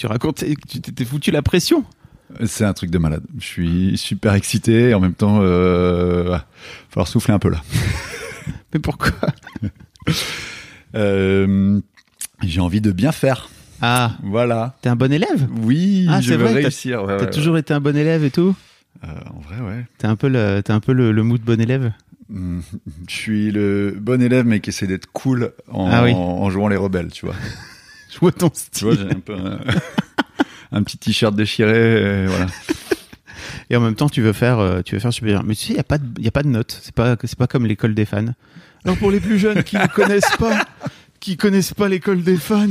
Tu 0.00 0.06
racontes, 0.06 0.42
tu 0.66 0.80
t'es 0.80 1.04
foutu 1.04 1.30
la 1.30 1.42
pression 1.42 1.84
C'est 2.46 2.64
un 2.64 2.72
truc 2.72 2.90
de 2.90 2.96
malade. 2.96 3.22
Je 3.38 3.44
suis 3.44 3.98
super 3.98 4.32
excité 4.32 4.88
et 4.88 4.94
en 4.94 5.00
même 5.00 5.12
temps, 5.12 5.40
euh, 5.42 6.22
va 6.26 6.46
falloir 6.88 7.06
souffler 7.06 7.34
un 7.34 7.38
peu 7.38 7.50
là. 7.50 7.60
Mais 8.72 8.80
pourquoi 8.80 9.12
euh, 10.94 11.78
J'ai 12.42 12.60
envie 12.62 12.80
de 12.80 12.92
bien 12.92 13.12
faire. 13.12 13.50
Ah, 13.82 14.12
Voilà. 14.22 14.74
t'es 14.80 14.88
un 14.88 14.96
bon 14.96 15.12
élève? 15.12 15.46
Oui, 15.64 16.06
Ah, 16.08 16.22
je 16.22 16.30
veux 16.30 16.36
vrai, 16.44 16.54
t'as- 16.54 16.58
réussir. 16.60 17.04
T'as 17.06 17.18
ouais, 17.18 17.30
toujours 17.30 17.58
été 17.58 17.74
un 17.74 17.80
bon 17.80 17.94
élève 17.94 18.24
et 18.24 18.30
tout? 18.30 18.56
Euh, 19.04 19.06
en 19.34 19.40
vrai, 19.40 19.60
ouais. 19.60 19.84
T'es 19.98 20.06
un 20.06 20.16
peu 20.16 20.28
le, 20.28 20.62
un 20.66 20.80
peu 20.80 20.94
le, 20.94 21.12
le 21.12 21.22
mood 21.22 21.42
bon 21.42 21.60
élève? 21.60 21.92
Hmm, 22.30 22.60
Je 23.06 23.14
suis 23.14 23.50
le 23.50 23.94
bon 24.00 24.22
élève, 24.22 24.46
mais 24.46 24.60
qui 24.60 24.70
essaie 24.70 24.86
d'être 24.86 25.12
cool 25.12 25.52
en, 25.70 25.90
Ah 25.92 26.04
oui. 26.04 26.12
en 26.14 26.48
jouant 26.48 26.68
les 26.68 26.76
rebelles, 26.76 27.10
tu 27.12 27.26
vois. 27.26 27.34
Je 28.12 28.18
vois 28.18 28.32
ton 28.32 28.50
Tu 28.50 28.60
style. 28.60 28.86
vois, 28.86 28.96
j'ai 28.96 29.10
un 29.10 29.20
peu 29.20 29.34
un, 29.34 29.58
un 30.72 30.82
petit 30.82 30.98
t-shirt 30.98 31.34
déchiré, 31.34 32.22
et 32.22 32.26
voilà. 32.26 32.46
Et 33.70 33.76
en 33.76 33.80
même 33.80 33.94
temps, 33.94 34.08
tu 34.08 34.20
veux 34.20 34.32
faire, 34.32 34.58
euh, 34.58 34.82
tu 34.82 34.94
veux 34.94 35.00
faire 35.00 35.12
supérieur. 35.12 35.42
Mais 35.44 35.54
tu 35.54 35.66
sais, 35.66 35.72
il 35.74 35.76
y 35.76 35.80
a 35.80 35.84
pas 35.84 35.98
de, 35.98 36.04
il 36.18 36.24
y 36.24 36.28
a 36.28 36.32
pas 36.32 36.42
de 36.42 36.48
notes. 36.48 36.78
C'est 36.82 36.94
pas, 36.94 37.16
c'est 37.22 37.38
pas 37.38 37.46
comme 37.46 37.66
l'école 37.66 37.94
des 37.94 38.04
fans. 38.04 38.26
Alors 38.84 38.96
pour 38.96 39.10
les 39.10 39.20
plus 39.20 39.38
jeunes 39.38 39.62
qui 39.62 39.76
ne 39.76 39.86
connaissent 39.86 40.36
pas, 40.38 40.64
qui 41.20 41.36
connaissent 41.36 41.74
pas 41.74 41.88
l'école 41.88 42.22
des 42.22 42.36
fans, 42.36 42.66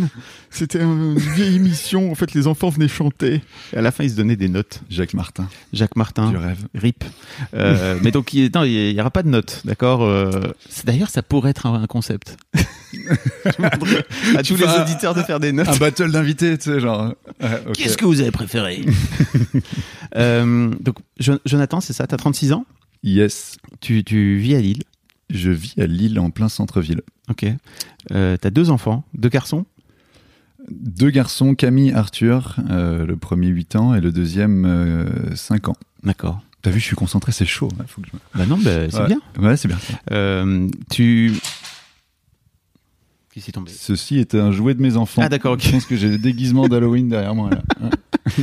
c'était 0.50 0.82
une 0.82 1.18
vieille 1.18 1.56
émission. 1.56 2.12
En 2.12 2.16
fait, 2.16 2.34
les 2.34 2.48
enfants 2.48 2.70
venaient 2.70 2.88
chanter. 2.88 3.42
Et 3.74 3.78
à 3.78 3.82
la 3.82 3.92
fin, 3.92 4.04
ils 4.04 4.10
se 4.12 4.16
donnaient 4.16 4.36
des 4.36 4.50
notes. 4.50 4.82
Jacques 4.90 5.14
Martin, 5.14 5.48
Jacques 5.72 5.96
Martin. 5.96 6.30
du 6.32 6.38
rêve. 6.38 6.58
RIP. 6.76 7.04
Euh, 7.54 7.98
mais 8.02 8.10
donc, 8.12 8.34
il 8.34 8.50
non, 8.54 8.64
il 8.64 8.92
y 8.92 9.00
aura 9.00 9.12
pas 9.12 9.22
de 9.24 9.30
notes, 9.30 9.62
d'accord 9.66 10.02
euh, 10.04 10.52
D'ailleurs, 10.84 11.10
ça 11.10 11.22
pourrait 11.22 11.52
être 11.52 11.68
un, 11.68 11.82
un 11.84 11.88
concept. 11.88 12.38
Je 12.92 13.52
demanderais 13.56 14.06
à 14.36 14.42
tous 14.42 14.56
les 14.56 14.66
auditeurs 14.66 15.14
de 15.14 15.22
faire 15.22 15.40
des 15.40 15.52
notes. 15.52 15.68
Un 15.68 15.78
battle 15.78 16.12
d'invités, 16.12 16.58
tu 16.58 16.72
sais, 16.72 16.80
genre. 16.80 17.14
ouais. 17.42 17.48
Qu'est-ce 17.76 17.98
que 17.98 18.06
vous 18.06 18.20
avez 18.20 18.32
préféré? 18.32 18.84
Euh, 20.16 20.72
Donc, 20.80 20.96
Jo- 21.20 21.38
Jonathan, 21.46 21.82
c'est 21.82 21.94
ça? 21.94 22.08
T'as 22.08 22.18
36 22.18 22.52
ans? 22.54 22.66
Yes. 23.04 23.58
tu, 23.80 24.04
tu 24.04 24.38
vis 24.38 24.56
à 24.56 24.60
Lille? 24.60 24.82
Je 25.30 25.52
vis 25.52 25.76
à 25.80 25.86
Lille, 25.88 26.20
en 26.20 26.30
plein 26.32 26.50
centre-ville. 26.50 27.02
Ok. 27.30 27.46
Euh, 28.12 28.36
T'as 28.38 28.50
deux 28.50 28.70
enfants, 28.72 29.04
deux 29.14 29.30
garçons? 29.30 29.66
Deux 30.72 31.10
garçons, 31.10 31.56
Camille, 31.56 31.92
Arthur, 31.94 32.56
euh, 32.70 33.06
le 33.06 33.16
premier 33.16 33.48
8 33.48 33.76
ans 33.76 33.94
et 33.96 34.02
le 34.02 34.12
deuxième 34.12 34.66
euh, 34.66 35.36
5 35.36 35.70
ans. 35.70 35.76
D'accord. 36.04 36.42
T'as 36.62 36.72
vu, 36.72 36.80
je 36.80 36.86
suis 36.86 36.96
concentré, 36.96 37.32
c'est 37.32 37.46
chaud. 37.46 37.70
hein, 37.80 37.86
faut 37.88 38.02
que 38.02 38.08
je 38.08 38.16
me- 38.16 38.20
Bah 38.40 38.46
non, 38.46 38.58
bah, 38.58 38.90
c'est 38.90 39.00
Ouais. 39.00 39.08
bien. 39.08 39.20
Ouais, 39.40 39.56
c'est 39.58 39.68
bien. 39.68 39.78
Euh, 40.12 40.68
tu. 40.92 41.34
Qui 43.34 43.42
s'est 43.42 43.52
tombé? 43.52 43.72
Ceci 43.72 44.18
est 44.18 44.36
un 44.36 44.52
jouet 44.52 44.74
de 44.74 44.82
mes 44.82 44.98
enfants. 44.98 45.22
Ah, 45.24 45.30
d'accord, 45.30 45.54
ok. 45.54 45.62
Je 45.64 45.72
pense 45.72 45.86
que 45.86 45.96
j'ai 45.96 46.10
le 46.10 46.18
déguisement 46.18 46.68
d'Halloween 46.68 47.08
derrière 47.10 47.36
moi. 47.36 47.50
Là. 47.52 47.62
Hein. 47.82 47.90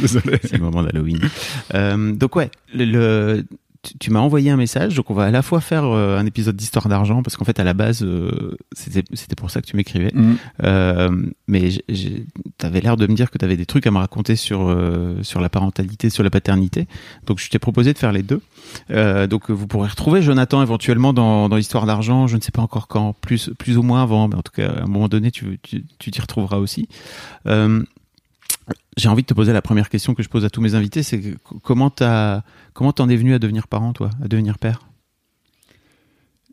Désolé. 0.00 0.38
C'est 0.42 0.54
le 0.56 0.64
moment 0.64 0.82
d'Halloween. 0.82 1.20
Euh, 1.74 2.12
donc 2.12 2.34
ouais, 2.34 2.50
le, 2.74 2.84
le- 2.86 3.44
tu, 3.86 3.98
tu 3.98 4.10
m'as 4.10 4.20
envoyé 4.20 4.50
un 4.50 4.56
message, 4.56 4.94
donc 4.96 5.10
on 5.10 5.14
va 5.14 5.24
à 5.24 5.30
la 5.30 5.42
fois 5.42 5.60
faire 5.60 5.84
euh, 5.84 6.18
un 6.18 6.26
épisode 6.26 6.56
d'histoire 6.56 6.88
d'argent 6.88 7.22
parce 7.22 7.36
qu'en 7.36 7.44
fait 7.44 7.60
à 7.60 7.64
la 7.64 7.74
base 7.74 8.02
euh, 8.02 8.56
c'était 8.72 9.36
pour 9.36 9.50
ça 9.50 9.60
que 9.60 9.66
tu 9.66 9.76
m'écrivais. 9.76 10.10
Mm. 10.12 10.34
Euh, 10.64 11.10
mais 11.46 11.68
t'avais 12.58 12.80
l'air 12.80 12.96
de 12.96 13.06
me 13.06 13.14
dire 13.14 13.30
que 13.30 13.38
t'avais 13.38 13.56
des 13.56 13.66
trucs 13.66 13.86
à 13.86 13.90
me 13.90 13.98
raconter 13.98 14.36
sur 14.36 14.68
euh, 14.68 15.22
sur 15.22 15.40
la 15.40 15.48
parentalité, 15.48 16.10
sur 16.10 16.24
la 16.24 16.30
paternité. 16.30 16.86
Donc 17.26 17.38
je 17.38 17.48
t'ai 17.48 17.58
proposé 17.58 17.92
de 17.92 17.98
faire 17.98 18.12
les 18.12 18.22
deux. 18.22 18.40
Donc 19.28 19.50
vous 19.50 19.66
pourrez 19.66 19.88
retrouver 19.88 20.22
Jonathan 20.22 20.62
éventuellement 20.62 21.12
dans, 21.12 21.48
dans 21.48 21.56
l'histoire 21.56 21.86
d'argent. 21.86 22.26
Je 22.26 22.36
ne 22.36 22.40
sais 22.40 22.52
pas 22.52 22.62
encore 22.62 22.88
quand, 22.88 23.14
plus 23.20 23.50
plus 23.58 23.78
ou 23.78 23.82
moins 23.82 24.02
avant, 24.02 24.28
mais 24.28 24.36
en 24.36 24.42
tout 24.42 24.52
cas 24.52 24.68
à 24.68 24.82
un 24.82 24.86
moment 24.86 25.08
donné 25.08 25.30
tu 25.30 25.58
tu 25.62 25.84
tu 25.98 26.10
t'y 26.10 26.20
retrouveras 26.20 26.58
aussi. 26.58 26.88
J'ai 28.96 29.08
envie 29.08 29.22
de 29.22 29.26
te 29.26 29.34
poser 29.34 29.52
la 29.52 29.62
première 29.62 29.88
question 29.88 30.14
que 30.14 30.22
je 30.22 30.28
pose 30.28 30.44
à 30.44 30.50
tous 30.50 30.60
mes 30.60 30.74
invités, 30.74 31.02
c'est 31.02 31.36
comment 31.62 31.90
t'as 31.90 32.42
comment 32.72 32.92
t'en 32.92 33.08
es 33.08 33.16
venu 33.16 33.34
à 33.34 33.38
devenir 33.38 33.68
parent 33.68 33.92
toi, 33.92 34.10
à 34.22 34.28
devenir 34.28 34.58
père? 34.58 34.80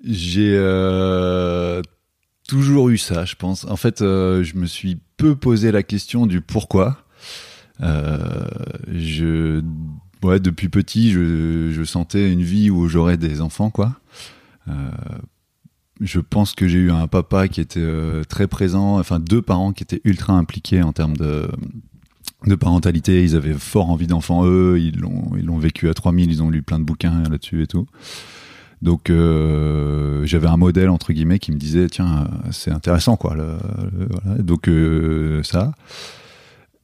J'ai 0.03 0.53
euh, 0.55 1.81
toujours 2.47 2.89
eu 2.89 2.97
ça, 2.97 3.25
je 3.25 3.35
pense. 3.35 3.65
En 3.65 3.77
fait, 3.77 4.01
euh, 4.01 4.43
je 4.43 4.57
me 4.57 4.65
suis 4.65 4.99
peu 5.17 5.35
posé 5.35 5.71
la 5.71 5.81
question 5.81 6.27
du 6.27 6.41
pourquoi. 6.41 7.05
Euh, 7.81 8.45
je, 8.91 9.63
depuis 10.21 10.69
petit, 10.69 11.11
je, 11.11 11.71
je 11.71 11.83
sentais 11.83 12.31
une 12.31 12.43
vie 12.43 12.69
où 12.69 12.87
j'aurais 12.87 13.17
des 13.17 13.41
enfants, 13.41 13.69
quoi. 13.69 13.95
Je 16.01 16.19
pense 16.19 16.53
que 16.53 16.67
j'ai 16.67 16.79
eu 16.79 16.91
un 16.91 17.07
papa 17.07 17.47
qui 17.47 17.61
était 17.61 17.87
très 18.27 18.47
présent, 18.47 18.99
enfin 18.99 19.19
deux 19.19 19.41
parents 19.41 19.71
qui 19.71 19.83
étaient 19.83 20.01
ultra 20.03 20.33
impliqués 20.33 20.81
en 20.81 20.91
termes 20.91 21.15
de 21.15 21.49
de 22.47 22.55
parentalité, 22.55 23.23
ils 23.23 23.35
avaient 23.35 23.53
fort 23.53 23.89
envie 23.89 24.07
d'enfants 24.07 24.45
eux, 24.45 24.79
ils 24.79 24.99
l'ont 24.99 25.31
ils 25.37 25.45
l'ont 25.45 25.57
vécu 25.57 25.89
à 25.89 25.93
3000, 25.93 26.31
ils 26.31 26.43
ont 26.43 26.49
lu 26.49 26.61
plein 26.61 26.79
de 26.79 26.83
bouquins 26.83 27.23
là-dessus 27.29 27.63
et 27.63 27.67
tout. 27.67 27.87
Donc 28.81 29.09
euh, 29.09 30.25
j'avais 30.25 30.47
un 30.47 30.57
modèle 30.57 30.89
entre 30.89 31.13
guillemets 31.13 31.39
qui 31.39 31.51
me 31.51 31.57
disait 31.57 31.87
tiens 31.87 32.27
c'est 32.51 32.71
intéressant 32.71 33.15
quoi. 33.15 33.35
Donc 34.39 34.67
euh, 34.67 35.41
ça. 35.43 35.73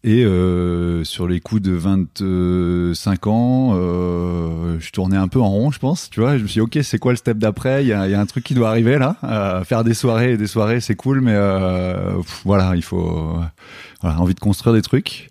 Et 0.06 0.24
euh, 0.24 1.04
sur 1.04 1.28
les 1.28 1.42
coups 1.42 1.62
de 1.62 1.74
25 1.74 3.28
ans, 3.28 3.72
euh, 3.74 4.78
je 4.80 4.92
tournais 4.92 5.18
un 5.18 5.28
peu 5.28 5.42
en 5.42 5.50
rond, 5.50 5.72
je 5.72 5.80
pense. 5.80 6.10
Tu 6.10 6.22
vois, 6.22 6.38
je 6.38 6.44
me 6.44 6.48
suis 6.48 6.60
dit, 6.60 6.62
ok, 6.62 6.80
c'est 6.84 7.00
quoi 7.00 7.12
le 7.12 7.18
step 7.18 7.38
d'après? 7.38 7.84
Il 7.84 7.88
y 7.88 7.94
a, 7.94 8.08
y 8.08 8.14
a 8.14 8.20
un 8.20 8.26
truc 8.26 8.46
qui 8.46 8.54
doit 8.54 8.70
arriver 8.70 8.98
là. 8.98 9.18
Faire 9.66 9.84
des 9.84 9.94
soirées 9.94 10.38
des 10.38 10.48
soirées, 10.48 10.80
c'est 10.80 10.96
cool, 10.96 11.20
mais 11.20 11.34
euh, 11.36 12.14
voilà, 12.46 12.78
il 12.78 12.82
faut 12.82 13.38
voilà, 14.02 14.22
envie 14.22 14.36
de 14.36 14.40
construire 14.40 14.74
des 14.74 14.82
trucs. 14.82 15.29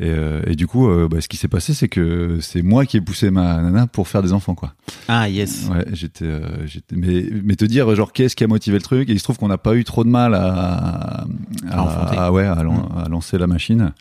Et, 0.00 0.08
euh, 0.08 0.42
et 0.46 0.56
du 0.56 0.66
coup, 0.66 0.88
euh, 0.88 1.06
bah, 1.08 1.20
ce 1.20 1.28
qui 1.28 1.36
s'est 1.36 1.46
passé, 1.48 1.72
c'est 1.72 1.86
que 1.88 2.38
c'est 2.40 2.62
moi 2.62 2.84
qui 2.84 2.96
ai 2.96 3.00
poussé 3.00 3.30
ma 3.30 3.62
nana 3.62 3.86
pour 3.86 4.08
faire 4.08 4.22
des 4.22 4.32
enfants, 4.32 4.54
quoi. 4.56 4.74
Ah 5.06 5.28
yes. 5.28 5.68
Ouais, 5.70 5.84
j'étais, 5.92 6.24
euh, 6.24 6.66
j'étais, 6.66 6.96
mais, 6.96 7.26
mais 7.44 7.54
te 7.54 7.64
dire, 7.64 7.94
genre, 7.94 8.12
qu'est-ce 8.12 8.34
qui 8.34 8.42
a 8.42 8.48
motivé 8.48 8.76
le 8.78 8.82
truc? 8.82 9.08
Et 9.08 9.12
il 9.12 9.18
se 9.18 9.24
trouve 9.24 9.38
qu'on 9.38 9.46
n'a 9.48 9.58
pas 9.58 9.76
eu 9.76 9.84
trop 9.84 10.02
de 10.02 10.08
mal 10.08 10.34
à, 10.34 11.24
À 11.70 11.82
enfanter. 11.82 12.16
à- 12.16 12.32
ouais, 12.32 12.44
à, 12.44 12.62
lan- 12.64 12.88
à 12.96 13.08
lancer 13.08 13.38
la 13.38 13.46
machine. 13.46 13.92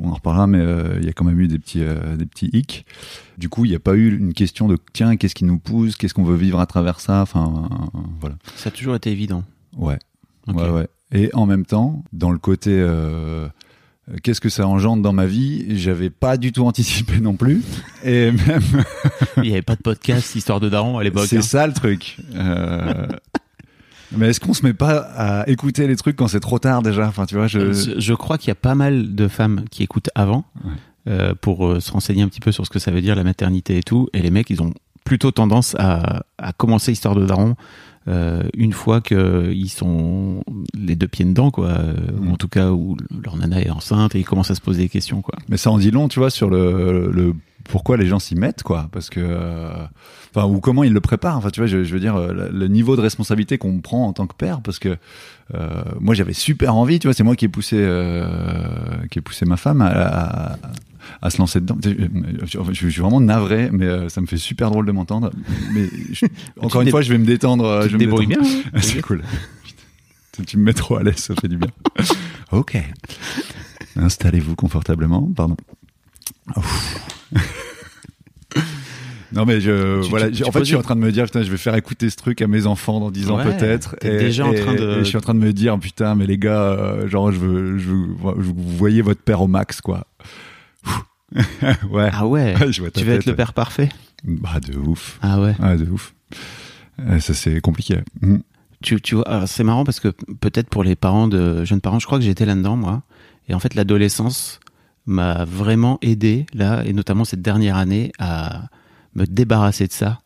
On 0.00 0.10
en 0.10 0.14
reparlera, 0.14 0.46
mais 0.48 0.58
euh, 0.58 0.98
il 1.00 1.06
y 1.06 1.08
a 1.08 1.12
quand 1.12 1.24
même 1.24 1.38
eu 1.40 1.48
des 1.48 1.58
petits, 1.58 1.82
euh, 1.82 2.16
des 2.16 2.26
petits 2.26 2.48
hicks. 2.52 2.84
Du 3.38 3.48
coup, 3.48 3.64
il 3.64 3.70
n'y 3.70 3.76
a 3.76 3.80
pas 3.80 3.94
eu 3.94 4.16
une 4.16 4.32
question 4.32 4.66
de 4.68 4.76
tiens, 4.92 5.16
qu'est-ce 5.16 5.34
qui 5.34 5.44
nous 5.44 5.58
pousse, 5.58 5.96
qu'est-ce 5.96 6.14
qu'on 6.14 6.22
veut 6.24 6.36
vivre 6.36 6.58
à 6.60 6.66
travers 6.66 6.98
ça? 7.00 7.22
Enfin, 7.22 7.68
euh, 7.94 7.98
voilà. 8.20 8.36
Ça 8.56 8.68
a 8.68 8.72
toujours 8.72 8.94
été 8.96 9.10
évident. 9.12 9.44
Ouais. 9.76 9.98
Ouais, 10.48 10.68
ouais. 10.70 10.88
Et 11.12 11.30
en 11.34 11.46
même 11.46 11.64
temps, 11.66 12.04
dans 12.12 12.30
le 12.32 12.38
côté 12.38 12.70
qu'est-ce 14.22 14.40
que 14.40 14.48
ça 14.48 14.66
engendre 14.66 15.02
dans 15.02 15.12
ma 15.12 15.26
vie, 15.26 15.78
j'avais 15.78 16.10
pas 16.10 16.36
du 16.36 16.52
tout 16.52 16.64
anticipé 16.66 17.20
non 17.20 17.34
plus. 17.36 17.62
Et 18.04 18.30
même, 18.32 18.62
Il 19.38 19.42
n'y 19.44 19.52
avait 19.52 19.62
pas 19.62 19.76
de 19.76 19.82
podcast 19.82 20.34
Histoire 20.34 20.60
de 20.60 20.68
Daron 20.68 20.98
à 20.98 21.04
l'époque. 21.04 21.26
c'est 21.26 21.38
hein. 21.38 21.42
ça 21.42 21.66
le 21.66 21.72
truc. 21.72 22.18
Euh, 22.34 23.06
Mais 24.16 24.28
est-ce 24.28 24.38
qu'on 24.40 24.54
se 24.54 24.64
met 24.64 24.74
pas 24.74 24.98
à 25.16 25.48
écouter 25.48 25.86
les 25.88 25.96
trucs 25.96 26.16
quand 26.16 26.28
c'est 26.28 26.38
trop 26.40 26.58
tard 26.58 26.82
déjà? 26.82 27.08
Enfin, 27.08 27.26
tu 27.26 27.34
vois, 27.34 27.46
je. 27.48 27.72
Je, 27.72 27.98
je 27.98 28.14
crois 28.14 28.38
qu'il 28.38 28.48
y 28.48 28.52
a 28.52 28.56
pas 28.56 28.74
mal 28.76 29.14
de 29.14 29.26
femmes 29.28 29.64
qui 29.70 29.82
écoutent 29.82 30.10
avant 30.14 30.44
Ouais. 30.64 30.70
euh, 31.08 31.34
pour 31.40 31.66
euh, 31.66 31.80
se 31.80 31.90
renseigner 31.90 32.22
un 32.22 32.28
petit 32.28 32.40
peu 32.40 32.52
sur 32.52 32.64
ce 32.64 32.70
que 32.70 32.78
ça 32.78 32.90
veut 32.92 33.00
dire 33.00 33.16
la 33.16 33.24
maternité 33.24 33.76
et 33.78 33.82
tout. 33.82 34.08
Et 34.12 34.20
les 34.22 34.30
mecs, 34.30 34.50
ils 34.50 34.62
ont 34.62 34.72
plutôt 35.04 35.30
tendance 35.30 35.74
à, 35.78 36.24
à 36.38 36.52
commencer 36.52 36.92
Histoire 36.92 37.14
de 37.14 37.24
Daron 37.26 37.56
euh, 38.06 38.42
une 38.54 38.72
fois 38.72 39.00
qu'ils 39.00 39.70
sont 39.70 40.44
les 40.74 40.94
deux 40.94 41.08
pieds 41.08 41.24
dedans, 41.24 41.50
quoi. 41.50 41.68
Euh, 41.68 41.94
Mm. 42.24 42.28
Ou 42.28 42.32
en 42.32 42.36
tout 42.36 42.48
cas, 42.48 42.70
où 42.70 42.96
leur 43.22 43.36
nana 43.36 43.60
est 43.60 43.70
enceinte 43.70 44.14
et 44.14 44.20
ils 44.20 44.24
commencent 44.24 44.50
à 44.50 44.54
se 44.54 44.60
poser 44.60 44.82
des 44.82 44.88
questions, 44.88 45.22
quoi. 45.22 45.34
Mais 45.48 45.56
ça 45.56 45.70
en 45.70 45.78
dit 45.78 45.90
long, 45.90 46.08
tu 46.08 46.18
vois, 46.18 46.30
sur 46.30 46.50
le, 46.50 47.10
le 47.12 47.34
pourquoi 47.64 47.96
les 47.96 48.06
gens 48.06 48.18
s'y 48.18 48.34
mettent, 48.34 48.62
quoi. 48.62 48.88
Parce 48.92 49.10
que, 49.10 49.20
euh, 49.20 49.70
enfin, 50.34 50.46
ou 50.46 50.60
comment 50.60 50.84
ils 50.84 50.92
le 50.92 51.00
préparent. 51.00 51.38
Enfin, 51.38 51.50
tu 51.50 51.60
vois, 51.60 51.66
je, 51.66 51.82
je 51.84 51.94
veux 51.94 52.00
dire, 52.00 52.16
euh, 52.16 52.32
le, 52.32 52.48
le 52.50 52.68
niveau 52.68 52.96
de 52.96 53.00
responsabilité 53.00 53.58
qu'on 53.58 53.80
prend 53.80 54.06
en 54.06 54.12
tant 54.12 54.26
que 54.26 54.34
père, 54.34 54.60
parce 54.60 54.78
que 54.78 54.96
euh, 55.54 55.82
moi, 56.00 56.14
j'avais 56.14 56.32
super 56.34 56.74
envie, 56.76 56.98
tu 56.98 57.06
vois, 57.06 57.14
c'est 57.14 57.24
moi 57.24 57.36
qui 57.36 57.46
ai 57.46 57.48
poussé, 57.48 57.76
qui 59.10 59.18
ai 59.18 59.22
poussé 59.22 59.44
ma 59.46 59.56
femme 59.56 59.82
à, 59.82 59.88
à, 59.88 60.56
à 61.22 61.30
se 61.30 61.38
lancer 61.38 61.60
dedans. 61.60 61.78
Je, 61.82 62.58
je 62.72 62.88
suis 62.88 63.00
vraiment 63.00 63.20
navré, 63.20 63.70
mais 63.72 63.86
euh, 63.86 64.08
ça 64.08 64.20
me 64.20 64.26
fait 64.26 64.36
super 64.36 64.70
drôle 64.70 64.86
de 64.86 64.92
m'entendre. 64.92 65.30
Mais 65.72 65.86
je- 66.12 66.26
encore 66.60 66.82
une 66.82 66.90
fois, 66.90 67.02
je 67.02 67.10
vais 67.12 67.18
me 67.18 67.26
détendre. 67.26 67.64
euh, 67.64 67.82
Tu 67.84 67.90
je 67.90 67.94
me 67.94 67.98
débrouilles 67.98 68.26
bien. 68.26 68.38
hein 68.42 68.78
c'est 68.80 69.00
cool. 69.02 69.22
tu 70.46 70.56
me 70.58 70.64
mets 70.64 70.72
trop 70.74 70.96
à 70.96 71.02
l'aise, 71.02 71.16
ça 71.18 71.34
fait 71.40 71.48
du 71.48 71.56
bien. 71.56 71.68
ok. 72.52 72.76
Installez-vous 73.96 74.56
confortablement, 74.56 75.22
pardon. 75.36 75.56
Non 79.32 79.44
mais 79.46 79.60
je 79.60 80.02
Tu- 80.02 80.10
voilà, 80.10 80.30
tu- 80.30 80.44
en 80.44 80.52
fait 80.52 80.60
je 80.60 80.64
suis 80.64 80.76
en 80.76 80.82
train 80.82 80.94
de 80.94 81.00
me 81.00 81.10
dire 81.10 81.24
putain 81.24 81.42
je 81.42 81.50
vais 81.50 81.56
faire 81.56 81.74
écouter 81.74 82.08
ce 82.08 82.14
truc 82.16 82.40
à 82.40 82.46
mes 82.46 82.66
enfants 82.66 83.00
dans 83.00 83.10
10 83.10 83.30
ans 83.30 83.38
Ouais, 83.38 83.56
peut-être 83.56 83.96
t'es 83.98 84.16
déjà 84.16 84.46
en 84.46 84.52
train 84.54 84.74
de- 84.74 84.92
et 84.92 84.98
je 85.00 85.04
suis 85.04 85.16
en 85.16 85.20
train 85.20 85.34
de 85.34 85.40
me 85.40 85.52
dire 85.52 85.76
putain 85.80 86.14
mais 86.14 86.24
les 86.26 86.38
gars 86.38 86.62
euh, 86.62 87.08
genre 87.08 87.32
je 87.32 87.38
veux 87.38 87.78
je- 87.78 87.88
vous 87.90 88.54
voyez 88.76 89.02
votre 89.02 89.20
père 89.22 89.40
au 89.42 89.48
max 89.48 89.80
quoi. 89.80 90.06
ouais. 91.90 92.10
Ah 92.12 92.26
ouais. 92.26 92.54
je 92.70 92.80
vois 92.80 92.90
ta 92.90 93.00
tu 93.00 93.06
veux 93.06 93.14
être 93.14 93.26
le 93.26 93.34
père 93.34 93.52
parfait 93.52 93.88
Bah 94.24 94.60
de 94.60 94.76
ouf. 94.76 95.18
Ah 95.22 95.40
ouais. 95.40 95.54
Ouais, 95.58 95.76
de 95.76 95.90
ouf. 95.90 96.14
Euh, 97.00 97.18
ça 97.18 97.34
c'est 97.34 97.60
compliqué. 97.60 97.98
Mm. 98.20 98.38
Tu, 98.82 99.00
tu 99.00 99.14
vois, 99.14 99.46
c'est 99.46 99.64
marrant 99.64 99.84
parce 99.84 99.98
que 99.98 100.08
peut-être 100.08 100.68
pour 100.68 100.84
les 100.84 100.94
parents 100.94 101.26
de 101.26 101.64
jeunes 101.64 101.80
parents, 101.80 101.98
je 101.98 102.06
crois 102.06 102.18
que 102.18 102.24
j'étais 102.24 102.44
là-dedans 102.44 102.76
moi. 102.76 103.02
Et 103.48 103.54
en 103.54 103.58
fait, 103.58 103.74
l'adolescence 103.74 104.60
m'a 105.06 105.44
vraiment 105.44 105.98
aidé 106.02 106.46
là, 106.54 106.82
et 106.84 106.92
notamment 106.92 107.24
cette 107.24 107.42
dernière 107.42 107.76
année, 107.76 108.12
à 108.18 108.68
me 109.14 109.26
débarrasser 109.26 109.86
de 109.86 109.92
ça. 109.92 110.20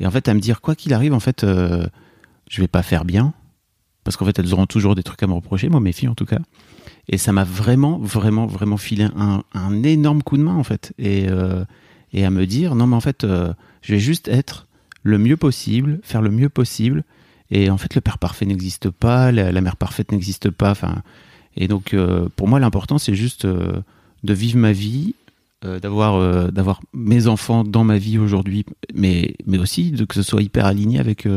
Et 0.00 0.06
en 0.06 0.10
fait, 0.10 0.28
à 0.28 0.34
me 0.34 0.40
dire 0.40 0.60
quoi 0.60 0.74
qu'il 0.74 0.92
arrive, 0.94 1.14
en 1.14 1.20
fait, 1.20 1.44
euh, 1.44 1.86
je 2.48 2.60
vais 2.60 2.68
pas 2.68 2.82
faire 2.82 3.04
bien, 3.04 3.32
parce 4.02 4.16
qu'en 4.16 4.24
fait, 4.24 4.38
elles 4.38 4.52
auront 4.52 4.66
toujours 4.66 4.94
des 4.94 5.02
trucs 5.02 5.22
à 5.22 5.26
me 5.26 5.32
reprocher, 5.34 5.68
moi, 5.68 5.80
mes 5.80 5.92
filles 5.92 6.08
en 6.08 6.14
tout 6.14 6.26
cas. 6.26 6.40
Et 7.08 7.18
ça 7.18 7.32
m'a 7.32 7.44
vraiment, 7.44 7.98
vraiment, 7.98 8.46
vraiment 8.46 8.76
filé 8.76 9.06
un, 9.16 9.82
énorme 9.82 10.22
coup 10.22 10.36
de 10.36 10.42
main 10.42 10.54
en 10.54 10.64
fait, 10.64 10.92
et 10.98 11.26
euh, 11.28 11.64
et 12.12 12.24
à 12.24 12.30
me 12.30 12.46
dire 12.46 12.74
non 12.74 12.86
mais 12.86 12.96
en 12.96 13.00
fait, 13.00 13.24
euh, 13.24 13.52
je 13.82 13.94
vais 13.94 14.00
juste 14.00 14.28
être 14.28 14.66
le 15.02 15.18
mieux 15.18 15.36
possible, 15.36 16.00
faire 16.02 16.22
le 16.22 16.30
mieux 16.30 16.48
possible. 16.48 17.04
Et 17.50 17.68
en 17.68 17.76
fait, 17.76 17.94
le 17.94 18.00
père 18.00 18.18
parfait 18.18 18.46
n'existe 18.46 18.88
pas, 18.88 19.30
la, 19.30 19.60
mère 19.60 19.76
parfaite 19.76 20.12
n'existe 20.12 20.50
pas. 20.50 20.70
Enfin, 20.70 21.02
et 21.56 21.68
donc, 21.68 21.92
euh, 21.92 22.28
pour 22.36 22.48
moi, 22.48 22.58
l'important, 22.58 22.96
c'est 22.96 23.14
juste 23.14 23.46
de 23.46 24.32
vivre 24.34 24.58
ma 24.58 24.72
vie, 24.72 25.14
d'avoir 25.62 26.52
d'avoir 26.52 26.80
mes 26.94 27.26
enfants 27.26 27.64
dans 27.64 27.84
ma 27.84 27.98
vie 27.98 28.18
aujourd'hui, 28.18 28.64
mais 28.94 29.34
mais 29.46 29.58
aussi 29.58 29.92
de 29.92 30.04
que 30.04 30.14
ce 30.14 30.22
soit 30.22 30.42
hyper 30.42 30.64
aligné 30.64 30.98
avec 30.98 31.28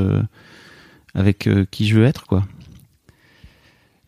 avec 1.13 1.49
qui 1.71 1.87
je 1.87 1.95
veux 1.95 2.05
être, 2.05 2.25
quoi. 2.25 2.45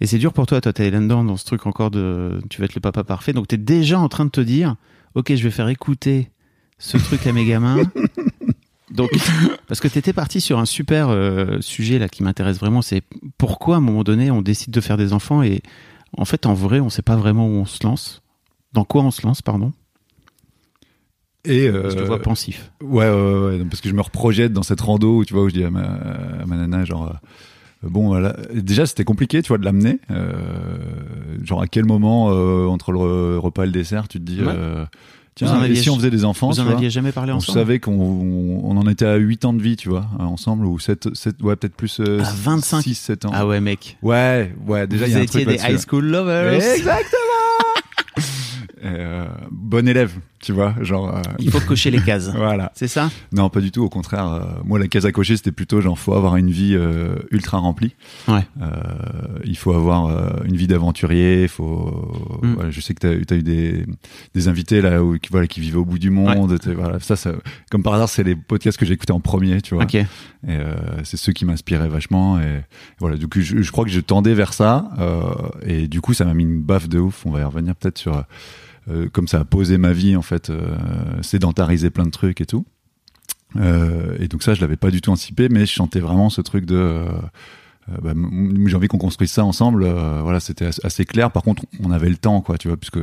Et 0.02 0.08
c'est 0.08 0.18
dur 0.18 0.34
pour 0.34 0.46
toi, 0.46 0.62
toi, 0.62 0.72
t'es 0.72 0.90
là-dedans 0.90 1.24
dans 1.24 1.36
ce 1.36 1.46
truc 1.46 1.66
encore 1.66 1.92
de, 1.92 2.40
tu 2.50 2.60
vas 2.60 2.66
être 2.66 2.76
le 2.76 2.82
papa 2.82 3.04
parfait, 3.04 3.34
donc 3.34 3.48
t'es 3.48 3.58
déjà 3.58 4.00
en 4.00 4.08
train 4.08 4.26
de 4.26 4.30
te 4.30 4.42
dire, 4.42 4.76
ok, 5.16 5.36
je 5.36 5.44
vais 5.44 5.52
faire 5.52 5.68
écouter 5.68 6.30
ce 6.78 6.98
truc 6.98 7.26
à 7.28 7.34
mes 7.34 7.46
gamins. 7.46 7.84
Donc, 8.92 9.12
parce 9.68 9.80
que 9.80 9.88
tu 9.88 10.00
étais 10.00 10.14
parti 10.14 10.42
sur 10.42 10.58
un 10.58 10.66
super 10.66 11.10
euh, 11.10 11.62
sujet 11.62 12.00
là 12.00 12.10
qui 12.10 12.24
m'intéresse 12.24 12.58
vraiment, 12.58 12.82
c'est 12.82 13.04
pourquoi 13.38 13.76
à 13.76 13.78
un 13.78 13.82
moment 13.82 14.04
donné 14.04 14.32
on 14.32 14.42
décide 14.42 14.74
de 14.74 14.82
faire 14.82 14.98
des 14.98 15.14
enfants 15.14 15.44
et 15.44 15.62
en 16.18 16.26
fait 16.26 16.48
en 16.48 16.56
vrai 16.56 16.80
on 16.80 16.90
sait 16.90 17.04
pas 17.04 17.16
vraiment 17.16 17.48
où 17.48 17.52
on 17.52 17.66
se 17.66 17.86
lance, 17.86 18.24
dans 18.74 18.86
quoi 18.86 19.04
on 19.04 19.12
se 19.12 19.26
lance 19.26 19.44
pardon? 19.44 19.74
Et 21.46 21.68
Je 21.68 21.72
euh, 21.72 21.94
te 21.94 22.02
vois 22.02 22.20
pensif. 22.20 22.72
Ouais, 22.82 23.10
ouais, 23.10 23.12
ouais, 23.12 23.58
ouais, 23.58 23.66
parce 23.66 23.80
que 23.80 23.90
je 23.90 23.94
me 23.94 24.02
reprojette 24.02 24.54
dans 24.54 24.64
cette 24.64 24.82
rando 24.82 25.20
où 25.20 25.26
tu 25.26 25.34
vois 25.34 25.44
où 25.44 25.50
je 25.50 25.54
dis 25.54 25.64
à 25.64 25.70
ma, 25.70 25.84
à 25.84 26.46
ma 26.46 26.56
nana 26.56 26.84
genre 26.84 27.10
euh, 27.10 27.28
bon 27.84 28.08
voilà 28.08 28.36
déjà 28.54 28.86
c'était 28.86 29.04
compliqué 29.06 29.42
tu 29.42 29.48
vois 29.50 29.58
de 29.58 29.66
l'amener 29.66 30.00
euh, 30.12 30.34
genre 31.44 31.62
à 31.62 31.68
quel 31.68 31.86
moment 31.86 32.30
euh, 32.32 32.66
entre 32.68 32.92
le 32.92 33.00
re- 33.00 33.38
repas 33.38 33.64
et 33.64 33.68
le 33.68 33.72
dessert 33.72 34.08
tu 34.08 34.20
te 34.20 34.24
dis 34.26 34.42
Ouais. 34.42 34.48
euh, 34.54 34.86
Vous 35.42 35.48
en 35.48 35.52
tiens 35.52 35.62
aviez- 35.62 35.76
si 35.76 35.90
on 35.90 35.96
faisait 35.96 36.10
des 36.12 36.26
enfants 36.26 36.50
Vous 36.50 36.56
tu 36.56 36.62
en 36.62 36.66
vois 36.66 36.74
aviez 36.74 36.90
jamais 36.90 37.14
parlé 37.14 37.32
on 37.32 37.38
ensemble 37.38 37.58
savait 37.58 37.80
qu'on 37.80 37.94
on, 37.94 38.62
on 38.66 38.76
en 38.78 38.86
était 38.90 39.06
à 39.06 39.16
8 39.16 39.46
ans 39.46 39.54
de 39.54 39.62
vie 39.62 39.78
tu 39.78 39.88
vois 39.88 40.08
euh, 40.20 40.24
ensemble 40.24 40.66
ou 40.66 40.78
7, 40.78 41.16
7 41.16 41.42
ouais 41.42 41.56
peut-être 41.56 41.76
plus 41.76 42.02
euh, 42.02 42.20
À 42.20 42.30
25. 42.34 42.82
6 42.82 42.96
7 42.96 43.26
ans 43.26 43.32
Ah 43.34 43.48
ouais 43.48 43.62
mec. 43.62 43.98
ouais 44.02 44.54
ouais 44.68 44.86
déjà 44.86 45.06
il 45.08 45.12
y 45.12 45.14
Vous 45.14 45.18
a 45.18 45.22
un 45.22 45.24
étiez 45.24 45.44
truc 45.46 45.56
des 45.56 45.62
là-dessus. 45.64 45.76
high 45.76 45.88
school 45.90 46.06
lovers. 46.06 46.54
exactement 46.54 47.06
euh, 48.84 49.28
bon 49.52 49.88
élève 49.88 50.12
tu 50.42 50.54
vois 50.54 50.74
genre 50.82 51.16
euh, 51.16 51.22
Il 51.40 51.52
faut 51.52 51.60
cocher 51.60 51.92
les 51.92 52.02
cases. 52.02 52.30
voilà 52.36 52.72
C'est 52.74 52.88
ça? 52.88 53.10
Non, 53.32 53.50
pas 53.50 53.60
du 53.60 53.72
tout. 53.72 53.84
Au 53.84 53.90
contraire, 53.90 54.32
euh, 54.32 54.42
moi, 54.64 54.80
la 54.80 54.88
case 54.88 55.06
à 55.06 55.12
cocher, 55.12 55.36
c'était 55.36 55.52
plutôt 55.52 55.82
genre, 55.82 56.00
faut 56.00 56.14
avoir 56.14 56.38
une 56.38 56.50
vie 56.50 56.76
euh, 56.76 57.16
ultra 57.32 57.58
remplie. 57.58 57.94
Ouais. 58.28 58.46
Il 59.44 59.58
faut 59.58 59.74
avoir 59.74 60.44
une 60.46 60.56
vie 60.56 60.68
d'aventurier. 60.68 61.44
Il 61.44 61.50
faut. 61.50 62.40
Mm. 62.42 62.54
voilà, 62.54 62.72
je 62.72 62.82
sais 62.82 62.94
que 62.94 63.00
t'as 63.00 63.36
as 63.36 63.38
eu 63.38 63.44
des, 63.44 63.86
des 64.34 64.48
invités 64.48 64.82
là, 64.82 65.04
où, 65.04 65.18
qui, 65.18 65.30
voilà, 65.30 65.48
qui 65.48 65.60
vivaient 65.60 65.78
au 65.78 65.86
bout 65.86 66.00
du 66.00 66.10
monde. 66.10 66.58
Voilà, 66.76 67.00
ça, 67.00 67.16
ça, 67.16 67.34
comme 67.70 67.84
par 67.84 67.94
hasard, 67.94 68.10
c'est 68.10 68.24
les 68.24 68.36
podcasts 68.36 68.78
que 68.78 68.86
j'ai 68.86 68.94
écoutés 68.94 69.14
en 69.14 69.20
premier, 69.20 69.62
tu 69.62 69.76
vois. 69.76 69.84
Ok. 69.84 69.96
Et 69.96 70.08
c'est 71.04 71.18
ceux 71.18 71.34
qui 71.34 71.44
m'inspiraient 71.46 71.90
vachement. 71.90 72.40
Et 72.40 72.62
voilà, 73.00 73.18
du 73.18 73.28
coup, 73.28 73.42
je, 73.42 73.62
je 73.62 73.72
crois 73.72 73.84
que 73.84 73.92
je 73.92 74.00
tendais 74.00 74.34
vers 74.34 74.54
ça. 74.54 74.90
Et 75.66 75.88
du 75.88 76.00
coup, 76.00 76.14
ça 76.14 76.26
m'a 76.26 76.34
mis 76.34 76.44
une 76.44 76.62
baffe 76.62 76.88
de 76.88 77.00
ouf. 77.00 77.26
On 77.26 77.32
va 77.32 77.42
y 77.42 77.44
revenir 77.44 77.76
peut-être 77.76 77.98
sur 77.98 78.24
comme 79.14 79.28
ça 79.28 79.40
a 79.42 79.46
posé 79.46 79.78
ma 79.78 79.92
vie 79.94 80.16
en 80.16 80.22
fait, 80.22 80.50
euh, 80.50 80.76
sédentariser 81.22 81.90
plein 81.90 82.06
de 82.06 82.12
trucs 82.12 82.42
et 82.42 82.46
tout. 82.46 82.66
Euh, 83.56 84.16
et 84.20 84.28
donc 84.28 84.44
ça, 84.44 84.54
je 84.54 84.62
l'avais 84.62 84.78
pas 84.78 84.92
du 84.92 85.02
tout 85.02 85.12
anticipé, 85.12 85.50
mais 85.50 85.62
je 85.66 85.72
chantais 85.72 86.00
vraiment 86.00 86.30
ce 86.30 86.42
truc 86.42 86.66
de. 86.66 86.76
euh, 86.76 87.06
euh, 87.92 87.98
bah, 88.04 88.14
j'ai 88.68 88.76
envie 88.76 88.88
qu'on 88.88 88.98
construise 89.00 89.32
ça 89.32 89.44
ensemble. 89.44 89.84
euh, 89.84 90.22
voilà, 90.22 90.40
c'était 90.40 90.66
as- 90.68 90.80
assez 90.84 91.06
clair. 91.06 91.32
Par 91.32 91.42
contre, 91.44 91.64
on 91.82 91.90
avait 91.92 92.10
le 92.10 92.18
temps, 92.18 92.42
quoi, 92.42 92.58
tu 92.60 92.68
vois, 92.68 92.78
puisque 92.78 93.00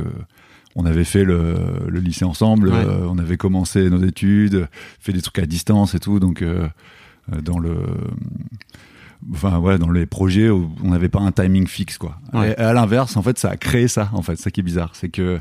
on 0.76 0.84
avait 0.86 1.04
fait 1.04 1.24
le, 1.24 1.56
le 1.88 2.00
lycée 2.00 2.24
ensemble, 2.24 2.68
Ouais. 2.68 2.74
euh, 2.84 3.06
on 3.08 3.18
avait 3.18 3.36
commencé 3.38 3.88
nos 3.90 4.02
études, 4.04 4.68
fait 5.00 5.12
des 5.12 5.22
trucs 5.22 5.38
à 5.40 5.46
distance 5.46 5.94
et 5.94 5.98
tout, 6.00 6.20
donc 6.20 6.42
euh, 6.42 6.68
euh, 7.32 7.40
dans 7.40 7.58
le 7.58 7.74
enfin 9.32 9.58
voilà 9.58 9.78
dans 9.78 9.90
les 9.90 10.04
projets 10.06 10.50
on 10.50 10.68
n'avait 10.90 11.08
pas 11.08 11.20
un 11.20 11.32
timing 11.32 11.66
fixe 11.66 11.96
quoi 11.98 12.20
Ouais. 12.34 12.50
et 12.52 12.56
à 12.58 12.72
l'inverse 12.74 13.16
en 13.16 13.22
fait 13.22 13.38
ça 13.38 13.48
a 13.50 13.56
créé 13.56 13.88
ça 13.88 14.10
en 14.12 14.20
fait 14.22 14.36
ça 14.36 14.50
qui 14.50 14.60
est 14.60 14.62
bizarre 14.62 14.90
c'est 14.92 15.08
que 15.08 15.40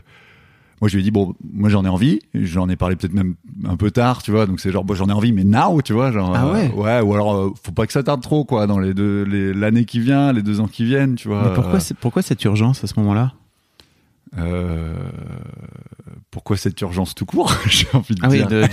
moi 0.82 0.90
je 0.90 0.96
lui 0.96 1.02
ai 1.02 1.04
dit 1.04 1.12
bon 1.12 1.34
moi 1.54 1.70
j'en 1.70 1.86
ai 1.86 1.90
envie. 1.90 2.20
J'en 2.34 2.68
ai 2.70 2.76
parlé 2.76 2.96
peut-être 2.96 3.14
même 3.14 3.36
un 3.66 3.78
peu 3.78 3.92
tard 3.92 4.22
tu 4.24 4.32
vois. 4.32 4.46
Donc 4.46 4.60
c'est 4.60 4.72
genre 4.72 4.84
bon, 4.84 4.94
j'en 4.96 5.08
ai 5.08 5.14
envie 5.14 5.32
mais 5.32 5.44
now 5.44 5.82
tu 5.82 5.94
vois 5.94 6.12
genre 6.12 6.34
Ah 6.36 6.52
ouais 6.52 6.72
euh, 6.74 6.82
ouais. 6.82 7.02
ou 7.02 7.14
alors 7.14 7.34
euh, 7.36 7.50
faut 7.64 7.72
pas 7.72 7.86
que 7.88 7.94
ça 7.94 8.04
tarde 8.04 8.22
trop 8.22 8.44
quoi 8.46 8.68
dans 8.68 8.80
les 8.80 8.94
deux 8.94 9.24
les- 9.24 9.54
l'année 9.54 9.86
qui 9.86 10.00
vient 10.00 10.34
les 10.34 10.42
deux 10.44 10.60
ans 10.60 10.68
qui 10.68 10.84
viennent 10.86 11.16
tu 11.16 11.28
vois. 11.28 11.44
Mais 11.50 11.54
pourquoi, 11.56 11.80
pourquoi 12.02 12.22
cette 12.22 12.44
urgence 12.44 12.84
à 12.84 12.88
ce 12.88 13.00
moment-là? 13.00 13.34
Euh, 14.38 14.94
pourquoi 16.32 16.58
cette 16.58 16.80
urgence 16.82 17.16
tout 17.16 17.26
court 17.26 17.56
j'ai 17.68 17.88
envie 17.94 18.16
de 18.16 18.20
Ah 18.24 18.30
oui, 18.30 18.38
dire 18.38 18.48
de- 18.48 18.68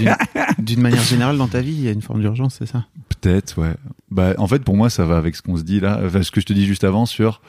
d'une- 0.62 0.80
manière 0.82 1.02
générale 1.02 1.36
dans 1.38 1.48
ta 1.48 1.60
vie, 1.60 1.72
il 1.72 1.82
y 1.82 1.88
a 1.88 1.92
une 1.92 2.02
forme 2.02 2.20
d'urgence, 2.20 2.56
c'est 2.58 2.66
ça? 2.66 2.86
Peut-être, 3.08 3.60
ouais. 3.60 3.74
Bah, 4.10 4.34
en 4.38 4.46
fait, 4.48 4.60
pour 4.64 4.76
moi, 4.76 4.90
ça 4.90 5.04
va 5.06 5.16
avec 5.16 5.36
ce 5.36 5.42
qu'on 5.42 5.56
se 5.56 5.62
dit 5.62 5.80
là, 5.80 6.00
enfin, 6.04 6.22
ce 6.22 6.30
que 6.30 6.40
je 6.40 6.46
te 6.46 6.52
dis 6.52 6.66
juste 6.66 6.84
avant 6.84 7.06
sur, 7.06 7.40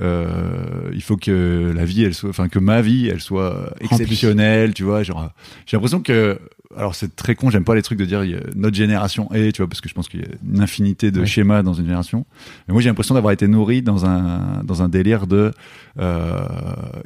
euh, 0.00 0.90
il 0.92 1.02
faut 1.02 1.16
que 1.16 1.72
la 1.74 1.84
vie, 1.84 2.02
elle 2.04 2.14
soit, 2.14 2.30
enfin, 2.30 2.48
que 2.48 2.58
ma 2.58 2.80
vie, 2.82 3.08
elle 3.08 3.20
soit 3.20 3.72
exceptionnelle, 3.80 4.74
tu 4.74 4.82
vois. 4.82 5.02
Genre, 5.02 5.30
j'ai 5.66 5.76
l'impression 5.76 6.00
que, 6.02 6.40
alors 6.76 6.94
c'est 6.94 7.16
très 7.16 7.34
con, 7.34 7.50
j'aime 7.50 7.64
pas 7.64 7.74
les 7.74 7.82
trucs 7.82 7.98
de 7.98 8.04
dire 8.04 8.22
notre 8.54 8.76
génération 8.76 9.28
et, 9.34 9.50
tu 9.52 9.60
vois, 9.62 9.68
parce 9.68 9.80
que 9.80 9.88
je 9.88 9.94
pense 9.94 10.08
qu'il 10.08 10.20
y 10.20 10.24
a 10.24 10.28
une 10.48 10.60
infinité 10.60 11.10
de 11.10 11.20
Ouais. 11.20 11.26
schémas 11.26 11.62
dans 11.62 11.72
une 11.74 11.84
génération. 11.84 12.24
Mais 12.68 12.72
moi, 12.72 12.80
j'ai 12.80 12.88
l'impression 12.88 13.14
d'avoir 13.14 13.32
été 13.32 13.48
nourri 13.48 13.82
dans 13.82 14.06
un 14.06 14.62
dans 14.62 14.80
un 14.82 14.88
délire 14.88 15.26
de, 15.26 15.52
euh, 15.98 16.38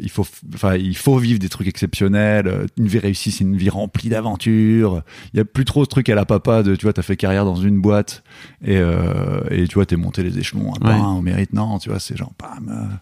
il 0.00 0.10
faut, 0.10 0.26
enfin, 0.54 0.74
il 0.76 0.96
faut 0.96 1.16
vivre 1.18 1.38
des 1.38 1.48
trucs 1.48 1.66
exceptionnels. 1.68 2.46
euh, 2.46 2.66
Une 2.76 2.86
vie 2.88 2.98
réussie, 2.98 3.30
c'est 3.30 3.44
une 3.44 3.56
vie 3.56 3.70
remplie 3.70 4.08
d'aventures. 4.10 5.02
Il 5.32 5.38
y 5.38 5.40
a 5.40 5.44
plus 5.44 5.64
trop 5.64 5.84
ce 5.84 5.88
truc 5.88 6.08
à 6.10 6.14
la 6.14 6.26
papa 6.26 6.62
de, 6.62 6.76
tu 6.76 6.84
vois, 6.84 6.92
t'as 6.92 7.02
fait 7.02 7.16
carrière 7.16 7.44
dans 7.44 7.56
une 7.56 7.80
boîte 7.80 8.22
et 8.62 8.76
euh, 8.76 9.40
et 9.50 9.66
tu 9.66 9.74
vois, 9.76 9.86
t'es 9.86 9.96
monté 9.96 10.22
les 10.22 10.38
échelons 10.38 10.72
un 10.80 10.86
Ouais. 10.88 11.18
au 11.18 11.22
mérite. 11.22 11.52
Non, 11.54 11.78
tu 11.78 11.88
vois, 11.88 12.00
c'est 12.00 12.16
genre, 12.16 12.32
bam. 12.38 12.68
euh, 12.68 12.94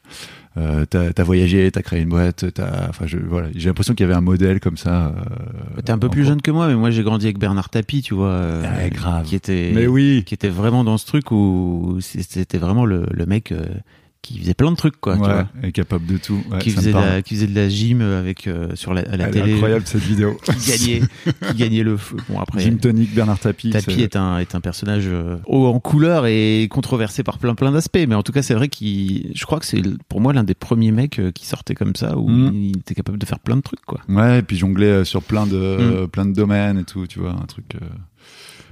euh, 0.59 0.85
t'as 0.85 1.09
as 1.17 1.23
voyagé, 1.25 1.71
t'as 1.71 1.83
créé 1.83 2.01
une 2.03 2.09
boîte, 2.11 2.53
t'as, 2.53 2.89
enfin, 2.89 3.07
je, 3.07 3.17
voilà, 3.17 3.49
j'ai 3.55 3.69
l'impression 3.69 3.95
qu'il 3.95 4.05
y 4.05 4.09
avait 4.09 4.17
un 4.19 4.21
modèle 4.21 4.61
comme 4.61 4.77
ça. 4.77 5.07
euh, 5.79 5.81
T'es 5.85 5.93
un 5.93 5.99
peu 5.99 6.09
plus 6.11 6.25
jeune 6.25 6.43
que 6.43 6.51
moi, 6.51 6.69
mais 6.69 6.75
moi 6.75 6.91
j'ai 6.91 7.03
grandi 7.03 7.27
avec 7.27 7.39
Bernard 7.39 7.71
Tapie, 7.71 8.03
tu 8.03 8.15
vois, 8.15 8.29
euh, 8.29 8.63
Ouais, 8.63 8.91
grave. 8.91 9.25
qui 9.25 9.35
était 9.35 9.71
Mais 9.75 9.87
oui. 9.87 10.25
qui 10.27 10.35
était 10.35 10.49
vraiment 10.51 10.85
dans 10.85 10.99
ce 10.99 11.07
truc 11.07 11.31
où 11.31 11.99
c'était 12.01 12.59
vraiment 12.59 12.85
le, 12.85 13.07
le 13.11 13.27
mec 13.27 13.51
euh, 13.53 13.65
qui 14.23 14.39
faisait 14.39 14.55
plein 14.55 14.71
de 14.71 14.77
trucs 14.77 15.01
quoi, 15.01 15.17
tu 15.17 15.23
ouais, 15.23 15.27
vois. 15.27 15.49
est 15.65 15.73
capable 15.73 16.07
de 16.07 16.17
tout. 16.17 16.41
Ouais, 16.51 16.59
qui 16.61 16.71
faisait 16.71 16.91
de 16.91 16.93
parle. 16.93 17.07
la, 17.09 17.23
qui 17.23 17.35
faisait 17.35 17.49
de 17.49 17.55
la 17.57 17.69
gym 17.69 18.01
avec 18.03 18.47
euh, 18.47 18.69
sur 18.77 18.95
la, 18.95 19.01
à 19.03 19.17
la 19.17 19.25
Elle 19.27 19.31
télé, 19.33 19.53
incroyable 19.55 19.85
cette 19.85 20.01
vidéo. 20.03 20.39
qui 20.45 20.71
gagnait 20.71 21.01
qui 21.49 21.55
gagnait 21.57 21.83
le 21.83 21.97
feu. 21.97 22.17
Bon 22.29 22.39
après 22.39 22.61
Gym 22.61 22.79
tonic, 22.79 23.13
Bernard 23.15 23.41
Tapie. 23.41 23.71
Tapie 23.71 24.01
est 24.01 24.15
un 24.15 24.39
est 24.39 24.55
un 24.55 24.61
personnage 24.61 25.05
euh, 25.09 25.39
haut 25.47 25.67
en 25.67 25.81
couleur 25.81 26.27
et 26.27 26.69
controversé 26.71 27.25
par 27.25 27.39
plein 27.39 27.57
plein 27.57 27.73
d'aspects, 27.73 27.99
mais 28.09 28.15
en 28.15 28.23
tout 28.23 28.31
cas 28.33 28.43
c'est 28.43 28.55
vrai 28.55 28.69
qu'il, 28.69 29.33
je 29.35 29.45
crois 29.45 29.59
que 29.59 29.67
c'est 29.67 29.83
pour 30.09 30.21
moi 30.21 30.33
l'un 30.33 30.45
des 30.45 30.55
premiers 30.55 30.93
mecs 30.93 31.19
euh, 31.19 31.33
qui 31.33 31.45
sortait 31.47 31.75
comme 31.75 31.97
ça 31.97 32.17
où 32.17 32.29
Mm. 32.29 32.55
il 32.55 32.79
était 32.79 32.95
capable 32.95 33.19
de 33.19 33.27
faire 33.27 33.41
plein 33.41 33.57
de 33.57 33.63
trucs 33.63 33.85
quoi. 33.85 34.01
Ouais, 34.09 34.39
et 34.39 34.43
puis 34.43 34.57
jongler 34.57 34.87
euh, 34.87 35.05
sur 35.05 35.23
plein 35.23 35.47
de 35.49 35.57
Mm. 35.57 35.81
euh, 35.81 36.07
plein 36.07 36.27
de 36.27 36.33
domaines 36.33 36.79
et 36.79 36.85
tout, 36.85 37.09
tu 37.09 37.19
vois, 37.19 37.33
un 37.33 37.47
truc. 37.47 37.75
euh, 37.75 37.79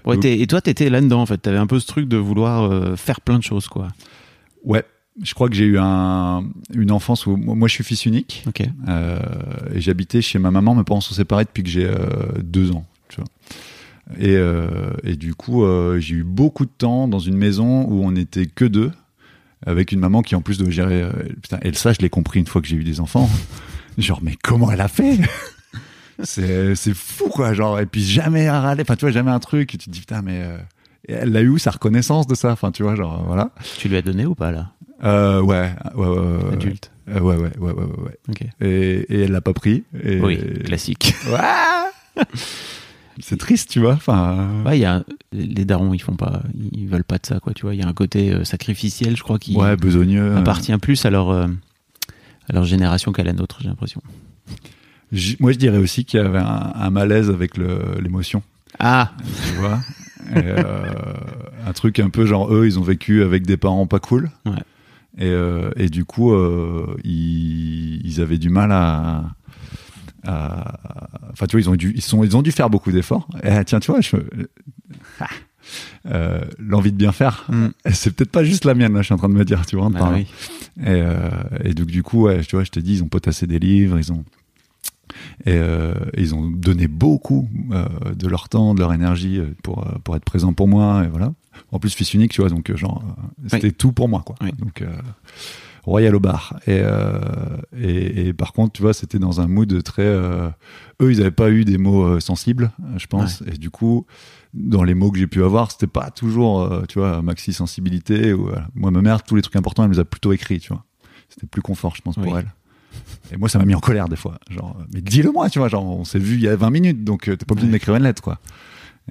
Ouais, 0.06 0.14
Donc- 0.14 0.22
t'es- 0.22 0.40
et 0.40 0.46
toi 0.46 0.60
t'étais 0.60 0.88
là 0.90 1.00
dedans 1.00 1.20
en 1.22 1.26
fait, 1.26 1.38
t'avais 1.38 1.58
un 1.58 1.66
peu 1.66 1.78
ce 1.80 1.86
truc 1.88 2.08
de 2.08 2.16
vouloir 2.16 2.70
euh, 2.70 2.94
faire 2.96 3.20
plein 3.20 3.36
de 3.38 3.42
choses 3.42 3.66
quoi. 3.68 3.88
Ouais, 4.64 4.84
je 5.22 5.34
crois 5.34 5.48
que 5.48 5.54
j'ai 5.54 5.64
eu 5.64 5.78
un 5.78 6.44
une 6.72 6.92
enfance 6.92 7.26
où 7.26 7.36
moi 7.36 7.68
je 7.68 7.74
suis 7.74 7.84
fils 7.84 8.06
unique 8.06 8.44
euh, 8.88 9.18
et 9.74 9.80
j'habitais 9.80 10.22
chez 10.22 10.38
ma 10.38 10.50
maman. 10.50 10.74
Mes 10.74 10.84
parents 10.84 11.00
sont 11.00 11.14
séparés 11.14 11.44
depuis 11.44 11.62
que 11.62 11.68
j'ai 11.68 11.86
euh, 11.86 11.96
deux 12.42 12.70
ans, 12.72 12.86
tu 13.08 13.16
vois. 13.16 13.28
Et, 14.18 14.34
euh, 14.36 14.90
et 15.04 15.14
du 15.14 15.34
coup, 15.34 15.64
j'ai 15.98 16.16
eu 16.16 16.24
beaucoup 16.24 16.64
de 16.64 16.70
temps 16.70 17.06
dans 17.06 17.20
une 17.20 17.36
maison 17.36 17.84
où 17.84 18.04
on 18.04 18.12
n'était 18.12 18.46
que 18.46 18.64
deux. 18.64 18.90
avec 19.66 19.92
une 19.92 20.00
maman 20.00 20.22
qui 20.22 20.34
en 20.34 20.42
plus 20.42 20.58
doit 20.58 20.70
gérer. 20.70 21.06
putain, 21.42 21.58
Elsa, 21.62 21.92
je 21.92 21.98
l'ai 22.00 22.10
compris 22.10 22.40
une 22.40 22.46
fois 22.46 22.60
que 22.60 22.66
j'ai 22.66 22.76
eu 22.76 22.84
des 22.84 23.00
enfants. 23.00 23.28
Genre, 23.98 24.20
mais 24.22 24.36
comment 24.42 24.70
elle 24.70 24.80
a 24.80 24.88
fait? 24.88 25.18
C'est 26.22 26.74
c'est 26.74 26.92
fou 26.92 27.30
quoi. 27.30 27.54
Genre, 27.54 27.80
et 27.80 27.86
puis 27.86 28.02
jamais 28.04 28.46
à 28.46 28.60
râler. 28.60 28.82
Enfin, 28.82 28.94
tu 28.94 29.06
vois, 29.06 29.10
jamais 29.10 29.30
un 29.30 29.38
truc. 29.38 29.74
Et 29.74 29.78
tu 29.78 29.86
te 29.86 29.90
dis 29.90 30.00
putain, 30.00 30.20
mais 30.20 30.44
et 31.08 31.14
elle 31.14 31.34
a 31.34 31.42
eu 31.42 31.58
sa 31.58 31.70
reconnaissance 31.70 32.26
de 32.26 32.34
ça? 32.34 32.52
Enfin, 32.52 32.72
tu 32.72 32.82
vois, 32.82 32.94
genre 32.94 33.24
voilà. 33.26 33.50
Tu 33.78 33.88
lui 33.88 33.96
as 33.96 34.02
donné 34.02 34.26
ou 34.26 34.34
pas 34.34 34.52
là? 34.52 34.72
Euh, 35.02 35.40
ouais, 35.40 35.72
ouais, 35.94 36.06
ouais, 36.06 36.08
ouais, 36.18 36.44
ouais. 36.44 36.52
Adulte. 36.52 36.90
Euh, 37.08 37.20
ouais, 37.20 37.36
ouais, 37.36 37.50
ouais, 37.58 37.72
ouais, 37.72 37.72
ouais, 37.72 38.02
ouais. 38.04 38.18
Ok. 38.28 38.42
Et, 38.60 38.66
et 39.08 39.20
elle 39.22 39.32
l'a 39.32 39.40
pas 39.40 39.52
pris. 39.54 39.84
Et... 40.04 40.20
Oui, 40.20 40.38
classique. 40.64 41.14
Ouais. 42.16 42.24
C'est 43.22 43.38
triste, 43.38 43.70
tu 43.70 43.80
vois. 43.80 43.92
Enfin, 43.94 44.62
Ouais, 44.64 44.78
il 44.78 44.80
y 44.82 44.84
a 44.86 45.04
les 45.32 45.64
darons, 45.64 45.92
ils 45.94 46.00
font 46.00 46.16
pas, 46.16 46.42
ils 46.72 46.86
veulent 46.88 47.04
pas 47.04 47.18
de 47.18 47.26
ça, 47.26 47.38
quoi. 47.38 47.52
Tu 47.52 47.62
vois, 47.62 47.74
il 47.74 47.80
y 47.80 47.82
a 47.82 47.86
un 47.88 47.92
côté 47.92 48.32
euh, 48.32 48.44
sacrificiel, 48.44 49.16
je 49.16 49.22
crois, 49.22 49.38
qui 49.38 49.54
ouais, 49.56 49.76
besogneux. 49.76 50.36
appartient 50.36 50.76
plus 50.78 51.04
à 51.04 51.10
leur 51.10 51.30
euh, 51.30 51.46
à 52.48 52.52
leur 52.54 52.64
génération 52.64 53.12
qu'à 53.12 53.22
la 53.22 53.32
nôtre, 53.32 53.58
j'ai 53.60 53.68
l'impression. 53.68 54.00
Moi, 55.40 55.52
je 55.52 55.58
dirais 55.58 55.78
aussi 55.78 56.04
qu'il 56.04 56.20
y 56.20 56.22
avait 56.22 56.38
un, 56.38 56.72
un 56.74 56.90
malaise 56.90 57.30
avec 57.30 57.56
l'émotion, 57.56 58.42
Ah, 58.78 59.12
tu 59.46 59.54
vois. 59.58 59.80
Et, 60.36 60.38
euh, 60.46 60.82
un 61.66 61.72
truc 61.72 61.98
un 61.98 62.08
peu 62.10 62.24
genre 62.26 62.52
eux, 62.54 62.66
ils 62.66 62.78
ont 62.78 62.82
vécu 62.82 63.22
avec 63.22 63.44
des 63.46 63.56
parents 63.56 63.86
pas 63.86 63.98
cool. 63.98 64.30
Ouais. 64.46 64.52
Et, 65.18 65.24
euh, 65.26 65.70
et 65.76 65.88
du 65.88 66.04
coup, 66.04 66.32
euh, 66.32 66.96
ils, 67.04 68.00
ils 68.06 68.20
avaient 68.20 68.38
du 68.38 68.48
mal 68.50 68.72
à. 68.72 69.24
Enfin, 70.24 71.46
tu 71.46 71.52
vois, 71.56 71.60
ils 71.60 71.70
ont 71.70 71.76
dû, 71.76 71.92
ils 71.94 72.02
sont, 72.02 72.22
ils 72.24 72.36
ont 72.36 72.42
dû 72.42 72.52
faire 72.52 72.70
beaucoup 72.70 72.92
d'efforts. 72.92 73.28
Et 73.42 73.64
tiens, 73.64 73.80
tu 73.80 73.90
vois, 73.90 74.00
je, 74.00 74.16
ah, 75.20 75.26
euh, 76.06 76.40
l'envie 76.58 76.92
de 76.92 76.96
bien 76.96 77.12
faire, 77.12 77.44
Mm. 77.48 77.68
c'est 77.92 78.14
peut-être 78.14 78.30
pas 78.30 78.44
juste 78.44 78.64
la 78.64 78.74
mienne. 78.74 78.94
Là, 78.94 79.00
je 79.00 79.06
suis 79.06 79.14
en 79.14 79.18
train 79.18 79.28
de 79.28 79.34
me 79.34 79.44
dire, 79.44 79.64
tu 79.66 79.76
vois, 79.76 79.88
bah 79.88 80.10
oui. 80.14 80.26
Et, 80.80 80.88
euh, 80.88 81.28
et 81.64 81.74
donc 81.74 81.86
du 81.86 82.02
coup, 82.02 82.22
ouais, 82.22 82.40
tu 82.42 82.56
vois, 82.56 82.64
je 82.64 82.70
t'ai 82.70 82.82
dit, 82.82 82.94
ils 82.94 83.02
ont 83.02 83.08
potassé 83.08 83.46
des 83.46 83.58
livres, 83.58 83.98
ils 83.98 84.12
ont 84.12 84.24
et 85.44 85.54
euh, 85.54 85.92
ils 86.16 86.34
ont 86.36 86.48
donné 86.48 86.86
beaucoup 86.86 87.48
de 88.14 88.28
leur 88.28 88.48
temps, 88.48 88.74
de 88.74 88.80
leur 88.80 88.92
énergie 88.92 89.40
pour 89.62 89.84
pour 90.04 90.14
être 90.16 90.24
présents 90.24 90.52
pour 90.52 90.68
moi 90.68 91.02
et 91.04 91.08
voilà. 91.08 91.32
En 91.72 91.78
plus, 91.78 91.94
fils 91.94 92.14
unique, 92.14 92.32
tu 92.32 92.40
vois, 92.40 92.50
donc 92.50 92.70
euh, 92.70 92.76
genre 92.76 93.02
euh, 93.06 93.48
c'était 93.48 93.72
tout 93.72 93.92
pour 93.92 94.08
moi 94.08 94.22
quoi. 94.24 94.36
Oui. 94.40 94.52
Donc 94.58 94.82
euh, 94.82 94.88
royal 95.84 96.14
au 96.14 96.20
bar. 96.20 96.58
Et, 96.66 96.80
euh, 96.82 97.18
et 97.78 98.28
et 98.28 98.32
par 98.32 98.52
contre, 98.52 98.72
tu 98.72 98.82
vois, 98.82 98.92
c'était 98.94 99.18
dans 99.18 99.40
un 99.40 99.46
mood 99.46 99.82
très. 99.82 100.02
euh, 100.02 100.48
eux, 101.00 101.12
ils 101.12 101.18
n'avaient 101.18 101.30
pas 101.30 101.50
eu 101.50 101.64
des 101.64 101.78
mots 101.78 102.04
euh, 102.04 102.20
sensibles, 102.20 102.70
je 102.96 103.06
pense, 103.06 103.42
et 103.46 103.56
du 103.58 103.70
coup. 103.70 104.06
Dans 104.52 104.82
les 104.82 104.94
mots 104.94 105.12
que 105.12 105.18
j'ai 105.20 105.28
pu 105.28 105.44
avoir, 105.44 105.70
c'était 105.70 105.86
pas 105.86 106.10
toujours, 106.10 106.68
tu 106.88 106.98
vois, 106.98 107.22
maxi 107.22 107.52
sensibilité. 107.52 108.32
Ou, 108.32 108.50
moi, 108.74 108.90
ma 108.90 109.00
mère, 109.00 109.22
tous 109.22 109.36
les 109.36 109.42
trucs 109.42 109.54
importants, 109.54 109.84
elle 109.84 109.92
les 109.92 110.00
a 110.00 110.04
plutôt 110.04 110.32
écrits, 110.32 110.58
tu 110.58 110.72
vois. 110.72 110.84
C'était 111.28 111.46
plus 111.46 111.62
confort, 111.62 111.94
je 111.94 112.02
pense, 112.02 112.16
pour 112.16 112.24
Oui. 112.24 112.32
elle. 112.40 112.52
Et 113.32 113.36
moi, 113.36 113.48
ça 113.48 113.60
m'a 113.60 113.64
mis 113.64 113.76
en 113.76 113.80
colère 113.80 114.08
des 114.08 114.16
fois. 114.16 114.40
Genre, 114.50 114.76
mais 114.92 115.02
dis-le 115.02 115.30
moi, 115.30 115.48
tu 115.50 115.60
vois. 115.60 115.68
Genre, 115.68 115.84
on 115.86 116.02
s'est 116.02 116.18
vu 116.18 116.34
il 116.34 116.40
y 116.40 116.48
a 116.48 116.56
20 116.56 116.68
minutes, 116.70 117.04
donc 117.04 117.26
t'es 117.26 117.36
pas 117.36 117.52
obligé 117.52 117.68
de 117.68 117.72
m'écrire 117.72 117.94
une 117.94 118.02
lettre, 118.02 118.22
quoi. 118.22 118.40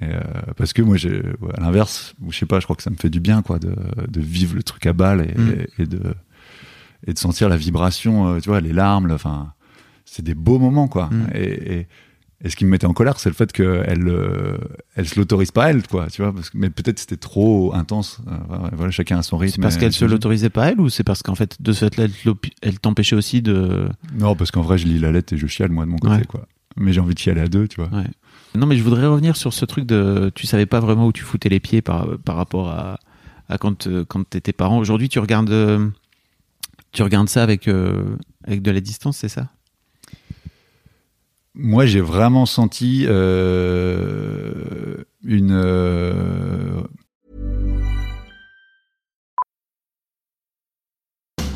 Et, 0.01 0.05
euh, 0.05 0.19
parce 0.55 0.71
que 0.73 0.81
moi, 0.81 0.97
j'ai, 0.97 1.21
à 1.55 1.61
l'inverse, 1.61 2.15
je 2.29 2.37
sais 2.37 2.45
pas, 2.45 2.59
je 2.59 2.65
crois 2.65 2.75
que 2.75 2.83
ça 2.83 2.89
me 2.89 2.95
fait 2.95 3.09
du 3.09 3.19
bien, 3.19 3.41
quoi, 3.41 3.59
de, 3.59 3.73
de 4.07 4.21
vivre 4.21 4.55
le 4.55 4.63
truc 4.63 4.85
à 4.85 4.93
balle 4.93 5.21
et, 5.21 5.37
Mm. 5.39 5.65
et, 5.79 5.85
de 5.85 5.99
et 7.07 7.13
de 7.13 7.19
sentir 7.19 7.47
la 7.49 7.55
vibration, 7.57 8.27
euh, 8.27 8.39
tu 8.39 8.49
vois, 8.49 8.59
les 8.61 8.73
larmes, 8.73 9.09
enfin, 9.11 9.53
c'est 10.05 10.21
des 10.23 10.35
beaux 10.35 10.59
moments, 10.59 10.87
quoi. 10.87 11.07
Mm. 11.11 11.27
Et, 11.35 11.87
ce 12.47 12.55
qui 12.55 12.63
me 12.63 12.69
mettait 12.69 12.87
en 12.87 12.93
colère, 12.93 13.19
c'est 13.19 13.27
le 13.27 13.35
fait 13.35 13.51
qu'elle 13.51 14.07
euh, 14.07 14.57
elle 14.95 15.05
se 15.05 15.19
l'autorise 15.19 15.51
pas 15.51 15.69
elle, 15.71 15.85
quoi, 15.85 16.07
tu 16.07 16.21
vois. 16.21 16.33
Parce 16.33 16.49
que, 16.49 16.57
mais 16.57 16.69
peut-être 16.69 16.97
c'était 16.97 17.17
trop 17.17 17.73
intense. 17.75 18.21
Euh, 18.29 18.31
voilà, 18.71 18.91
chacun 18.91 19.17
a 19.19 19.23
son 19.23 19.37
rythme. 19.37 19.55
C'est 19.55 19.61
parce 19.61 19.75
qu'elle 19.75 19.91
se 19.91 20.05
l'autorisait 20.05 20.49
pas 20.49 20.69
elle 20.71 20.79
ou 20.79 20.87
c'est 20.87 21.03
parce 21.03 21.21
qu'en 21.21 21.35
fait 21.35 21.61
de 21.61 21.73
ce 21.73 21.83
fait-là 21.89 22.05
elle 22.61 22.79
t'empêchait 22.79 23.17
aussi 23.17 23.41
de 23.41 23.89
Non, 24.17 24.37
parce 24.37 24.51
qu'en 24.51 24.61
vrai, 24.61 24.77
je 24.77 24.85
lis 24.87 24.99
la 24.99 25.11
lettre 25.11 25.33
et 25.33 25.37
je 25.37 25.47
chiale 25.47 25.69
moi 25.71 25.83
de 25.85 25.89
mon 25.89 25.97
côté, 25.97 26.13
Ouais. 26.15 26.25
quoi. 26.25 26.47
Mais 26.77 26.93
j'ai 26.93 27.01
envie 27.01 27.13
de 27.13 27.19
chialer 27.19 27.41
à 27.41 27.47
deux, 27.49 27.67
tu 27.67 27.81
vois. 27.81 27.89
Ouais. 27.89 28.07
Non, 28.55 28.65
mais 28.65 28.75
je 28.77 28.83
voudrais 28.83 29.05
revenir 29.05 29.35
sur 29.37 29.53
ce 29.53 29.65
truc 29.65 29.85
de. 29.85 30.31
Tu 30.35 30.47
savais 30.47 30.65
pas 30.65 30.79
vraiment 30.79 31.07
où 31.07 31.11
tu 31.13 31.23
foutais 31.23 31.49
les 31.49 31.59
pieds 31.59 31.81
par, 31.81 32.07
rapport 32.27 32.69
à, 32.69 32.99
à 33.47 33.57
quand, 33.57 33.87
quand 34.05 34.27
t'étais 34.29 34.53
parent. 34.53 34.77
Aujourd'hui, 34.79 35.07
tu 35.09 35.19
regardes, 35.19 35.91
tu 36.91 37.03
regardes 37.03 37.29
ça 37.29 37.43
avec, 37.43 37.67
euh, 37.67 38.15
de 38.47 38.71
la 38.71 38.81
distance, 38.81 39.17
c'est 39.17 39.29
ça? 39.29 39.49
Moi, 41.53 41.85
j'ai 41.85 42.01
vraiment 42.01 42.45
senti 42.45 43.05
euh, 43.07 45.03
une. 45.23 45.51
euh, 45.51 46.81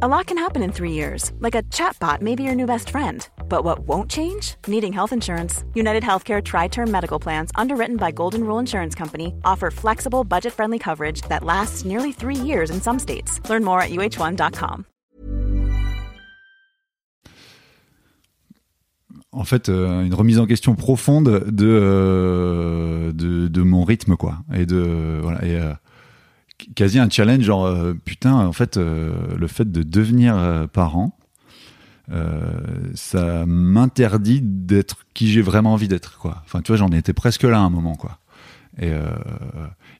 A 0.00 0.08
lot 0.08 0.26
can 0.26 0.38
happen 0.38 0.62
in 0.62 0.72
three 0.72 0.92
years, 0.92 1.32
like 1.40 1.54
a 1.54 1.62
chatbot 1.64 2.22
may 2.22 2.34
be 2.34 2.42
your 2.44 2.54
new 2.54 2.66
best 2.66 2.88
friend. 2.88 3.28
But 3.48 3.62
what 3.62 3.80
won't 3.80 4.10
change? 4.10 4.54
Needing 4.66 4.92
health 4.92 5.12
insurance. 5.12 5.64
United 5.74 6.02
Healthcare 6.02 6.42
Tri 6.42 6.68
Term 6.68 6.90
Medical 6.90 7.18
Plans, 7.18 7.50
underwritten 7.56 7.96
by 7.98 8.10
Golden 8.10 8.44
Rule 8.44 8.58
Insurance 8.58 8.94
Company, 8.94 9.34
offer 9.44 9.70
flexible, 9.70 10.24
budget 10.24 10.54
friendly 10.54 10.78
coverage 10.78 11.20
that 11.28 11.44
lasts 11.44 11.84
nearly 11.84 12.10
three 12.10 12.36
years 12.36 12.70
in 12.70 12.80
some 12.80 12.98
states. 12.98 13.38
Learn 13.50 13.64
more 13.64 13.82
at 13.82 13.90
uh1.com. 13.90 14.86
en 19.32 19.44
fait, 19.44 19.68
euh, 19.70 20.02
une 20.02 20.14
remise 20.14 20.38
en 20.38 20.46
question 20.46 20.74
profonde 20.74 21.44
de, 21.50 21.66
euh, 21.66 23.12
de, 23.12 23.48
de 23.48 23.62
mon 23.62 23.82
rythme, 23.82 24.16
quoi. 24.16 24.36
Et 24.54 24.66
de. 24.66 25.20
Voilà. 25.22 25.44
Et, 25.44 25.56
euh, 25.56 25.72
quasi 26.74 26.98
un 26.98 27.08
challenge, 27.08 27.42
genre, 27.42 27.66
euh, 27.66 27.94
putain, 28.04 28.34
en 28.34 28.52
fait, 28.52 28.76
euh, 28.76 29.12
le 29.36 29.46
fait 29.46 29.70
de 29.70 29.82
devenir 29.82 30.36
euh, 30.36 30.66
parent, 30.66 31.16
ça 32.94 33.46
m'interdit 33.46 34.42
d'être 34.42 35.06
qui 35.14 35.28
j'ai 35.32 35.40
vraiment 35.40 35.72
envie 35.72 35.88
d'être, 35.88 36.18
quoi. 36.18 36.42
Enfin, 36.44 36.60
tu 36.60 36.70
vois, 36.70 36.76
j'en 36.76 36.90
étais 36.90 37.14
presque 37.14 37.44
là 37.44 37.56
à 37.56 37.62
un 37.62 37.70
moment, 37.70 37.94
quoi. 37.94 38.18
Et 38.78 38.90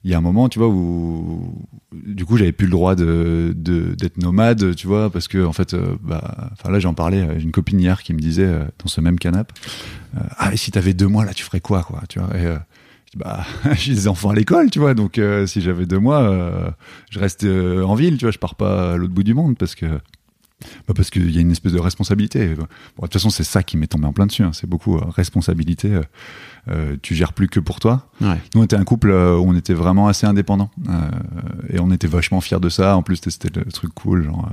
il 0.03 0.11
y 0.11 0.13
a 0.13 0.17
un 0.19 0.21
moment, 0.21 0.47
tu 0.47 0.59
vois, 0.59 0.67
où 0.67 1.65
du 1.91 2.23
coup, 2.25 2.37
j'avais 2.37 2.51
plus 2.51 2.67
le 2.67 2.71
droit 2.71 2.93
de 2.93 3.55
d'être 3.55 4.17
nomade, 4.17 4.75
tu 4.75 4.85
vois, 4.85 5.09
parce 5.09 5.27
que 5.27 5.43
en 5.43 5.53
fait, 5.53 5.75
bah, 6.03 6.51
enfin 6.51 6.71
là, 6.71 6.77
j'en 6.77 6.93
parlais, 6.93 7.27
j'ai 7.37 7.45
une 7.45 7.51
copine 7.51 7.79
hier 7.79 8.03
qui 8.03 8.13
me 8.13 8.19
disait 8.19 8.59
dans 8.77 8.87
ce 8.87 9.01
même 9.01 9.17
canapé, 9.17 9.51
euh, 10.15 10.21
ah, 10.37 10.53
et 10.53 10.57
si 10.57 10.71
t'avais 10.71 10.93
deux 10.93 11.07
mois 11.07 11.25
là, 11.25 11.33
tu 11.33 11.43
ferais 11.43 11.61
quoi, 11.61 11.83
quoi, 11.83 12.01
tu 12.09 12.19
vois 12.19 12.29
bah, 13.15 13.45
j'ai 13.73 13.93
des 13.93 14.07
enfants 14.07 14.29
à 14.31 14.35
l'école, 14.35 14.69
tu 14.69 14.79
vois, 14.79 14.93
donc 14.93 15.17
euh, 15.17 15.45
si 15.45 15.61
j'avais 15.61 15.85
deux 15.85 15.99
mois, 15.99 16.21
euh, 16.21 16.69
je 17.09 17.19
reste 17.19 17.43
euh, 17.43 17.83
en 17.83 17.95
ville, 17.95 18.17
tu 18.17 18.25
vois, 18.25 18.31
je 18.31 18.39
pars 18.39 18.55
pas 18.55 18.93
à 18.93 18.97
l'autre 18.97 19.13
bout 19.13 19.23
du 19.23 19.33
monde 19.33 19.57
parce 19.57 19.75
que 19.75 19.85
bah 20.87 20.93
parce 20.95 21.09
qu'il 21.09 21.29
y 21.29 21.37
a 21.37 21.41
une 21.41 21.51
espèce 21.51 21.73
de 21.73 21.79
responsabilité. 21.79 22.55
Bon, 22.55 22.63
de 22.63 23.01
toute 23.01 23.13
façon, 23.13 23.29
c'est 23.29 23.43
ça 23.43 23.63
qui 23.63 23.75
m'est 23.75 23.87
tombé 23.87 24.05
en 24.07 24.13
plein 24.13 24.27
dessus. 24.27 24.43
hein. 24.43 24.51
C'est 24.53 24.67
beaucoup 24.69 24.95
responsabilité. 24.95 25.99
tu 27.01 27.15
gères 27.15 27.33
plus 27.33 27.49
que 27.49 27.59
pour 27.59 27.81
toi. 27.81 28.07
Ouais. 28.21 28.41
Nous, 28.55 28.61
on 28.61 28.63
était 28.63 28.77
un 28.77 28.85
couple 28.85 29.09
où 29.11 29.43
on 29.45 29.55
était 29.57 29.73
vraiment 29.73 30.07
assez 30.07 30.25
indépendants. 30.25 30.71
Euh, 30.87 31.09
et 31.69 31.81
on 31.81 31.91
était 31.91 32.07
vachement 32.07 32.39
fiers 32.39 32.61
de 32.61 32.69
ça. 32.69 32.95
En 32.95 33.03
plus, 33.03 33.19
c'était 33.27 33.49
le 33.59 33.69
truc 33.73 33.93
cool. 33.93 34.23
Genre, 34.23 34.49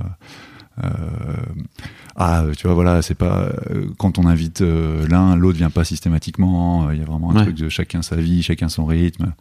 ah, 2.15 2.45
tu 2.57 2.67
vois, 2.67 2.73
voilà, 2.75 3.01
c'est 3.01 3.15
pas. 3.15 3.49
euh, 3.71 3.85
quand 3.97 4.19
on 4.19 4.25
invite 4.27 4.61
euh, 4.61 5.07
l'un, 5.07 5.35
l'autre 5.35 5.57
vient 5.57 5.69
pas 5.69 5.83
systématiquement. 5.83 6.87
Euh, 6.87 6.93
Il 6.95 6.99
y 6.99 7.03
a 7.03 7.05
vraiment 7.05 7.31
un 7.31 7.35
Ouais. 7.35 7.43
truc 7.43 7.55
de 7.55 7.69
chacun 7.69 8.01
sa 8.01 8.15
vie, 8.17 8.43
chacun 8.43 8.69
son 8.69 8.85
rythme. 8.85 9.33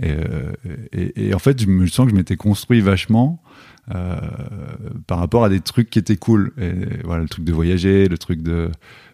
Et, 0.00 0.10
euh, 0.10 0.52
et, 0.92 1.28
et 1.28 1.34
en 1.34 1.38
fait, 1.38 1.60
je 1.60 1.66
me 1.66 1.86
sens 1.86 2.06
que 2.06 2.10
je 2.12 2.16
m'étais 2.16 2.36
construit 2.36 2.80
vachement. 2.80 3.40
euh, 3.94 4.20
par 5.06 5.18
rapport 5.18 5.44
à 5.44 5.48
des 5.48 5.60
trucs 5.60 5.88
qui 5.88 5.98
étaient 5.98 6.18
cool 6.18 6.52
et 6.60 6.72
voilà 7.04 7.22
le 7.22 7.28
truc 7.28 7.42
de 7.46 7.52
voyager 7.54 8.06
le 8.06 8.18
truc 8.18 8.42
de 8.42 8.68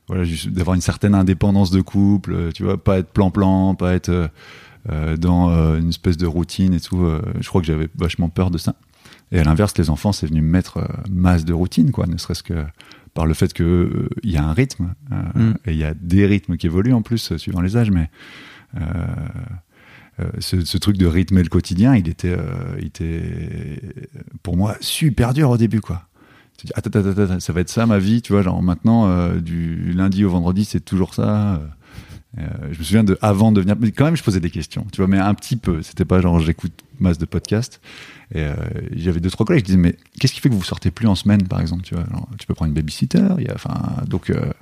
voilà 0.08 0.24
d'avoir 0.48 0.74
une 0.74 0.80
certaine 0.80 1.14
indépendance 1.14 1.70
de 1.70 1.80
couple 1.80 2.32
euh, 2.34 2.50
tu 2.52 2.64
vois 2.64 2.82
pas 2.82 2.98
être 2.98 3.06
plan-plan 3.12 3.76
pas 3.76 3.94
être 3.94 4.08
euh, 4.08 4.26
euh, 4.90 5.16
dans 5.16 5.48
euh, 5.50 5.78
une 5.78 5.90
espèce 5.90 6.16
de 6.16 6.26
routine 6.26 6.74
et 6.74 6.80
tout 6.80 7.04
euh, 7.04 7.22
je 7.40 7.48
crois 7.48 7.60
que 7.60 7.68
j'avais 7.68 7.86
vachement 7.96 8.28
peur 8.28 8.50
de 8.50 8.58
ça 8.58 8.74
et 9.32 9.38
à 9.38 9.44
l'inverse 9.44 9.76
les 9.78 9.90
enfants 9.90 10.12
c'est 10.12 10.26
venu 10.26 10.40
me 10.42 10.50
mettre 10.50 10.78
euh, 10.78 10.86
masse 11.10 11.44
de 11.44 11.52
routine 11.52 11.90
quoi 11.90 12.06
ne 12.06 12.16
serait-ce 12.16 12.42
que 12.42 12.64
par 13.14 13.26
le 13.26 13.34
fait 13.34 13.52
que 13.52 13.62
euh, 13.62 14.08
y 14.22 14.36
a 14.36 14.44
un 14.44 14.52
rythme 14.52 14.94
euh, 15.12 15.16
Mm. 15.34 15.54
et 15.66 15.72
il 15.72 15.78
y 15.78 15.84
a 15.84 15.94
des 15.94 16.26
rythmes 16.26 16.56
qui 16.56 16.66
évoluent 16.66 16.92
en 16.94 17.02
plus 17.02 17.32
euh, 17.32 17.38
suivant 17.38 17.60
les 17.60 17.76
âges 17.76 17.90
mais 17.90 18.10
ce, 20.38 20.64
ce 20.64 20.78
truc 20.78 20.96
de 20.96 21.06
rythmer 21.06 21.42
le 21.42 21.48
quotidien, 21.48 21.96
il 21.96 22.08
était, 22.08 22.36
il 22.78 22.86
était 22.86 23.80
pour 24.42 24.56
moi 24.56 24.76
super 24.80 25.34
dur 25.34 25.50
au 25.50 25.56
début, 25.56 25.80
quoi. 25.80 26.02
Tu 26.56 26.66
dis, 26.66 26.72
attends, 26.76 26.90
attends, 27.00 27.20
attends, 27.20 27.40
ça 27.40 27.52
va 27.52 27.60
être 27.60 27.68
ça 27.68 27.86
ma 27.86 27.98
vie, 27.98 28.22
tu 28.22 28.32
vois, 28.32 28.42
genre 28.42 28.62
maintenant, 28.62 29.28
du 29.36 29.92
lundi 29.92 30.24
au 30.24 30.30
vendredi, 30.30 30.64
c'est 30.64 30.84
toujours 30.84 31.14
ça. 31.14 31.60
Euh, 32.38 32.42
je 32.72 32.78
me 32.78 32.84
souviens 32.84 33.04
de 33.04 33.16
avant 33.22 33.52
de 33.52 33.60
venir, 33.60 33.76
mais 33.78 33.92
quand 33.92 34.06
même, 34.06 34.16
je 34.16 34.22
posais 34.22 34.40
des 34.40 34.50
questions, 34.50 34.86
tu 34.92 34.98
vois, 34.98 35.06
mais 35.06 35.18
un 35.18 35.34
petit 35.34 35.56
peu. 35.56 35.82
C'était 35.82 36.04
pas 36.04 36.20
genre 36.20 36.40
j'écoute 36.40 36.72
masse 36.98 37.18
de 37.18 37.26
podcasts. 37.26 37.80
Et 38.34 38.40
euh, 38.40 38.54
j'avais 38.96 39.20
deux 39.20 39.30
trois 39.30 39.46
collègues, 39.46 39.64
je 39.64 39.66
disais 39.66 39.78
mais 39.78 39.96
qu'est-ce 40.18 40.32
qui 40.32 40.40
fait 40.40 40.48
que 40.48 40.54
vous 40.54 40.64
sortez 40.64 40.90
plus 40.90 41.06
en 41.06 41.14
semaine, 41.14 41.46
par 41.46 41.60
exemple, 41.60 41.82
tu 41.82 41.94
vois, 41.94 42.04
genre, 42.10 42.28
tu 42.38 42.46
peux 42.46 42.54
prendre 42.54 42.70
une 42.70 42.74
babysitter, 42.74 43.26
il 43.38 43.44
y 43.44 43.48
a, 43.48 43.54
enfin, 43.54 43.74
donc. 44.08 44.30
euh, 44.30 44.52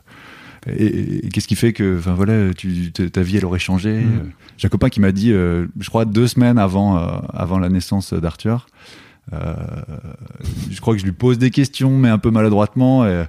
et, 0.69 1.27
et 1.27 1.29
qu'est-ce 1.31 1.49
qui 1.49 1.57
fait 1.57 1.73
que, 1.73 1.99
enfin 1.99 2.15
voilà, 2.15 2.55
tu, 2.55 2.93
ta 2.93 3.23
vie 3.23 3.37
elle 3.39 3.45
aurait 3.45 3.59
changé. 3.59 4.01
Mm. 4.01 4.31
J'ai 4.59 4.67
un 4.67 4.69
copain 4.69 4.91
qui 4.91 5.01
m'a 5.01 5.11
dit, 5.11 5.31
je 5.31 5.89
crois 5.89 6.05
deux 6.05 6.29
semaines 6.29 6.57
avant, 6.57 6.97
avant 6.97 7.59
la 7.59 7.69
naissance 7.69 8.13
d'Arthur, 8.15 8.69
je 9.33 10.81
crois 10.81 10.95
que 10.95 11.01
je 11.01 11.05
lui 11.05 11.13
pose 11.13 11.39
des 11.39 11.51
questions, 11.51 11.99
mais 11.99 12.11
un 12.11 12.19
peu 12.19 12.31
maladroitement. 12.31 13.05
Et, 13.07 13.25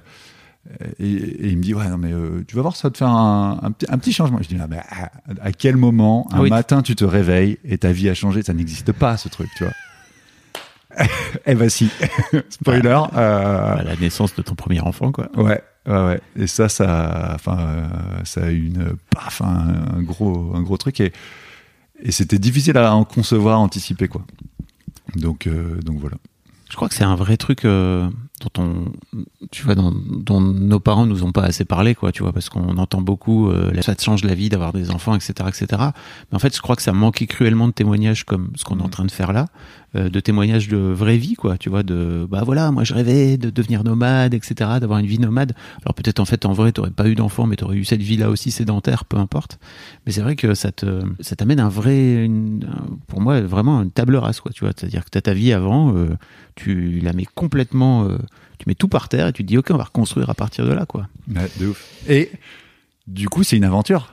et, 0.98 1.12
et 1.12 1.48
il 1.48 1.58
me 1.58 1.62
dit, 1.62 1.74
ouais, 1.74 1.88
non, 1.88 1.98
mais 1.98 2.12
euh, 2.12 2.42
tu 2.48 2.56
vas 2.56 2.62
voir, 2.62 2.74
ça 2.76 2.88
va 2.88 2.92
te 2.92 2.98
faire 2.98 3.08
un, 3.08 3.58
un, 3.62 3.70
petit, 3.70 3.86
un 3.90 3.98
petit 3.98 4.12
changement. 4.12 4.38
Je 4.42 4.48
dis, 4.48 4.56
ah, 4.60 4.66
mais 4.68 4.78
à, 4.78 5.10
à 5.42 5.52
quel 5.52 5.76
moment, 5.76 6.26
un 6.32 6.40
oui. 6.40 6.50
matin, 6.50 6.82
tu 6.82 6.94
te 6.96 7.04
réveilles 7.04 7.58
et 7.64 7.78
ta 7.78 7.92
vie 7.92 8.08
a 8.08 8.14
changé? 8.14 8.42
Ça 8.42 8.54
n'existe 8.54 8.92
pas, 8.92 9.16
ce 9.16 9.28
truc, 9.28 9.48
tu 9.56 9.64
vois. 9.64 9.72
eh 11.46 11.54
ben 11.54 11.68
si, 11.68 11.90
spoiler. 12.50 12.88
euh, 13.16 13.76
À 13.76 13.82
la 13.82 13.96
naissance 13.96 14.34
de 14.36 14.42
ton 14.42 14.54
premier 14.54 14.80
enfant, 14.80 15.10
quoi. 15.12 15.28
Ouais, 15.36 15.60
ouais, 15.86 16.04
ouais. 16.06 16.20
Et 16.36 16.46
ça, 16.46 16.68
ça, 16.68 17.32
enfin, 17.34 17.58
euh, 17.58 17.86
ça 18.24 18.44
a 18.44 18.50
eu 18.50 18.66
une, 18.66 18.94
paf, 19.10 19.42
un, 19.42 19.74
un 19.96 20.02
gros, 20.02 20.52
un 20.54 20.62
gros 20.62 20.76
truc 20.76 21.00
et, 21.00 21.12
et 22.00 22.12
c'était 22.12 22.38
difficile 22.38 22.76
à 22.78 22.94
en 22.94 23.04
concevoir, 23.04 23.56
à 23.56 23.58
anticiper 23.58 24.06
quoi. 24.08 24.22
Donc, 25.16 25.46
euh, 25.48 25.80
donc 25.82 25.98
voilà. 25.98 26.16
Je 26.70 26.76
crois 26.76 26.88
que 26.88 26.94
c'est 26.94 27.04
un 27.04 27.16
vrai 27.16 27.36
truc 27.36 27.64
dont 28.54 28.62
on, 28.62 29.18
tu 29.50 29.62
vois, 29.64 29.74
dont, 29.74 29.92
dont 29.94 30.40
nos 30.40 30.80
parents 30.80 31.06
nous 31.06 31.22
ont 31.24 31.32
pas 31.32 31.42
assez 31.44 31.64
parlé, 31.64 31.94
quoi, 31.94 32.12
tu 32.12 32.22
vois, 32.22 32.32
parce 32.32 32.48
qu'on 32.48 32.76
entend 32.78 33.00
beaucoup, 33.00 33.48
euh, 33.50 33.70
ça 33.82 33.94
te 33.94 34.02
change 34.02 34.24
la 34.24 34.34
vie 34.34 34.48
d'avoir 34.48 34.72
des 34.72 34.90
enfants, 34.90 35.14
etc., 35.14 35.32
etc. 35.48 35.66
Mais 36.30 36.36
en 36.36 36.38
fait, 36.38 36.54
je 36.54 36.60
crois 36.62 36.76
que 36.76 36.82
ça 36.82 36.92
manquait 36.92 37.26
cruellement 37.26 37.66
de 37.68 37.72
témoignages 37.72 38.24
comme 38.24 38.50
ce 38.56 38.64
qu'on 38.64 38.78
est 38.78 38.82
en 38.82 38.88
train 38.88 39.04
de 39.04 39.10
faire 39.10 39.32
là, 39.32 39.46
euh, 39.96 40.08
de 40.08 40.20
témoignages 40.20 40.68
de 40.68 40.76
vraie 40.76 41.16
vie, 41.16 41.34
quoi, 41.34 41.56
tu 41.58 41.68
vois, 41.70 41.82
de, 41.82 42.26
bah 42.30 42.42
voilà, 42.44 42.70
moi 42.72 42.84
je 42.84 42.94
rêvais 42.94 43.36
de 43.36 43.50
devenir 43.50 43.84
nomade, 43.84 44.34
etc., 44.34 44.54
d'avoir 44.80 44.98
une 44.98 45.06
vie 45.06 45.18
nomade. 45.18 45.54
Alors 45.82 45.94
peut-être 45.94 46.20
en 46.20 46.24
fait, 46.24 46.46
en 46.46 46.52
vrai, 46.52 46.72
t'aurais 46.72 46.90
pas 46.90 47.08
eu 47.08 47.14
d'enfant, 47.14 47.46
mais 47.46 47.56
t'aurais 47.56 47.76
eu 47.76 47.84
cette 47.84 48.02
vie-là 48.02 48.28
aussi 48.30 48.50
sédentaire, 48.50 49.04
peu 49.04 49.16
importe. 49.16 49.58
Mais 50.06 50.12
c'est 50.12 50.20
vrai 50.22 50.36
que 50.36 50.54
ça 50.54 50.72
te, 50.72 51.00
ça 51.20 51.36
t'amène 51.36 51.60
un 51.60 51.68
vrai, 51.68 52.24
une- 52.24 52.66
pour 53.06 53.20
moi, 53.20 53.40
vraiment 53.40 53.82
une 53.82 53.90
table 53.90 54.16
rase, 54.16 54.40
quoi, 54.40 54.52
tu 54.52 54.64
vois. 54.64 54.72
C'est-à-dire 54.76 55.04
que 55.04 55.10
t'as 55.10 55.20
ta 55.20 55.34
vie 55.34 55.52
avant, 55.52 55.94
euh, 55.96 56.16
tu 56.56 57.00
la 57.00 57.12
mets 57.12 57.26
complètement, 57.34 58.08
tu 58.58 58.64
mets 58.68 58.74
tout 58.74 58.88
par 58.88 59.08
terre 59.08 59.28
et 59.28 59.32
tu 59.32 59.42
te 59.42 59.48
dis, 59.48 59.58
ok, 59.58 59.68
on 59.70 59.76
va 59.76 59.84
reconstruire 59.84 60.30
à 60.30 60.34
partir 60.34 60.64
de 60.66 60.72
là, 60.72 60.86
quoi. 60.86 61.06
Ouais, 61.34 61.48
de 61.58 61.66
ouf. 61.68 61.84
Et 62.08 62.30
du 63.06 63.28
coup, 63.28 63.42
c'est 63.42 63.56
une 63.56 63.64
aventure. 63.64 64.10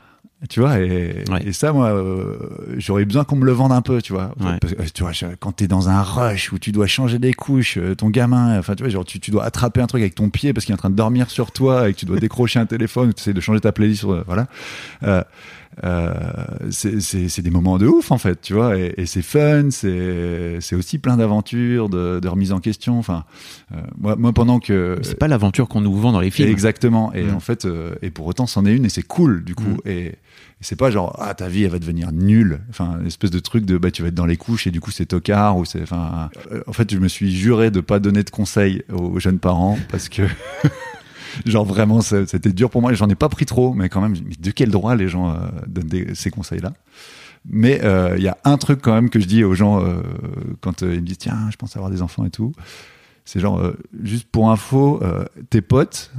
Tu 0.50 0.60
vois, 0.60 0.80
et, 0.80 1.24
Ouais. 1.30 1.46
et 1.46 1.54
ça, 1.54 1.72
moi, 1.72 1.90
euh, 1.92 2.36
j'aurais 2.78 3.06
besoin 3.06 3.24
qu'on 3.24 3.36
me 3.36 3.46
le 3.46 3.52
vende 3.52 3.72
un 3.72 3.84
peu, 3.84 4.02
tu 4.02 4.12
vois. 4.12 4.34
Ouais. 4.40 4.58
Parce 4.60 4.74
que, 4.74 4.82
euh, 4.82 4.86
tu 4.92 5.04
vois, 5.04 5.12
quand 5.40 5.52
t'es 5.52 5.68
dans 5.68 5.88
un 5.88 6.02
rush 6.02 6.52
où 6.52 6.58
tu 6.58 6.72
dois 6.72 6.88
changer 6.88 7.20
des 7.20 7.34
couches, 7.36 7.78
euh, 7.78 7.94
ton 7.94 8.10
gamin, 8.10 8.58
enfin, 8.58 8.74
tu 8.74 8.82
vois, 8.82 8.90
genre, 8.90 9.06
tu, 9.06 9.20
tu 9.20 9.30
dois 9.30 9.44
attraper 9.44 9.82
un 9.82 9.86
truc 9.88 10.02
avec 10.02 10.16
ton 10.16 10.32
pied 10.32 10.52
parce 10.52 10.66
qu'il 10.66 10.74
est 10.74 10.76
en 10.76 10.80
train 10.80 10.90
de 10.90 10.96
dormir 10.96 11.30
sur 11.30 11.52
toi 11.52 11.88
et 11.90 11.94
que 11.94 12.00
tu 12.00 12.06
dois 12.08 12.18
décrocher 12.20 12.58
un 12.58 12.66
téléphone 12.66 13.10
ou 13.10 13.14
tu 13.14 13.22
essaies 13.22 13.34
de 13.34 13.40
changer 13.40 13.60
ta 13.60 13.72
playlist, 13.72 14.00
sur- 14.00 14.24
voilà. 14.26 14.48
Euh, 15.04 15.22
euh, 15.84 16.14
c'est 16.70 17.02
c'est- 17.02 17.30
c'est 17.30 17.42
des 17.42 17.50
moments 17.50 17.78
de 17.78 17.88
ouf, 17.88 18.12
en 18.12 18.18
fait, 18.18 18.42
tu 18.42 18.54
vois, 18.54 18.78
et, 18.78 18.94
et 18.98 19.06
c'est 19.06 19.22
fun, 19.22 19.70
c'est 19.72 20.58
c'est 20.60 20.76
aussi 20.76 20.98
plein 21.00 21.18
d'aventures, 21.18 21.90
de, 21.90 22.20
de 22.20 22.28
remise 22.28 22.52
en 22.52 22.60
question. 22.60 23.00
Enfin, 23.00 23.24
euh, 23.74 23.78
moi, 23.98 24.16
moi, 24.16 24.34
pendant 24.34 24.60
que 24.60 25.00
C'est 25.02 25.18
pas 25.18 25.28
l'aventure 25.28 25.68
qu'on 25.68 25.82
nous 25.82 25.96
vend 25.96 26.12
dans 26.12 26.20
les 26.20 26.32
films. 26.32 26.50
Exactement. 26.50 27.14
Et 27.14 27.24
Mm. 27.24 27.36
en 27.36 27.40
fait, 27.40 27.66
euh, 27.66 27.96
et 28.02 28.10
pour 28.12 28.28
autant, 28.28 28.46
c'en 28.48 28.66
est 28.66 28.76
une 28.76 28.86
et 28.86 28.90
c'est 28.90 29.02
cool 29.04 29.44
du 29.44 29.56
coup. 29.56 29.64
Mm. 29.64 29.90
Et, 29.90 30.06
et 30.08 30.16
c'est 30.64 30.76
pas 30.76 30.92
genre 30.92 31.16
ah 31.20 31.34
ta 31.34 31.48
vie 31.48 31.64
elle 31.64 31.72
va 31.72 31.80
devenir 31.80 32.12
nulle. 32.12 32.60
Enfin, 32.70 32.98
une 33.02 33.08
espèce 33.08 33.32
de 33.32 33.40
truc 33.40 33.66
de 33.66 33.78
bah 33.78 33.90
tu 33.92 34.02
vas 34.04 34.10
être 34.10 34.14
dans 34.16 34.26
les 34.28 34.38
couches 34.38 34.68
et 34.68 34.72
du 34.72 34.80
coup 34.82 34.92
c'est 34.92 35.06
tocard 35.08 35.58
ou 35.58 35.66
c'est. 35.66 35.82
Enfin, 35.82 36.30
euh, 36.52 36.62
en 36.68 36.74
fait, 36.74 36.92
je 36.92 36.98
me 37.00 37.08
suis 37.08 37.32
juré 37.36 37.72
de 37.72 37.80
pas 37.82 38.00
donner 38.00 38.24
de 38.24 38.30
conseils 38.30 38.84
aux 38.92 39.20
jeunes 39.20 39.40
parents 39.40 39.78
parce 39.90 40.10
que. 40.10 40.24
Genre 41.46 41.66
vraiment, 41.66 42.02
c'était 42.02 42.52
dur 42.52 42.70
pour 42.70 42.82
moi. 42.82 42.94
J'en 42.94 43.10
ai 43.10 43.16
pas 43.16 43.30
pris 43.30 43.46
trop, 43.46 43.74
mais 43.74 43.90
quand 43.90 44.02
même, 44.02 44.16
de 44.16 44.52
quel 44.52 44.70
droit 44.70 44.96
les 44.96 45.08
gens 45.08 45.30
euh, 45.32 45.36
donnent 45.68 45.88
des- 45.88 46.16
ces 46.16 46.30
conseils-là? 46.32 46.74
Mais 47.50 47.82
euh, 47.84 48.16
il 48.18 48.24
y 48.24 48.28
a 48.28 48.38
un 48.44 48.58
truc 48.58 48.82
quand 48.82 48.94
même 48.94 49.10
que 49.10 49.20
je 49.20 49.26
dis 49.26 49.44
aux 49.44 49.56
gens 49.56 49.84
euh, 49.84 49.96
quand 50.62 50.82
ils 50.82 50.88
me 50.88 51.00
disent 51.02 51.18
tiens, 51.18 51.48
je 51.52 51.56
pense 51.58 51.76
avoir 51.76 51.92
des 51.92 52.02
enfants 52.02 52.26
et 52.26 52.30
tout. 52.30 52.52
C'est 53.26 53.40
genre, 53.40 53.62
juste 54.04 54.28
pour 54.32 54.50
info, 54.52 55.00
tes 55.52 55.62
potes, 55.62 56.12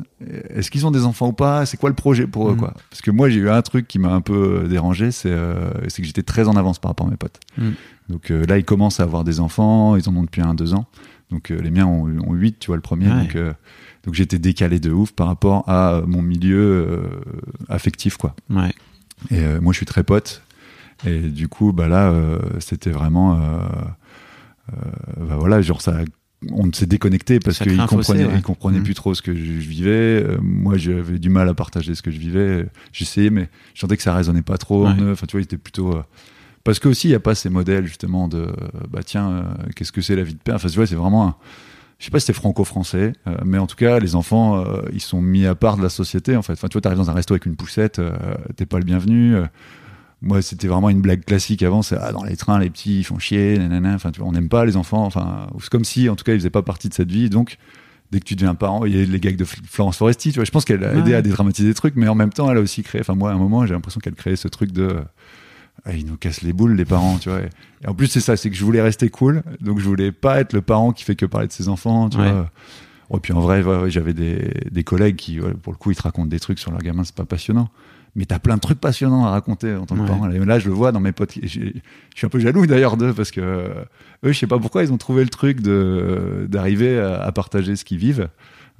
est-ce 0.50 0.70
qu'ils 0.70 0.86
ont 0.86 0.92
des 0.92 1.04
enfants 1.04 1.28
ou 1.28 1.32
pas? 1.32 1.66
C'est 1.66 1.76
quoi 1.76 1.90
le 1.90 1.96
projet 1.96 2.28
pour 2.28 2.48
eux 2.48 2.52
Mhm. 2.52 2.58
quoi? 2.58 2.74
Parce 2.90 3.02
que 3.02 3.10
moi, 3.10 3.28
j'ai 3.28 3.40
eu 3.40 3.50
un 3.50 3.60
truc 3.60 3.88
qui 3.88 3.98
m'a 3.98 4.12
un 4.14 4.20
peu 4.20 4.66
dérangé, 4.70 5.10
c'est 5.10 5.36
c'est 5.88 6.00
que 6.00 6.06
j'étais 6.06 6.22
très 6.22 6.46
en 6.46 6.56
avance 6.56 6.78
par 6.78 6.90
rapport 6.90 7.08
à 7.08 7.10
mes 7.10 7.16
potes. 7.16 7.40
Mhm. 7.58 7.72
Donc 8.08 8.28
là, 8.30 8.56
ils 8.56 8.64
commencent 8.64 9.00
à 9.00 9.02
avoir 9.02 9.24
des 9.24 9.40
enfants, 9.40 9.96
ils 9.96 10.08
en 10.08 10.14
ont 10.16 10.22
depuis 10.22 10.42
un, 10.42 10.54
deux 10.54 10.74
ans. 10.74 10.86
Donc 11.32 11.50
euh, 11.50 11.60
les 11.60 11.70
miens 11.72 11.86
ont, 11.86 12.04
ont 12.28 12.34
8, 12.34 12.58
tu 12.60 12.66
vois, 12.68 12.76
le 12.76 12.82
premier. 12.82 13.08
Ouais. 13.08 13.22
Donc, 13.22 13.34
euh, 13.34 13.52
donc 14.04 14.14
j'étais 14.14 14.38
décalé 14.38 14.78
de 14.78 14.90
ouf 14.92 15.10
par 15.12 15.26
rapport 15.26 15.68
à 15.68 16.02
mon 16.06 16.22
milieu 16.22 16.60
euh, 16.60 17.02
affectif, 17.68 18.16
quoi. 18.16 18.36
Ouais. 18.50 18.72
Et 19.30 19.40
moi, 19.60 19.72
je 19.72 19.78
suis 19.78 19.86
très 19.86 20.04
pote. 20.04 20.42
Et 21.06 21.18
du 21.20 21.48
coup, 21.48 21.72
bah 21.72 21.88
là, 21.88 22.12
c'était 22.60 22.90
vraiment, 22.90 23.36
bah 25.18 25.36
voilà, 25.38 25.60
genre 25.62 25.80
ça, 25.82 25.98
on 26.50 26.72
s'est 26.72 26.86
déconnecté 26.86 27.38
parce 27.38 27.58
qu'ils 27.58 27.76
comprenaient, 27.86 28.24
ouais. 28.26 28.40
comprenaient 28.42 28.78
Mhm. 28.78 28.84
plus 28.84 28.94
trop 28.94 29.14
ce 29.14 29.22
que 29.22 29.34
je, 29.34 29.44
je 29.44 29.68
vivais. 29.68 29.90
Euh, 30.24 30.38
moi, 30.42 30.76
j'avais 30.76 31.18
du 31.18 31.28
mal 31.28 31.48
à 31.48 31.54
partager 31.54 31.94
ce 31.94 32.02
que 32.02 32.10
je 32.10 32.18
vivais. 32.18 32.66
J'essayais, 32.92 33.30
mais 33.30 33.48
je 33.74 33.80
sentais 33.80 33.96
que 33.96 34.02
ça 34.02 34.14
résonnait 34.14 34.42
pas 34.42 34.58
trop 34.58 34.86
en 34.86 34.96
Ouais. 34.98 35.02
eux. 35.04 35.12
Enfin, 35.12 35.26
tu 35.26 35.32
vois, 35.32 35.40
ils 35.40 35.44
étaient 35.44 35.56
plutôt. 35.58 35.96
euh, 35.96 36.02
parce 36.64 36.78
que 36.78 36.88
aussi, 36.88 37.08
il 37.08 37.10
y 37.12 37.14
a 37.14 37.20
pas 37.20 37.34
ces 37.34 37.50
modèles 37.50 37.86
justement 37.86 38.28
de, 38.28 38.46
bah 38.90 39.00
tiens, 39.04 39.30
euh, 39.30 39.42
qu'est-ce 39.74 39.92
que 39.92 40.00
c'est 40.00 40.16
la 40.16 40.22
vie 40.22 40.34
de 40.34 40.38
père? 40.38 40.54
Enfin, 40.56 40.68
tu 40.68 40.76
vois, 40.76 40.86
c'est 40.86 40.94
vraiment. 40.94 41.26
Un, 41.26 41.36
je 41.98 42.06
sais 42.06 42.10
pas 42.10 42.18
si 42.18 42.26
c'était 42.26 42.36
franco-français, 42.38 43.12
euh, 43.28 43.36
mais 43.44 43.58
en 43.58 43.66
tout 43.68 43.76
cas, 43.76 44.00
les 44.00 44.16
enfants, 44.16 44.56
euh, 44.58 44.82
ils 44.92 45.00
sont 45.00 45.22
mis 45.22 45.46
à 45.46 45.54
part 45.54 45.76
de 45.76 45.82
la 45.82 45.88
société, 45.88 46.36
en 46.36 46.42
fait. 46.42 46.54
Enfin, 46.54 46.66
tu 46.68 46.74
vois, 46.74 46.80
t'arrives 46.80 46.98
dans 46.98 47.10
un 47.10 47.14
resto 47.14 47.34
avec 47.34 47.46
une 47.46 47.54
poussette, 47.54 48.00
t'es 48.56 48.66
pas 48.66 48.78
le 48.78 48.84
bienvenu. 48.84 49.36
moi, 50.20 50.40
c'était 50.40 50.68
vraiment 50.68 50.88
une 50.88 51.00
blague 51.00 51.24
classique 51.24 51.62
avant, 51.62 51.82
c'est, 51.82 51.96
ah, 52.00 52.12
dans 52.12 52.22
les 52.22 52.36
trains, 52.36 52.58
les 52.60 52.70
petits, 52.70 53.00
ils 53.00 53.04
font 53.04 53.18
chier, 53.18 53.58
nanana. 53.58 53.94
Enfin, 53.94 54.12
tu 54.12 54.20
vois, 54.20 54.28
on 54.28 54.32
n'aime 54.32 54.48
pas 54.48 54.64
les 54.64 54.76
enfants. 54.76 55.04
Enfin, 55.04 55.48
c'est 55.60 55.68
comme 55.68 55.84
si, 55.84 56.08
en 56.08 56.14
tout 56.16 56.24
cas, 56.24 56.32
ils 56.32 56.38
faisaient 56.38 56.50
pas 56.50 56.62
partie 56.62 56.88
de 56.88 56.94
cette 56.94 57.10
vie. 57.10 57.28
Donc, 57.28 57.56
dès 58.12 58.20
que 58.20 58.24
tu 58.24 58.36
deviens 58.36 58.54
parent, 58.54 58.84
il 58.84 58.96
y 58.96 59.02
a 59.02 59.04
les 59.04 59.20
gags 59.20 59.36
de 59.36 59.44
Fl- 59.44 59.58
Florence 59.64 59.96
Foresti, 59.96 60.30
tu 60.30 60.36
vois. 60.36 60.44
Je 60.44 60.52
pense 60.52 60.64
qu'elle 60.64 60.84
a 60.84 60.94
aidé 60.94 61.14
à 61.14 61.22
dédramatiser 61.22 61.66
des 61.68 61.74
trucs, 61.74 61.96
mais 61.96 62.06
en 62.06 62.14
même 62.14 62.32
temps, 62.32 62.50
elle 62.50 62.58
a 62.58 62.60
aussi 62.60 62.82
créé, 62.84 63.00
enfin, 63.00 63.14
moi, 63.16 63.30
à 63.30 63.34
un 63.34 63.38
moment, 63.38 63.66
j'ai 63.66 63.74
l'impression 63.74 64.00
qu'elle 64.00 64.14
créait 64.14 64.36
ce 64.36 64.48
truc 64.48 64.70
de, 64.70 64.96
ah, 65.84 65.92
ils 65.94 66.06
nous 66.06 66.16
cassent 66.16 66.42
les 66.42 66.52
boules, 66.52 66.74
les 66.74 66.84
parents, 66.84 67.18
tu 67.18 67.28
vois. 67.28 67.40
Et, 67.40 67.86
en 67.88 67.94
plus, 67.94 68.06
c'est 68.06 68.20
ça, 68.20 68.36
c'est 68.36 68.50
que 68.50 68.56
je 68.56 68.64
voulais 68.64 68.82
rester 68.82 69.08
cool, 69.08 69.42
donc 69.60 69.78
je 69.80 69.84
voulais 69.84 70.12
pas 70.12 70.40
être 70.40 70.52
le 70.52 70.62
parent 70.62 70.92
qui 70.92 71.02
fait 71.04 71.16
que 71.16 71.26
parler 71.26 71.48
de 71.48 71.52
ses 71.52 71.68
enfants, 71.68 72.08
tu 72.08 72.18
Ouais. 72.18 72.30
vois. 72.30 72.50
Et 73.14 73.20
puis 73.20 73.32
en 73.34 73.40
vrai, 73.40 73.62
ouais, 73.62 73.76
ouais, 73.82 73.90
j'avais 73.90 74.14
des, 74.14 74.52
des 74.70 74.84
collègues 74.84 75.16
qui, 75.16 75.38
pour 75.62 75.72
le 75.72 75.76
coup, 75.78 75.90
ils 75.90 75.96
te 75.96 76.02
racontent 76.02 76.28
des 76.28 76.40
trucs 76.40 76.58
sur 76.58 76.70
leur 76.70 76.80
gamin, 76.80 77.04
c'est 77.04 77.14
pas 77.14 77.26
passionnant. 77.26 77.68
Mais 78.14 78.24
t'as 78.26 78.38
plein 78.38 78.56
de 78.56 78.60
trucs 78.60 78.78
passionnants 78.80 79.24
à 79.26 79.30
raconter 79.30 79.74
en 79.74 79.84
tant 79.86 79.96
que 79.96 80.06
parent. 80.06 80.30
Et 80.30 80.38
là, 80.38 80.58
je 80.58 80.68
le 80.68 80.74
vois 80.74 80.92
dans 80.92 81.00
mes 81.00 81.12
potes. 81.12 81.32
Je 81.42 81.48
suis 81.48 81.82
un 82.24 82.28
peu 82.28 82.38
jaloux 82.40 82.66
d'ailleurs 82.66 82.96
d'eux 82.98 83.12
parce 83.14 83.30
que 83.30 83.40
euh, 83.40 83.68
eux, 84.24 84.32
je 84.32 84.38
sais 84.38 84.46
pas 84.46 84.58
pourquoi 84.58 84.82
ils 84.82 84.92
ont 84.92 84.98
trouvé 84.98 85.24
le 85.24 85.30
truc 85.30 85.60
de 85.62 86.46
d'arriver 86.48 86.98
à, 86.98 87.22
à 87.22 87.32
partager 87.32 87.74
ce 87.74 87.84
qu'ils 87.86 87.96
vivent. 87.98 88.28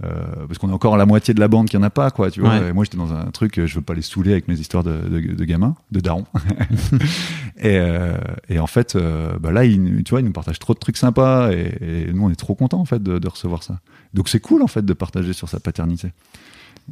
Euh, 0.04 0.46
parce 0.46 0.58
qu'on 0.58 0.68
est 0.68 0.72
encore 0.72 0.94
à 0.94 0.96
la 0.96 1.06
moitié 1.06 1.34
de 1.34 1.40
la 1.40 1.48
bande 1.48 1.68
qui 1.68 1.76
en 1.76 1.82
a 1.82 1.90
pas, 1.90 2.10
quoi. 2.10 2.30
Tu 2.30 2.40
vois. 2.40 2.50
Ouais. 2.50 2.68
Et 2.68 2.72
moi, 2.72 2.84
j'étais 2.84 2.96
dans 2.96 3.12
un 3.12 3.26
truc, 3.26 3.58
euh, 3.58 3.66
je 3.66 3.76
veux 3.76 3.82
pas 3.82 3.94
les 3.94 4.02
saouler 4.02 4.32
avec 4.32 4.48
mes 4.48 4.58
histoires 4.58 4.82
de, 4.82 4.92
de, 4.92 5.34
de 5.34 5.44
gamins, 5.44 5.76
de 5.90 6.00
darons. 6.00 6.26
et, 7.58 7.78
euh, 7.78 8.16
et 8.48 8.58
en 8.58 8.66
fait, 8.66 8.96
euh, 8.96 9.38
bah 9.38 9.52
là, 9.52 9.64
ils, 9.64 10.02
tu 10.04 10.10
vois, 10.10 10.20
ils 10.20 10.26
nous 10.26 10.32
partagent 10.32 10.58
trop 10.58 10.74
de 10.74 10.78
trucs 10.78 10.96
sympas 10.96 11.52
et, 11.52 11.78
et 11.80 12.12
nous, 12.12 12.24
on 12.24 12.30
est 12.30 12.36
trop 12.36 12.54
contents 12.54 12.80
en 12.80 12.84
fait 12.84 13.02
de, 13.02 13.18
de 13.18 13.28
recevoir 13.28 13.62
ça. 13.62 13.80
Donc 14.14 14.28
c'est 14.28 14.40
cool 14.40 14.62
en 14.62 14.66
fait 14.66 14.84
de 14.84 14.92
partager 14.92 15.32
sur 15.32 15.48
sa 15.48 15.60
paternité. 15.60 16.12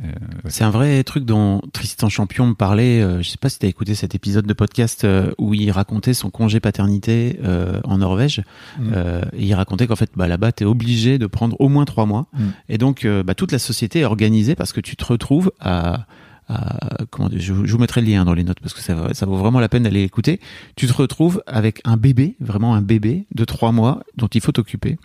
Euh. 0.03 0.09
C'est 0.49 0.65
un 0.65 0.71
vrai 0.71 1.03
truc 1.05 1.25
dont 1.25 1.61
Tristan 1.73 2.09
Champion 2.09 2.47
me 2.47 2.55
parlait. 2.55 3.01
euh, 3.01 3.23
je 3.23 3.29
sais 3.29 3.37
pas 3.39 3.49
si 3.49 3.59
tu 3.59 3.67
as 3.67 3.69
écouté 3.69 3.95
cet 3.95 4.15
épisode 4.15 4.47
de 4.47 4.53
podcast 4.53 5.05
euh, 5.05 5.33
où 5.39 5.53
il 5.55 5.71
racontait 5.71 6.15
son 6.15 6.31
congé 6.31 6.61
paternité 6.61 7.39
en 7.85 7.99
Norvège. 7.99 8.43
Mm. 8.79 8.93
Et 9.37 9.47
il 9.47 9.55
racontait 9.55 9.87
qu'en 9.87 9.97
fait, 9.97 10.11
bah, 10.17 10.29
là-bas, 10.29 10.53
tu 10.53 10.65
es 10.65 10.67
obligé 10.67 11.19
de 11.19 11.27
prendre 11.27 11.57
au 11.61 11.69
moins 11.69 11.85
trois 11.85 12.07
mois. 12.07 12.27
Mm. 12.33 12.45
Et 12.69 12.79
donc, 12.79 13.07
bah, 13.25 13.35
toute 13.35 13.53
la 13.53 13.59
société 13.59 14.01
est 14.01 14.05
organisée 14.05 14.55
parce 14.55 14.73
que 14.73 14.81
tu 14.81 14.97
te 14.97 15.05
retrouves 15.05 15.53
à. 15.61 16.07
à- 16.49 16.97
comment 17.11 17.29
dire, 17.29 17.41
je, 17.41 17.55
je 17.65 17.73
vous 17.73 17.79
mettrai 17.79 18.01
le 18.01 18.09
lien 18.09 18.25
dans 18.25 18.35
les 18.35 18.45
notes 18.45 18.61
parce 18.61 18.75
que 18.75 18.81
ça, 18.81 19.15
ça 19.15 19.27
vaut 19.27 19.37
vraiment 19.37 19.61
la 19.61 19.69
peine 19.69 19.85
d'aller 19.85 20.03
écouter. 20.03 20.41
Tu 20.77 20.87
te 20.87 20.93
retrouves 20.93 21.43
avec 21.47 21.81
un 21.85 21.97
bébé, 21.97 22.37
vraiment 22.41 22.75
un 22.75 22.83
bébé 22.83 23.27
de 23.35 23.45
trois 23.45 23.73
mois 23.73 24.03
dont 24.17 24.29
il 24.29 24.41
faut 24.41 24.53
t'occuper. 24.53 24.99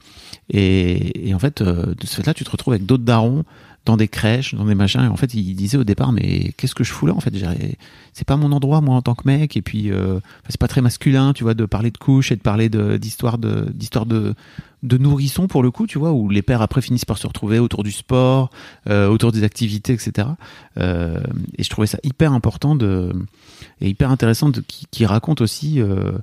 Et, 0.49 1.29
et 1.29 1.33
en 1.33 1.39
fait, 1.39 1.61
de 1.61 1.95
ce 2.05 2.15
fait-là, 2.15 2.33
tu 2.33 2.43
te 2.43 2.49
retrouves 2.49 2.73
avec 2.73 2.85
d'autres 2.85 3.03
darons 3.03 3.43
dans 3.85 3.97
des 3.97 4.07
crèches, 4.07 4.55
dans 4.55 4.65
des 4.65 4.75
machins. 4.75 5.03
Et 5.03 5.07
en 5.07 5.15
fait, 5.15 5.33
il 5.33 5.55
disait 5.55 5.77
au 5.77 5.83
départ, 5.83 6.11
mais 6.11 6.53
qu'est-ce 6.57 6.75
que 6.75 6.83
je 6.83 6.91
fous 6.91 7.05
là 7.05 7.13
En 7.13 7.19
fait, 7.19 7.33
c'est 8.13 8.27
pas 8.27 8.35
mon 8.35 8.51
endroit, 8.51 8.81
moi, 8.81 8.95
en 8.95 9.01
tant 9.01 9.15
que 9.15 9.27
mec. 9.27 9.55
Et 9.55 9.61
puis, 9.61 9.91
euh, 9.91 10.19
c'est 10.49 10.59
pas 10.59 10.67
très 10.67 10.81
masculin, 10.81 11.33
tu 11.33 11.43
vois, 11.43 11.53
de 11.53 11.65
parler 11.65 11.91
de 11.91 11.97
couches 11.97 12.31
et 12.31 12.35
de 12.35 12.41
parler 12.41 12.69
d'histoire 12.69 13.37
de, 13.37 13.71
d'histoire 13.73 14.05
de, 14.05 14.33
de 14.85 14.97
nourrissons 14.97 15.47
pour 15.47 15.63
le 15.63 15.71
coup, 15.71 15.87
tu 15.87 15.97
vois, 15.97 16.11
où 16.11 16.29
les 16.29 16.41
pères 16.41 16.61
après 16.61 16.81
finissent 16.81 17.05
par 17.05 17.17
se 17.17 17.27
retrouver 17.27 17.59
autour 17.59 17.83
du 17.83 17.91
sport, 17.91 18.49
euh, 18.89 19.07
autour 19.07 19.31
des 19.31 19.43
activités, 19.43 19.93
etc. 19.93 20.29
Euh, 20.77 21.19
et 21.57 21.63
je 21.63 21.69
trouvais 21.69 21.87
ça 21.87 21.97
hyper 22.03 22.33
important 22.33 22.75
de 22.75 23.11
et 23.81 23.89
hyper 23.89 24.11
intéressant 24.11 24.49
de, 24.49 24.61
qui, 24.61 24.85
qui 24.89 25.05
raconte 25.05 25.41
aussi 25.41 25.81
euh, 25.81 26.13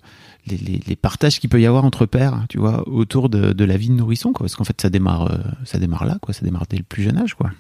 les, 0.47 0.57
les, 0.57 0.81
les, 0.87 0.97
partages 0.97 1.39
qu'il 1.39 1.51
peut 1.51 1.61
y 1.61 1.67
avoir 1.67 1.85
entre 1.85 2.07
pères, 2.07 2.45
tu 2.49 2.59
vois, 2.59 2.89
autour 2.89 3.29
de, 3.29 3.53
de 3.53 3.65
la 3.65 3.77
vie 3.77 3.89
de 3.89 3.95
nourrisson, 3.95 4.33
quoi. 4.33 4.45
Parce 4.45 4.57
qu'en 4.57 4.65
fait, 4.65 4.81
ça 4.81 4.91
démarre, 4.91 5.31
euh, 5.31 5.39
ça 5.65 5.79
démarre 5.79 6.05
là, 6.05 6.19
quoi. 6.21 6.35
Ça 6.35 6.45
démarre 6.45 6.65
dès 6.69 6.79
le 6.79 6.83
plus 6.83 7.03
jeune 7.03 7.19
âge, 7.19 7.35
quoi. 7.35 7.51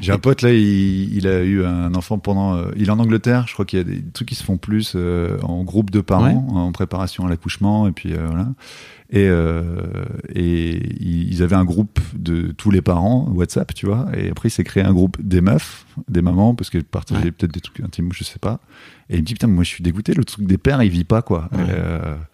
J'ai 0.00 0.12
un 0.12 0.18
pote 0.18 0.42
là, 0.42 0.52
il, 0.52 1.14
il, 1.14 1.26
a 1.26 1.42
eu 1.42 1.64
un 1.64 1.94
enfant 1.94 2.18
pendant. 2.18 2.56
Euh, 2.56 2.70
il 2.76 2.88
est 2.88 2.90
en 2.90 2.98
Angleterre, 2.98 3.46
je 3.46 3.52
crois 3.52 3.64
qu'il 3.64 3.78
y 3.78 3.80
a 3.80 3.84
des 3.84 4.02
trucs 4.02 4.28
qui 4.28 4.34
se 4.34 4.42
font 4.42 4.56
plus 4.56 4.94
euh, 4.96 5.38
en 5.42 5.62
groupe 5.62 5.90
de 5.90 6.00
parents, 6.00 6.46
ouais. 6.48 6.58
en 6.58 6.72
préparation 6.72 7.26
à 7.26 7.28
l'accouchement, 7.28 7.86
et 7.86 7.92
puis 7.92 8.14
euh, 8.14 8.26
voilà. 8.26 8.48
Et, 9.10 9.28
et 10.34 10.96
ils 11.00 11.42
avaient 11.42 11.54
un 11.54 11.64
groupe 11.64 12.00
de 12.14 12.50
tous 12.50 12.72
les 12.72 12.82
parents 12.82 13.28
WhatsApp, 13.32 13.72
tu 13.72 13.86
vois. 13.86 14.06
Et 14.16 14.30
après, 14.30 14.48
il 14.48 14.50
s'est 14.50 14.64
créé 14.64 14.82
un 14.82 14.92
groupe 14.92 15.18
des 15.22 15.40
meufs, 15.40 15.86
des 16.08 16.22
mamans, 16.22 16.56
parce 16.56 16.68
qu'elles 16.68 16.84
partageaient 16.84 17.26
ouais. 17.26 17.30
peut-être 17.30 17.52
des 17.52 17.60
trucs 17.60 17.80
intimes, 17.80 18.12
je 18.12 18.24
sais 18.24 18.40
pas. 18.40 18.58
Et 19.10 19.16
il 19.16 19.20
me 19.20 19.24
dit 19.24 19.34
putain, 19.34 19.46
moi 19.46 19.62
je 19.62 19.68
suis 19.68 19.84
dégoûté. 19.84 20.14
Le 20.14 20.24
truc 20.24 20.46
des 20.46 20.58
pères, 20.58 20.82
il 20.82 20.90
vit 20.90 21.04
pas 21.04 21.22
quoi. 21.22 21.48
Ouais. 21.52 21.60
Et, 21.60 22.33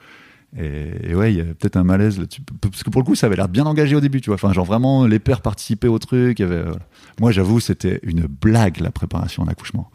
et, 0.59 1.15
ouais, 1.15 1.33
il 1.33 1.39
y 1.39 1.41
a 1.41 1.45
peut-être 1.45 1.77
un 1.77 1.85
malaise 1.85 2.19
là-dessus. 2.19 2.43
Parce 2.61 2.83
que 2.83 2.91
pour 2.91 3.01
le 3.01 3.07
coup, 3.07 3.15
ça 3.15 3.27
avait 3.27 3.37
l'air 3.37 3.49
bien 3.49 3.67
engagé 3.67 3.95
au 3.95 4.01
début, 4.01 4.21
tu 4.21 4.31
vois. 4.31 4.35
Enfin, 4.35 4.53
genre 4.53 4.65
vraiment, 4.65 5.07
les 5.07 5.19
pères 5.19 5.43
participaient 5.43 5.89
au 5.89 5.99
truc. 5.99 6.41
Y 6.41 6.43
avait, 6.43 6.63
voilà. 6.63 6.87
Moi, 7.21 7.31
j'avoue, 7.31 7.61
c'était 7.61 8.01
une 8.03 8.27
blague, 8.27 8.81
la 8.81 8.91
préparation 8.91 9.45
d'accouchement. 9.45 9.91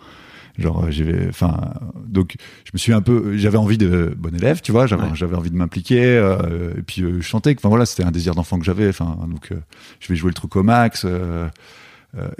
Genre, 0.57 0.89
j'avais, 0.89 1.27
enfin, 1.27 1.73
donc, 2.07 2.35
je 2.63 2.71
me 2.73 2.77
suis 2.77 2.93
un 2.93 3.01
peu, 3.01 3.35
j'avais 3.35 3.57
envie 3.57 3.77
de 3.77 4.15
bon 4.17 4.33
élève, 4.33 4.61
tu 4.61 4.71
vois, 4.71 4.87
j'avais, 4.87 5.03
ouais. 5.03 5.09
j'avais 5.13 5.35
envie 5.35 5.51
de 5.51 5.57
m'impliquer, 5.57 6.05
euh, 6.05 6.73
et 6.77 6.81
puis 6.81 7.01
euh, 7.01 7.17
je 7.17 7.27
chantais, 7.27 7.53
enfin 7.57 7.67
voilà, 7.67 7.85
c'était 7.85 8.05
un 8.05 8.11
désir 8.11 8.35
d'enfant 8.35 8.57
que 8.57 8.63
j'avais, 8.63 8.87
enfin, 8.87 9.17
donc, 9.29 9.51
euh, 9.51 9.55
je 9.99 10.07
vais 10.07 10.15
jouer 10.15 10.29
le 10.29 10.33
truc 10.33 10.55
au 10.55 10.63
max, 10.63 11.05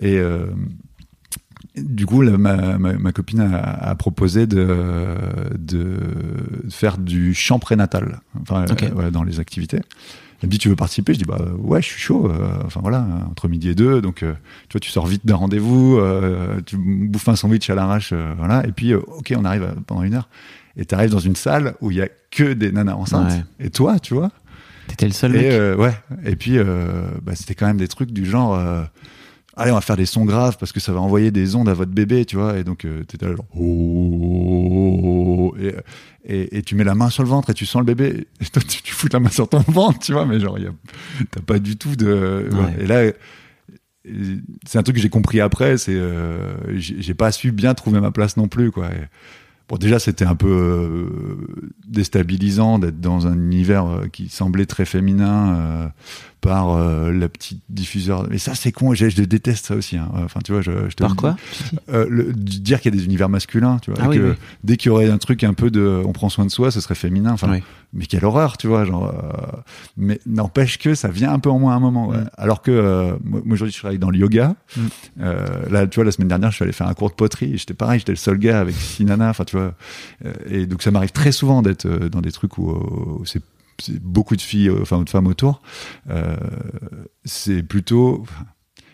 et, 0.01 0.17
du 1.75 2.05
coup, 2.05 2.21
là, 2.21 2.37
ma, 2.37 2.77
ma, 2.77 2.93
ma, 2.93 3.11
copine 3.11 3.41
a, 3.41 3.61
a, 3.61 3.95
proposé 3.95 4.47
de, 4.47 4.67
de 5.57 5.97
faire 6.69 6.97
du 6.97 7.33
chant 7.33 7.59
prénatal 7.59 8.21
enfin, 8.41 8.65
okay. 8.69 8.87
euh, 8.87 8.93
ouais, 8.93 9.11
dans 9.11 9.23
les 9.23 9.39
activités. 9.39 9.81
Elle 10.41 10.47
me 10.47 10.51
dit 10.51 10.57
tu 10.57 10.69
veux 10.69 10.75
participer? 10.75 11.13
Je 11.13 11.19
dis 11.19 11.25
bah 11.25 11.39
ouais 11.57 11.81
je 11.81 11.87
suis 11.87 11.99
chaud. 11.99 12.29
Euh, 12.29 12.61
enfin 12.65 12.81
voilà 12.81 13.07
entre 13.29 13.47
midi 13.47 13.69
et 13.69 13.75
deux 13.75 14.01
donc 14.01 14.21
euh, 14.21 14.33
tu 14.69 14.73
vois 14.73 14.79
tu 14.79 14.89
sors 14.89 15.07
vite 15.07 15.25
d'un 15.25 15.35
rendez-vous, 15.35 15.97
euh, 15.97 16.59
tu 16.65 16.77
bouffes 16.77 17.29
un 17.29 17.35
sandwich 17.35 17.69
à 17.69 17.75
l'arrache 17.75 18.13
voilà 18.37 18.65
et 18.67 18.71
puis 18.71 18.93
ok 18.93 19.33
on 19.37 19.45
arrive 19.45 19.73
pendant 19.87 20.03
une 20.03 20.13
heure 20.13 20.29
et 20.77 20.85
tu 20.85 20.93
arrives 20.93 21.11
dans 21.11 21.19
une 21.19 21.35
salle 21.35 21.75
où 21.81 21.91
il 21.91 21.97
y 21.97 22.01
a 22.01 22.09
que 22.31 22.53
des 22.53 22.71
nanas 22.71 22.95
enceintes 22.95 23.31
ouais. 23.31 23.65
et 23.65 23.69
toi 23.69 23.97
tu 23.99 24.13
vois? 24.13 24.31
T'étais 24.87 25.07
le 25.07 25.13
seul 25.13 25.35
et, 25.35 25.57
mec. 25.57 25.79
ouais 25.79 25.93
et 26.25 26.35
puis 26.35 26.57
bah, 27.23 27.33
c'était 27.33 27.55
quand 27.55 27.65
même 27.65 27.77
des 27.77 27.87
trucs 27.87 28.11
du 28.11 28.25
genre 28.25 28.59
allez, 29.55 29.71
on 29.71 29.75
va 29.75 29.81
faire 29.81 29.97
des 29.97 30.05
sons 30.05 30.25
graves 30.25 30.57
parce 30.59 30.71
que 30.71 30.79
ça 30.79 30.93
va 30.93 30.99
envoyer 30.99 31.31
des 31.31 31.55
ondes 31.55 31.69
à 31.69 31.73
votre 31.73 31.91
bébé, 31.91 32.25
tu 32.25 32.35
vois. 32.35 32.57
Et 32.57 32.63
donc, 32.63 32.85
euh, 32.85 33.03
t'étais 33.03 33.25
là, 33.25 33.35
genre, 33.35 33.45
oh, 33.57 35.55
et, 35.59 35.73
et, 36.25 36.57
et, 36.57 36.61
tu 36.63 36.75
mets 36.75 36.83
la 36.83 36.95
main 36.95 37.09
sur 37.09 37.23
le 37.23 37.29
ventre 37.29 37.49
et 37.49 37.53
tu 37.53 37.65
sens 37.65 37.79
le 37.81 37.85
bébé. 37.85 38.27
Et 38.41 38.45
toi, 38.45 38.61
tu, 38.67 38.81
tu 38.81 38.93
fous 38.93 39.07
la 39.11 39.19
main 39.19 39.29
sur 39.29 39.47
ton 39.47 39.59
ventre, 39.59 39.99
tu 39.99 40.13
vois. 40.13 40.25
Mais 40.25 40.39
genre, 40.39 40.57
t'as 41.31 41.41
pas 41.41 41.59
du 41.59 41.77
tout 41.77 41.95
de. 41.95 42.49
Ouais. 42.51 42.83
Et 42.83 42.87
là, 42.87 43.11
c'est 44.65 44.77
un 44.77 44.83
truc 44.83 44.95
que 44.95 45.01
j'ai 45.01 45.09
compris 45.09 45.41
après. 45.41 45.77
C'est, 45.77 45.95
euh, 45.95 46.55
j'ai 46.77 47.13
pas 47.13 47.31
su 47.31 47.51
bien 47.51 47.73
trouver 47.73 47.99
ma 47.99 48.11
place 48.11 48.37
non 48.37 48.47
plus, 48.47 48.71
quoi. 48.71 48.89
Et, 48.91 49.07
Bon, 49.67 49.77
déjà, 49.77 49.97
c'était 49.97 50.25
un 50.25 50.35
peu 50.35 50.47
euh, 50.47 51.65
déstabilisant 51.87 52.77
d'être 52.77 53.01
dans 53.01 53.25
un 53.25 53.33
univers 53.33 53.87
euh, 53.87 54.07
qui 54.07 54.29
semblait 54.29 54.67
très 54.67 54.85
féminin 54.85 55.55
euh, 55.55 55.87
par 56.45 56.75
euh, 56.75 57.11
la 57.11 57.27
petite 57.27 57.63
diffuseur. 57.69 58.27
Mais 58.29 58.37
ça, 58.37 58.53
c'est 58.53 58.71
con. 58.71 58.93
Je, 58.93 59.09
je, 59.09 59.23
déteste 59.23 59.65
ça 59.65 59.75
aussi. 59.75 59.97
Hein. 59.97 60.11
Enfin, 60.23 60.41
tu 60.45 60.51
vois, 60.51 60.61
je, 60.61 60.89
je 60.89 60.95
te 60.95 61.01
par 61.01 61.15
quoi? 61.15 61.35
Euh, 61.89 62.05
le, 62.07 62.33
Dire 62.33 62.79
qu'il 62.79 62.93
y 62.93 62.95
a 62.95 62.99
des 62.99 63.05
univers 63.05 63.29
masculins, 63.29 63.79
tu 63.79 63.91
vois. 63.91 63.99
Ah, 64.03 64.13
que 64.13 64.31
oui. 64.31 64.35
Dès 64.63 64.77
qu'il 64.77 64.89
y 64.89 64.91
aurait 64.91 65.09
un 65.09 65.17
truc 65.17 65.43
un 65.43 65.55
peu 65.55 65.71
de, 65.71 66.03
on 66.05 66.11
prend 66.11 66.29
soin 66.29 66.45
de 66.45 66.51
soi, 66.51 66.69
ce 66.69 66.81
serait 66.81 66.93
féminin. 66.93 67.31
Enfin, 67.31 67.49
oui. 67.51 67.63
mais 67.93 68.05
quelle 68.05 68.25
horreur, 68.25 68.57
tu 68.57 68.67
vois. 68.67 68.85
Genre, 68.85 69.11
mais 69.97 70.19
n'empêche 70.27 70.77
que 70.77 70.93
ça 70.93 71.07
vient 71.07 71.33
un 71.33 71.39
peu 71.39 71.49
en 71.49 71.57
moi 71.57 71.73
à 71.73 71.77
un 71.77 71.79
moment. 71.79 72.09
Ouais. 72.09 72.17
Mm. 72.17 72.29
Alors 72.37 72.61
que 72.61 73.17
moi, 73.23 73.41
aujourd'hui, 73.49 73.73
je 73.73 73.79
travaille 73.79 73.97
dans 73.97 74.11
le 74.11 74.17
yoga. 74.19 74.55
Mm. 74.77 74.81
là, 75.71 75.87
tu 75.87 75.95
vois, 75.95 76.05
la 76.05 76.11
semaine 76.11 76.27
dernière, 76.27 76.51
je 76.51 76.57
suis 76.57 76.63
allé 76.63 76.73
faire 76.73 76.87
un 76.87 76.93
cours 76.93 77.09
de 77.09 77.15
poterie. 77.15 77.57
J'étais 77.57 77.73
pareil, 77.73 77.99
j'étais 77.99 78.11
le 78.11 78.17
seul 78.17 78.37
gars 78.37 78.59
avec 78.59 78.75
six 78.75 79.05
nanas. 79.05 79.31
Enfin, 79.31 79.45
tu 79.45 79.54
vois. 79.55 79.73
et 80.49 80.65
donc, 80.65 80.81
ça 80.81 80.91
m'arrive 80.91 81.11
très 81.11 81.31
souvent 81.31 81.61
d'être 81.61 81.87
dans 81.87 82.21
des 82.21 82.31
trucs 82.31 82.57
où, 82.57 82.69
où 82.71 83.25
c'est 83.25 83.41
beaucoup 84.01 84.35
de 84.35 84.41
filles, 84.41 84.69
enfin 84.81 85.01
de 85.01 85.09
femmes 85.09 85.27
autour, 85.27 85.61
euh, 86.09 86.35
c'est 87.23 87.63
plutôt. 87.63 88.25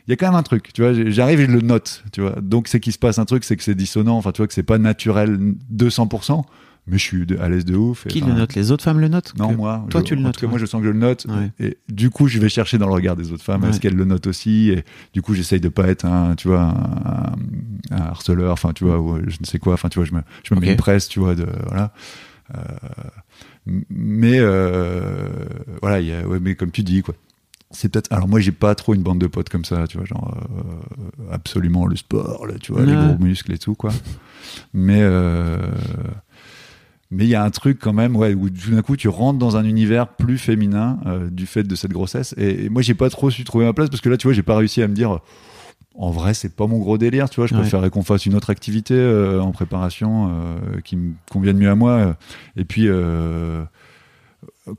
Il 0.08 0.12
y 0.12 0.13
a 0.13 0.15
quand 0.17 0.28
même 0.28 0.36
un 0.36 0.43
truc, 0.43 0.74
tu 0.74 0.82
vois. 0.82 0.93
J'arrive 1.10 1.41
et 1.41 1.45
je 1.45 1.52
le 1.52 1.62
note, 1.62 2.04
tu 2.12 2.21
vois. 2.21 2.36
Donc 2.41 2.67
c'est 2.67 2.80
qu'il 2.80 2.93
se 2.93 2.97
passe 2.97 3.19
un 3.19 3.26
truc, 3.26 3.43
c'est 3.43 3.56
que 3.56 3.63
c'est 3.63 3.76
dissonant, 3.76 4.17
enfin 4.17 4.32
tu 4.32 4.38
vois 4.38 4.47
que 4.47 4.54
c'est 4.54 4.63
pas 4.63 4.78
naturel 4.78 5.38
200%. 5.74 6.43
Mais 6.88 6.98
je 6.98 7.04
suis 7.04 7.26
à 7.39 7.48
l'aise 7.48 7.63
de 7.63 7.76
ouf. 7.76 8.08
Qui 8.08 8.22
le 8.22 8.34
note? 8.34 8.56
Les 8.56 8.72
autres 8.72 8.84
femmes 8.84 9.00
le 9.00 9.08
notent 9.08 9.34
Non, 9.38 9.54
moi. 9.54 9.86
Toi, 9.89 10.02
je, 10.02 10.06
tu 10.06 10.15
le 10.15 10.22
notes. 10.22 10.30
En 10.30 10.32
tout 10.34 10.41
cas, 10.41 10.48
moi, 10.48 10.60
je 10.60 10.65
sens 10.65 10.82
que 10.82 10.88
je 10.88 10.91
le 10.91 10.98
note. 10.98 11.28
Ouais. 11.30 11.52
Et 11.60 11.78
du 11.89 12.10
coup, 12.10 12.28
je 12.28 12.39
vais 12.39 12.50
chercher 12.50 12.78
dans 12.80 12.88
le 12.88 12.94
regard 12.94 13.15
des 13.15 13.32
autres 13.32 13.44
femmes. 13.44 13.63
Ouais. 13.63 13.70
Est-ce 13.70 13.80
qu'elles 13.80 13.96
le 13.96 14.06
notent 14.06 14.28
aussi? 14.28 14.72
Et 14.72 14.84
du 15.13 15.22
coup, 15.22 15.36
j'essaye 15.36 15.60
de 15.60 15.70
pas 15.70 15.88
être 15.88 16.06
un, 16.06 16.36
tu 16.36 16.48
vois, 16.48 16.62
un, 16.62 17.36
un, 17.91 18.02
harceleur. 18.02 18.52
Enfin, 18.52 18.74
tu 18.74 18.84
vois, 18.84 19.00
ou 19.00 19.17
je 19.28 19.38
ne 19.39 19.46
sais 19.46 19.60
quoi. 19.60 19.74
Enfin, 19.74 19.89
tu 19.89 20.00
vois, 20.00 20.06
je 20.06 20.13
me, 20.13 20.22
je 20.44 20.54
me 20.54 20.58
okay. 20.58 20.67
mets 20.67 20.72
une 20.74 20.78
presse, 20.78 21.08
tu 21.08 21.20
vois, 21.20 21.36
de 21.36 21.46
voilà. 21.67 21.94
Euh, 22.56 22.60
mais 23.89 24.39
euh, 24.39 25.30
voilà, 25.82 26.00
y 26.02 26.12
a, 26.13 26.28
ouais, 26.28 26.39
mais 26.39 26.56
comme 26.56 26.72
tu 26.72 26.84
dis, 26.84 27.02
quoi. 27.02 27.15
C'est 27.70 27.89
peut-être. 27.89 28.12
Alors 28.12 28.28
moi, 28.28 28.39
j'ai 28.39 28.52
pas 28.52 28.76
trop 28.76 28.94
une 28.94 29.04
bande 29.04 29.20
de 29.20 29.28
potes 29.28 29.50
comme 29.50 29.63
ça, 29.63 29.88
tu 29.88 29.98
vois, 29.98 30.06
genre 30.06 30.36
euh, 30.36 31.32
absolument 31.32 31.86
le 31.86 31.96
sport, 31.96 32.46
tu 32.62 32.74
vois, 32.74 32.82
ouais. 32.82 32.88
les 32.88 32.96
gros 32.96 33.17
muscles 33.24 33.54
et 33.54 33.58
tout, 33.58 33.76
quoi. 33.76 33.91
Mais 34.74 35.00
euh, 35.02 35.58
mais 37.12 37.26
il 37.26 37.30
y 37.30 37.36
a 37.36 37.43
un 37.43 37.50
truc 37.50 37.78
quand 37.80 37.93
même, 37.93 38.15
ouais, 38.15 38.34
où 38.34 38.50
tout 38.50 38.71
d'un 38.71 38.82
coup 38.82 38.95
tu 38.95 39.10
rentres 39.10 39.38
dans 39.38 39.58
un 39.58 39.65
univers 39.65 40.08
plus 40.08 40.38
féminin 40.38 41.00
euh, 41.06 41.30
du 41.30 41.45
fait 41.45 41.63
de 41.63 41.76
cette 41.76 41.91
grossesse. 41.91 42.34
Et, 42.38 42.65
et 42.65 42.69
moi, 42.69 42.82
j'ai 42.82 42.93
pas 42.93 43.10
trop 43.10 43.30
su 43.30 43.43
trouver 43.43 43.65
ma 43.65 43.74
place 43.74 43.89
parce 43.89 44.02
que 44.02 44.10
là, 44.10 44.17
tu 44.17 44.28
vois, 44.28 44.34
j'ai 44.34 44.43
pas 44.43 44.56
réussi 44.56 44.82
à 44.82 44.88
me 44.88 44.93
dire 44.93 45.19
en 45.95 46.10
vrai, 46.10 46.34
c'est 46.34 46.56
pas 46.56 46.67
mon 46.67 46.80
gros 46.80 46.97
délire, 46.97 47.30
tu 47.30 47.41
vois. 47.41 47.47
Je 47.47 47.54
ouais. 47.54 47.62
préférerais 47.62 47.89
qu'on 47.89 48.02
fasse 48.02 48.26
une 48.26 48.36
autre 48.36 48.50
activité 48.50 48.93
euh, 48.93 49.41
en 49.41 49.52
préparation 49.52 50.30
euh, 50.30 50.80
qui 50.84 50.95
me 50.95 51.13
convienne 51.30 51.58
mieux 51.58 51.69
à 51.69 51.76
moi. 51.76 52.15
Et 52.56 52.63
puis, 52.63 52.88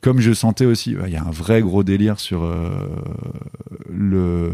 comme 0.01 0.21
je 0.21 0.33
sentais 0.33 0.65
aussi, 0.65 0.97
il 1.05 1.13
y 1.13 1.17
a 1.17 1.23
un 1.23 1.31
vrai 1.31 1.61
gros 1.61 1.83
délire 1.83 2.19
sur 2.19 2.45
euh, 2.45 2.71
le, 3.91 4.51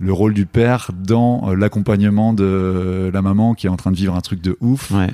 le 0.00 0.12
rôle 0.12 0.34
du 0.34 0.46
père 0.46 0.90
dans 0.92 1.54
l'accompagnement 1.54 2.32
de 2.32 3.10
la 3.12 3.22
maman 3.22 3.54
qui 3.54 3.66
est 3.66 3.70
en 3.70 3.76
train 3.76 3.92
de 3.92 3.96
vivre 3.96 4.16
un 4.16 4.20
truc 4.20 4.40
de 4.40 4.56
ouf. 4.60 4.90
Ouais. 4.90 5.10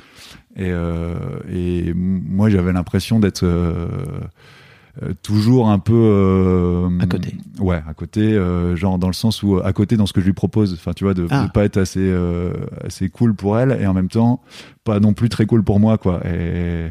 Et, 0.55 0.71
euh, 0.71 1.13
et 1.51 1.93
moi, 1.93 2.49
j'avais 2.49 2.73
l'impression 2.73 3.19
d'être 3.19 3.43
euh, 5.03 5.13
toujours 5.21 5.69
un 5.69 5.79
peu 5.79 5.93
euh, 5.93 6.89
à 6.99 7.05
côté. 7.05 7.35
Ouais, 7.59 7.81
à 7.87 7.93
côté, 7.93 8.21
euh, 8.21 8.75
genre 8.75 8.97
dans 8.97 9.07
le 9.07 9.13
sens 9.13 9.43
où 9.43 9.57
à 9.57 9.71
côté 9.71 9.95
dans 9.97 10.05
ce 10.05 10.13
que 10.13 10.21
je 10.21 10.25
lui 10.25 10.33
propose. 10.33 10.73
Enfin, 10.73 10.93
tu 10.93 11.03
vois, 11.03 11.13
de, 11.13 11.27
ah. 11.29 11.45
de 11.45 11.51
pas 11.51 11.63
être 11.63 11.77
assez 11.77 11.99
euh, 12.01 12.53
assez 12.83 13.09
cool 13.09 13.33
pour 13.33 13.57
elle 13.57 13.77
et 13.79 13.87
en 13.87 13.93
même 13.93 14.09
temps 14.09 14.41
pas 14.83 14.99
non 14.99 15.13
plus 15.13 15.29
très 15.29 15.45
cool 15.45 15.63
pour 15.63 15.79
moi, 15.79 15.97
quoi. 15.97 16.21
Et 16.27 16.89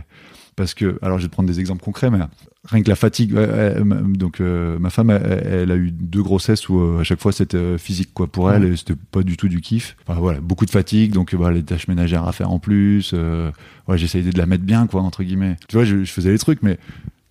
parce 0.59 0.75
que, 0.75 0.99
alors, 1.03 1.19
je 1.19 1.23
vais 1.23 1.29
te 1.29 1.33
prendre 1.33 1.49
des 1.49 1.61
exemples 1.61 1.85
concrets, 1.85 2.11
mais 2.11 2.19
rien 2.65 2.83
que 2.83 2.89
la 2.89 2.97
fatigue. 2.97 3.33
Donc, 3.33 4.41
euh, 4.41 4.77
ma 4.81 4.91
femme, 4.91 5.11
elle, 5.11 5.47
elle, 5.47 5.71
a 5.71 5.77
eu 5.77 5.93
deux 5.93 6.23
grossesses 6.23 6.69
où 6.69 6.81
euh, 6.81 7.01
à 7.01 7.05
chaque 7.05 7.21
fois 7.21 7.31
c'était 7.31 7.79
physique, 7.79 8.11
quoi, 8.13 8.27
pour 8.27 8.51
elle, 8.51 8.65
et 8.65 8.77
c'était 8.77 8.97
pas 9.13 9.23
du 9.23 9.37
tout 9.37 9.49
du 9.49 9.61
kiff. 9.61 9.97
Enfin, 10.05 10.19
voilà, 10.19 10.41
beaucoup 10.41 10.67
de 10.67 10.71
fatigue, 10.71 11.13
donc 11.13 11.33
bah, 11.37 11.53
les 11.53 11.63
tâches 11.63 11.87
ménagères 11.87 12.27
à 12.27 12.33
faire 12.33 12.51
en 12.51 12.59
plus. 12.59 13.13
Euh, 13.15 13.53
ouais, 13.87 13.99
j'essayais 13.99 14.33
de 14.33 14.37
la 14.37 14.47
mettre 14.47 14.65
bien, 14.65 14.89
quoi, 14.89 15.03
entre 15.03 15.23
guillemets. 15.23 15.57
Tu 15.69 15.77
vois, 15.77 15.85
je, 15.85 16.03
je 16.03 16.13
faisais 16.13 16.33
les 16.33 16.39
trucs, 16.39 16.65
mais 16.65 16.77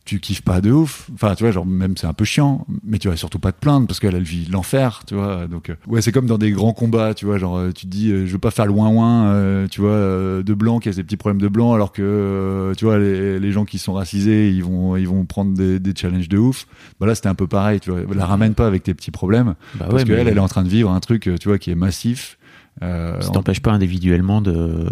tu 0.08 0.20
kiffes 0.20 0.42
pas 0.42 0.62
de 0.62 0.72
ouf. 0.72 1.10
Enfin, 1.14 1.36
tu 1.36 1.44
vois, 1.44 1.52
genre, 1.52 1.66
même 1.66 1.98
c'est 1.98 2.08
un 2.08 2.14
peu 2.14 2.24
chiant, 2.24 2.66
mais 2.84 2.98
tu 2.98 3.10
vas 3.10 3.18
surtout 3.18 3.40
pas 3.40 3.52
te 3.52 3.60
plaindre 3.60 3.88
parce 3.88 4.00
qu'elle, 4.00 4.16
elle 4.16 4.24
vit 4.24 4.46
l'enfer, 4.46 5.02
tu 5.06 5.16
vois. 5.16 5.48
Donc, 5.48 5.70
euh, 5.70 5.76
ouais, 5.86 6.02
c'est 6.02 6.14
comme 6.14 6.28
dans 6.28 6.38
des 6.38 6.52
grands 6.52 6.72
combats, 6.72 7.14
tu 7.14 7.26
vois, 7.26 7.38
genre, 7.38 7.62
tu 7.76 7.86
te 7.86 7.92
dis, 7.92 8.10
euh, 8.12 8.26
je 8.26 8.32
veux 8.32 8.40
pas 8.40 8.50
faire 8.50 8.66
le 8.66 8.72
ouin-ouin, 8.72 9.28
euh, 9.28 9.68
tu 9.68 9.82
vois, 9.82 9.92
euh, 9.92 10.44
de 10.44 10.54
blanc 10.54 10.80
qui 10.80 10.88
a 10.88 10.94
ses 10.94 11.04
petits 11.04 11.18
problèmes 11.18 11.42
de 11.42 11.50
blanc, 11.50 11.74
alors 11.74 11.92
que, 11.92 12.02
euh, 12.02 12.74
tu 12.76 12.86
vois, 12.86 12.98
les, 12.98 13.38
les, 13.38 13.52
gens 13.52 13.66
qui 13.66 13.80
sont 13.80 13.94
racisés, 13.94 14.50
ils 14.50 14.64
vont, 14.64 14.96
ils 14.96 15.08
vont 15.08 15.26
prendre 15.26 15.54
des, 15.54 15.80
des 15.80 15.94
challenges 15.94 16.30
de 16.30 16.38
ouf. 16.38 16.68
Bah 17.02 17.06
là, 17.06 17.14
c'était 17.14 17.30
un 17.30 17.36
peu 17.36 17.48
pareil, 17.48 17.82
tu 17.82 17.92
vois. 17.92 18.02
La 18.16 18.26
ramène 18.26 18.54
pas 18.54 18.66
avec 18.66 18.84
tes 18.84 18.94
petits 18.94 19.12
problèmes, 19.12 19.56
bah 19.76 19.88
parce 19.90 19.94
ouais, 19.94 20.04
qu'elle, 20.06 20.24
mais... 20.24 20.32
elle 20.32 20.38
est 20.38 20.42
en 20.42 20.48
train 20.48 20.64
de 20.64 20.70
vivre 20.70 20.90
un 20.90 21.02
truc, 21.02 21.30
tu 21.40 21.48
vois, 21.50 21.58
qui 21.58 21.70
est 21.70 21.76
massif. 21.76 22.38
Euh, 22.84 23.20
ça 23.22 23.32
t'empêche 23.32 23.60
pas 23.60 23.72
individuellement 23.72 24.42
de. 24.42 24.88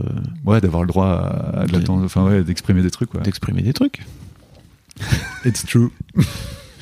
Ouais, 0.46 0.60
d'avoir 0.60 0.84
le 0.84 0.88
droit 0.88 1.08
à, 1.08 1.62
à 1.62 1.66
de 1.66 1.90
enfin, 1.90 2.26
ouais, 2.26 2.44
d'exprimer 2.44 2.82
des 2.82 2.90
trucs, 2.90 3.14
ouais. 3.14 3.22
D'exprimer 3.22 3.62
des 3.62 3.74
trucs. 3.74 4.02
It's 5.46 5.66
true. 5.66 5.92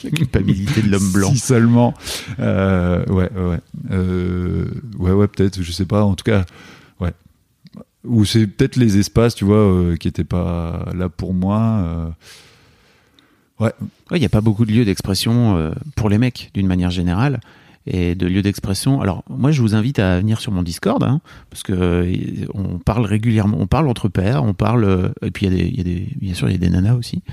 La 0.04 0.10
culpabilité 0.12 0.82
de 0.82 0.90
l'homme 0.90 1.12
blanc. 1.14 1.32
Si 1.32 1.40
seulement. 1.40 1.94
Euh, 2.40 3.06
ouais, 3.06 3.32
ouais. 3.34 3.60
Euh, 3.92 4.66
ouais, 5.00 5.12
ouais, 5.12 5.28
peut-être, 5.28 5.62
je 5.62 5.72
sais 5.72 5.86
pas. 5.86 6.04
En 6.04 6.16
tout 6.16 6.24
cas, 6.24 6.46
ouais. 7.00 7.14
Ou 8.04 8.26
c'est 8.26 8.48
peut-être 8.48 8.76
les 8.76 8.98
espaces, 8.98 9.34
tu 9.36 9.46
vois, 9.46 9.58
euh, 9.58 9.96
qui 9.96 10.08
étaient 10.08 10.24
pas 10.26 10.90
là 10.94 11.10
pour 11.10 11.34
moi. 11.34 11.60
euh. 11.86 12.10
Ouais, 13.60 13.72
Ouais, 14.12 14.18
il 14.18 14.20
n'y 14.20 14.26
a 14.26 14.30
pas 14.30 14.42
beaucoup 14.42 14.66
de 14.66 14.72
lieux 14.72 14.84
d'expression 14.86 15.74
pour 15.96 16.10
les 16.10 16.18
mecs, 16.18 16.52
d'une 16.54 16.68
manière 16.68 16.92
générale. 16.92 17.40
Et 17.86 18.16
de 18.16 18.28
lieux 18.28 18.42
d'expression. 18.42 19.02
Alors, 19.02 19.24
moi, 19.30 19.52
je 19.52 19.62
vous 19.62 19.76
invite 19.76 20.00
à 20.00 20.18
venir 20.20 20.40
sur 20.40 20.54
mon 20.54 20.64
Discord, 20.64 21.04
hein, 21.04 21.20
parce 21.50 21.64
que 21.64 21.74
euh, 21.74 22.16
on 22.54 22.80
parle 22.80 23.06
régulièrement, 23.06 23.58
on 23.60 23.68
parle 23.68 23.90
entre 23.90 24.08
pairs, 24.08 24.42
on 24.44 24.54
parle. 24.54 24.86
euh, 24.86 25.10
et 25.22 25.32
puis, 25.32 25.48
il 25.48 25.52
y, 25.52 25.54
a 25.54 25.58
des- 25.64 25.70
y 25.70 25.80
a 25.82 25.84
des, 25.84 26.08
bien 26.22 26.34
sûr, 26.34 26.48
il 26.50 26.54
y 26.54 26.56
a 26.56 26.60
des 26.60 26.70
nanas 26.70 26.96
aussi. 26.96 27.24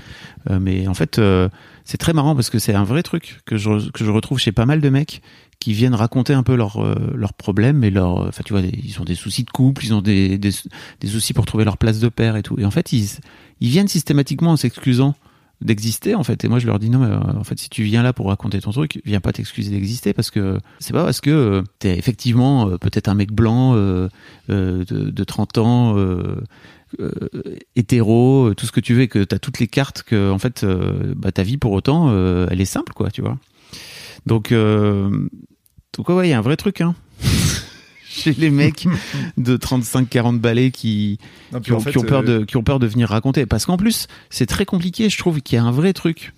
Euh, 0.49 0.59
mais 0.59 0.87
en 0.89 0.93
fait, 0.93 1.19
euh, 1.19 1.47
c'est 1.85 1.97
très 1.97 2.11
marrant 2.11 2.35
parce 2.35 2.49
que 2.49 2.59
c'est 2.59 2.73
un 2.75 2.83
vrai 2.83 3.01
truc 3.01 3.39
que 3.45 3.55
je, 3.55 3.89
que 3.91 4.03
je 4.03 4.11
retrouve 4.11 4.39
chez 4.39 4.51
pas 4.51 4.65
mal 4.65 4.81
de 4.81 4.89
mecs 4.89 5.21
qui 5.59 5.71
viennent 5.73 5.95
raconter 5.95 6.33
un 6.33 6.43
peu 6.43 6.55
leurs 6.55 6.83
euh, 6.83 6.95
leurs 7.15 7.33
problèmes 7.33 7.83
et 7.85 7.89
leurs. 7.91 8.27
Enfin, 8.27 8.41
tu 8.45 8.51
vois, 8.51 8.61
ils 8.61 8.99
ont 8.99 9.05
des 9.05 9.15
soucis 9.15 9.43
de 9.43 9.51
couple, 9.51 9.85
ils 9.85 9.93
ont 9.93 10.01
des, 10.01 10.37
des, 10.37 10.51
des 10.99 11.07
soucis 11.07 11.33
pour 11.33 11.45
trouver 11.45 11.63
leur 11.63 11.77
place 11.77 11.99
de 11.99 12.09
père 12.09 12.35
et 12.35 12.43
tout. 12.43 12.59
Et 12.59 12.65
en 12.65 12.71
fait, 12.71 12.91
ils, 12.91 13.07
ils 13.61 13.69
viennent 13.69 13.87
systématiquement 13.87 14.51
en 14.51 14.57
s'excusant 14.57 15.15
d'exister 15.61 16.15
en 16.15 16.23
fait. 16.23 16.43
Et 16.43 16.47
moi 16.47 16.59
je 16.59 16.67
leur 16.67 16.79
dis 16.79 16.89
non 16.89 16.99
mais 16.99 17.07
euh, 17.07 17.39
en 17.39 17.43
fait 17.43 17.59
si 17.59 17.69
tu 17.69 17.83
viens 17.83 18.03
là 18.03 18.13
pour 18.13 18.27
raconter 18.27 18.59
ton 18.59 18.71
truc 18.71 19.01
viens 19.05 19.21
pas 19.21 19.31
t'excuser 19.31 19.71
d'exister 19.71 20.13
parce 20.13 20.31
que 20.31 20.59
c'est 20.79 20.93
pas 20.93 21.03
parce 21.03 21.21
que 21.21 21.29
euh, 21.29 21.61
t'es 21.79 21.97
effectivement 21.97 22.69
euh, 22.69 22.77
peut-être 22.77 23.07
un 23.07 23.13
mec 23.13 23.31
blanc 23.31 23.75
euh, 23.75 24.09
euh, 24.49 24.83
de, 24.85 25.09
de 25.09 25.23
30 25.23 25.57
ans 25.59 25.95
hétéro 27.75 28.53
tout 28.55 28.65
ce 28.65 28.71
que 28.71 28.81
tu 28.81 28.93
veux 28.93 29.05
que 29.05 29.23
t'as 29.23 29.39
toutes 29.39 29.59
les 29.59 29.67
cartes 29.67 30.03
que 30.03 30.29
en 30.31 30.39
fait 30.39 30.65
bah, 31.15 31.31
ta 31.31 31.43
vie 31.43 31.57
pour 31.57 31.71
autant 31.71 32.11
elle 32.47 32.59
est 32.59 32.65
simple 32.65 32.93
quoi 32.93 33.09
tu 33.11 33.21
vois. 33.21 33.37
Donc 34.25 34.53
donc 34.53 36.09
ouais, 36.09 36.27
il 36.27 36.31
y 36.31 36.33
a 36.33 36.37
un 36.37 36.41
vrai 36.41 36.57
truc 36.57 36.81
hein 36.81 36.95
chez 38.11 38.33
les 38.33 38.49
mecs 38.49 38.87
de 39.37 39.57
35-40 39.57 40.39
balais 40.39 40.71
qui, 40.71 41.17
qui, 41.63 41.71
ont, 41.71 41.79
qui 41.79 41.97
ont 41.97 42.03
peur 42.03 42.23
de, 42.23 42.43
qui 42.43 42.57
ont 42.57 42.63
peur 42.63 42.79
de 42.79 42.87
venir 42.87 43.09
raconter. 43.09 43.45
Parce 43.45 43.65
qu'en 43.65 43.77
plus, 43.77 44.07
c'est 44.29 44.45
très 44.45 44.65
compliqué. 44.65 45.09
Je 45.09 45.17
trouve 45.17 45.41
qu'il 45.41 45.55
y 45.55 45.59
a 45.59 45.63
un 45.63 45.71
vrai 45.71 45.93
truc 45.93 46.33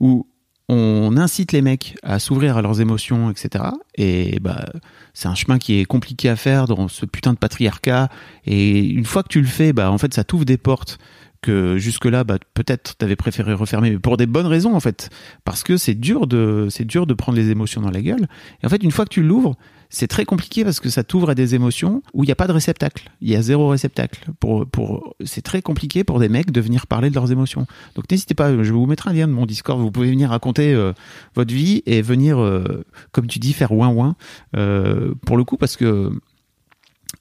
où 0.00 0.26
on 0.68 1.16
incite 1.16 1.52
les 1.52 1.62
mecs 1.62 1.96
à 2.02 2.18
s'ouvrir 2.18 2.56
à 2.56 2.62
leurs 2.62 2.80
émotions, 2.80 3.30
etc. 3.30 3.64
Et 3.96 4.38
bah, 4.40 4.66
c'est 5.14 5.28
un 5.28 5.34
chemin 5.34 5.58
qui 5.58 5.80
est 5.80 5.84
compliqué 5.84 6.28
à 6.28 6.36
faire 6.36 6.66
dans 6.66 6.88
ce 6.88 7.06
putain 7.06 7.32
de 7.32 7.38
patriarcat. 7.38 8.08
Et 8.46 8.80
une 8.80 9.04
fois 9.04 9.22
que 9.22 9.28
tu 9.28 9.40
le 9.40 9.46
fais, 9.46 9.72
bah, 9.72 9.90
en 9.90 9.98
fait, 9.98 10.14
ça 10.14 10.24
t'ouvre 10.24 10.44
des 10.44 10.58
portes 10.58 10.98
que 11.42 11.76
jusque-là, 11.76 12.22
bah, 12.22 12.38
peut-être 12.54 12.96
t'avais 12.96 13.16
préféré 13.16 13.52
refermer, 13.52 13.90
mais 13.90 13.98
pour 13.98 14.16
des 14.16 14.26
bonnes 14.26 14.46
raisons, 14.46 14.74
en 14.74 14.80
fait. 14.80 15.10
Parce 15.44 15.64
que 15.64 15.76
c'est 15.76 15.94
dur 15.94 16.26
de, 16.26 16.68
c'est 16.70 16.84
dur 16.84 17.06
de 17.06 17.14
prendre 17.14 17.36
les 17.36 17.50
émotions 17.50 17.80
dans 17.80 17.90
la 17.90 18.00
gueule. 18.00 18.28
Et 18.62 18.66
en 18.66 18.68
fait, 18.68 18.82
une 18.82 18.92
fois 18.92 19.04
que 19.04 19.10
tu 19.10 19.22
l'ouvres, 19.22 19.56
c'est 19.94 20.06
très 20.08 20.24
compliqué 20.24 20.64
parce 20.64 20.80
que 20.80 20.88
ça 20.88 21.04
t'ouvre 21.04 21.28
à 21.28 21.34
des 21.34 21.54
émotions 21.54 22.02
où 22.14 22.24
il 22.24 22.26
n'y 22.26 22.32
a 22.32 22.34
pas 22.34 22.46
de 22.46 22.52
réceptacle. 22.52 23.10
Il 23.20 23.28
y 23.28 23.36
a 23.36 23.42
zéro 23.42 23.68
réceptacle. 23.68 24.30
Pour, 24.40 24.66
pour, 24.66 25.14
c'est 25.22 25.42
très 25.42 25.60
compliqué 25.60 26.02
pour 26.02 26.18
des 26.18 26.30
mecs 26.30 26.50
de 26.50 26.60
venir 26.62 26.86
parler 26.86 27.10
de 27.10 27.14
leurs 27.14 27.30
émotions. 27.30 27.66
Donc 27.94 28.10
n'hésitez 28.10 28.34
pas, 28.34 28.50
je 28.52 28.56
vais 28.56 28.70
vous 28.70 28.86
mettre 28.86 29.08
un 29.08 29.12
lien 29.12 29.28
de 29.28 29.32
mon 29.34 29.44
Discord. 29.44 29.78
Vous 29.78 29.90
pouvez 29.90 30.10
venir 30.10 30.30
raconter 30.30 30.72
euh, 30.72 30.94
votre 31.34 31.52
vie 31.52 31.82
et 31.84 32.00
venir, 32.00 32.40
euh, 32.40 32.84
comme 33.12 33.26
tu 33.26 33.38
dis, 33.38 33.52
faire 33.52 33.72
ouin 33.72 33.88
ouin. 33.88 34.16
Euh, 34.56 35.14
pour 35.26 35.36
le 35.36 35.44
coup, 35.44 35.58
parce 35.58 35.76
que 35.76 36.10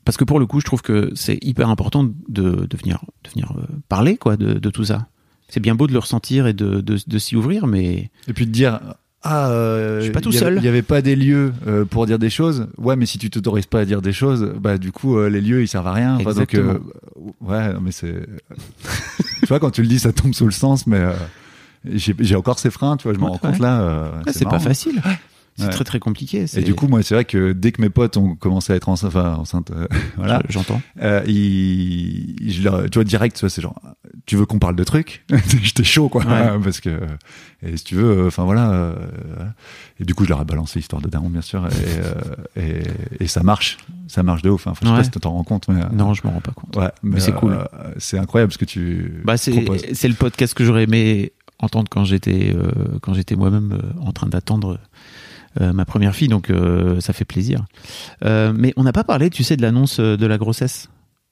parce 0.06 0.16
que 0.16 0.24
pour 0.24 0.40
le 0.40 0.46
coup, 0.46 0.62
je 0.62 0.66
trouve 0.66 0.82
que 0.82 1.12
c'est 1.14 1.44
hyper 1.44 1.70
important 1.70 2.06
de, 2.06 2.12
de 2.30 2.78
venir, 2.78 3.04
de 3.26 3.30
venir 3.32 3.54
euh, 3.58 3.64
parler 3.90 4.16
quoi, 4.16 4.38
de, 4.38 4.54
de 4.54 4.70
tout 4.70 4.86
ça. 4.86 5.08
C'est 5.50 5.60
bien 5.60 5.76
beau 5.76 5.88
de 5.88 5.92
le 5.92 6.00
ressentir 6.00 6.48
et 6.48 6.54
de, 6.54 6.80
de, 6.80 6.98
de 7.06 7.18
s'y 7.20 7.36
ouvrir, 7.36 7.68
mais 7.68 8.10
Et 8.30 8.34
puis 8.34 8.46
de 8.46 8.52
dire. 8.52 8.80
Ah, 9.24 9.50
euh, 9.52 10.00
Je 10.00 10.04
suis 10.06 10.12
pas 10.12 10.22
tout 10.22 10.30
il 10.30 10.36
y 10.36 10.38
avait- 10.38 10.46
seul. 10.46 10.56
Il 10.58 10.62
n'y 10.64 10.68
avait 10.68 10.82
pas 10.82 11.02
des 11.04 11.16
lieux 11.16 11.54
euh, 11.68 11.86
pour 11.86 12.06
dire 12.08 12.18
des 12.18 12.30
choses. 12.32 12.68
Ouais, 12.78 12.96
mais 12.96 13.06
si 13.06 13.18
tu 13.20 13.30
t'autorises 13.30 13.68
pas 13.68 13.82
à 13.82 13.86
dire 13.86 14.02
des 14.02 14.14
choses, 14.14 14.52
bah 14.60 14.78
du 14.80 14.92
coup 14.92 15.18
euh, 15.18 15.30
les 15.30 15.42
lieux 15.42 15.62
ils 15.62 15.68
servent 15.68 15.88
à 15.88 15.94
rien. 15.94 16.16
Enfin, 16.20 16.34
donc, 16.34 16.56
euh, 16.56 16.80
ouais, 17.40 17.74
non, 17.74 17.82
mais 17.82 17.92
c'est. 17.92 18.16
tu 19.42 19.46
vois 19.48 19.60
quand 19.60 19.70
tu 19.72 19.82
le 19.84 19.88
dis, 19.88 20.00
ça 20.00 20.12
tombe 20.12 20.34
sous 20.34 20.46
le 20.46 20.52
sens, 20.52 20.88
mais 20.88 20.98
euh, 21.00 21.14
j'ai 21.86 22.16
j'ai 22.20 22.36
encore 22.36 22.58
ces 22.58 22.72
freins. 22.72 22.98
Tu 22.98 23.04
vois, 23.04 23.14
je 23.14 23.20
me 23.20 23.26
Ouais, 23.26 23.30
rends 23.32 23.38
compte 23.38 23.60
là. 23.60 23.82
euh, 23.82 24.10
Ah, 24.26 24.32
c'est 24.34 24.46
pas 24.50 24.60
facile. 24.60 25.00
C'est 25.62 25.68
Ouais. 25.68 25.74
très 25.74 25.84
très 25.84 26.00
compliqué. 26.00 26.46
Et 26.58 26.62
du 26.64 26.76
coup, 26.76 26.88
moi, 26.88 27.02
c'est 27.04 27.14
vrai 27.16 27.26
que 27.26 27.52
dès 27.54 27.72
que 27.72 27.82
mes 27.82 27.90
potes 27.90 28.18
ont 28.18 28.36
commencé 28.36 28.74
à 28.74 28.76
être 28.76 28.90
enceintes, 28.90 29.10
enfin, 29.16 29.36
enceintes, 29.36 29.72
euh, 29.72 29.88
voilà, 30.18 30.42
je- 30.48 30.54
j'entends. 30.54 30.82
euh, 31.02 31.24
ils, 31.28 32.52
je 32.52 32.64
leur- 32.64 32.90
tu 32.90 32.98
vois, 32.98 33.04
direct, 33.04 33.36
tu 33.36 33.42
vois, 33.42 33.50
c'est 33.50 33.62
genre, 33.62 33.80
tu 34.26 34.36
veux 34.36 34.46
qu'on 34.46 34.60
parle 34.60 34.76
de 34.76 34.84
trucs? 34.84 35.24
J'étais 35.64 35.84
chaud, 35.84 36.10
quoi, 36.10 36.24
Ouais. 36.26 36.60
parce 36.64 36.80
que, 36.80 37.00
et 37.64 37.78
si 37.78 37.84
tu 37.84 37.96
veux, 37.96 38.24
euh, 38.24 38.28
enfin 38.28 38.44
voilà, 38.44 38.72
euh, 38.72 38.96
et 40.00 40.04
du 40.06 40.16
coup, 40.16 40.24
je 40.24 40.30
leur 40.30 40.42
ai 40.42 40.46
balancé 40.46 40.80
l'histoire 40.80 41.02
de 41.02 41.08
Daron, 41.10 41.30
bien 41.30 41.42
sûr, 41.42 41.66
et, 41.68 41.72
euh, 42.60 42.82
et, 43.20 43.24
et 43.24 43.28
ça 43.28 43.44
marche, 43.44 43.78
ça 44.08 44.24
marche 44.24 44.42
de 44.42 44.50
ouf. 44.50 44.68
Enfin, 44.68 44.80
je 44.82 44.88
sais 44.88 44.92
Ouais. 44.92 44.98
pas 45.00 45.04
si 45.04 45.12
tu 45.12 45.20
t'en 45.20 45.32
rends 45.34 45.44
compte, 45.44 45.68
mais, 45.68 45.82
euh, 45.82 45.88
Non, 45.94 46.14
je 46.14 46.22
me 46.26 46.32
rends 46.34 46.42
pas 46.42 46.52
compte. 46.54 46.76
ouais, 46.76 46.90
mais, 47.04 47.20
c'est 47.20 47.34
cool. 47.34 47.54
euh, 47.54 47.64
c'est 47.98 48.18
incroyable 48.18 48.52
ce 48.52 48.58
que 48.58 48.66
tu 48.66 49.22
Bah, 49.26 49.38
c'est 49.38 49.52
le 49.54 50.14
podcast 50.16 50.54
que 50.54 50.64
j'aurais 50.66 50.84
aimé 50.84 51.32
entendre 51.60 51.90
quand 51.92 52.04
j'étais 52.06 52.56
euh, 52.56 52.72
quand 53.04 53.14
j'étais 53.14 53.36
moi-même 53.36 53.74
euh, 53.74 54.02
en 54.04 54.12
train 54.12 54.26
d'attendre 54.28 54.72
euh, 54.72 54.78
ma 55.60 55.86
première 55.86 56.16
fille, 56.16 56.28
donc 56.30 56.50
euh, 56.50 57.00
ça 57.02 57.12
fait 57.14 57.26
plaisir. 57.26 57.66
Euh, 58.24 58.54
mais 58.56 58.74
on 58.78 58.84
n'a 58.84 58.94
pas 58.94 59.04
parlé, 59.04 59.30
tu 59.30 59.44
sais, 59.44 59.58
de 59.58 59.62
l'annonce 59.62 60.00
euh, 60.00 60.16
de 60.18 60.26
la 60.26 60.38
grossesse. 60.38 60.90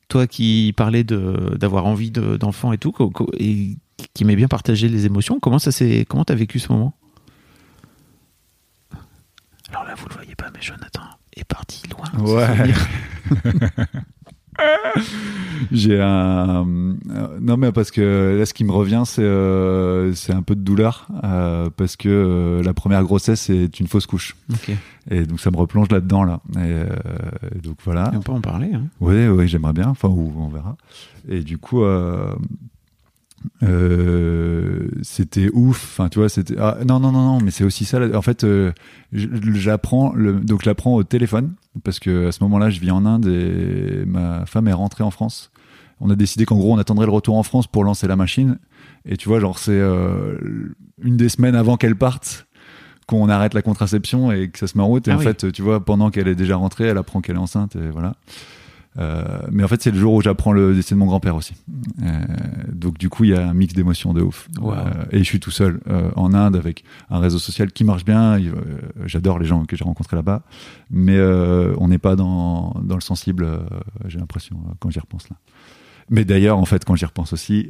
Toi 0.10 0.26
qui 0.28 0.74
parlais 0.76 1.04
de 1.04 1.56
d'avoir 1.60 1.86
envie 1.86 2.10
de- 2.12 2.36
d'enfants 2.36 2.74
et 2.74 2.78
tout, 2.80 2.94
et 3.38 3.78
qui 4.14 4.24
aimait 4.24 4.36
bien 4.36 4.48
partager 4.48 4.90
les 4.90 5.06
émotions, 5.06 5.40
comment 5.40 5.60
ça 5.60 5.72
s'est 5.72 6.06
comment 6.10 6.26
t'as 6.26 6.34
vécu 6.36 6.58
ce 6.60 6.72
moment? 6.72 6.94
Alors 9.72 9.84
là, 9.84 9.94
vous 9.96 10.08
le 10.10 10.16
voyez 10.16 10.34
pas, 10.36 10.48
mais 10.54 10.62
Jonathan 10.62 11.04
est 11.36 11.44
parti 11.44 11.84
loin. 11.90 12.24
Ouais. 12.26 12.74
J'ai 15.72 16.00
un 16.02 16.66
non 17.42 17.58
mais 17.58 17.72
parce 17.72 17.92
que 17.92 18.38
là 18.38 18.46
ce 18.46 18.54
qui 18.54 18.64
me 18.64 18.72
revient 18.72 19.04
c'est 19.06 19.22
euh, 19.22 20.14
c'est 20.14 20.34
un 20.34 20.42
peu 20.42 20.56
de 20.56 20.62
douleur 20.62 21.08
euh, 21.24 21.70
parce 21.76 21.96
que 21.96 22.10
euh, 22.10 22.64
la 22.64 22.74
première 22.74 23.04
grossesse 23.04 23.42
c'est 23.42 23.80
une 23.80 23.88
fausse 23.88 24.06
couche. 24.06 24.36
Et 25.12 25.24
donc 25.24 25.40
ça 25.40 25.52
me 25.52 25.58
replonge 25.58 25.90
là-dedans 25.90 26.24
là. 26.24 26.42
Et 26.58 27.60
donc 27.60 27.78
voilà. 27.84 28.12
On 28.16 28.20
peut 28.20 28.32
en 28.32 28.42
parler. 28.42 28.72
Hein. 28.74 28.84
oui 29.00 29.28
oui 29.28 29.48
j'aimerais 29.48 29.74
bien. 29.74 29.88
Enfin 29.90 30.08
on 30.08 30.50
verra. 30.50 30.76
Et 31.28 31.42
du 31.42 31.58
coup 31.58 31.84
euh, 33.64 34.88
c'était 35.02 35.50
ouf 35.54 35.78
enfin 35.84 36.10
tu 36.10 36.20
vois 36.20 36.30
c'était 36.30 36.56
ah, 36.60 36.78
non 36.86 37.00
non 37.00 37.12
non 37.12 37.24
non 37.24 37.40
mais 37.42 37.52
c'est 37.52 37.64
aussi 37.64 37.86
ça 37.86 38.00
en 38.16 38.22
fait 38.22 38.44
euh, 38.44 38.72
j'apprends 39.14 40.14
le 40.14 40.34
donc 40.34 40.62
je 40.64 40.70
l'apprends 40.70 40.96
au 40.96 41.04
téléphone 41.04 41.54
parce 41.84 42.00
que 42.00 42.28
à 42.28 42.32
ce 42.32 42.44
moment-là 42.44 42.70
je 42.70 42.80
vis 42.80 42.92
en 42.92 43.06
Inde 43.06 43.28
et 43.28 44.04
ma 44.06 44.46
femme 44.46 44.68
est 44.68 44.74
rentrée 44.74 45.04
en 45.04 45.12
France. 45.12 45.52
On 46.02 46.10
a 46.10 46.16
décidé 46.16 46.46
qu'en 46.46 46.58
gros 46.58 46.74
on 46.74 46.78
attendrait 46.78 47.06
le 47.06 47.12
retour 47.12 47.38
en 47.38 47.44
France 47.44 47.68
pour 47.68 47.84
lancer 47.84 48.08
la 48.08 48.16
machine. 48.16 48.58
Et 49.06 49.18
tu 49.18 49.28
vois 49.30 49.40
genre 49.40 49.60
c'est 49.60 49.72
euh, 49.72 50.38
une 51.02 51.18
des 51.18 51.30
semaines 51.30 51.56
avant 51.56 51.78
qu'elle 51.78 51.96
parte 51.96 52.48
qu'on 53.08 53.28
arrête 53.30 53.54
la 53.54 53.62
contraception 53.62 54.32
et 54.32 54.50
que 54.50 54.60
ça 54.60 54.68
se 54.68 54.78
met 54.78 54.84
en 54.84 54.88
route 54.88 55.08
et 55.08 55.12
Ah 55.12 55.16
en 55.16 55.18
oui. 55.20 55.24
fait 55.26 55.52
tu 55.52 55.62
vois 55.62 55.84
pendant 55.84 56.10
qu'elle 56.12 56.28
est 56.28 56.36
déjà 56.36 56.56
rentrée 56.58 56.86
elle 56.86 56.98
apprend 56.98 57.22
qu'elle 57.22 57.36
est 57.36 57.40
enceinte 57.40 57.76
et 57.76 57.90
voilà 57.90 58.14
euh, 58.98 59.24
mais 59.52 59.64
en 59.64 59.68
fait, 59.68 59.82
c'est 59.82 59.92
le 59.92 60.00
jour 60.00 60.14
où 60.14 60.22
j'apprends 60.22 60.52
le 60.52 60.74
décès 60.74 60.96
de 60.96 61.00
mon 61.00 61.06
grand-père 61.06 61.36
aussi. 61.36 61.54
Euh, 62.02 62.26
donc, 62.72 62.98
du 62.98 63.10
coup, 63.10 63.24
il 63.24 63.32
y 63.32 63.34
a 63.34 63.48
un 63.48 63.54
mix 63.54 63.74
d'émotions 63.74 64.14
de 64.14 64.22
ouf. 64.22 64.50
Wow. 64.60 64.74
Euh, 64.74 64.78
et 65.12 65.20
je 65.20 65.24
suis 65.24 65.40
tout 65.40 65.52
seul 65.52 65.80
en 66.16 66.34
Inde 66.34 66.56
avec 66.56 66.84
un 67.10 67.20
réseau 67.20 67.40
social 67.40 67.72
qui 67.72 67.84
marche 67.84 68.06
bien. 68.06 68.40
J'adore 69.06 69.40
les 69.40 69.46
gens 69.46 69.66
que 69.66 69.76
j'ai 69.76 69.84
rencontrés 69.84 70.16
là-bas. 70.16 70.42
Mais 70.90 71.20
on 71.22 71.88
n'est 71.88 71.98
pas 71.98 72.16
dans, 72.16 72.76
dans 72.84 72.96
le 72.96 73.02
sensible, 73.02 73.48
j'ai 74.06 74.20
l'impression, 74.20 74.58
quand 74.80 74.90
j'y 74.90 75.00
repense 75.00 75.30
là. 75.30 75.36
Mais 76.10 76.26
d'ailleurs, 76.26 76.58
en 76.58 76.66
fait, 76.66 76.84
quand 76.86 76.96
j'y 76.96 77.06
repense 77.06 77.34
aussi, 77.34 77.70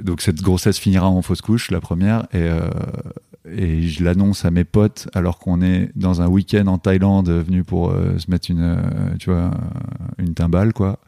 donc 0.00 0.20
cette 0.20 0.40
grossesse 0.42 0.78
finira 0.78 1.08
en 1.08 1.22
fausse 1.22 1.40
couche, 1.40 1.70
la 1.70 1.80
première, 1.80 2.22
et, 2.32 2.38
euh, 2.38 2.60
et 3.50 3.88
je 3.88 4.04
l'annonce 4.04 4.44
à 4.44 4.50
mes 4.50 4.64
potes 4.64 5.08
alors 5.14 5.38
qu'on 5.38 5.62
est 5.62 5.90
dans 5.96 6.22
un 6.22 6.28
week-end 6.28 6.66
en 6.66 6.78
Thaïlande, 6.78 7.28
venu 7.28 7.64
pour 7.64 7.90
euh, 7.90 8.18
se 8.18 8.30
mettre 8.30 8.50
une, 8.50 8.62
euh, 8.62 8.76
tu 9.18 9.30
vois, 9.30 9.50
une 10.18 10.34
timbale, 10.34 10.72
quoi. 10.72 10.98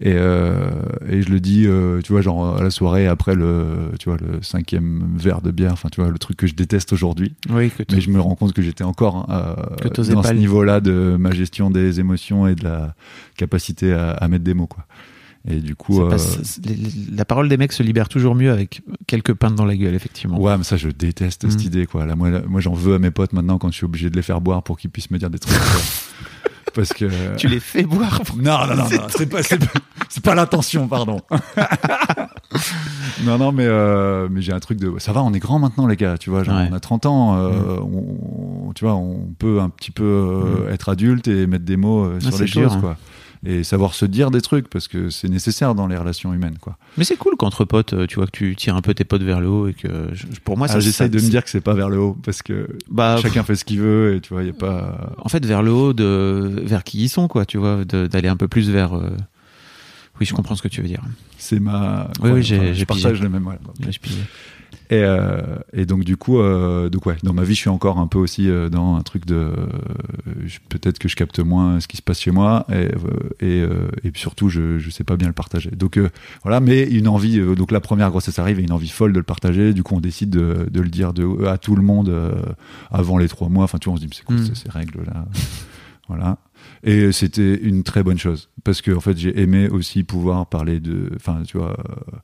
Et, 0.00 0.10
et 0.10 1.22
je 1.22 1.30
le 1.30 1.40
dis, 1.40 1.66
tu 2.04 2.12
vois, 2.12 2.20
genre 2.22 2.56
à 2.56 2.62
la 2.62 2.70
soirée 2.70 3.06
après 3.06 3.34
le, 3.34 3.92
tu 3.98 4.08
vois, 4.08 4.18
le 4.18 4.42
cinquième 4.42 5.14
verre 5.16 5.40
de 5.40 5.50
bière, 5.50 5.72
enfin, 5.72 5.88
tu 5.90 6.00
vois, 6.00 6.10
le 6.10 6.18
truc 6.18 6.36
que 6.36 6.46
je 6.46 6.54
déteste 6.54 6.92
aujourd'hui. 6.92 7.34
Oui, 7.50 7.70
que 7.70 7.82
Mais 7.92 8.00
je 8.00 8.10
me 8.10 8.20
rends 8.20 8.34
compte 8.34 8.52
que 8.52 8.62
j'étais 8.62 8.84
encore 8.84 9.26
Que 9.80 9.88
t'osais 9.88 10.14
dans 10.14 10.22
ce 10.22 10.34
niveau-là 10.34 10.80
de 10.80 11.16
ma 11.18 11.30
gestion 11.30 11.70
des 11.70 12.00
émotions 12.00 12.46
et 12.46 12.54
de 12.54 12.64
la 12.64 12.94
capacité 13.36 13.92
à, 13.92 14.10
à 14.10 14.28
mettre 14.28 14.44
des 14.44 14.54
mots, 14.54 14.66
quoi. 14.66 14.84
Et 15.46 15.60
du 15.60 15.74
coup, 15.76 16.02
euh, 16.02 16.10
passe- 16.10 16.42
c'est- 16.42 16.66
les- 16.66 16.74
les- 16.74 16.90
la 17.16 17.24
parole 17.24 17.48
des 17.48 17.56
mecs 17.56 17.72
se 17.72 17.82
libère 17.82 18.08
toujours 18.08 18.34
mieux 18.34 18.50
avec 18.50 18.82
quelques 19.06 19.34
pintes 19.34 19.54
dans 19.54 19.64
la 19.64 19.76
gueule, 19.76 19.94
effectivement. 19.94 20.38
Ouais, 20.40 20.56
mais 20.58 20.64
ça, 20.64 20.76
je 20.76 20.88
déteste 20.88 21.48
cette 21.50 21.60
Mm. 21.62 21.66
idée, 21.66 21.86
quoi. 21.86 22.04
Là, 22.06 22.16
moi, 22.16 22.28
là, 22.30 22.42
moi 22.46 22.60
j'en 22.60 22.72
veux 22.74 22.94
à 22.96 22.98
mes 22.98 23.10
potes 23.10 23.32
maintenant 23.32 23.58
quand 23.58 23.70
je 23.70 23.76
suis 23.76 23.84
obligé 23.86 24.10
de 24.10 24.16
les 24.16 24.22
faire 24.22 24.40
boire 24.40 24.62
pour 24.62 24.78
qu'ils 24.78 24.90
puissent 24.90 25.10
me 25.10 25.18
dire 25.18 25.30
des 25.30 25.38
trucs. 25.38 25.54
Parce 26.74 26.92
que. 26.92 27.36
Tu 27.36 27.48
les 27.48 27.60
fais 27.60 27.82
boire. 27.84 28.20
Non, 28.36 28.58
non, 28.66 28.66
non, 28.68 28.76
non, 28.76 29.06
c'est 29.08 29.26
pas, 29.26 29.40
pas, 29.42 30.20
pas 30.22 30.34
l'intention, 30.34 30.86
pardon. 30.86 31.20
non, 33.24 33.38
non, 33.38 33.52
mais, 33.52 33.66
euh, 33.66 34.28
mais 34.30 34.42
j'ai 34.42 34.52
un 34.52 34.60
truc 34.60 34.78
de. 34.78 34.92
Ça 34.98 35.12
va, 35.12 35.22
on 35.22 35.32
est 35.32 35.38
grand 35.38 35.58
maintenant, 35.58 35.86
les 35.86 35.96
gars. 35.96 36.18
Tu 36.18 36.30
vois, 36.30 36.44
genre, 36.44 36.56
Ouais. 36.56 36.68
on 36.70 36.74
a 36.74 36.80
30 36.80 37.06
ans. 37.06 37.36
euh, 37.38 37.50
Mm. 37.80 38.66
on, 38.68 38.72
tu 38.74 38.84
vois, 38.84 38.94
on 38.94 39.28
peut 39.38 39.60
un 39.60 39.70
petit 39.70 39.90
peu 39.90 40.04
euh, 40.04 40.72
être 40.72 40.88
adulte 40.88 41.26
et 41.28 41.46
mettre 41.46 41.64
des 41.64 41.76
mots 41.76 42.18
sur 42.20 42.38
les 42.38 42.44
dur, 42.44 42.64
choses, 42.64 42.72
hein. 42.76 42.80
quoi. 42.80 42.96
Et 43.46 43.62
savoir 43.62 43.94
se 43.94 44.04
dire 44.04 44.30
des 44.32 44.40
trucs 44.40 44.68
parce 44.68 44.88
que 44.88 45.10
c'est 45.10 45.28
nécessaire 45.28 45.74
dans 45.76 45.86
les 45.86 45.96
relations 45.96 46.34
humaines, 46.34 46.56
quoi. 46.60 46.76
Mais 46.96 47.04
c'est 47.04 47.16
cool 47.16 47.36
qu'entre 47.36 47.64
potes, 47.64 47.92
euh, 47.92 48.06
tu 48.06 48.16
vois, 48.16 48.26
que 48.26 48.32
tu 48.32 48.56
tires 48.56 48.74
un 48.74 48.82
peu 48.82 48.94
tes 48.94 49.04
potes 49.04 49.22
vers 49.22 49.40
le 49.40 49.48
haut 49.48 49.68
et 49.68 49.74
que 49.74 49.88
je- 50.12 50.26
pour 50.44 50.58
moi, 50.58 50.66
Ah, 50.68 50.80
ça- 50.92 51.08
de 51.08 51.14
me 51.20 51.30
dire 51.30 51.44
que 51.44 51.50
c'est 51.50 51.60
pas 51.60 51.74
vers 51.74 51.88
le 51.88 51.98
haut 52.00 52.16
parce 52.24 52.42
que 52.42 52.68
bah, 52.90 53.16
chacun 53.22 53.44
fait 53.44 53.54
ce 53.54 53.64
qu'il 53.64 53.78
veut 53.80 54.16
et 54.16 54.20
tu 54.20 54.32
vois, 54.34 54.42
il 54.42 54.46
y 54.48 54.50
a 54.50 54.54
pas. 54.54 55.14
en 55.18 55.28
fait, 55.28 55.44
vers 55.46 55.62
le 55.62 55.70
haut, 55.70 55.92
de, 55.92 56.62
vers 56.64 56.82
qui 56.82 57.02
ils 57.04 57.08
sont, 57.08 57.28
quoi, 57.28 57.46
tu 57.46 57.58
vois, 57.58 57.84
d'aller 57.84 58.28
un 58.28 58.36
peu 58.36 58.48
plus 58.48 58.70
vers. 58.70 58.94
euh, 58.96 59.10
Oui, 60.20 60.26
je 60.26 60.34
comprends 60.34 60.56
ce 60.56 60.62
que 60.62 60.68
tu 60.68 60.82
veux 60.82 60.88
dire. 60.88 61.02
C'est 61.36 61.60
ma. 61.60 62.10
Oui, 62.20 62.30
oui, 62.32 62.42
j'ai- 62.42 62.56
enfin, 62.58 62.72
je 62.72 62.84
partage 62.84 63.22
le 63.22 63.28
même. 63.28 63.44
voilà. 63.44 63.60
Et, 64.90 65.02
euh, 65.04 65.42
et 65.74 65.84
donc 65.84 66.04
du 66.04 66.16
coup, 66.16 66.38
euh, 66.38 66.88
donc 66.88 67.04
ouais, 67.06 67.16
dans 67.22 67.34
ma 67.34 67.44
vie, 67.44 67.54
je 67.54 67.60
suis 67.60 67.68
encore 67.68 67.98
un 67.98 68.06
peu 68.06 68.18
aussi 68.18 68.48
euh, 68.48 68.68
dans 68.70 68.96
un 68.96 69.02
truc 69.02 69.26
de 69.26 69.52
peut-être 70.70 70.98
que 70.98 71.08
je 71.08 71.16
capte 71.16 71.38
moins 71.40 71.80
ce 71.80 71.88
qui 71.88 71.96
se 71.96 72.02
passe 72.02 72.20
chez 72.20 72.30
moi 72.30 72.66
et 72.72 72.88
et, 73.46 73.64
et 74.04 74.10
puis 74.10 74.20
surtout 74.20 74.48
je 74.48 74.78
je 74.78 74.90
sais 74.90 75.04
pas 75.04 75.16
bien 75.16 75.26
le 75.26 75.32
partager. 75.34 75.70
Donc 75.70 76.00
voilà, 76.42 76.60
mais 76.60 76.82
une 76.84 77.08
envie. 77.08 77.38
donc 77.54 77.70
la 77.70 77.80
première 77.80 78.10
grossesse 78.10 78.38
arrive 78.38 78.60
et 78.60 78.62
une 78.62 78.72
envie 78.72 78.88
folle 78.88 79.12
de 79.12 79.18
le 79.18 79.24
partager. 79.24 79.72
Du 79.74 79.82
coup, 79.82 79.94
on 79.94 80.00
décide 80.00 80.30
de, 80.30 80.68
de 80.70 80.80
le 80.80 80.88
dire 80.88 81.12
de, 81.12 81.44
à 81.46 81.58
tout 81.58 81.76
le 81.76 81.82
monde 81.82 82.12
avant 82.90 83.18
les 83.18 83.28
trois 83.28 83.48
mois. 83.48 83.64
Enfin, 83.64 83.78
tu 83.78 83.88
vois, 83.90 83.94
on 83.94 83.96
se 83.96 84.02
dit 84.02 84.08
mais 84.08 84.16
c'est 84.16 84.24
quoi 84.24 84.36
Mm. 84.36 84.46
ces- 84.46 84.54
ces 84.54 84.70
règles 84.70 85.02
là 85.06 85.26
Voilà. 86.08 86.38
Et 86.82 87.12
c'était 87.12 87.54
une 87.62 87.82
très 87.82 88.02
bonne 88.02 88.16
chose 88.18 88.48
parce 88.64 88.80
que 88.80 88.90
en 88.92 89.00
fait, 89.00 89.16
j'ai 89.18 89.38
aimé 89.40 89.68
aussi 89.68 90.04
pouvoir 90.04 90.46
parler 90.46 90.80
de. 90.80 91.10
Enfin, 91.16 91.42
tu 91.46 91.58
vois. 91.58 91.72
euh, 91.78 92.16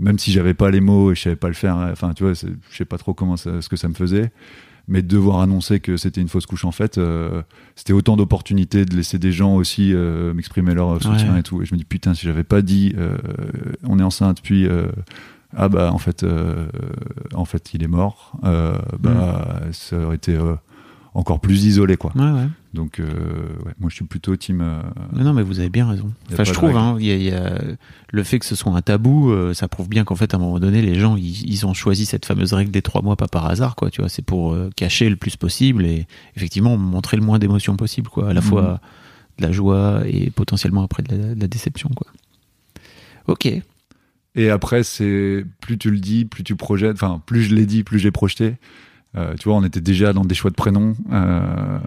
même 0.00 0.18
si 0.18 0.32
j'avais 0.32 0.54
pas 0.54 0.70
les 0.70 0.80
mots 0.80 1.12
et 1.12 1.14
je 1.14 1.20
savais 1.22 1.36
pas 1.36 1.48
le 1.48 1.54
faire, 1.54 1.76
enfin 1.92 2.12
tu 2.14 2.24
vois, 2.24 2.32
je 2.34 2.46
sais 2.76 2.84
pas 2.84 2.98
trop 2.98 3.14
comment 3.14 3.36
ça- 3.36 3.62
ce 3.62 3.68
que 3.68 3.76
ça 3.76 3.86
me 3.88 3.94
faisait, 3.94 4.32
mais 4.88 5.02
de 5.02 5.06
devoir 5.08 5.40
annoncer 5.40 5.78
que 5.78 5.96
c'était 5.96 6.20
une 6.20 6.28
fausse 6.28 6.46
couche 6.46 6.64
en 6.64 6.72
fait, 6.72 6.98
euh, 6.98 7.42
c'était 7.76 7.92
autant 7.92 8.16
d'opportunités 8.16 8.84
de 8.84 8.96
laisser 8.96 9.18
des 9.18 9.30
gens 9.30 9.54
aussi 9.54 9.92
euh, 9.94 10.34
m'exprimer 10.34 10.74
leur 10.74 11.00
soutien 11.02 11.34
Ouais. 11.34 11.40
et 11.40 11.42
tout. 11.44 11.62
Et 11.62 11.66
je 11.66 11.74
me 11.74 11.78
dis 11.78 11.84
putain, 11.84 12.14
si 12.14 12.26
j'avais 12.26 12.42
pas 12.44 12.62
dit, 12.62 12.94
euh, 12.98 13.16
on 13.84 13.98
est 14.00 14.02
enceinte, 14.02 14.40
puis 14.42 14.66
euh, 14.66 14.86
ah 15.56 15.68
bah 15.68 15.90
en 15.92 15.98
fait, 15.98 16.22
euh, 16.24 16.66
en 17.34 17.44
fait 17.44 17.74
il 17.74 17.82
est 17.82 17.88
mort, 17.88 18.32
euh, 18.44 18.74
bah 18.98 19.60
ça 19.72 19.98
aurait 19.98 20.16
été 20.16 20.34
euh, 20.34 20.54
encore 21.14 21.40
plus 21.40 21.64
isolé 21.64 21.96
quoi. 21.96 22.12
Ouais, 22.14 22.30
ouais. 22.30 22.46
Donc 22.72 23.00
euh, 23.00 23.04
ouais, 23.66 23.72
moi 23.80 23.90
je 23.90 23.96
suis 23.96 24.04
plutôt 24.04 24.36
team. 24.36 24.60
euh, 24.60 24.80
Non, 25.12 25.24
non, 25.24 25.32
mais 25.32 25.42
vous 25.42 25.58
avez 25.58 25.68
bien 25.70 25.88
raison. 25.88 26.12
Enfin, 26.32 26.44
je 26.44 26.52
trouve, 26.52 26.76
hein, 26.76 26.96
y 27.00 27.10
a, 27.10 27.16
y 27.16 27.30
a- 27.32 27.60
le 28.12 28.22
fait 28.22 28.38
que 28.38 28.46
ce 28.46 28.54
soit 28.54 28.72
un 28.72 28.80
tabou, 28.82 29.30
euh, 29.30 29.52
ça 29.54 29.66
prouve 29.66 29.88
bien 29.88 30.04
qu'en 30.04 30.14
fait, 30.14 30.34
à 30.34 30.36
un 30.36 30.40
moment 30.40 30.60
donné, 30.60 30.80
les 30.82 30.94
gens, 30.94 31.16
ils, 31.16 31.48
ils 31.50 31.66
ont 31.66 31.74
choisi 31.74 32.06
cette 32.06 32.26
fameuse 32.26 32.52
règle 32.52 32.70
des 32.70 32.82
trois 32.82 33.02
mois, 33.02 33.16
pas 33.16 33.26
par 33.28 33.46
hasard, 33.46 33.74
quoi. 33.74 33.90
Tu 33.90 34.00
vois, 34.02 34.08
c'est 34.08 34.24
pour 34.24 34.52
euh, 34.52 34.70
cacher 34.76 35.10
le 35.10 35.16
plus 35.16 35.36
possible 35.36 35.84
et 35.84 36.06
effectivement 36.36 36.76
montrer 36.76 37.16
le 37.16 37.24
moins 37.24 37.40
d'émotions 37.40 37.76
possible, 37.76 38.08
quoi. 38.08 38.30
À 38.30 38.32
la 38.32 38.40
Mhm. 38.40 38.46
fois 38.46 38.80
de 39.38 39.42
la 39.46 39.50
joie 39.52 40.02
et 40.06 40.30
potentiellement 40.30 40.82
après 40.84 41.02
de 41.02 41.16
la, 41.16 41.34
de 41.34 41.40
la 41.40 41.48
déception, 41.48 41.88
quoi. 41.96 42.06
Ok. 43.26 43.48
Et 44.36 44.48
après, 44.50 44.84
c'est 44.84 45.44
plus 45.60 45.76
tu 45.76 45.90
le 45.90 45.98
dis, 45.98 46.24
plus 46.24 46.44
tu 46.44 46.54
projettes. 46.54 46.94
Enfin, 46.94 47.20
plus 47.26 47.42
je 47.42 47.54
l'ai 47.54 47.66
dit, 47.66 47.82
plus 47.82 47.98
j'ai 47.98 48.12
projeté. 48.12 48.54
Euh, 49.16 49.34
tu 49.34 49.48
vois, 49.48 49.58
on 49.58 49.64
était 49.64 49.80
déjà 49.80 50.12
dans 50.12 50.24
des 50.24 50.34
choix 50.36 50.50
de 50.50 50.54
prénoms. 50.56 50.94
Euh, 51.12 51.78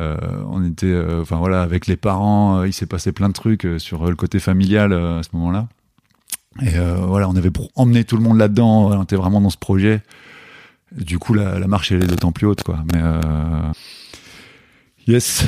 euh, 0.00 0.16
on 0.48 0.64
était, 0.64 1.00
enfin 1.20 1.36
voilà, 1.36 1.62
avec 1.62 1.86
les 1.86 1.96
parents, 1.96 2.64
il 2.64 2.72
s'est 2.72 2.86
passé 2.86 3.12
plein 3.12 3.28
de 3.28 3.34
trucs 3.34 3.66
sur 3.78 4.08
le 4.08 4.16
côté 4.16 4.40
familial 4.40 4.92
à 4.92 5.22
ce 5.22 5.28
moment-là. 5.34 5.68
Et 6.60 6.78
voilà, 7.00 7.28
on 7.28 7.36
avait 7.36 7.50
pro- 7.50 7.70
emmené 7.76 8.04
tout 8.04 8.16
le 8.16 8.22
monde 8.22 8.38
là-dedans. 8.38 8.88
On 8.90 9.02
était 9.02 9.16
vraiment 9.16 9.40
dans 9.40 9.50
ce 9.50 9.56
projet. 9.56 10.02
Du 10.90 11.18
coup, 11.18 11.32
la, 11.32 11.58
marche 11.66 11.92
elle 11.92 12.02
est 12.02 12.06
d'autant 12.06 12.32
plus 12.32 12.46
haute, 12.46 12.62
quoi. 12.64 12.84
Mais 12.92 13.00
yes, 15.06 15.46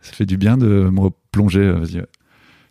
ça 0.00 0.12
fait 0.12 0.26
du 0.26 0.36
bien 0.36 0.56
de 0.56 0.88
me 0.90 1.00
replonger. 1.00 1.72
Vas-y. 1.72 2.04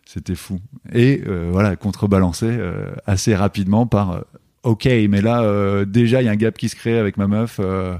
C'était 0.04 0.34
fou. 0.34 0.60
Et 0.92 1.22
euh, 1.26 1.50
voilà, 1.52 1.76
contrebalancé 1.76 2.58
assez 3.06 3.34
rapidement 3.36 3.86
par 3.86 4.24
OK, 4.66 4.86
mais 5.08 5.20
là, 5.20 5.42
euh, 5.42 5.84
déjà, 5.84 6.20
il 6.22 6.24
y 6.24 6.28
a 6.28 6.32
un 6.32 6.36
gap 6.36 6.56
qui 6.58 6.68
se 6.68 6.76
crée 6.76 6.98
avec 6.98 7.16
ma 7.16 7.26
meuf. 7.28 7.58
euh, 7.60 7.94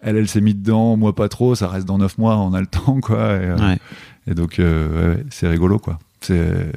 elle, 0.00 0.16
elle 0.16 0.28
s'est 0.28 0.40
mis 0.40 0.54
dedans, 0.54 0.96
moi 0.96 1.14
pas 1.14 1.28
trop. 1.28 1.54
Ça 1.54 1.66
reste 1.68 1.86
dans 1.86 1.98
neuf 1.98 2.18
mois, 2.18 2.36
on 2.38 2.54
a 2.54 2.60
le 2.60 2.66
temps, 2.78 3.00
quoi. 3.00 3.16
Et, 3.34 3.46
euh, 3.46 3.56
Ouais. 3.58 3.78
et 4.30 4.34
donc, 4.34 4.56
ouais, 4.58 5.24
c'est 5.30 5.48
rigolo, 5.48 5.78
quoi. 5.78 5.98
C'est 6.20 6.72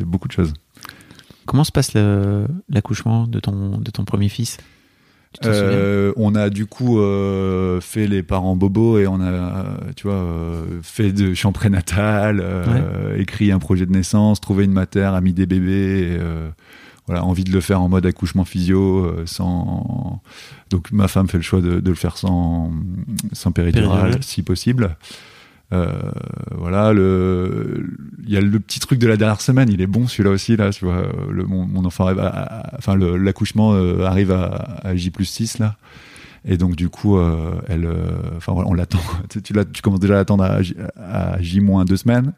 beaucoup 0.00 0.28
de 0.28 0.32
choses. 0.32 0.54
Comment 1.46 1.64
se 1.64 1.72
passe 1.72 1.94
l'accouchement 2.68 3.26
de 3.26 3.38
ton, 3.40 3.78
de 3.78 3.90
ton 3.90 4.04
premier 4.04 4.28
fils? 4.28 4.56
Euh, 5.44 6.12
on 6.16 6.34
a 6.34 6.50
du 6.50 6.66
coup 6.66 6.98
euh, 6.98 7.80
fait 7.80 8.08
les 8.08 8.24
parents 8.24 8.56
bobos 8.56 8.98
et 8.98 9.06
on 9.06 9.20
a, 9.20 9.64
tu 9.94 10.08
vois, 10.08 10.16
euh, 10.16 10.64
fait 10.82 11.12
de 11.12 11.34
chant 11.34 11.52
prénatal, 11.52 12.44
écrit 13.16 13.52
un 13.52 13.60
projet 13.60 13.86
de 13.86 13.92
naissance, 13.92 14.40
trouvé 14.40 14.64
une 14.64 14.72
mater, 14.72 15.04
a 15.14 15.20
mis 15.20 15.32
des 15.32 15.46
bébés. 15.46 16.14
et, 16.14 16.18
voilà, 17.10 17.24
envie 17.24 17.42
de 17.42 17.50
le 17.50 17.60
faire 17.60 17.82
en 17.82 17.88
mode 17.88 18.06
accouchement 18.06 18.44
physio, 18.44 19.04
euh, 19.04 19.22
sans. 19.26 20.22
Donc 20.70 20.92
ma 20.92 21.08
femme 21.08 21.26
fait 21.28 21.38
le 21.38 21.42
choix 21.42 21.60
de, 21.60 21.80
de 21.80 21.88
le 21.90 21.96
faire 21.96 22.16
sans, 22.16 22.70
sans 23.32 23.50
péridurale, 23.52 24.12
si 24.22 24.42
possible. 24.42 24.96
Euh, 25.72 25.92
voilà, 26.56 26.92
le, 26.92 27.84
il 28.24 28.30
y 28.32 28.36
a 28.36 28.40
le 28.40 28.58
petit 28.60 28.80
truc 28.80 28.98
de 28.98 29.06
la 29.06 29.16
dernière 29.16 29.40
semaine, 29.40 29.68
il 29.70 29.80
est 29.80 29.86
bon 29.86 30.06
celui-là 30.08 30.30
aussi 30.30 30.56
là, 30.56 30.70
tu 30.70 30.84
vois. 30.84 31.04
Le, 31.30 31.44
mon, 31.44 31.64
mon 31.66 31.84
enfant 31.84 32.06
arrive 32.06 32.18
à, 32.20 32.28
à- 32.28 32.76
enfin 32.78 32.96
l'accouchement 32.96 33.72
euh, 33.74 34.04
arrive 34.04 34.30
à, 34.32 34.78
à 34.82 34.94
J 34.96 35.10
plus 35.10 35.24
6 35.26 35.58
là. 35.58 35.76
Et 36.44 36.56
donc 36.56 36.74
du 36.74 36.88
coup, 36.88 37.18
euh, 37.18 37.52
elle, 37.68 37.84
euh, 37.86 38.08
enfin 38.36 38.52
voilà, 38.52 38.68
on 38.68 38.74
l'attend. 38.74 38.98
tu, 39.30 39.42
tu, 39.42 39.52
l'as- 39.52 39.64
tu 39.64 39.82
commences 39.82 40.00
déjà 40.00 40.14
à 40.14 40.16
l'attendre 40.18 40.44
à 40.44 41.40
J 41.42 41.60
moins 41.60 41.84
deux 41.84 41.96
semaines. 41.98 42.32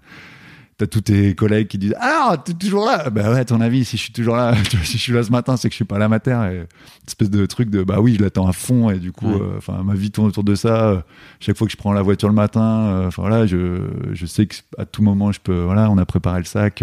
T'as 0.78 0.87
tous 0.87 1.02
tes 1.02 1.35
collègues 1.35 1.68
qui 1.68 1.78
disent 1.78 1.94
ah 2.00 2.37
t'es 2.44 2.54
toujours 2.54 2.87
là. 2.87 3.08
Bah 3.11 3.30
ouais, 3.30 3.40
à 3.40 3.44
ton 3.44 3.61
avis, 3.61 3.85
si 3.85 3.96
je 3.96 4.02
suis 4.02 4.12
toujours 4.12 4.37
là, 4.37 4.54
tu 4.70 4.76
vois, 4.76 4.85
si 4.87 4.96
je 4.98 5.02
suis 5.02 5.12
là 5.12 5.22
ce 5.22 5.30
matin, 5.30 5.56
c'est 5.56 5.68
que 5.68 5.72
je 5.72 5.76
suis 5.76 5.85
pas 5.85 5.96
à 5.96 5.98
la 5.98 6.08
mater. 6.08 6.32
Et 6.52 6.62
espèce 7.06 7.30
de 7.30 7.44
truc 7.46 7.68
de 7.70 7.82
bah 7.85 8.00
oui, 8.00 8.16
je 8.18 8.22
l'attends 8.22 8.48
à 8.48 8.52
fond 8.52 8.90
et 8.90 8.98
du 8.98 9.12
coup, 9.12 9.26
Ouais. 9.32 9.40
euh, 9.40 9.58
enfin 9.58 9.82
ma 9.85 9.94
vie 9.94 10.11
tourne 10.11 10.28
autour 10.28 10.44
de 10.44 10.54
ça. 10.54 10.88
Euh, 10.88 11.00
chaque 11.40 11.56
fois 11.56 11.66
que 11.66 11.72
je 11.72 11.76
prends 11.76 11.92
la 11.92 12.02
voiture 12.02 12.28
le 12.28 12.35
matin, 12.35 12.87
euh, 12.88 13.11
voilà, 13.16 13.46
je, 13.46 13.82
je 14.12 14.26
sais 14.26 14.46
que 14.46 14.56
à 14.78 14.85
tout 14.87 15.02
moment 15.02 15.30
je 15.30 15.40
peux, 15.40 15.61
voilà, 15.61 15.90
on 15.90 15.98
a 15.98 16.06
préparé 16.06 16.38
le 16.38 16.46
sac. 16.46 16.82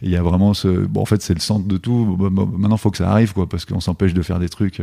il 0.00 0.08
y 0.10 0.16
a 0.16 0.22
vraiment 0.22 0.54
ce, 0.54 0.68
bon 0.68 1.02
en 1.02 1.04
fait 1.06 1.20
c'est 1.20 1.34
le 1.34 1.40
centre 1.40 1.66
de 1.66 1.76
tout. 1.76 2.16
Bon, 2.16 2.30
bon, 2.30 2.46
maintenant 2.56 2.76
faut 2.76 2.90
que 2.92 2.98
ça 2.98 3.10
arrive 3.10 3.32
quoi, 3.34 3.48
parce 3.48 3.64
qu'on 3.64 3.80
s'empêche 3.80 4.14
de 4.14 4.22
faire 4.22 4.38
des 4.38 4.48
trucs. 4.48 4.80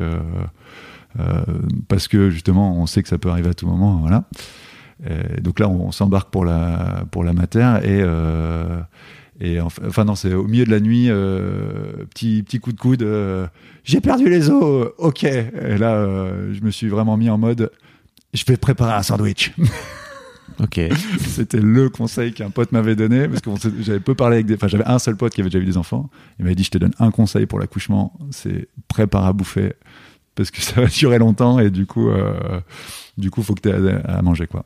parce 1.87 2.07
que 2.07 2.29
justement 2.29 2.77
on 2.77 2.85
sait 2.85 3.01
que 3.01 3.09
ça 3.09 3.17
peut 3.17 3.29
arriver 3.29 3.49
à 3.49 3.53
tout 3.53 3.65
moment, 3.67 3.95
voilà. 4.01 4.25
Et 5.03 5.41
donc 5.41 5.59
là 5.59 5.67
on, 5.67 5.91
s'embarque 5.91 6.29
pour 6.29 6.45
la 6.45 7.05
pour 7.11 7.23
la 7.23 7.33
mater 7.33 7.79
et 7.83 7.99
euh, 8.01 8.79
et 9.41 9.59
enfin, 9.59 10.05
non 10.05 10.15
c'est 10.15 10.33
au 10.33 10.47
milieu 10.47 10.63
de 10.63 10.71
la 10.71 10.79
nuit 10.79 11.07
euh, 11.09 12.05
petit 12.11 12.43
petit 12.43 12.59
coup 12.59 12.71
de 12.71 12.79
coude 12.79 13.03
euh, 13.03 13.47
j'ai 13.83 13.99
perdu 13.99 14.29
les 14.29 14.49
os 14.49 14.63
euh, 14.63 14.93
ok. 14.97 15.23
Et 15.25 15.77
là 15.77 15.95
euh, 15.95 16.53
je 16.53 16.61
me 16.61 16.71
suis 16.71 16.87
vraiment 16.87 17.17
mis 17.17 17.29
en 17.29 17.37
mode 17.37 17.71
je 18.33 18.43
vais 18.45 18.57
préparer 18.57 18.93
un 18.93 19.03
sandwich. 19.03 19.53
Ok. 20.63 20.79
c'était 21.19 21.59
le 21.59 21.89
conseil 21.89 22.31
qu'un 22.31 22.49
pote 22.49 22.71
m'avait 22.71 22.95
donné 22.95 23.27
parce 23.27 23.41
que 23.41 23.49
j'avais 23.81 23.99
peu 23.99 24.15
parlé 24.15 24.35
avec 24.35 24.45
des 24.45 24.55
enfin 24.55 24.69
j'avais 24.69 24.85
un 24.85 24.99
seul 24.99 25.17
pote 25.17 25.33
qui 25.33 25.41
avait 25.41 25.49
déjà 25.49 25.61
eu 25.61 25.65
des 25.65 25.75
enfants. 25.75 26.09
Il 26.39 26.45
m'avait 26.45 26.55
dit 26.55 26.63
je 26.63 26.71
te 26.71 26.77
donne 26.77 26.93
un 26.99 27.11
conseil 27.11 27.45
pour 27.45 27.59
l'accouchement 27.59 28.17
c'est 28.31 28.69
prépare 28.87 29.25
à 29.25 29.33
bouffer 29.33 29.73
parce 30.35 30.51
que 30.51 30.61
ça 30.61 30.79
va 30.79 30.87
durer 30.87 31.17
longtemps 31.17 31.59
et 31.59 31.69
du 31.71 31.85
coup 31.85 32.09
euh, 32.09 32.61
du 33.17 33.31
coup 33.31 33.43
faut 33.43 33.53
que 33.53 33.61
tu 33.61 33.69
aies 33.69 34.01
à, 34.05 34.19
à 34.19 34.21
manger 34.21 34.47
quoi 34.47 34.63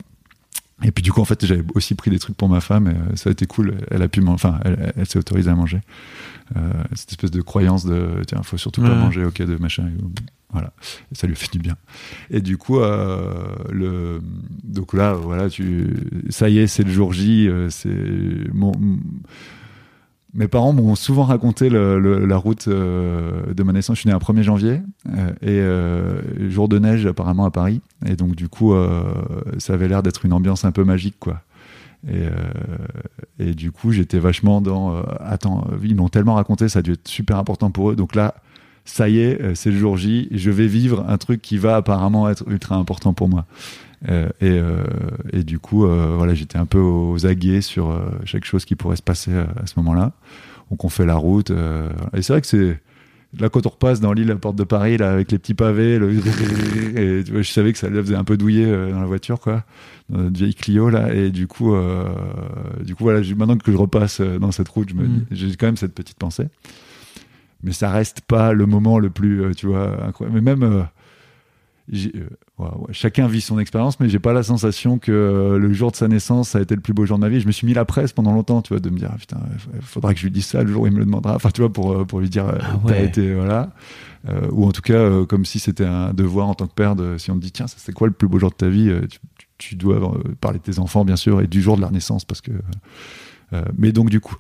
et 0.84 0.92
puis 0.92 1.04
du 1.04 1.12
coup 1.12 1.20
en 1.22 1.26
fait 1.26 1.46
j'avais 1.46 1.63
aussi 1.76 1.94
pris 1.96 2.10
des 2.10 2.20
trucs 2.20 2.38
pour 2.38 2.48
ma 2.50 2.62
femme 2.62 2.88
et 2.88 2.92
euh, 2.92 3.15
ça 3.15 3.30
a 3.30 3.32
été 3.34 3.46
cool. 3.46 3.76
Elle 3.92 4.02
a 4.02 4.08
pu 4.08 4.24
enfin 4.28 4.60
elle, 4.63 5.06
s'est 5.06 5.20
autorisée 5.20 5.50
à 5.50 5.56
manger. 5.56 5.82
Euh, 6.56 6.72
cette 6.96 7.12
espèce 7.12 7.32
de 7.32 7.42
croyance 7.42 7.86
de 7.86 8.22
tiens 8.28 8.42
faut 8.44 8.58
surtout 8.58 8.82
pas 8.82 8.89
Ouais. 8.89 8.96
manger 8.96 9.24
ok 9.26 9.42
de 9.42 9.56
machin 9.58 9.88
et, 9.88 10.02
voilà. 10.52 10.74
Et 11.12 11.15
ça 11.15 11.28
lui 11.28 11.34
a 11.34 11.36
fait 11.36 11.52
du 11.52 11.60
bien. 11.60 11.76
Et 12.32 12.42
du 12.42 12.58
coup 12.58 12.80
euh, 12.80 13.56
le 13.72 14.22
donc 14.63 14.94
là 14.94 15.13
voilà 15.13 15.50
tu 15.50 15.94
ça 16.30 16.50
y 16.50 16.58
est 16.60 16.68
c'est 16.68 16.84
le 16.84 16.92
jour 16.92 17.13
J 17.13 17.48
euh, 17.48 17.70
c'est 17.70 17.89
mon 18.54 18.72
mes 20.34 20.48
parents 20.48 20.74
m'ont 20.74 20.96
souvent 20.96 21.24
raconté 21.24 21.70
la 21.70 22.38
route 22.38 22.67
euh, 22.67 23.54
de 23.54 23.63
ma 23.63 23.73
naissance. 23.73 23.96
Je 23.98 24.02
suis 24.02 24.10
né 24.10 24.15
un 24.15 24.19
1er 24.19 24.44
janvier 24.44 24.82
euh, 25.08 25.30
et 25.42 25.60
euh, 25.60 26.50
jour 26.50 26.69
de 26.69 26.77
neige 26.77 27.06
apparemment 27.06 27.46
à 27.46 27.52
Paris. 27.52 27.82
Et 28.06 28.15
donc 28.15 28.36
du 28.36 28.48
coup, 28.48 28.73
ça 29.58 29.73
avait 29.73 29.88
l'air 29.88 30.04
d'être 30.04 30.25
une 30.25 30.34
ambiance 30.34 30.65
un 30.65 30.71
peu 30.71 30.84
magique, 30.84 31.15
quoi. 31.19 31.42
Et, 33.40 33.54
du 33.54 33.71
coup, 33.73 33.92
j'étais 33.92 34.19
vachement 34.19 34.62
dans. 34.62 35.02
attends, 35.19 35.67
ils 35.84 35.96
m'ont 35.96 36.08
tellement 36.08 36.36
raconté, 36.36 36.69
ça 36.69 36.80
a 36.80 36.82
dû 36.82 36.94
être 36.94 37.08
super 37.08 37.38
important 37.38 37.71
pour 37.71 37.92
eux. 37.92 37.96
Donc 37.96 38.15
là, 38.15 38.36
ça 38.86 39.10
y 39.10 39.19
est, 39.19 39.56
c'est 39.56 39.69
le 39.69 39.77
jour 39.77 39.98
J. 39.98 40.30
Je 40.32 40.50
vais 40.50 40.67
vivre 40.67 41.04
un 41.10 41.17
truc 41.17 41.42
qui 41.42 41.58
va 41.58 41.75
apparemment 41.75 42.30
être 42.30 42.46
ultra 42.48 42.77
important 42.77 43.13
pour 43.13 43.27
moi. 43.27 43.46
Euh, 44.08 44.29
et, 44.39 44.50
euh, 44.52 44.83
et 45.33 45.43
du 45.43 45.60
coup, 45.60 45.85
euh, 45.85 46.13
voilà, 46.15 46.33
j'étais 46.33 46.58
un 46.58 46.65
peu 46.65 46.79
aux 46.79 47.25
aguets 47.25 47.60
sur 47.62 48.00
chaque 48.23 48.45
chose 48.45 48.63
qui 48.63 48.75
pourrait 48.75 48.95
se 48.95 49.02
passer 49.04 49.33
à 49.33 49.65
ce 49.65 49.73
moment-là. 49.77 50.13
donc 50.69 50.85
on 50.85 50.89
fait 50.89 51.06
la 51.06 51.15
route. 51.15 51.52
et 52.13 52.21
c'est 52.21 52.31
vrai 52.33 52.41
que 52.41 52.47
c'est 52.47 52.79
là 53.39 53.50
quand 53.50 53.65
on 53.67 53.69
repasse 53.69 54.00
dans 54.00 54.12
l'île 54.13 54.27
la 54.29 54.37
porte 54.37 54.56
de 54.56 54.63
Paris 54.63 54.97
là 54.97 55.12
avec 55.12 55.31
les 55.31 55.37
petits 55.37 55.54
pavés, 55.54 56.00
le... 56.00 56.12
et 56.97 57.23
tu 57.23 57.31
vois, 57.33 57.41
je 57.41 57.52
savais 57.52 57.73
que 57.73 57.77
ça 57.77 57.89
faisait 57.89 58.15
un 58.15 58.23
peu 58.23 58.37
douiller 58.37 58.65
dans 58.65 59.02
la 59.02 59.06
voiture 59.06 59.39
quoi, 59.39 59.63
dans 60.10 60.19
notre 60.19 60.37
vieille 60.37 60.56
Clio 60.56 60.89
là. 60.89 61.13
Et 61.13 61.29
du 61.29 61.47
coup, 61.47 61.75
du 62.85 62.95
coup 62.95 63.04
voilà, 63.04 63.19
maintenant 63.35 63.58
que 63.58 63.71
je 63.71 63.77
repasse 63.77 64.21
dans 64.21 64.52
cette 64.54 64.69
route, 64.69 64.89
je 64.89 64.95
me 64.95 65.04
Mm. 65.08 65.25
dis- 65.31 65.50
j'ai 65.50 65.56
quand 65.58 65.65
même 65.67 65.77
cette 65.77 65.93
petite 65.93 66.17
pensée. 66.17 66.47
Mais 67.63 67.73
ça 67.73 67.91
reste 67.91 68.21
pas 68.21 68.54
le 68.54 68.65
moment 68.65 68.97
le 69.00 69.10
plus, 69.10 69.54
tu 69.56 69.67
vois, 69.67 70.06
incroyable. 70.06 70.39
Mais 70.41 70.56
même 70.56 70.63
euh, 70.63 70.81
j'ai- 70.81 70.83
euh, 70.83 70.87
ouais, 70.87 71.79
ouais, 71.79 71.79
chacun 72.92 73.27
vit 73.27 73.42
son 73.42 73.60
expérience, 73.60 74.00
mais 74.00 74.10
j'ai 74.10 74.19
pas 74.19 74.33
la 74.33 74.44
sensation 74.44 75.00
que 75.00 75.12
euh, 75.12 75.58
le 75.58 75.73
jour 75.73 75.92
de 75.92 75.96
sa 75.96 76.08
naissance 76.08 76.50
ça 76.50 76.60
a 76.60 76.62
été 76.62 76.75
le 76.75 76.81
plus 76.81 76.94
beau 76.94 77.06
jour 77.06 77.17
de 77.17 77.21
ma 77.21 77.29
vie. 77.29 77.40
Je 77.40 77.48
me 77.48 77.52
suis 77.52 77.65
mis 77.65 77.73
la 77.73 77.85
presse 77.85 78.13
pendant 78.13 78.33
longtemps, 78.33 78.62
tu 78.62 78.73
vois, 78.73 78.79
de 78.79 78.90
me 78.90 78.98
dire 78.98 79.10
ah, 79.13 79.17
putain, 79.17 79.37
il 79.75 79.81
faudra 79.81 80.13
que 80.13 80.19
je 80.19 80.25
lui 80.25 80.31
dise 80.31 80.46
ça 80.46 80.63
le 80.63 80.71
jour 80.71 80.83
où 80.83 80.87
il 80.87 80.94
me 80.94 81.00
le 81.00 81.06
demandera. 81.06 81.35
Enfin, 81.35 81.50
tu 81.52 81.62
vois, 81.62 81.71
pour 81.71 81.92
euh, 81.94 82.06
pour 82.06 82.19
lui 82.19 82.29
dire, 82.29 82.48
euh, 82.48 82.58
Ah 82.62 82.79
t'as 82.85 82.94
ouais. 82.94 83.06
été 83.06 83.33
voilà, 83.33 83.71
Euh, 84.27 84.48
ou 84.52 84.65
en 84.67 84.71
tout 84.73 84.81
cas 84.81 84.94
euh, 84.96 85.25
comme 85.25 85.46
si 85.46 85.60
c'était 85.60 85.85
un 85.85 86.13
devoir 86.13 86.48
en 86.50 86.54
tant 86.54 86.67
que 86.67 86.73
père. 86.73 86.96
De, 86.96 87.17
si 87.17 87.31
on 87.31 87.35
te 87.35 87.42
dit 87.42 87.52
tiens, 87.52 87.67
ça 87.67 87.77
c'est 87.79 87.94
quoi 87.94 88.08
le 88.08 88.13
plus 88.13 88.27
beau 88.27 88.37
jour 88.40 88.50
de 88.50 88.56
ta 88.56 88.67
vie, 88.67 88.90
euh, 88.90 89.08
tu, 89.58 89.75
dois 89.75 89.96
euh, 89.96 90.35
parler 90.42 90.60
de 90.60 90.63
tes 90.63 90.79
enfants 90.79 91.06
bien 91.06 91.15
sûr 91.15 91.40
et 91.42 91.48
du 91.48 91.62
jour 91.62 91.75
de 91.77 91.81
leur 91.81 91.92
naissance 91.92 92.25
parce 92.25 92.42
que. 92.42 92.52
euh, 93.54 93.63
mais 93.77 93.92
donc 93.92 94.10
du 94.10 94.19
coup. 94.19 94.35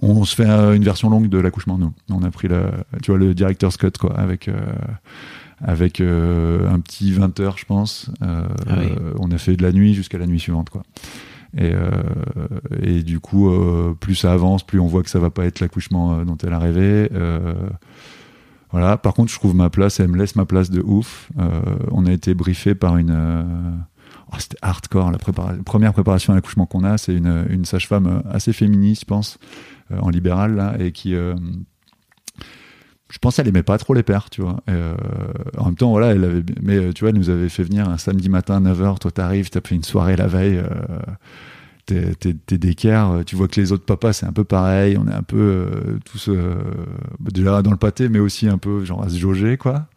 On 0.00 0.24
se 0.24 0.34
fait 0.34 0.48
euh, 0.48 0.72
une 0.72 0.84
version 0.84 1.10
longue 1.10 1.28
de 1.28 1.36
l'accouchement, 1.36 1.76
nous. 1.76 1.92
On 2.10 2.22
a 2.22 2.30
pris 2.30 2.48
la, 2.48 2.70
tu 3.02 3.10
vois, 3.10 3.18
le 3.18 3.34
director's 3.34 3.76
cut, 3.76 3.90
quoi, 4.00 4.18
avec, 4.18 4.48
euh, 4.48 4.54
avec 5.62 6.00
euh, 6.00 6.68
un 6.68 6.80
petit 6.80 7.12
20 7.12 7.38
heures, 7.40 7.56
je 7.58 7.64
pense. 7.64 8.10
Euh, 8.22 8.44
Ah 8.68 8.74
oui. 8.80 8.88
on 9.20 9.30
a 9.30 9.38
fait 9.38 9.56
de 9.56 9.62
la 9.62 9.72
nuit 9.72 9.94
jusqu'à 9.94 10.18
la 10.18 10.26
nuit 10.26 10.40
suivante, 10.40 10.70
quoi. 10.70 10.82
Et, 11.56 11.70
euh, 11.74 11.90
et 12.82 13.02
du 13.02 13.20
coup, 13.20 13.50
euh, 13.50 13.94
plus 13.98 14.14
ça 14.14 14.32
avance, 14.32 14.64
plus 14.66 14.80
on 14.80 14.86
voit 14.86 15.02
que 15.02 15.10
ça 15.10 15.18
va 15.18 15.30
pas 15.30 15.44
être 15.44 15.60
l'accouchement 15.60 16.24
dont 16.24 16.36
elle 16.42 16.52
a 16.54 16.58
rêvé. 16.58 17.10
Euh, 17.12 17.54
voilà. 18.70 18.96
Par 18.96 19.12
contre, 19.14 19.30
je 19.30 19.38
trouve 19.38 19.54
ma 19.54 19.68
place, 19.68 20.00
elle 20.00 20.08
me 20.08 20.16
laisse 20.16 20.34
ma 20.34 20.46
place 20.46 20.70
de 20.70 20.80
ouf. 20.82 21.28
Euh, 21.38 21.60
on 21.90 22.06
a 22.06 22.12
été 22.12 22.32
briefé 22.34 22.74
par 22.74 22.96
une. 22.96 23.10
euh, 23.10 23.42
oh, 24.32 24.36
C'était 24.38 24.56
hardcore 24.62 25.10
la 25.10 25.18
prépara- 25.18 25.62
première 25.62 25.92
préparation 25.92 26.32
à 26.32 26.36
l'accouchement 26.36 26.64
qu'on 26.64 26.84
a. 26.84 26.96
C'est 26.96 27.14
une, 27.14 27.44
une 27.50 27.66
sage-femme 27.66 28.22
assez 28.30 28.54
féministe, 28.54 29.02
je 29.02 29.06
pense, 29.06 29.38
euh, 29.92 29.98
en 30.00 30.08
libéral 30.08 30.54
là, 30.56 30.74
et 30.80 30.90
qui. 30.92 31.14
Je 33.12 33.18
pense 33.18 33.36
qu'elle 33.36 33.46
aimait 33.46 33.62
pas 33.62 33.76
trop 33.76 33.92
les 33.92 34.02
pères, 34.02 34.30
tu 34.30 34.40
vois. 34.40 34.56
Et, 34.66 34.70
euh, 34.70 34.94
en 35.58 35.66
même 35.66 35.74
temps, 35.74 35.90
voilà, 35.90 36.08
elle 36.14 36.24
avait, 36.24 36.42
mais 36.62 36.76
euh, 36.78 36.92
tu 36.94 37.00
vois, 37.04 37.10
elle 37.10 37.18
nous 37.18 37.28
avait 37.28 37.50
fait 37.50 37.62
venir 37.62 37.86
un 37.86 37.98
samedi 37.98 38.30
matin 38.30 38.64
à 38.64 38.72
9h. 38.72 38.98
Toi, 39.00 39.10
t'arrives, 39.10 39.50
t'as 39.50 39.60
fait 39.62 39.74
une 39.74 39.84
soirée 39.84 40.16
la 40.16 40.26
veille. 40.26 40.56
Euh, 40.56 40.64
t'es, 41.84 42.14
t'es, 42.14 42.32
t'es 42.32 42.56
d'équerre, 42.56 43.22
tu 43.26 43.36
vois 43.36 43.48
que 43.48 43.60
les 43.60 43.70
autres 43.70 43.84
papas 43.84 44.14
c'est 44.14 44.24
un 44.24 44.32
peu 44.32 44.44
pareil, 44.44 44.96
on 44.96 45.06
est 45.08 45.12
un 45.12 45.22
peu 45.24 45.36
euh, 45.36 45.98
tous 46.06 46.30
déjà 47.20 47.60
dans 47.60 47.70
le 47.70 47.76
pâté, 47.76 48.08
mais 48.08 48.18
aussi 48.18 48.48
un 48.48 48.56
peu 48.56 48.82
genre 48.86 49.02
à 49.02 49.10
se 49.10 49.18
jauger 49.18 49.58
quoi. 49.58 49.88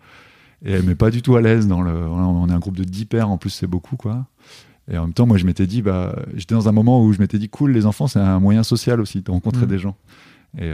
Et 0.65 0.73
elle 0.73 0.83
m'est 0.83 0.95
pas 0.95 1.09
du 1.09 1.21
tout 1.21 1.37
à 1.37 1.41
l'aise 1.41 1.67
dans 1.67 1.81
le. 1.81 1.91
on 1.91 2.49
est 2.49 2.53
un 2.53 2.59
groupe 2.59 2.75
de 2.75 2.83
10 2.83 3.05
pères 3.05 3.29
en 3.29 3.37
plus, 3.37 3.51
c'est 3.51 3.67
beaucoup 3.67 3.95
quoi. 3.95 4.25
Et 4.91 4.97
en 4.97 5.03
même 5.03 5.13
temps, 5.13 5.25
moi 5.25 5.37
je 5.37 5.45
m'étais 5.45 5.67
dit, 5.67 5.81
bah, 5.81 6.15
j'étais 6.35 6.53
dans 6.55 6.67
un 6.67 6.71
moment 6.73 7.03
où 7.03 7.13
je 7.13 7.19
m'étais 7.19 7.39
dit, 7.39 7.47
cool, 7.49 7.71
les 7.71 7.85
enfants 7.85 8.07
c'est 8.07 8.19
un 8.19 8.39
moyen 8.39 8.63
social 8.63 8.99
aussi 8.99 9.21
de 9.21 9.31
rencontrer 9.31 9.65
Mm. 9.65 9.69
des 9.69 9.79
gens. 9.79 9.95
Et 10.59 10.73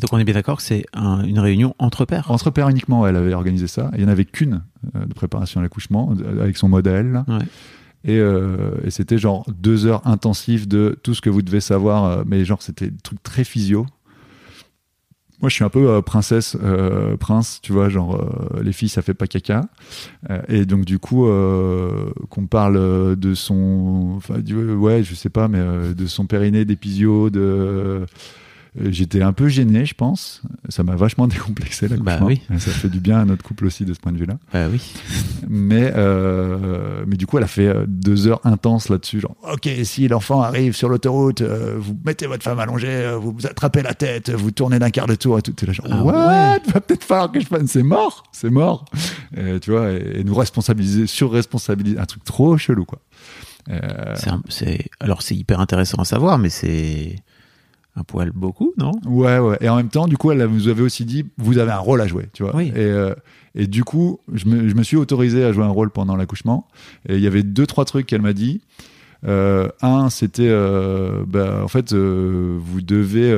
donc 0.00 0.12
on 0.12 0.18
est 0.18 0.24
bien 0.24 0.34
d'accord 0.34 0.56
que 0.58 0.62
c'est 0.62 0.84
un- 0.94 1.22
une 1.24 1.38
réunion 1.38 1.74
entre 1.78 2.04
pairs. 2.04 2.30
entre 2.30 2.50
pères 2.50 2.68
uniquement, 2.68 3.06
elle 3.06 3.16
avait 3.16 3.34
organisé 3.34 3.66
ça. 3.66 3.90
Il 3.94 4.02
y 4.02 4.04
en 4.04 4.08
avait 4.08 4.24
qu'une 4.26 4.62
euh, 4.94 5.04
de 5.06 5.14
préparation 5.14 5.60
à 5.60 5.62
l'accouchement 5.62 6.14
euh, 6.20 6.42
avec 6.42 6.56
son 6.56 6.68
modèle. 6.68 7.24
Ouais. 7.28 7.38
Et, 8.04 8.18
euh, 8.18 8.76
et 8.84 8.90
c'était 8.90 9.18
genre 9.18 9.44
deux 9.58 9.86
heures 9.86 10.06
intensives 10.06 10.68
de 10.68 10.98
tout 11.02 11.14
ce 11.14 11.20
que 11.20 11.30
vous 11.30 11.42
devez 11.42 11.60
savoir, 11.60 12.24
mais 12.26 12.44
genre 12.44 12.62
c'était 12.62 12.90
des 12.90 13.00
trucs 13.02 13.22
très 13.22 13.42
physio. 13.42 13.86
Moi, 15.42 15.50
je 15.50 15.54
suis 15.54 15.64
un 15.64 15.68
peu 15.68 15.90
euh, 15.90 16.00
princesse, 16.00 16.56
euh, 16.62 17.16
prince, 17.18 17.60
tu 17.62 17.72
vois, 17.72 17.90
genre 17.90 18.14
euh, 18.16 18.62
les 18.62 18.72
filles, 18.72 18.88
ça 18.88 19.02
fait 19.02 19.12
pas 19.12 19.26
caca. 19.26 19.62
Et 20.48 20.64
donc 20.64 20.84
du 20.86 20.98
coup, 20.98 21.26
qu'on 22.30 22.46
parle 22.46 23.16
de 23.16 23.34
son, 23.34 24.14
enfin, 24.16 24.38
du- 24.38 24.72
ouais, 24.74 25.02
je 25.02 25.14
sais 25.14 25.28
pas, 25.28 25.48
mais 25.48 25.60
de 25.94 26.06
son 26.06 26.26
périnée, 26.26 26.64
d'épisio, 26.64 27.28
de 27.28 28.06
J'étais 28.90 29.22
un 29.22 29.32
peu 29.32 29.48
gêné, 29.48 29.84
je 29.86 29.94
pense. 29.94 30.42
Ça 30.68 30.82
m'a 30.82 30.96
vachement 30.96 31.26
décomplexé 31.28 31.88
l'accouchement. 31.88 32.18
Bah 32.20 32.24
oui. 32.26 32.42
Et 32.54 32.58
Ça 32.58 32.70
fait 32.70 32.88
du 32.88 33.00
bien 33.00 33.18
à 33.20 33.24
notre 33.24 33.42
couple 33.42 33.66
aussi 33.66 33.84
de 33.84 33.94
ce 33.94 34.00
point 34.00 34.12
de 34.12 34.18
vue-là. 34.18 34.38
Bah 34.52 34.66
oui. 34.70 34.80
Mais, 35.48 35.92
euh, 35.94 37.04
mais 37.06 37.16
du 37.16 37.26
coup, 37.26 37.38
elle 37.38 37.44
a 37.44 37.48
fait 37.48 37.66
euh, 37.68 37.84
deux 37.88 38.26
heures 38.26 38.40
intenses 38.44 38.88
là-dessus. 38.88 39.20
Genre, 39.20 39.34
ok, 39.52 39.68
si 39.84 40.08
l'enfant 40.08 40.42
arrive 40.42 40.74
sur 40.76 40.88
l'autoroute, 40.88 41.40
euh, 41.40 41.76
vous 41.78 41.96
mettez 42.04 42.26
votre 42.26 42.42
femme 42.42 42.58
allongée, 42.58 42.88
euh, 42.88 43.16
vous 43.16 43.32
vous 43.32 43.46
attrapez 43.46 43.82
la 43.82 43.94
tête, 43.94 44.30
vous 44.30 44.50
tournez 44.50 44.78
d'un 44.78 44.90
quart 44.90 45.06
de 45.06 45.14
tour 45.14 45.38
et 45.38 45.42
tout. 45.42 45.52
T'es 45.52 45.66
là, 45.66 45.72
genre, 45.72 45.86
Ah 45.90 46.02
what 46.04 46.12
ouais. 46.12 46.72
Va 46.72 46.80
peut-être 46.80 47.04
falloir 47.04 47.32
que 47.32 47.40
je 47.40 47.46
fasse. 47.46 47.62
C'est 47.66 47.82
mort, 47.82 48.24
c'est 48.32 48.50
mort. 48.50 48.84
Et, 49.36 49.58
tu 49.60 49.70
vois, 49.70 49.90
et, 49.92 50.20
et 50.20 50.24
nous 50.24 50.34
responsabiliser, 50.34 51.06
sur-responsabiliser, 51.06 51.98
un 51.98 52.04
truc 52.06 52.24
trop 52.24 52.56
chelou, 52.58 52.84
quoi. 52.84 52.98
Euh, 53.68 54.14
un- 54.26 54.40
alors 55.00 55.22
c'est 55.22 55.34
hyper 55.34 55.58
intéressant 55.60 55.98
à 56.00 56.04
savoir, 56.04 56.38
mais 56.38 56.50
c'est 56.50 57.16
un 57.96 58.04
poil 58.04 58.30
beaucoup, 58.34 58.74
non? 58.76 58.92
Ouais, 59.06 59.38
ouais. 59.38 59.56
Et 59.60 59.68
en 59.68 59.76
même 59.76 59.88
temps, 59.88 60.06
du 60.06 60.16
coup, 60.18 60.30
elle 60.30 60.46
nous 60.46 60.68
avait 60.68 60.82
aussi 60.82 61.04
dit, 61.04 61.24
vous 61.38 61.56
avez 61.58 61.72
un 61.72 61.78
rôle 61.78 62.00
à 62.02 62.06
jouer, 62.06 62.28
tu 62.32 62.42
vois. 62.42 62.54
Oui. 62.54 62.68
Et, 62.68 62.78
euh, 62.78 63.14
et 63.54 63.66
du 63.66 63.84
coup, 63.84 64.20
je 64.34 64.46
me, 64.46 64.68
je 64.68 64.74
me 64.74 64.82
suis 64.82 64.98
autorisé 64.98 65.44
à 65.44 65.52
jouer 65.52 65.64
un 65.64 65.68
rôle 65.68 65.90
pendant 65.90 66.14
l'accouchement. 66.14 66.68
Et 67.08 67.16
il 67.16 67.22
y 67.22 67.26
avait 67.26 67.42
deux, 67.42 67.66
trois 67.66 67.86
trucs 67.86 68.06
qu'elle 68.06 68.20
m'a 68.22 68.34
dit. 68.34 68.60
Euh, 69.26 69.68
un, 69.80 70.10
c'était, 70.10 70.48
euh, 70.48 71.24
bah, 71.26 71.62
en 71.64 71.68
fait, 71.68 71.94
euh, 71.94 72.58
vous 72.60 72.82
devez, 72.82 73.34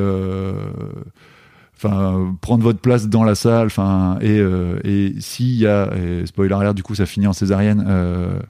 enfin, 1.77 2.35
prendre 2.41 2.65
votre 2.65 2.81
place 2.81 3.09
dans 3.09 3.23
la 3.23 3.37
salle. 3.37 3.67
Enfin, 3.67 4.19
et, 4.21 4.41
euh, 4.41 4.81
et 4.83 5.15
s'il 5.21 5.55
y 5.55 5.69
a, 5.69 5.93
et 5.97 6.27
spoiler 6.27 6.55
alert, 6.55 6.75
du 6.75 6.83
coup, 6.83 6.97
ça 6.97 7.07
finit 7.07 7.29
en 7.29 7.33
césarienne. 7.33 7.85
Euh, 7.87 8.41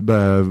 bah, 0.00 0.42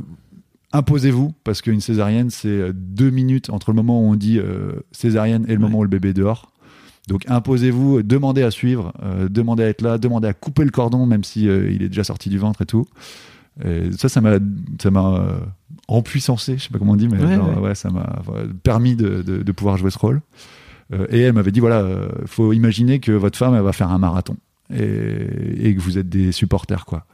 imposez-vous 0.74 1.34
parce 1.44 1.62
qu'une 1.62 1.82
césarienne 1.82 2.30
c'est 2.30 2.74
deux 2.74 3.10
minutes 3.10 3.50
entre 3.50 3.72
le 3.72 3.76
moment 3.76 4.02
où 4.02 4.12
on 4.12 4.16
dit 4.16 4.40
euh, 4.40 4.74
césarienne 4.92 5.46
et 5.48 5.54
le 5.54 5.60
moment 5.60 5.80
où 5.80 5.84
le 5.84 5.90
bébé 5.90 6.10
est 6.10 6.14
dehors. 6.14 6.52
Donc 7.08 7.24
imposez-vous 7.28 8.04
demandez 8.04 8.44
à 8.44 8.52
suivre 8.52 8.94
euh, 9.04 9.28
demandez 9.28 9.64
à 9.64 9.68
être 9.68 9.82
là 9.82 9.98
demandez 9.98 10.28
à 10.28 10.34
couper 10.34 10.64
le 10.64 10.72
cordon 10.72 11.06
même 11.06 11.24
si 11.24 11.48
euh, 11.50 11.70
il 11.72 11.82
est 11.84 11.90
déjà 11.90 12.04
sorti 12.04 12.30
du 12.30 12.38
ventre 12.38 12.62
et 12.62 12.66
tout. 12.66 12.86
Et 13.66 13.92
ça 13.98 14.08
ça 14.08 14.22
m'a 14.22 14.38
ça 14.82 14.92
m'a 14.92 15.16
euh, 15.16 15.40
empuissancé 15.88 16.58
je 16.58 16.64
sais 16.64 16.70
pas 16.70 16.80
comment 16.80 16.94
on 16.94 16.96
dit 16.96 17.08
mais 17.08 17.18
Ouais, 17.24 17.36
genre, 17.36 17.50
ouais. 17.58 17.68
ouais, 17.70 17.76
ça 17.76 17.90
m'a 17.90 18.22
permis 18.64 18.96
de, 18.96 19.22
de, 19.24 19.44
de 19.44 19.52
pouvoir 19.52 19.78
jouer 19.78 19.92
ce 19.92 20.00
rôle. 20.00 20.22
Euh, 20.94 21.06
et 21.10 21.20
elle 21.22 21.34
m'avait 21.34 21.52
dit 21.52 21.60
voilà 21.60 21.80
euh, 21.82 22.10
faut 22.26 22.54
imaginer 22.54 23.00
que 23.00 23.12
votre 23.12 23.38
femme 23.38 23.56
elle 23.56 23.62
va 23.64 23.74
faire 23.74 23.90
un 23.90 23.98
marathon. 24.00 24.38
Et, 24.74 25.68
et 25.68 25.76
que 25.76 25.82
vous 25.82 25.98
êtes 25.98 26.08
des 26.08 26.32
supporters 26.32 26.86
quoi 26.86 27.06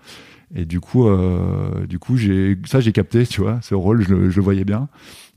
et 0.55 0.65
du 0.65 0.79
coup, 0.79 1.07
euh, 1.07 1.85
du 1.87 1.99
coup, 1.99 2.15
j'ai 2.15 2.57
ça 2.65 2.79
j'ai 2.79 2.91
capté, 2.93 3.25
tu 3.27 3.41
vois, 3.41 3.59
ce 3.61 3.75
rôle, 3.75 4.01
je 4.03 4.13
le, 4.13 4.29
je 4.29 4.37
le 4.37 4.41
voyais 4.43 4.63
bien. 4.63 4.87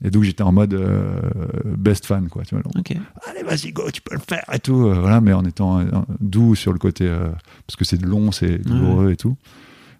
Et 0.05 0.11
donc 0.11 0.23
j'étais 0.23 0.43
en 0.43 0.53
mode 0.53 0.73
euh, 0.73 1.21
best 1.65 2.07
fan, 2.07 2.29
quoi. 2.29 2.43
Tu 2.45 2.55
vois, 2.55 2.63
allez, 3.29 3.43
vas-y, 3.43 3.73
go, 3.73 3.91
tu 3.91 4.01
peux 4.03 4.15
le 4.15 4.21
faire 4.21 4.45
et 4.53 4.59
tout. 4.61 4.87
euh, 4.87 4.95
voilà, 5.01 5.21
mais 5.21 5.33
en 5.33 5.45
étant 5.45 5.85
doux 6.21 6.55
sur 6.55 6.73
le 6.73 6.79
côté, 6.79 7.09
parce 7.67 7.77
que 7.77 7.85
c'est 7.85 8.01
long, 8.03 8.31
c'est 8.33 8.59
douloureux 8.59 9.11
et 9.11 9.17
tout. 9.17 9.37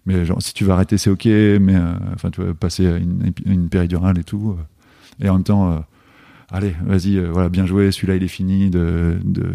Mais 0.05 0.25
genre, 0.25 0.41
si 0.41 0.53
tu 0.53 0.65
vas 0.65 0.73
arrêter, 0.73 0.97
c'est 0.97 1.09
ok, 1.11 1.25
mais 1.25 1.75
enfin, 2.15 2.31
tu 2.31 2.41
vas 2.41 2.53
passer 2.55 2.85
une, 2.85 3.31
une 3.45 3.69
péridurale 3.69 4.17
et 4.17 4.23
tout. 4.23 4.57
et 5.21 5.29
en 5.29 5.33
même 5.35 5.43
temps, 5.43 5.83
allez, 6.49 6.73
vas-y, 6.85 7.19
voilà, 7.19 7.49
bien 7.49 7.65
joué, 7.67 7.91
celui-là 7.91 8.15
il 8.15 8.23
est 8.23 8.27
fini 8.27 8.69
de, 8.71 9.19
de, 9.23 9.53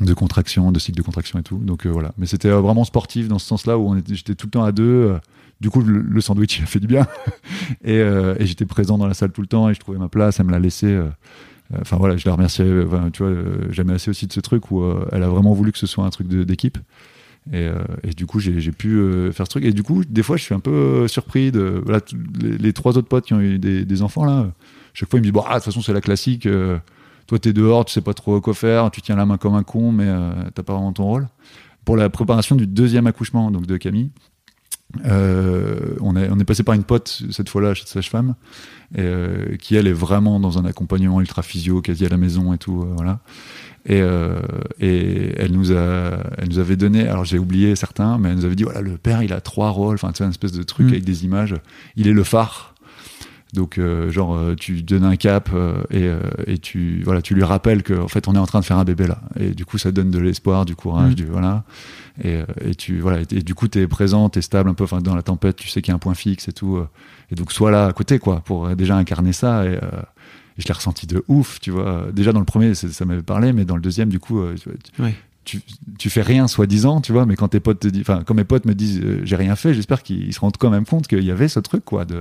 de 0.00 0.14
contraction, 0.14 0.72
de 0.72 0.78
cycle 0.78 0.98
de 0.98 1.02
contraction 1.02 1.38
et 1.38 1.42
tout. 1.42 1.58
Donc 1.58 1.86
euh, 1.86 1.90
voilà. 1.90 2.12
Mais 2.18 2.26
c'était 2.26 2.48
euh, 2.48 2.60
vraiment 2.60 2.84
sportif 2.84 3.28
dans 3.28 3.38
ce 3.38 3.46
sens-là 3.46 3.78
où 3.78 3.96
j'étais 4.08 4.34
tout 4.34 4.46
le 4.46 4.50
temps 4.50 4.64
à 4.64 4.72
deux. 4.72 4.84
euh, 4.84 5.18
du 5.60 5.70
coup, 5.70 5.80
le, 5.80 6.20
sandwich 6.20 6.58
il 6.58 6.64
a 6.64 6.66
fait 6.66 6.80
du 6.80 6.86
bien. 6.86 7.06
et 7.84 7.96
et 7.96 8.46
j'étais 8.46 8.66
présent 8.66 8.98
dans 8.98 9.06
la 9.06 9.14
salle 9.14 9.32
tout 9.32 9.40
le 9.40 9.46
temps 9.46 9.70
et 9.70 9.74
je 9.74 9.80
trouvais 9.80 9.98
ma 9.98 10.08
place. 10.08 10.38
Elle 10.38 10.46
me 10.46 10.52
l'a 10.52 10.58
laissé. 10.58 11.00
Enfin 11.80 11.96
voilà, 11.96 12.18
je 12.18 12.26
la 12.26 12.34
remercie. 12.34 12.62
enfin, 12.86 13.08
tu 13.10 13.22
vois, 13.22 13.32
j'aimais 13.70 13.94
assez 13.94 14.10
aussi 14.10 14.26
de 14.26 14.34
ce 14.34 14.40
truc 14.40 14.70
où 14.70 14.84
elle 15.12 15.22
a 15.22 15.28
vraiment 15.28 15.54
voulu 15.54 15.72
que 15.72 15.78
ce 15.78 15.86
soit 15.86 16.04
un 16.04 16.10
truc 16.10 16.28
d'équipe. 16.28 16.76
Et, 17.54 17.70
et 18.04 18.10
du 18.10 18.26
coup, 18.26 18.38
j'ai 18.38 18.70
pu 18.70 19.00
faire 19.32 19.46
ce 19.46 19.50
truc. 19.50 19.64
Et 19.64 19.72
du 19.72 19.82
coup, 19.82 20.04
des 20.04 20.22
fois, 20.22 20.36
je 20.36 20.42
suis 20.42 20.54
un 20.54 20.60
peu 20.60 21.08
surpris 21.08 21.50
de 21.52 21.80
voilà, 21.82 22.02
les, 22.38 22.74
trois 22.74 22.98
autres 22.98 23.08
potes 23.08 23.24
qui 23.24 23.32
ont 23.32 23.40
eu 23.40 23.58
des, 23.58 23.86
des 23.86 24.02
enfants 24.02 24.26
là. 24.26 24.52
Chaque 24.92 25.08
fois, 25.08 25.18
ils 25.18 25.22
me 25.22 25.24
disent 25.24 25.32
bon, 25.32 25.44
ah, 25.46 25.52
de 25.52 25.54
toute 25.54 25.64
façon, 25.64 25.80
c'est 25.80 25.94
la 25.94 26.02
classique. 26.02 26.46
Toi, 27.26 27.38
t'es 27.38 27.52
dehors, 27.52 27.84
tu 27.84 27.92
sais 27.92 28.00
pas 28.00 28.14
trop 28.14 28.40
quoi 28.40 28.54
faire, 28.54 28.90
tu 28.90 29.02
tiens 29.02 29.16
la 29.16 29.26
main 29.26 29.36
comme 29.36 29.54
un 29.54 29.62
con, 29.62 29.92
mais 29.92 30.06
euh, 30.06 30.32
t'as 30.54 30.62
pas 30.62 30.74
vraiment 30.74 30.92
ton 30.92 31.04
rôle. 31.04 31.28
Pour 31.84 31.96
la 31.96 32.08
préparation 32.10 32.56
du 32.56 32.66
deuxième 32.66 33.06
accouchement, 33.06 33.50
donc 33.50 33.66
de 33.66 33.76
Camille, 33.76 34.10
euh, 35.04 35.96
on, 36.00 36.16
est, 36.16 36.28
on 36.30 36.38
est 36.38 36.44
passé 36.44 36.62
par 36.62 36.74
une 36.74 36.84
pote 36.84 37.22
cette 37.30 37.48
fois-là 37.48 37.74
chez 37.74 37.86
sage-femme, 37.86 38.34
euh, 38.98 39.56
qui 39.56 39.74
elle 39.76 39.86
est 39.86 39.92
vraiment 39.92 40.38
dans 40.40 40.58
un 40.58 40.64
accompagnement 40.64 41.20
ultra 41.20 41.42
physio, 41.42 41.82
quasi 41.82 42.06
à 42.06 42.08
la 42.08 42.16
maison 42.16 42.52
et 42.52 42.58
tout, 42.58 42.82
euh, 42.82 42.92
voilà. 42.96 43.20
Et, 43.88 44.02
et 44.80 45.32
elle 45.36 45.52
nous 45.52 45.72
a, 45.72 46.18
elle 46.38 46.48
nous 46.48 46.58
avait 46.58 46.74
donné, 46.76 47.06
alors 47.06 47.24
j'ai 47.24 47.38
oublié 47.38 47.76
certains, 47.76 48.18
mais 48.18 48.30
elle 48.30 48.36
nous 48.36 48.44
avait 48.44 48.56
dit 48.56 48.64
voilà 48.64 48.80
le 48.80 48.96
père 48.96 49.22
il 49.22 49.32
a 49.32 49.40
trois 49.40 49.70
rôles, 49.70 49.94
enfin 49.94 50.10
tu 50.10 50.18
sais 50.18 50.24
une 50.24 50.30
espèce 50.30 50.50
de 50.50 50.64
truc 50.64 50.86
Mm. 50.86 50.90
avec 50.90 51.04
des 51.04 51.24
images. 51.24 51.54
Il 51.94 52.08
est 52.08 52.12
le 52.12 52.24
phare 52.24 52.74
Donc, 53.56 53.78
euh, 53.78 54.10
genre, 54.10 54.36
euh, 54.36 54.54
tu 54.54 54.82
donnes 54.82 55.04
un 55.04 55.16
cap 55.16 55.48
euh, 55.52 55.82
et, 55.90 56.08
et 56.46 56.58
tu, 56.58 57.02
voilà, 57.04 57.22
tu 57.22 57.34
lui 57.34 57.42
rappelles 57.42 57.82
qu'en 57.82 58.06
fait, 58.06 58.28
on 58.28 58.34
est 58.34 58.38
en 58.38 58.46
train 58.46 58.60
de 58.60 58.66
faire 58.66 58.76
un 58.76 58.84
bébé 58.84 59.06
là. 59.06 59.18
Et 59.40 59.50
du 59.50 59.64
coup, 59.64 59.78
ça 59.78 59.92
donne 59.92 60.10
de 60.10 60.18
l'espoir, 60.18 60.66
du 60.66 60.76
courage, 60.76 61.12
Mm. 61.12 61.14
du 61.14 61.24
voilà. 61.24 61.64
Et, 62.22 62.40
et 62.64 62.74
tu, 62.74 63.00
voilà, 63.00 63.20
et, 63.20 63.36
et 63.36 63.42
du 63.42 63.54
coup, 63.54 63.66
t'es 63.66 63.86
présent, 63.86 64.28
t'es 64.28 64.42
stable 64.42 64.68
un 64.68 64.74
peu. 64.74 64.84
Enfin, 64.84 65.00
dans 65.00 65.14
la 65.14 65.22
tempête, 65.22 65.56
tu 65.56 65.68
sais 65.68 65.80
qu'il 65.80 65.90
y 65.90 65.92
a 65.92 65.96
un 65.96 65.98
point 65.98 66.14
fixe 66.14 66.48
et 66.48 66.52
tout. 66.52 66.78
Et 67.30 67.34
donc, 67.34 67.50
sois 67.50 67.70
là 67.70 67.86
à 67.86 67.92
côté, 67.92 68.18
quoi, 68.18 68.40
pour 68.40 68.68
déjà 68.76 68.96
incarner 68.96 69.32
ça. 69.32 69.64
Et, 69.64 69.78
je 70.58 70.66
l'ai 70.66 70.72
ressenti 70.72 71.06
de 71.06 71.22
ouf, 71.28 71.60
tu 71.60 71.70
vois. 71.70 72.06
Déjà 72.12 72.32
dans 72.32 72.38
le 72.38 72.46
premier, 72.46 72.74
ça 72.74 73.04
m'avait 73.04 73.22
parlé, 73.22 73.52
mais 73.52 73.66
dans 73.66 73.76
le 73.76 73.82
deuxième, 73.82 74.08
du 74.08 74.18
coup, 74.18 74.42
tu, 75.98 76.10
fais 76.10 76.22
rien 76.22 76.48
soi-disant, 76.48 77.00
tu 77.00 77.12
vois. 77.12 77.26
Mais 77.26 77.36
quand 77.36 77.48
tes 77.48 77.60
potes 77.60 77.80
te 77.80 77.88
disent, 77.88 78.02
enfin, 78.02 78.22
quand 78.26 78.34
mes 78.34 78.44
potes 78.44 78.64
me 78.64 78.74
disent, 78.74 79.00
euh, 79.02 79.20
j'ai 79.24 79.36
rien 79.36 79.56
fait, 79.56 79.74
j'espère 79.74 80.02
qu'ils 80.02 80.32
se 80.34 80.40
rendent 80.40 80.56
quand 80.56 80.70
même 80.70 80.84
compte 80.84 81.06
qu'il 81.06 81.22
y 81.22 81.30
avait 81.30 81.48
ce 81.48 81.60
truc, 81.60 81.84
quoi, 81.84 82.04
de 82.04 82.20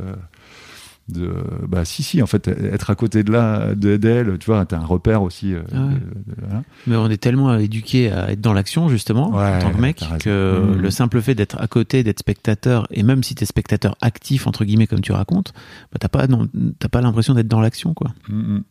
de 1.07 1.31
bah 1.67 1.85
si 1.85 2.01
si 2.01 2.21
en 2.23 2.25
fait 2.25 2.47
être 2.47 2.89
à 2.89 2.95
côté 2.95 3.23
de 3.23 3.31
là 3.31 3.75
de 3.75 3.95
d'elle 3.95 4.39
tu 4.39 4.47
vois 4.47 4.65
t'as 4.65 4.79
un 4.79 4.85
repère 4.85 5.21
aussi 5.21 5.53
euh, 5.53 5.61
Ah 5.71 5.85
ouais. 5.85 5.93
de- 5.93 5.99
de- 5.99 6.35
voilà. 6.47 6.63
Mais 6.87 6.95
on 6.95 7.07
est 7.11 7.17
tellement 7.21 7.55
éduqué 7.57 8.11
à 8.11 8.31
être 8.31 8.41
dans 8.41 8.53
l'action, 8.53 8.89
justement, 8.89 9.27
en 9.35 9.59
tant 9.59 9.71
que 9.71 9.79
mec, 9.79 10.03
que 10.19 10.59
Mhm. 10.63 10.81
le 10.81 10.89
simple 10.89 11.21
fait 11.21 11.35
d'être 11.35 11.61
à 11.61 11.67
côté, 11.67 12.03
d'être 12.03 12.19
spectateur, 12.19 12.87
et 12.89 13.03
même 13.03 13.21
si 13.23 13.35
t'es 13.35 13.45
spectateur 13.45 13.95
actif, 14.01 14.47
entre 14.47 14.65
guillemets, 14.65 14.87
comme 14.87 15.01
tu 15.01 15.11
racontes, 15.11 15.53
bah, 15.91 15.97
t'as 15.99 16.07
pas, 16.09 16.25
non, 16.25 16.47
t'as 16.79 16.89
pas 16.89 17.01
l'impression 17.01 17.35
d'être 17.35 17.47
dans 17.47 17.61
l'action, 17.61 17.93
quoi. 17.93 18.11
Mm, 18.27 18.55
mm. 18.57 18.63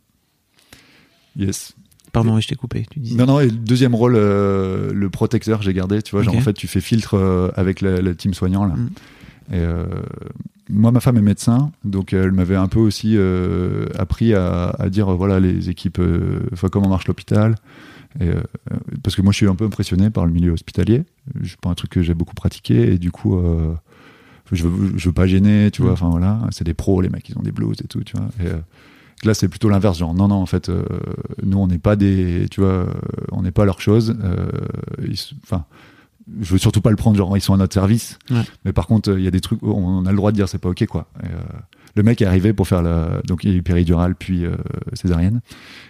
yes 1.36 1.74
Pardon, 2.12 2.38
je 2.38 2.46
t'ai 2.46 2.54
coupé, 2.54 2.86
tu 2.90 3.00
disais. 3.00 3.16
non 3.16 3.26
non 3.26 3.40
et 3.40 3.46
le 3.46 3.50
deuxième 3.50 3.92
rôle 3.94 4.14
euh, 4.16 4.92
le 4.92 5.10
protecteur 5.10 5.62
j'ai 5.62 5.72
gardé 5.74 6.00
tu 6.00 6.12
vois 6.12 6.22
genre 6.22 6.36
en 6.36 6.40
fait 6.40 6.52
tu 6.52 6.68
fais 6.68 6.80
filtre 6.80 7.14
euh, 7.18 7.50
avec 7.56 7.80
la, 7.80 8.00
la 8.00 8.14
team 8.14 8.34
soignant 8.34 8.64
là 8.64 8.74
Mm. 8.74 8.88
et 9.52 9.58
euh, 9.58 9.84
moi 10.70 10.90
ma 10.92 11.00
femme 11.00 11.16
est 11.16 11.22
médecin 11.22 11.70
donc 11.84 12.12
elle 12.12 12.32
m'avait 12.32 12.56
un 12.56 12.68
peu 12.68 12.78
aussi 12.78 13.16
euh, 13.16 13.86
appris 13.98 14.34
à, 14.34 14.70
à 14.78 14.88
dire 14.88 15.12
euh, 15.12 15.14
voilà 15.14 15.40
les 15.40 15.68
équipes 15.70 15.98
euh, 15.98 16.40
comment 16.72 16.88
marche 16.88 17.06
l'hôpital. 17.06 17.56
Et, 18.20 18.28
euh, 18.28 18.40
parce 19.02 19.16
que 19.16 19.22
moi 19.22 19.32
je 19.32 19.38
suis 19.38 19.48
un 19.48 19.56
peu 19.56 19.64
impressionné 19.64 20.08
par 20.08 20.24
le 20.24 20.32
milieu 20.32 20.52
hospitalier. 20.52 21.04
C'est 21.42 21.60
pas 21.60 21.70
un 21.70 21.74
truc 21.74 21.90
que 21.90 22.02
j'ai 22.02 22.14
beaucoup 22.14 22.34
pratiqué. 22.34 22.92
Et 22.92 22.98
du 22.98 23.10
coup 23.10 23.36
euh, 23.36 23.74
je 24.52 24.66
veux, 24.66 24.92
je 24.96 25.08
veux 25.08 25.12
pas 25.12 25.26
gêner 25.26 25.70
tu 25.70 25.82
vois. 25.82 25.92
Mm. 25.92 25.94
enfin 25.94 26.08
voilà 26.10 26.40
c'est 26.50 26.64
des 26.64 26.74
pros 26.74 27.00
les 27.00 27.08
mecs 27.08 27.28
ils 27.28 27.36
ont 27.38 27.42
des 27.42 27.52
blues 27.52 27.76
et 27.82 27.88
tout 27.88 28.02
tu 28.04 28.16
vois. 28.16 28.28
Et, 28.40 28.46
euh, 28.46 28.58
là 29.24 29.34
c'est 29.34 29.48
plutôt 29.48 29.68
l'inverse 29.68 29.98
genre 29.98 30.14
non 30.14 30.28
non 30.28 30.36
en 30.36 30.46
fait 30.46 30.68
euh, 30.68 30.84
nous 31.42 31.58
on 31.58 31.66
n'est 31.66 31.78
pas 31.78 31.96
des 31.96 32.46
tu 32.50 32.60
vois 32.60 32.70
euh, 32.70 32.86
on 33.32 33.42
n'est 33.42 33.52
pas 33.52 33.64
leur 33.64 33.80
chose. 33.80 34.16
Euh, 34.22 34.48
enfin 35.42 35.64
je 36.40 36.52
veux 36.52 36.58
surtout 36.58 36.80
pas 36.80 36.90
le 36.90 36.96
prendre 36.96 37.16
genre 37.16 37.36
ils 37.36 37.40
sont 37.40 37.54
à 37.54 37.56
notre 37.58 37.74
service 37.74 38.18
Ouais. 38.30 38.42
mais 38.64 38.72
par 38.72 38.86
contre 38.86 39.12
il 39.18 39.22
y 39.24 39.28
a 39.28 39.30
des 39.30 39.40
trucs 39.40 39.62
on 39.62 40.06
a 40.06 40.10
le 40.10 40.16
droit 40.16 40.30
de 40.30 40.36
dire 40.36 40.48
c'est 40.48 40.58
pas 40.58 40.70
ok 40.70 40.86
quoi 40.86 41.06
Et, 41.22 41.26
euh, 41.26 41.38
le 41.96 42.02
mec 42.02 42.20
est 42.22 42.26
arrivé 42.26 42.52
pour 42.52 42.66
faire 42.66 42.82
la 42.82 43.20
donc 43.26 43.44
il 43.44 43.50
y 43.50 43.54
a 43.54 43.56
eu 43.56 43.62
péridurale 43.62 44.14
puis 44.16 44.44
euh, 44.46 44.56
césarienne 44.94 45.40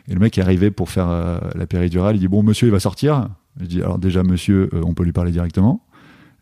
et 0.09 0.15
le 0.15 0.21
mec 0.21 0.37
est 0.37 0.43
arrivé 0.43 0.71
pour 0.71 0.91
faire 0.91 1.09
euh, 1.09 1.39
la 1.55 1.67
péridurale 1.67 2.17
il 2.17 2.19
dit 2.19 2.29
bon 2.29 2.43
monsieur 2.43 2.67
il 2.69 2.73
va 2.73 2.81
sortir 2.81 3.29
je 3.61 3.67
dis 3.67 3.81
alors 3.83 3.99
déjà 3.99 4.23
monsieur 4.25 4.69
on 4.85 4.93
peut 4.95 5.05
lui 5.05 5.13
parler 5.13 5.31
directement 5.33 5.83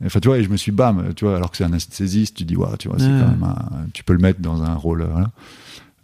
Enfin, 0.04 0.18
tu 0.18 0.26
vois, 0.26 0.38
et 0.38 0.42
je 0.42 0.48
me 0.48 0.56
suis 0.56 0.72
bam, 0.72 1.14
tu 1.14 1.24
vois, 1.24 1.36
alors 1.36 1.52
que 1.52 1.56
c'est 1.56 1.62
un 1.62 1.68
anesthésiste, 1.68 2.36
tu 2.36 2.42
dis, 2.44 2.56
ouais, 2.56 2.66
tu 2.76 2.88
vois, 2.88 2.98
c'est 2.98 3.04
Ouais. 3.06 3.20
quand 3.20 3.28
même 3.28 3.44
un, 3.44 3.86
tu 3.94 4.02
peux 4.02 4.12
le 4.14 4.18
mettre 4.18 4.40
dans 4.40 4.60
un 4.64 4.74
rôle, 4.74 5.04
voilà. 5.08 5.30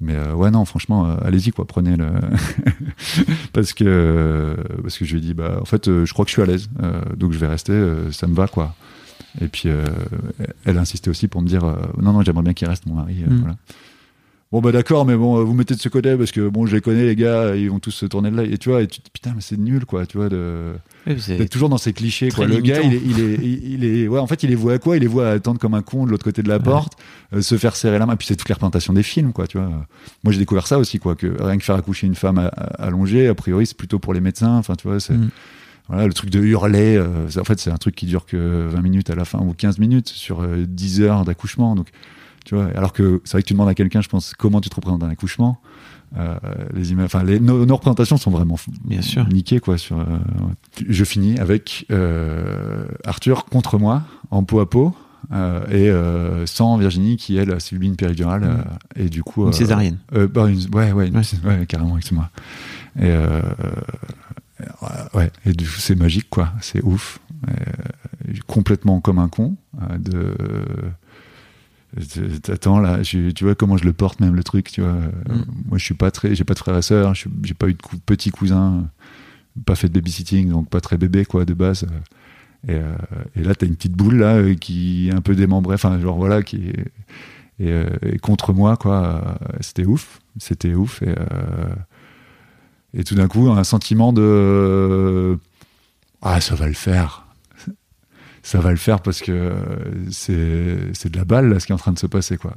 Mais 0.01 0.15
euh, 0.15 0.33
ouais, 0.35 0.51
non, 0.51 0.65
franchement, 0.65 1.07
euh, 1.07 1.17
allez-y, 1.23 1.51
quoi, 1.51 1.67
prenez 1.67 1.97
le. 1.97 2.07
parce 3.53 3.73
que, 3.73 3.85
euh, 3.87 4.55
parce 4.83 4.97
que 4.99 5.05
je 5.05 5.13
lui 5.13 5.19
ai 5.19 5.21
dit, 5.21 5.35
bah, 5.35 5.59
en 5.61 5.65
fait, 5.65 5.89
euh, 5.89 6.07
je 6.07 6.13
crois 6.13 6.25
que 6.25 6.31
je 6.31 6.35
suis 6.35 6.43
à 6.43 6.47
l'aise, 6.47 6.69
euh, 6.83 7.01
donc 7.17 7.33
je 7.33 7.39
vais 7.39 7.49
rester, 7.49 7.73
euh, 7.73 8.13
ça 8.13 8.27
me 8.27 8.35
va, 8.35 8.47
quoi. 8.47 8.75
Et 9.41 9.49
puis, 9.49 9.69
euh, 9.69 9.85
elle 10.65 10.79
insistait 10.79 11.11
aussi 11.11 11.29
pour 11.29 11.43
me 11.43 11.49
dire, 11.49 11.65
euh, 11.65 11.75
non, 12.01 12.13
non, 12.13 12.23
j'aimerais 12.23 12.43
bien 12.45 12.55
qu'il 12.55 12.69
reste, 12.69 12.87
mon 12.87 12.95
mari, 12.95 13.17
euh, 13.27 13.31
Mm. 13.31 13.39
voilà. 13.41 13.57
Bon, 14.51 14.63
bah, 14.63 14.73
d'accord, 14.73 15.05
mais 15.05 15.15
bon, 15.15 15.39
euh, 15.39 15.43
vous 15.45 15.53
mettez 15.53 15.75
de 15.75 15.81
ce 15.81 15.91
côté, 15.91 16.17
parce 16.17 16.33
que, 16.33 16.49
bon, 16.49 16.65
je 16.65 16.75
les 16.75 16.81
connais, 16.81 17.05
les 17.05 17.17
gars, 17.17 17.55
ils 17.55 17.69
vont 17.71 17.81
tous 17.81 17.91
se 17.91 18.07
tourner 18.07 18.31
de 18.31 18.37
là, 18.37 18.45
et 18.45 18.57
tu 18.57 18.71
vois, 18.71 18.81
et 18.81 18.87
tu 18.87 19.01
te 19.01 19.05
dis, 19.05 19.11
putain, 19.13 19.33
mais 19.35 19.43
c'est 19.43 19.59
nul, 19.59 19.85
quoi, 19.85 20.07
tu 20.07 20.17
vois, 20.17 20.31
de 20.31 20.73
d'être 21.39 21.51
toujours 21.51 21.69
dans 21.69 21.77
ces 21.79 21.93
clichés 21.95 22.31
quoi. 22.31 22.47
Le 22.47 22.61
gars, 22.61 22.81
il 22.83 22.95
est, 22.95 23.03
il 23.05 23.21
est, 23.21 23.35
il 23.43 23.75
il 23.75 23.85
est, 23.85 24.09
ouais, 24.09 24.19
en 24.19 24.27
fait, 24.27 24.43
il 24.43 24.51
les 24.51 24.57
voit 24.57 24.75
à 24.75 24.79
quoi? 24.79 24.97
Il 24.97 25.01
les 25.01 25.07
voit 25.07 25.29
attendre 25.31 25.59
comme 25.59 25.75
un 25.75 25.83
con 25.83 26.05
de 26.07 26.11
l'autre 26.11 26.25
côté 26.25 26.43
de 26.43 26.49
la 26.49 26.59
porte, 26.61 26.95
euh, 27.35 27.41
se 27.43 27.57
faire 27.59 27.77
serrer 27.77 27.99
la 27.99 28.05
main. 28.07 28.17
Puis 28.17 28.27
c'est 28.27 28.37
toute 28.37 28.49
les 28.49 28.53
représentations 28.55 28.93
des 28.93 29.03
films, 29.03 29.33
quoi. 29.33 29.47
Tu 29.47 29.57
vois. 29.59 29.69
Moi, 30.25 30.33
j'ai 30.33 30.39
découvert 30.39 30.67
ça 30.67 30.79
aussi, 30.79 30.99
quoi. 30.99 31.15
Que 31.15 31.27
rien 31.43 31.57
que 31.59 31.65
faire 31.65 31.77
accoucher 31.77 32.07
une 32.07 32.15
femme 32.15 32.51
allongée, 32.79 33.27
a 33.29 33.35
priori, 33.35 33.67
c'est 33.67 33.77
plutôt 33.77 33.99
pour 33.99 34.13
les 34.15 34.21
médecins. 34.21 34.57
Enfin, 34.57 34.75
tu 34.77 34.87
vois, 34.89 35.01
c'est 35.01 35.15
Mm. 35.15 35.31
voilà 35.89 36.07
le 36.07 36.13
truc 36.13 36.29
de 36.31 36.41
hurler. 36.41 36.97
euh, 36.97 37.27
en 37.39 37.45
fait, 37.45 37.59
c'est 37.59 37.71
un 37.71 37.77
truc 37.79 37.95
qui 37.95 38.05
dure 38.07 38.27
que 38.27 38.67
20 38.69 38.83
minutes 38.83 39.09
à 39.11 39.15
la 39.15 39.25
fin 39.25 39.39
ou 39.41 39.55
15 39.55 39.79
minutes 39.79 40.09
sur 40.09 40.41
euh, 40.43 40.65
10 40.67 41.01
heures 41.03 41.25
d'accouchement. 41.25 41.75
Donc, 41.75 41.89
tu 42.45 42.55
vois. 42.55 42.67
Alors 42.75 42.93
que 42.93 43.21
c'est 43.25 43.33
vrai 43.33 43.43
que 43.43 43.49
tu 43.49 43.55
demandes 43.55 43.69
à 43.69 43.75
quelqu'un, 43.75 44.01
je 44.01 44.09
pense, 44.09 44.35
comment 44.37 44.61
tu 44.61 44.69
te 44.71 44.75
représentes 44.77 45.03
un 45.03 45.09
accouchement. 45.11 45.61
Euh, 46.17 46.37
les 46.75 46.93
images, 46.93 47.07
enfin, 47.07 47.23
les, 47.23 47.39
nos, 47.39 47.67
nos 47.67 47.75
représentations 47.75 48.17
sont 48.17 48.31
vraiment 48.31 48.57
Bien 48.85 49.03
sûr. 49.03 49.29
niquées, 49.29 49.61
quoi. 49.61 49.77
Sur, 49.77 49.99
euh. 50.01 50.05
Je 50.89 51.05
finis 51.05 51.39
avec 51.39 51.85
euh, 51.91 52.87
Arthur 53.05 53.45
contre 53.45 53.79
moi 53.79 54.03
en 54.31 54.43
peau 54.43 54.61
à 54.61 54.71
peau. 54.71 54.95
et 55.71 55.91
sans 56.47 56.79
Virginie 56.79 57.17
qui 57.19 57.37
elle 57.37 57.53
a 57.53 57.61
subi 57.61 57.87
une 57.89 57.97
péridurale 57.97 58.45
euh, 58.45 59.03
et 59.05 59.09
du 59.11 59.23
coup 59.23 59.45
Une 59.47 59.53
césarienne. 59.53 59.99
bah, 60.13 60.49
une- 60.49 60.75
ouais 60.75 60.93
ouais, 60.93 61.09
une- 61.09 61.17
Ouais. 61.17 61.23
ouais, 61.45 61.67
carrément 61.67 61.99
excuse-moi 61.99 62.31
et 62.99 63.13
ouais 65.15 65.31
et 65.45 65.53
du 65.53 65.65
coup 65.67 65.79
c'est 65.79 65.95
magique 65.95 66.29
quoi 66.31 66.53
c'est 66.61 66.83
ouf 66.83 67.19
complètement 68.47 69.01
comme 69.01 69.19
un 69.19 69.29
con 69.29 69.57
de- 69.99 70.35
T'attends 72.43 72.81
là, 72.81 73.03
je- 73.03 73.31
tu 73.31 73.45
vois 73.45 73.55
comment 73.55 73.77
je 73.79 73.85
le 73.85 73.93
porte 73.95 74.21
même 74.21 74.35
le 74.35 74.45
truc, 74.45 74.71
tu 74.71 74.83
vois. 74.83 74.93
Mm. 74.93 75.45
Moi 75.69 75.79
je 75.79 75.85
suis 75.85 75.95
pas 75.95 76.11
très, 76.11 76.35
j'ai 76.35 76.45
pas 76.45 76.55
de 76.55 76.59
frères 76.59 76.77
et 76.77 76.83
sœurs, 76.83 77.15
j'ai 77.15 77.55
pas 77.55 77.69
eu 77.69 77.75
de 77.75 77.81
cou- 77.83 77.97
petits 78.05 78.31
cousins, 78.31 78.89
pas 79.65 79.75
fait 79.75 79.89
de 79.89 79.95
babysitting, 79.95 80.51
donc 80.51 80.69
pas 80.69 80.81
très 80.81 80.99
bébé 80.99 81.25
quoi 81.25 81.45
de 81.45 81.55
base. 81.55 81.87
Et, 82.69 82.73
euh, 82.75 82.93
et 83.37 83.43
là 83.43 83.55
t'as 83.55 83.67
une 83.67 83.75
petite 83.77 83.93
boule 83.95 84.17
là 84.17 84.35
euh, 84.37 84.55
qui 84.55 85.09
est 85.09 85.15
un 85.15 85.21
peu 85.23 85.35
démembrée, 85.35 85.75
enfin 85.75 85.99
genre 86.01 86.17
voilà 86.19 86.43
qui 86.43 86.69
est 86.69 86.85
et, 87.61 87.73
euh, 87.73 87.89
et 88.03 88.19
contre 88.19 88.53
moi 88.53 88.77
quoi. 88.77 89.39
C'était 89.61 89.85
ouf, 89.87 90.21
c'était 90.39 90.75
ouf 90.75 91.01
et 91.03 91.09
euh, 91.09 91.15
et 92.95 93.05
tout 93.05 93.15
d'un 93.15 93.29
coup 93.29 93.49
un 93.51 93.65
sentiment 93.65 94.13
de 94.13 95.39
ah 96.21 96.41
ça 96.41 96.55
va 96.55 96.67
le 96.67 96.75
faire 96.75 97.27
ça 98.43 98.61
va 98.61 98.71
le 98.71 98.77
faire 98.77 99.01
parce 99.01 99.21
que 99.21 99.33
euh, 99.33 100.11
c'est 100.11 101.11
de 101.11 101.17
la 101.17 101.25
balle 101.25 101.49
là 101.49 101.61
ce 101.61 101.67
qui 101.67 101.73
est 101.73 101.75
en 101.75 101.79
train 101.79 101.93
de 101.93 101.99
se 101.99 102.07
passer 102.07 102.37
quoi. 102.37 102.55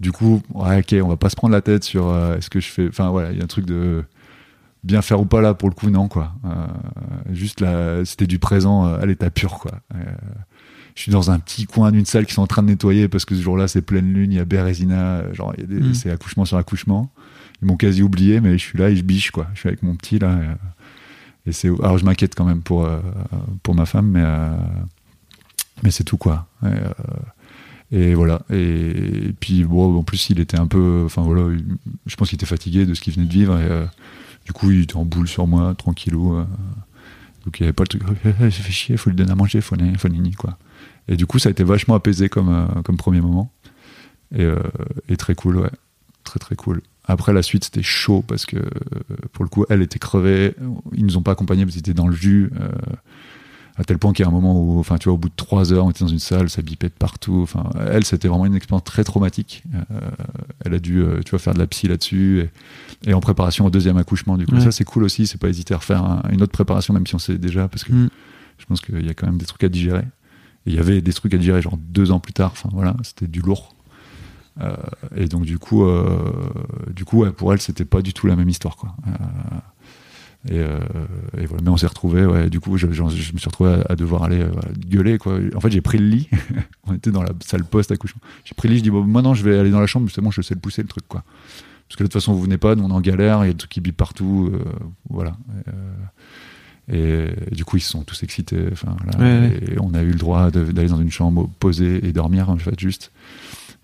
Du 0.00 0.12
coup, 0.12 0.42
ouais, 0.52 0.80
ok, 0.80 0.94
on 1.02 1.08
va 1.08 1.16
pas 1.16 1.30
se 1.30 1.36
prendre 1.36 1.52
la 1.52 1.62
tête 1.62 1.84
sur 1.84 2.08
euh, 2.08 2.36
est-ce 2.36 2.50
que 2.50 2.60
je 2.60 2.68
fais. 2.68 2.88
Enfin 2.88 3.10
voilà, 3.10 3.32
il 3.32 3.38
y 3.38 3.40
a 3.40 3.44
un 3.44 3.48
truc 3.48 3.64
de 3.64 4.04
bien 4.84 5.02
faire 5.02 5.20
ou 5.20 5.24
pas 5.24 5.40
là 5.40 5.54
pour 5.54 5.68
le 5.68 5.74
coup 5.74 5.90
non 5.90 6.08
quoi. 6.08 6.32
Euh, 6.44 6.66
juste 7.32 7.60
là, 7.60 8.04
c'était 8.04 8.26
du 8.26 8.38
présent 8.38 8.84
à 8.86 9.04
l'état 9.06 9.30
pur 9.30 9.54
quoi. 9.58 9.72
Euh, 9.94 9.98
je 10.94 11.02
suis 11.02 11.12
dans 11.12 11.30
un 11.30 11.38
petit 11.38 11.64
coin 11.66 11.92
d'une 11.92 12.06
salle 12.06 12.24
qui 12.24 12.32
sont 12.34 12.42
en 12.42 12.46
train 12.46 12.62
de 12.62 12.68
nettoyer 12.68 13.08
parce 13.08 13.24
que 13.24 13.34
ce 13.34 13.42
jour-là 13.42 13.68
c'est 13.68 13.82
pleine 13.82 14.12
lune, 14.12 14.32
il 14.32 14.36
y 14.36 14.40
a 14.40 14.44
Bérésina, 14.44 15.32
genre 15.32 15.54
Mm. 15.58 15.94
c'est 15.94 16.10
accouchement 16.10 16.44
sur 16.44 16.56
accouchement. 16.56 17.10
Ils 17.62 17.68
m'ont 17.68 17.76
quasi 17.76 18.02
oublié, 18.02 18.40
mais 18.40 18.52
je 18.58 18.64
suis 18.64 18.78
là 18.78 18.90
et 18.90 18.96
je 18.96 19.02
biche 19.02 19.30
quoi. 19.30 19.46
Je 19.54 19.60
suis 19.60 19.68
avec 19.68 19.82
mon 19.82 19.94
petit 19.96 20.18
là. 20.18 20.38
et, 20.38 20.46
alors 21.82 21.98
je 21.98 22.04
m'inquiète 22.04 22.34
quand 22.34 22.44
même 22.44 22.62
pour 22.62 22.84
euh, 22.84 22.98
pour 23.62 23.74
ma 23.74 23.86
femme, 23.86 24.08
mais 24.08 24.22
euh, 24.22 24.56
mais 25.82 25.90
c'est 25.90 26.04
tout 26.04 26.16
quoi. 26.16 26.46
Et, 27.92 28.12
euh, 28.12 28.14
voilà. 28.16 28.42
Et, 28.50 29.32
puis 29.38 29.64
bon, 29.64 29.96
en 29.98 30.02
plus 30.02 30.30
il 30.30 30.40
était 30.40 30.58
un 30.58 30.66
peu, 30.66 31.02
enfin 31.06 31.22
voilà, 31.22 31.54
il- 31.54 31.76
je 32.06 32.16
pense 32.16 32.30
qu'il 32.30 32.36
était 32.36 32.46
fatigué 32.46 32.84
de 32.86 32.94
ce 32.94 33.00
qu'il 33.00 33.12
venait 33.14 33.26
de 33.26 33.32
vivre. 33.32 33.56
Et, 33.58 33.86
du 34.44 34.52
coup, 34.52 34.70
il 34.70 34.82
était 34.82 34.96
en 34.96 35.04
boule 35.04 35.26
sur 35.28 35.46
moi, 35.46 35.74
tranquillou. 35.76 36.36
donc 37.44 37.58
il 37.58 37.62
n'y 37.62 37.66
avait 37.66 37.72
pas 37.72 37.84
le 37.84 37.88
truc, 37.88 38.02
ça 38.24 38.50
fait 38.50 38.72
chier, 38.72 38.96
faut 38.96 39.10
lui 39.10 39.16
donner 39.16 39.32
à 39.32 39.34
manger, 39.36 39.60
faut 39.60 39.76
faut 39.98 40.08
nini 40.08 40.32
quoi. 40.32 40.58
Et 41.08 41.16
du 41.16 41.26
coup, 41.26 41.38
ça 41.38 41.48
a 41.48 41.52
été 41.52 41.62
vachement 41.64 41.94
apaisé 41.94 42.28
comme 42.28 42.82
comme 42.84 42.96
premier 42.96 43.20
moment. 43.20 43.52
Et 44.34 45.16
très 45.16 45.34
cool, 45.36 45.58
ouais, 45.58 45.70
très 46.24 46.38
très 46.40 46.56
cool. 46.56 46.82
Après 47.06 47.32
la 47.32 47.42
suite, 47.42 47.64
c'était 47.64 47.82
chaud 47.82 48.22
parce 48.26 48.46
que 48.46 48.56
euh, 48.56 48.68
pour 49.32 49.44
le 49.44 49.48
coup, 49.48 49.64
elle 49.70 49.82
était 49.82 49.98
crevée. 49.98 50.54
Ils 50.94 51.04
nous 51.06 51.16
ont 51.16 51.22
pas 51.22 51.32
accompagnés 51.32 51.64
parce 51.64 51.72
qu'ils 51.74 51.80
étaient 51.80 51.94
dans 51.94 52.08
le 52.08 52.14
jus. 52.16 52.50
euh, 52.60 52.68
à 53.78 53.84
tel 53.84 53.98
point 53.98 54.14
qu'il 54.14 54.22
y 54.22 54.26
a 54.26 54.28
un 54.30 54.32
moment 54.32 54.58
où, 54.58 54.78
enfin, 54.78 54.96
tu 54.96 55.04
vois, 55.10 55.12
au 55.12 55.18
bout 55.18 55.28
de 55.28 55.34
trois 55.36 55.70
heures, 55.74 55.84
on 55.84 55.90
était 55.90 56.02
dans 56.02 56.08
une 56.08 56.18
salle, 56.18 56.48
ça 56.48 56.62
bipait 56.62 56.88
de 56.88 56.94
partout. 56.94 57.40
Enfin, 57.42 57.68
elle, 57.92 58.04
c'était 58.06 58.26
vraiment 58.26 58.46
une 58.46 58.54
expérience 58.54 58.84
très 58.84 59.04
traumatique. 59.04 59.64
Euh, 59.74 60.00
elle 60.64 60.72
a 60.72 60.78
dû, 60.78 61.00
euh, 61.02 61.20
tu 61.22 61.30
vois, 61.32 61.38
faire 61.38 61.52
de 61.52 61.58
la 61.58 61.66
psy 61.66 61.86
là-dessus 61.86 62.40
et, 63.04 63.10
et 63.10 63.12
en 63.12 63.20
préparation 63.20 63.66
au 63.66 63.70
deuxième 63.70 63.98
accouchement. 63.98 64.38
Du 64.38 64.46
coup, 64.46 64.54
Ouais. 64.54 64.60
ça, 64.62 64.72
c'est 64.72 64.84
cool 64.84 65.04
aussi. 65.04 65.26
C'est 65.26 65.36
pas 65.38 65.48
hésiter 65.50 65.74
à 65.74 65.76
refaire 65.76 66.02
un- 66.02 66.22
une 66.32 66.40
autre 66.42 66.52
préparation, 66.52 66.94
même 66.94 67.06
si 67.06 67.14
on 67.14 67.18
sait 67.18 67.36
déjà, 67.36 67.68
parce 67.68 67.84
que 67.84 67.92
Mm. 67.92 68.08
je 68.56 68.64
pense 68.64 68.80
qu'il 68.80 69.04
y 69.04 69.10
a 69.10 69.14
quand 69.14 69.26
même 69.26 69.36
des 69.36 69.44
trucs 69.44 69.62
à 69.64 69.68
digérer. 69.68 70.04
Et 70.64 70.70
il 70.70 70.74
y 70.74 70.78
avait 70.78 71.02
des 71.02 71.12
trucs 71.12 71.34
à 71.34 71.36
digérer, 71.36 71.60
genre 71.60 71.76
deux 71.76 72.10
ans 72.12 72.18
plus 72.18 72.32
tard. 72.32 72.52
Enfin, 72.52 72.70
voilà, 72.72 72.96
c'était 73.02 73.26
du 73.26 73.40
lourd. 73.40 73.74
Euh, 74.60 74.74
et 75.16 75.26
donc, 75.26 75.44
du 75.44 75.58
coup, 75.58 75.84
euh, 75.84 76.32
du 76.94 77.04
coup, 77.04 77.18
ouais, 77.22 77.30
pour 77.30 77.52
elle, 77.52 77.60
c'était 77.60 77.84
pas 77.84 78.00
du 78.02 78.12
tout 78.14 78.26
la 78.26 78.36
même 78.36 78.48
histoire, 78.48 78.76
quoi. 78.76 78.94
Euh, 79.06 79.10
Et, 80.48 80.58
euh, 80.60 80.78
et 81.36 81.44
voilà. 81.46 81.62
Mais 81.64 81.70
on 81.70 81.76
s'est 81.76 81.88
retrouvé. 81.88 82.24
Ouais, 82.24 82.48
du 82.48 82.60
coup, 82.60 82.76
je, 82.78 82.86
je- 82.92 83.08
je 83.08 83.32
me 83.32 83.38
suis 83.38 83.48
retrouvé 83.48 83.70
à, 83.88 83.92
à 83.92 83.96
devoir 83.96 84.22
aller 84.22 84.40
euh, 84.40 84.48
voilà, 84.52 84.68
gueuler. 84.88 85.18
Quoi. 85.18 85.38
En 85.56 85.60
fait, 85.60 85.70
j'ai 85.70 85.80
pris 85.80 85.98
le 85.98 86.06
lit. 86.06 86.28
on 86.86 86.94
était 86.94 87.10
dans 87.10 87.22
la 87.22 87.32
salle 87.44 87.64
poste 87.64 87.90
accouchement. 87.90 88.20
J'ai 88.44 88.54
pris 88.54 88.68
le 88.68 88.74
lit. 88.74 88.78
Je 88.78 88.84
dis 88.84 88.90
bon, 88.90 89.02
maintenant, 89.04 89.34
je 89.34 89.42
vais 89.42 89.58
aller 89.58 89.70
dans 89.72 89.80
la 89.80 89.86
chambre. 89.88 90.08
Bon, 90.22 90.30
je 90.30 90.42
sais 90.42 90.54
le 90.54 90.60
pousser 90.60 90.82
le 90.82 90.88
truc, 90.88 91.04
quoi. 91.08 91.24
Parce 91.88 91.96
que 91.96 92.04
de 92.04 92.06
toute 92.08 92.12
façon, 92.14 92.32
vous 92.32 92.42
venez 92.42 92.58
pas. 92.58 92.76
Nous, 92.76 92.84
on 92.84 92.90
est 92.90 92.92
en 92.92 93.00
galère. 93.00 93.44
Il 93.44 93.48
y 93.48 93.50
a 93.50 93.52
des 93.52 93.58
trucs 93.58 93.72
qui 93.72 93.80
bipent 93.80 93.96
partout. 93.96 94.50
euh, 94.54 94.62
voilà. 95.10 95.36
Et, 95.66 96.94
euh, 96.94 97.28
et, 97.50 97.54
du 97.56 97.64
coup, 97.64 97.76
ils 97.78 97.80
se 97.80 97.90
sont 97.90 98.04
tous 98.04 98.22
excités. 98.22 98.68
Enfin, 98.70 98.94
voilà. 99.02 99.18
Ouais, 99.18 99.48
ouais. 99.48 99.72
Et 99.72 99.76
on 99.80 99.94
a 99.94 100.02
eu 100.02 100.10
le 100.12 100.18
droit 100.18 100.52
d'aller 100.52 100.88
dans 100.88 101.00
une 101.00 101.10
chambre, 101.10 101.50
poser 101.58 102.06
et 102.06 102.12
dormir, 102.12 102.50
en 102.50 102.56
fait, 102.56 102.78
juste. 102.78 103.10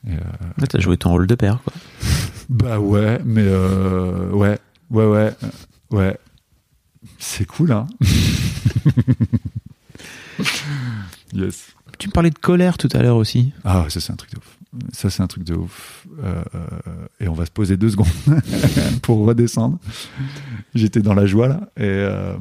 Euh, 0.09 0.17
Là, 0.59 0.67
t'as 0.67 0.81
joué 0.81 0.97
ton 0.97 1.11
rôle 1.11 1.27
de 1.27 1.35
père, 1.35 1.61
quoi. 1.63 1.73
bah 2.49 2.79
ouais, 2.81 3.21
mais 3.25 3.45
euh, 3.45 4.31
ouais, 4.31 4.59
ouais, 4.91 5.07
ouais, 5.07 5.33
euh, 5.43 5.51
ouais. 5.91 6.19
C'est 7.19 7.45
cool, 7.45 7.73
hein. 7.73 7.87
yes. 11.33 11.73
Tu 11.99 12.09
me 12.09 12.13
parlais 12.13 12.31
de 12.31 12.39
colère 12.39 12.79
tout 12.79 12.89
à 12.93 13.03
l'heure 13.03 13.17
aussi. 13.17 13.53
Ah, 13.65 13.87
ça 13.89 14.01
c'est 14.01 14.13
un 14.13 14.17
truc 14.17 14.33
de 14.33 14.39
ouf. 14.39 14.59
Ça 14.93 15.11
c'est 15.11 15.23
un 15.23 15.27
truc 15.27 15.45
de 15.45 15.55
ouf. 15.55 16.07
Euh, 16.23 16.43
euh, 16.55 16.61
et 17.21 17.29
on 17.29 17.35
va 17.35 17.45
se 17.45 17.51
poser 17.51 17.77
deux 17.77 17.91
secondes 17.91 18.07
pour 19.03 19.27
redescendre. 19.27 19.79
J'étais 20.75 21.01
dans 21.01 21.15
la 21.15 21.27
joie 21.27 21.49
là. 21.49 21.61
Et 21.77 21.83
euh, 21.83 22.35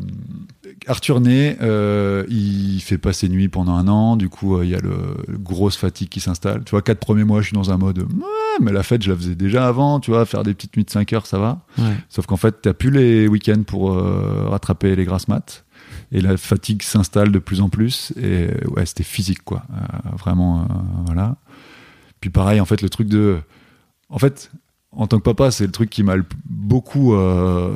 Arthur 0.88 1.19
Ney, 1.19 1.57
euh, 1.61 2.25
il 2.29 2.79
fait 2.79 2.97
pas 2.97 3.11
ses 3.11 3.27
nuits 3.27 3.49
pendant 3.49 3.75
un 3.75 3.88
an. 3.88 4.15
Du 4.15 4.29
coup, 4.29 4.61
il 4.61 4.69
y 4.69 4.75
a 4.75 4.79
le, 4.79 4.95
le 5.27 5.38
grosse 5.38 5.75
fatigue 5.75 6.09
qui 6.09 6.21
s'installe. 6.21 6.63
Tu 6.63 6.71
vois, 6.71 6.82
quatre 6.82 6.99
premiers 6.99 7.25
mois, 7.25 7.41
je 7.41 7.47
suis 7.47 7.55
dans 7.55 7.71
un 7.71 7.77
mode. 7.77 7.99
Ouais, 7.99 8.59
mais 8.61 8.71
la 8.71 8.84
fête, 8.84 9.03
je 9.03 9.11
la 9.11 9.17
faisais 9.17 9.36
déjà 9.36 9.67
avant. 9.67 9.99
Tu 9.99 10.11
vois, 10.11 10.25
faire 10.25 10.43
des 10.43 10.53
petites 10.53 10.77
nuits 10.77 10.86
de 10.86 10.89
5 10.89 11.11
heures, 11.13 11.25
ça 11.25 11.38
va. 11.38 11.65
Ouais. 11.77 11.95
Sauf 12.09 12.25
qu'en 12.25 12.38
fait, 12.38 12.61
t'as 12.61 12.73
plus 12.73 12.91
les 12.91 13.27
week-ends 13.27 13.63
pour 13.67 13.93
rattraper 13.93 14.95
les 14.95 15.03
grasses 15.03 15.27
maths. 15.27 15.65
Et 16.11 16.19
la 16.19 16.36
fatigue 16.36 16.82
s'installe 16.82 17.32
de 17.32 17.39
plus 17.39 17.61
en 17.61 17.69
plus. 17.69 18.13
Et 18.21 18.49
ouais, 18.67 18.86
c'était 18.86 19.03
physique, 19.03 19.43
quoi. 19.43 19.63
Euh, 19.71 20.15
vraiment, 20.17 20.61
euh, 20.61 20.65
voilà. 21.05 21.38
Puis 22.22 22.30
pareil, 22.30 22.61
en 22.61 22.65
fait, 22.65 22.82
le 22.82 22.89
truc 22.89 23.07
de. 23.09 23.39
En 24.09 24.19
fait, 24.19 24.51
en 24.93 25.07
tant 25.07 25.17
que 25.17 25.24
papa, 25.24 25.51
c'est 25.51 25.65
le 25.65 25.72
truc 25.72 25.89
qui 25.89 26.03
m'a 26.03 26.15
beaucoup 26.45 27.13
euh, 27.15 27.72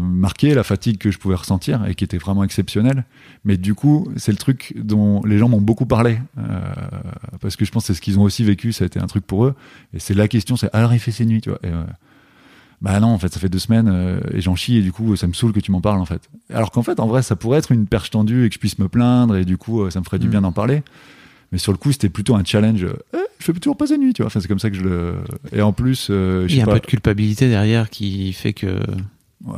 marqué, 0.00 0.54
la 0.54 0.62
fatigue 0.62 0.98
que 0.98 1.10
je 1.10 1.18
pouvais 1.18 1.34
ressentir 1.34 1.84
et 1.86 1.94
qui 1.94 2.04
était 2.04 2.18
vraiment 2.18 2.44
exceptionnelle. 2.44 3.04
Mais 3.44 3.56
du 3.56 3.74
coup, 3.74 4.08
c'est 4.16 4.32
le 4.32 4.38
truc 4.38 4.74
dont 4.76 5.22
les 5.24 5.38
gens 5.38 5.48
m'ont 5.48 5.60
beaucoup 5.60 5.86
parlé. 5.86 6.18
euh, 6.38 6.42
parce 7.40 7.56
que 7.56 7.64
je 7.64 7.72
pense 7.72 7.82
que 7.84 7.86
c'est 7.88 7.94
ce 7.94 8.00
qu'ils 8.00 8.18
ont 8.18 8.22
aussi 8.22 8.44
vécu, 8.44 8.72
ça 8.72 8.84
a 8.84 8.86
été 8.86 9.00
un 9.00 9.06
truc 9.06 9.26
pour 9.26 9.44
eux. 9.44 9.54
Et 9.92 9.98
c'est 9.98 10.14
la 10.14 10.28
question, 10.28 10.56
c'est 10.56 10.72
alors 10.74 10.92
il 10.94 10.98
fait 11.00 11.10
ses 11.10 11.26
nuits, 11.26 11.40
tu 11.40 11.50
vois. 11.50 11.58
Et, 11.64 11.68
euh, 11.68 11.82
bah 12.80 12.98
non, 13.00 13.08
en 13.08 13.18
fait, 13.18 13.32
ça 13.32 13.38
fait 13.40 13.48
deux 13.48 13.58
semaines 13.60 13.88
euh, 13.88 14.20
et 14.32 14.40
j'en 14.40 14.56
chie 14.56 14.76
et 14.76 14.82
du 14.82 14.90
coup, 14.92 15.14
ça 15.16 15.26
me 15.26 15.32
saoule 15.32 15.52
que 15.52 15.60
tu 15.60 15.70
m'en 15.70 15.80
parles 15.80 16.00
en 16.00 16.04
fait. 16.04 16.28
Alors 16.52 16.70
qu'en 16.70 16.82
fait, 16.82 16.98
en 17.00 17.06
vrai, 17.06 17.22
ça 17.22 17.36
pourrait 17.36 17.58
être 17.58 17.70
une 17.72 17.86
perche 17.86 18.10
tendue 18.10 18.44
et 18.44 18.48
que 18.48 18.54
je 18.54 18.58
puisse 18.60 18.78
me 18.78 18.88
plaindre 18.88 19.36
et 19.36 19.44
du 19.44 19.56
coup, 19.56 19.88
ça 19.90 19.98
me 20.00 20.04
ferait 20.04 20.18
du 20.18 20.26
Mm. 20.26 20.30
bien 20.30 20.40
d'en 20.42 20.52
parler. 20.52 20.82
Mais 21.52 21.58
sur 21.58 21.70
le 21.72 21.78
coup, 21.78 21.92
c'était 21.92 22.08
plutôt 22.08 22.34
un 22.34 22.44
challenge. 22.44 22.86
Eh, 23.14 23.16
je 23.38 23.44
fais 23.44 23.52
toujours 23.52 23.76
pas 23.76 23.86
ses 23.86 23.98
nuits, 23.98 24.14
tu 24.14 24.22
vois. 24.22 24.28
Enfin, 24.28 24.40
c'est 24.40 24.48
comme 24.48 24.58
ça 24.58 24.70
que 24.70 24.76
je 24.76 24.82
le. 24.82 25.14
Et 25.52 25.60
en 25.62 25.72
plus, 25.72 26.08
euh, 26.10 26.46
Il 26.48 26.56
y 26.56 26.60
a 26.60 26.64
un 26.64 26.66
peu 26.66 26.80
de 26.80 26.86
culpabilité 26.86 27.48
derrière 27.48 27.90
qui 27.90 28.32
fait 28.32 28.52
que. 28.54 28.80
Ouais, 29.44 29.54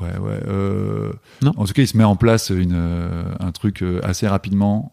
ouais, 0.00 0.18
ouais. 0.18 0.40
euh, 0.48 1.12
Non. 1.42 1.52
En 1.56 1.64
tout 1.64 1.72
cas, 1.72 1.82
il 1.82 1.86
se 1.88 1.96
met 1.96 2.04
en 2.04 2.16
place 2.16 2.50
une, 2.50 2.72
euh, 2.74 3.24
un 3.40 3.52
truc 3.52 3.82
euh, 3.82 4.00
assez 4.02 4.26
rapidement. 4.26 4.92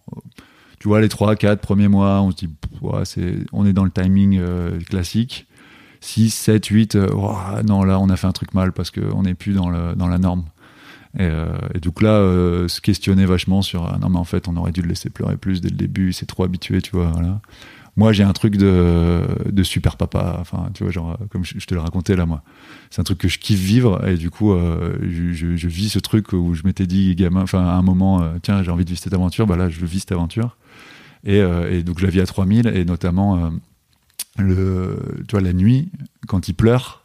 Tu 0.80 0.88
vois, 0.88 1.01
les 1.01 1.09
3, 1.09 1.36
4 1.36 1.59
premiers 1.59 1.88
mois, 1.89 2.21
on 2.21 2.32
se 2.32 2.36
dit, 2.38 2.47
pff, 2.47 2.82
ouais, 2.82 3.03
c'est, 3.05 3.36
on 3.51 3.65
est 3.65 3.73
dans 3.73 3.84
le 3.84 3.91
timing 3.91 4.38
euh, 4.39 4.80
classique. 4.82 5.45
6, 6.01 6.30
7, 6.30 6.65
8, 6.67 6.95
euh, 6.95 7.13
ouah, 7.13 7.61
non, 7.65 7.84
là, 7.84 7.99
on 7.99 8.07
a 8.09 8.15
fait 8.15 8.27
un 8.27 8.32
truc 8.32 8.53
mal 8.53 8.71
parce 8.71 8.89
qu'on 8.91 9.23
n'est 9.23 9.34
plus 9.34 9.51
dans, 9.53 9.69
le, 9.69 9.95
dans 9.95 10.07
la 10.07 10.17
norme. 10.17 10.45
Et, 11.18 11.24
euh, 11.24 11.57
et 11.74 11.80
donc 11.80 12.01
là, 12.01 12.12
euh, 12.12 12.68
se 12.68 12.82
questionner 12.82 13.26
vachement 13.26 13.62
sur, 13.62 13.86
ah, 13.86 13.97
non, 13.99 14.10
mais 14.10 14.20
en 14.20 14.24
fait, 14.24 14.47
on 14.47 14.55
aurait 14.57 14.72
dû 14.72 14.82
le 14.82 14.89
laisser 14.89 15.10
pleurer 15.10 15.38
plus 15.38 15.62
dès 15.62 15.70
le 15.70 15.76
début, 15.76 16.10
il 16.10 16.14
s'est 16.14 16.28
trop 16.28 16.43
habitué, 16.43 16.82
tu 16.82 16.91
vois. 16.91 17.12
Moi, 17.95 18.14
j'ai 18.14 18.24
un 18.24 18.34
truc 18.34 18.55
de, 18.55 19.64
super 19.64 19.97
papa, 19.97 20.38
enfin, 20.39 20.70
tu 20.74 20.84
vois, 20.84 20.91
genre, 20.91 21.18
comme 21.32 21.43
je, 21.43 21.66
te 21.66 21.74
le 21.74 21.82
racontais 21.82 22.16
là, 22.16 22.26
moi. 22.26 22.43
C'est 22.91 23.01
un 23.01 23.03
truc 23.03 23.18
que 23.18 23.28
je 23.28 23.39
kiffe 23.39 23.60
vivre 23.60 24.07
et 24.07 24.16
du 24.16 24.32
coup 24.32 24.51
euh, 24.51 24.97
je, 25.03 25.68
vis 25.68 25.89
ce 25.89 25.99
truc 25.99 26.34
où 26.34 26.55
je 26.55 26.64
m'étais 26.64 26.88
dit 26.88 27.14
gamin 27.14 27.43
enfin 27.43 27.64
à 27.64 27.74
un 27.74 27.84
moment 27.84 28.34
tiens 28.41 28.64
j'ai 28.64 28.72
envie 28.72 28.84
de 28.84 28.89
vivre 28.89 28.99
cette 28.99 29.14
aventure 29.14 29.45
bah 29.45 29.55
là 29.57 29.70
je 29.70 29.86
vis 29.86 29.99
cette 29.99 30.12
aventure. 30.12 30.57
Et, 31.24 31.43
donc 31.84 31.99
je 31.99 32.05
la 32.05 32.10
vis 32.10 32.22
à 32.22 32.26
3000 32.26 32.66
et 32.68 32.84
notamment 32.84 33.51
le 34.39 34.97
tu 35.28 35.36
vois 35.36 35.41
la 35.41 35.53
nuit 35.53 35.91
quand 36.28 36.47
il 36.47 36.53
pleure 36.53 37.03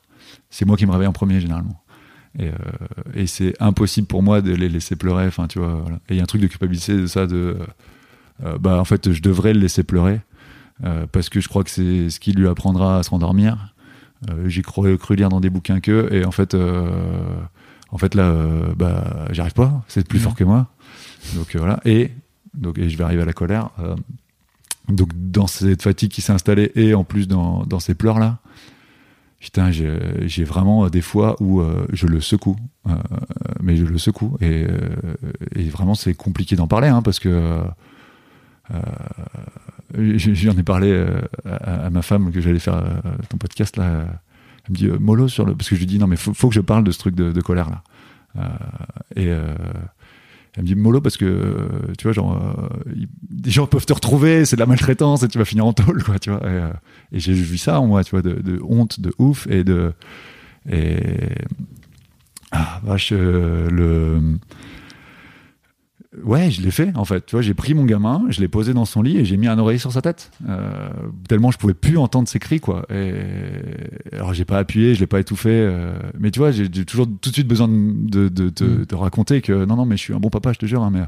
c'est 0.48 0.64
moi 0.64 0.78
qui 0.78 0.86
me 0.86 0.92
réveille 0.92 1.08
en 1.08 1.12
premier 1.12 1.38
généralement 1.38 1.83
et, 2.38 2.48
euh, 2.48 2.52
et 3.14 3.26
c'est 3.26 3.54
impossible 3.60 4.06
pour 4.06 4.22
moi 4.22 4.40
de 4.40 4.52
les 4.52 4.68
laisser 4.68 4.96
pleurer 4.96 5.26
enfin 5.26 5.46
tu 5.46 5.58
vois 5.58 5.74
voilà. 5.74 5.96
et 6.08 6.14
il 6.14 6.16
y 6.16 6.20
a 6.20 6.22
un 6.22 6.26
truc 6.26 6.42
de 6.42 6.46
culpabilité 6.46 6.96
de 6.96 7.06
ça 7.06 7.26
de 7.26 7.56
euh, 8.44 8.58
bah 8.58 8.80
en 8.80 8.84
fait 8.84 9.12
je 9.12 9.22
devrais 9.22 9.54
le 9.54 9.60
laisser 9.60 9.84
pleurer 9.84 10.20
euh, 10.84 11.06
parce 11.10 11.28
que 11.28 11.40
je 11.40 11.48
crois 11.48 11.62
que 11.62 11.70
c'est 11.70 12.10
ce 12.10 12.18
qui 12.18 12.32
lui 12.32 12.48
apprendra 12.48 12.98
à 12.98 13.02
se 13.02 13.10
rendormir 13.10 13.74
euh, 14.30 14.48
j'ai 14.48 14.62
cru, 14.62 14.96
cru 14.98 15.16
lire 15.16 15.28
dans 15.28 15.40
des 15.40 15.50
bouquins 15.50 15.80
que 15.80 16.08
et 16.12 16.24
en 16.24 16.30
fait 16.30 16.54
euh, 16.54 16.90
en 17.90 17.98
fait 17.98 18.14
là 18.14 18.24
euh, 18.24 18.74
bah 18.74 19.26
j'y 19.30 19.40
arrive 19.40 19.52
pas 19.54 19.84
c'est 19.88 20.06
plus 20.06 20.18
fort 20.18 20.34
que 20.34 20.44
moi. 20.44 20.68
Donc 21.34 21.54
euh, 21.54 21.58
voilà. 21.58 21.80
Et 21.84 22.10
donc 22.54 22.78
et 22.78 22.88
je 22.88 22.96
vais 22.96 23.04
arriver 23.04 23.22
à 23.22 23.26
la 23.26 23.32
colère 23.32 23.70
euh, 23.78 23.96
donc 24.88 25.10
dans 25.14 25.46
cette 25.46 25.82
fatigue 25.82 26.10
qui 26.10 26.20
s'est 26.20 26.32
installée 26.32 26.72
et 26.74 26.94
en 26.94 27.04
plus 27.04 27.28
dans, 27.28 27.64
dans 27.64 27.80
ces 27.80 27.94
pleurs 27.94 28.18
là 28.18 28.38
putain 29.44 29.70
j'ai 29.70 30.44
vraiment 30.44 30.88
des 30.88 31.02
fois 31.02 31.36
où 31.38 31.60
euh, 31.60 31.86
je 31.92 32.06
le 32.06 32.20
secoue. 32.22 32.56
Euh, 32.88 32.94
mais 33.62 33.76
je 33.76 33.84
le 33.84 33.98
secoue. 33.98 34.38
Et, 34.40 34.66
euh, 34.66 35.70
vraiment 35.70 35.94
c'est 35.94 36.14
compliqué 36.14 36.56
d'en 36.56 36.66
parler 36.66 36.88
hein, 36.88 37.02
parce 37.02 37.18
que 37.18 37.60
euh, 38.70 38.78
j'en 39.92 40.56
ai 40.56 40.62
parlé 40.62 40.90
euh, 40.90 41.20
à, 41.44 41.90
ma 41.90 42.00
femme 42.00 42.32
que 42.32 42.40
j'allais 42.40 42.58
faire 42.58 42.76
euh, 42.76 43.12
ton 43.28 43.36
podcast 43.36 43.76
là. 43.76 44.06
Elle 44.66 44.72
me 44.72 44.76
dit 44.76 44.86
euh, 44.86 44.98
mollo 44.98 45.28
sur 45.28 45.44
le 45.44 45.54
parce 45.54 45.68
que 45.68 45.74
je 45.74 45.80
lui 45.80 45.86
dis 45.86 45.98
non 45.98 46.06
mais 46.06 46.16
faut, 46.16 46.48
que 46.48 46.54
je 46.54 46.62
parle 46.62 46.84
de 46.84 46.90
ce 46.90 46.98
truc 46.98 47.14
de, 47.14 47.30
de 47.30 47.40
colère 47.42 47.68
là. 47.68 47.82
Euh, 48.36 48.48
et 49.14 49.28
euh, 49.28 49.54
elle 50.56 50.62
me 50.62 50.68
dit 50.68 50.74
mollo 50.74 51.00
parce 51.00 51.16
que 51.16 51.24
euh, 51.24 51.68
tu 51.98 52.04
vois 52.04 52.12
genre 52.12 52.36
euh, 52.36 52.94
des 53.28 53.50
gens 53.50 53.66
peuvent 53.66 53.86
te 53.86 53.92
retrouver 53.92 54.44
c'est 54.44 54.56
de 54.56 54.60
la 54.60 54.66
maltraitance 54.66 55.22
et 55.22 55.28
tu 55.28 55.38
vas 55.38 55.44
finir 55.44 55.66
en 55.66 55.72
tôle 55.72 56.02
quoi 56.02 56.18
tu 56.18 56.30
vois. 56.30 56.40
Et, 56.42 56.52
euh, 56.52 56.70
j'ai 57.12 57.32
vu 57.32 57.58
ça 57.58 57.80
en 57.80 57.86
moi 57.86 58.04
tu 58.04 58.12
vois 58.12 58.22
de, 58.22 58.60
honte 58.62 59.00
de 59.00 59.12
ouf 59.18 59.46
et 59.48 59.64
de 59.64 59.92
et 60.70 61.34
ah 62.52 62.80
vache 62.84 63.10
le 63.12 64.38
Ouais, 66.22 66.50
je 66.50 66.62
l'ai 66.62 66.70
fait 66.70 66.92
en 66.96 67.04
fait. 67.04 67.26
Tu 67.26 67.34
vois, 67.34 67.42
j'ai 67.42 67.54
pris 67.54 67.74
mon 67.74 67.84
gamin, 67.84 68.22
je 68.28 68.40
l'ai 68.40 68.46
posé 68.48 68.72
dans 68.72 68.84
son 68.84 69.02
lit 69.02 69.16
et 69.18 69.24
j'ai 69.24 69.36
mis 69.36 69.48
un 69.48 69.58
oreiller 69.58 69.78
sur 69.80 69.90
sa 69.90 70.00
tête. 70.00 70.30
Euh, 70.48 70.88
tellement 71.28 71.50
je 71.50 71.58
pouvais 71.58 71.74
plus 71.74 71.98
entendre 71.98 72.28
ses 72.28 72.38
cris 72.38 72.60
quoi. 72.60 72.86
Et 72.88 73.12
alors 74.12 74.32
j'ai 74.32 74.44
pas 74.44 74.58
appuyé, 74.58 74.94
je 74.94 75.00
l'ai 75.00 75.06
pas 75.08 75.18
étouffé. 75.18 75.50
euh, 75.50 75.92
mais 76.18 76.30
tu 76.30 76.38
vois, 76.38 76.52
j'ai 76.52 76.68
toujours 76.70 77.06
tout 77.20 77.30
de 77.30 77.34
suite 77.34 77.48
besoin 77.48 77.66
de, 77.68 77.74
de, 77.74 78.28
de, 78.28 78.48
te- 78.50 78.64
Mm. 78.64 78.86
te 78.86 78.94
raconter 78.94 79.40
que 79.42 79.64
non 79.64 79.74
non 79.76 79.86
mais 79.86 79.96
je 79.96 80.02
suis 80.02 80.14
un 80.14 80.20
bon 80.20 80.30
papa, 80.30 80.52
je 80.52 80.58
te 80.60 80.66
jure. 80.66 80.82
hein, 80.84 80.90
mais 80.92 81.02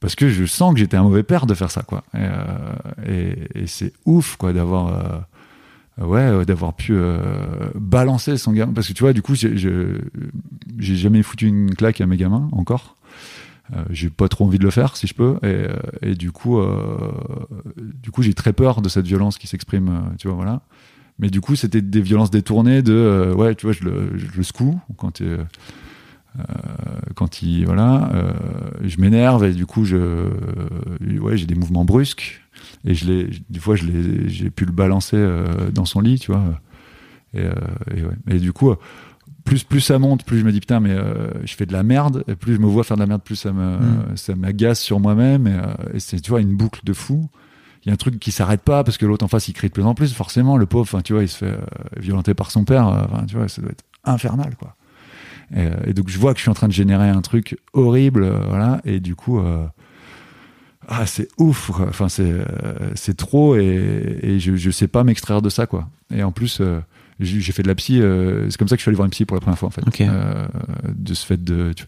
parce 0.00 0.14
que 0.14 0.28
je 0.28 0.44
sens 0.44 0.74
que 0.74 0.80
j'étais 0.80 0.96
un 0.98 1.02
mauvais 1.02 1.22
père 1.22 1.46
de 1.46 1.54
faire 1.54 1.70
ça 1.70 1.82
quoi. 1.82 2.04
Et, 2.14 2.18
euh, 2.18 3.38
et, 3.54 3.62
et 3.62 3.66
c'est 3.66 3.92
ouf 4.04 4.36
quoi 4.36 4.52
d'avoir 4.52 5.24
ouais 6.00 6.44
d'avoir 6.46 6.74
pu 6.74 6.94
balancer 7.74 8.36
son 8.38 8.52
gamin 8.52 8.72
parce 8.72 8.88
que 8.88 8.92
tu 8.94 9.02
vois 9.02 9.12
du 9.12 9.22
coup 9.22 9.34
j'ai 9.34 10.96
jamais 10.96 11.22
foutu 11.22 11.46
une 11.46 11.74
claque 11.74 12.00
à 12.00 12.06
mes 12.06 12.16
gamins 12.16 12.48
encore. 12.52 12.96
Euh, 13.76 13.84
j'ai 13.90 14.10
pas 14.10 14.28
trop 14.28 14.46
envie 14.46 14.58
de 14.58 14.64
le 14.64 14.70
faire 14.70 14.96
si 14.96 15.06
je 15.06 15.14
peux 15.14 15.36
et, 15.42 15.46
euh, 15.46 15.68
et 16.02 16.14
du 16.16 16.32
coup 16.32 16.58
euh, 16.58 17.12
du 18.02 18.10
coup 18.10 18.22
j'ai 18.22 18.34
très 18.34 18.52
peur 18.52 18.82
de 18.82 18.88
cette 18.88 19.06
violence 19.06 19.38
qui 19.38 19.46
s'exprime 19.46 19.88
euh, 19.88 20.16
tu 20.18 20.26
vois 20.26 20.36
voilà 20.36 20.62
mais 21.20 21.30
du 21.30 21.40
coup 21.40 21.54
c'était 21.54 21.80
des 21.80 22.00
violences 22.00 22.32
détournées 22.32 22.82
de 22.82 22.92
euh, 22.92 23.32
ouais 23.32 23.54
tu 23.54 23.66
vois 23.66 23.72
je 23.72 23.84
le, 23.84 24.18
je 24.18 24.26
le 24.36 24.42
secoue 24.42 24.80
quand 24.96 25.20
euh, 25.20 25.44
euh, 26.36 26.42
quand 27.14 27.42
il 27.42 27.64
voilà 27.64 28.10
je 28.82 29.00
m'énerve 29.00 29.44
et 29.44 29.52
du 29.52 29.66
coup 29.66 29.84
je 29.84 30.30
ouais 31.20 31.36
j'ai 31.36 31.46
des 31.46 31.54
mouvements 31.54 31.84
brusques 31.84 32.42
et 32.84 32.94
je 32.94 33.06
l'ai 33.06 33.30
des 33.50 33.60
fois 33.60 33.76
je 33.76 33.84
l'ai 33.84 34.28
j'ai 34.28 34.50
pu 34.50 34.64
le 34.64 34.72
balancer 34.72 35.24
dans 35.72 35.84
son 35.84 36.00
lit 36.00 36.18
tu 36.18 36.32
vois 36.32 36.42
et, 37.34 37.42
et, 37.42 38.02
ouais. 38.02 38.16
et 38.28 38.38
du 38.38 38.52
coup 38.52 38.74
plus 39.44 39.64
plus 39.64 39.80
ça 39.80 39.98
monte, 39.98 40.24
plus 40.24 40.38
je 40.40 40.44
me 40.44 40.52
dis 40.52 40.60
putain 40.60 40.80
mais 40.80 40.90
euh, 40.90 41.30
je 41.44 41.54
fais 41.54 41.66
de 41.66 41.72
la 41.72 41.82
merde, 41.82 42.24
et 42.28 42.34
plus 42.34 42.54
je 42.54 42.58
me 42.60 42.66
vois 42.66 42.84
faire 42.84 42.96
de 42.96 43.02
la 43.02 43.06
merde, 43.06 43.22
plus 43.22 43.36
ça 43.36 43.52
me 43.52 43.78
Mm. 43.78 44.16
ça 44.16 44.34
m'agace 44.36 44.80
sur 44.80 45.00
moi-même 45.00 45.46
et, 45.46 45.54
euh, 45.54 45.94
et 45.94 46.00
c'est 46.00 46.20
tu 46.20 46.30
vois 46.30 46.40
une 46.40 46.54
boucle 46.56 46.80
de 46.84 46.92
fou. 46.92 47.28
Il 47.84 47.88
y 47.88 47.90
a 47.90 47.94
un 47.94 47.96
truc 47.96 48.18
qui 48.18 48.30
s'arrête 48.30 48.60
pas 48.62 48.84
parce 48.84 48.98
que 48.98 49.06
l'autre 49.06 49.24
en 49.24 49.28
face 49.28 49.48
il 49.48 49.54
crie 49.54 49.68
de 49.68 49.72
plus 49.72 49.84
en 49.84 49.94
plus 49.94 50.12
forcément 50.12 50.56
le 50.56 50.66
pauvre, 50.66 50.82
enfin 50.82 51.00
tu 51.00 51.14
vois 51.14 51.22
il 51.22 51.28
se 51.28 51.38
fait 51.38 51.46
euh, 51.46 51.58
violenter 51.98 52.34
par 52.34 52.50
son 52.50 52.64
père, 52.64 53.08
tu 53.26 53.36
vois 53.36 53.48
ça 53.48 53.62
doit 53.62 53.70
être 53.70 53.84
infernal 54.04 54.54
quoi. 54.56 54.76
Et, 55.56 55.68
et 55.90 55.94
donc 55.94 56.08
je 56.08 56.18
vois 56.18 56.32
que 56.32 56.38
je 56.38 56.42
suis 56.42 56.50
en 56.50 56.54
train 56.54 56.68
de 56.68 56.72
générer 56.72 57.08
un 57.08 57.22
truc 57.22 57.56
horrible, 57.72 58.30
voilà 58.48 58.80
et 58.84 59.00
du 59.00 59.16
coup 59.16 59.40
ah 60.88 61.06
c'est 61.06 61.28
ouf, 61.38 61.70
enfin 61.88 62.08
c'est 62.08 62.34
c'est 62.94 63.16
trop 63.16 63.56
et, 63.56 64.18
et 64.22 64.38
je 64.40 64.56
je 64.56 64.70
sais 64.70 64.88
pas 64.88 65.04
m'extraire 65.04 65.40
de 65.40 65.48
ça 65.48 65.66
quoi. 65.66 65.88
Et 66.12 66.22
en 66.22 66.32
plus 66.32 66.60
j'ai 67.20 67.52
fait 67.52 67.62
de 67.62 67.68
la 67.68 67.74
psy. 67.74 68.00
euh, 68.00 68.48
c'est 68.50 68.56
comme 68.56 68.68
ça 68.68 68.76
que 68.76 68.80
je 68.80 68.82
suis 68.84 68.88
allé 68.90 68.96
voir 68.96 69.06
une 69.06 69.10
psy 69.10 69.24
pour 69.24 69.36
la 69.36 69.40
première 69.40 69.58
fois 69.58 69.68
en 69.68 69.72
fait. 69.72 69.82
Euh, 70.00 70.46
de 70.88 71.14
ce 71.14 71.24
fait 71.26 71.42
de, 71.42 71.72
tu- 71.74 71.84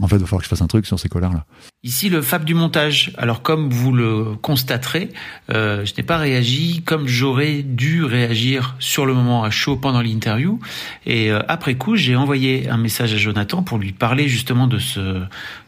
en 0.00 0.06
fait, 0.06 0.14
il 0.14 0.20
va 0.20 0.26
falloir 0.26 0.38
que 0.40 0.44
je 0.44 0.48
fasse 0.50 0.62
un 0.62 0.68
truc 0.68 0.86
sur 0.86 0.98
ces 1.00 1.08
colères 1.08 1.32
là. 1.32 1.44
Ici 1.82 2.08
le 2.08 2.22
Fab 2.22 2.44
du 2.44 2.54
montage. 2.54 3.12
Alors 3.18 3.42
comme 3.42 3.68
vous 3.70 3.92
le 3.92 4.36
constaterez, 4.40 5.10
euh, 5.52 5.84
je 5.84 5.92
n'ai 5.96 6.04
pas 6.04 6.18
réagi 6.18 6.82
comme 6.84 7.08
j'aurais 7.08 7.62
dû 7.64 8.04
réagir 8.04 8.76
sur 8.78 9.06
le 9.06 9.14
moment 9.14 9.42
à 9.42 9.50
chaud 9.50 9.76
pendant 9.76 10.00
l'interview. 10.00 10.60
Et 11.06 11.32
euh, 11.32 11.40
après 11.48 11.74
coup, 11.74 11.96
j'ai 11.96 12.14
envoyé 12.14 12.68
un 12.68 12.76
message 12.76 13.12
à 13.12 13.16
Jonathan 13.16 13.62
pour 13.64 13.78
lui 13.78 13.92
parler 13.92 14.28
justement 14.28 14.68
de 14.68 14.78
ce 14.78 15.22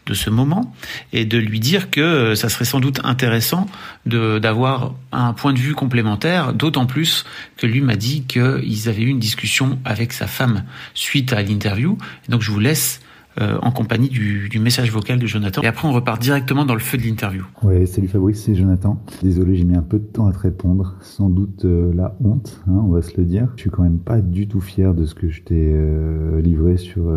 de 0.07 0.15
ce 0.15 0.31
moment 0.31 0.75
et 1.13 1.25
de 1.25 1.39
lui 1.39 1.61
dire 1.61 1.91
que 1.91 2.01
euh, 2.01 2.35
ça 2.35 2.49
serait 2.49 2.65
sans 2.65 2.81
doute 2.81 3.01
intéressant 3.05 3.67
d'avoir 4.07 4.95
un 5.13 5.33
point 5.33 5.53
de 5.53 5.59
vue 5.59 5.75
complémentaire. 5.75 6.53
D'autant 6.53 6.87
plus 6.87 7.25
que 7.57 7.67
lui 7.67 7.81
m'a 7.81 7.97
dit 7.97 8.25
qu'ils 8.25 8.89
avaient 8.89 9.03
eu 9.03 9.09
une 9.09 9.21
discussion 9.21 9.79
avec 9.85 10.13
sa 10.13 10.27
femme 10.27 10.65
suite 10.95 11.33
à 11.33 11.43
l'interview. 11.43 11.99
Donc 12.29 12.43
je 12.43 12.51
vous 12.51 12.61
laisse 12.61 13.01
euh, 13.41 13.59
en 13.63 13.71
compagnie 13.71 14.09
du, 14.09 14.51
message 14.59 14.91
vocal 14.91 15.19
de 15.19 15.27
Jonathan. 15.27 15.63
Et 15.63 15.67
après, 15.67 15.87
on 15.87 15.93
repart 15.93 16.21
directement 16.21 16.65
dans 16.65 16.75
le 16.75 16.81
feu 16.81 16.99
de 16.99 17.05
l'interview. 17.05 17.45
Ouais, 17.63 17.87
salut 17.87 18.09
Fabrice, 18.09 18.43
c'est 18.43 18.57
Jonathan. 18.57 19.01
Désolé, 19.23 19.55
j'ai 19.55 19.65
mis 19.65 19.77
un 19.77 19.83
peu 19.83 20.01
de 20.01 20.05
temps 20.05 20.27
à 20.27 20.33
te 20.33 20.39
répondre. 20.39 20.97
Sans 21.01 21.31
doute 21.31 21.65
euh, 21.65 21.93
la 21.95 22.17
honte, 22.25 22.61
hein, 22.67 22.83
on 22.85 22.89
va 22.89 23.03
se 23.03 23.17
le 23.17 23.25
dire. 23.25 23.49
Je 23.55 23.63
suis 23.63 23.71
quand 23.71 23.85
même 23.85 24.01
pas 24.01 24.21
du 24.21 24.49
tout 24.49 24.61
fier 24.61 24.95
de 24.95 25.05
ce 25.05 25.15
que 25.15 25.29
je 25.29 25.43
t'ai 25.43 25.71
euh, 25.73 26.41
livré 26.41 26.77
sur 26.77 27.11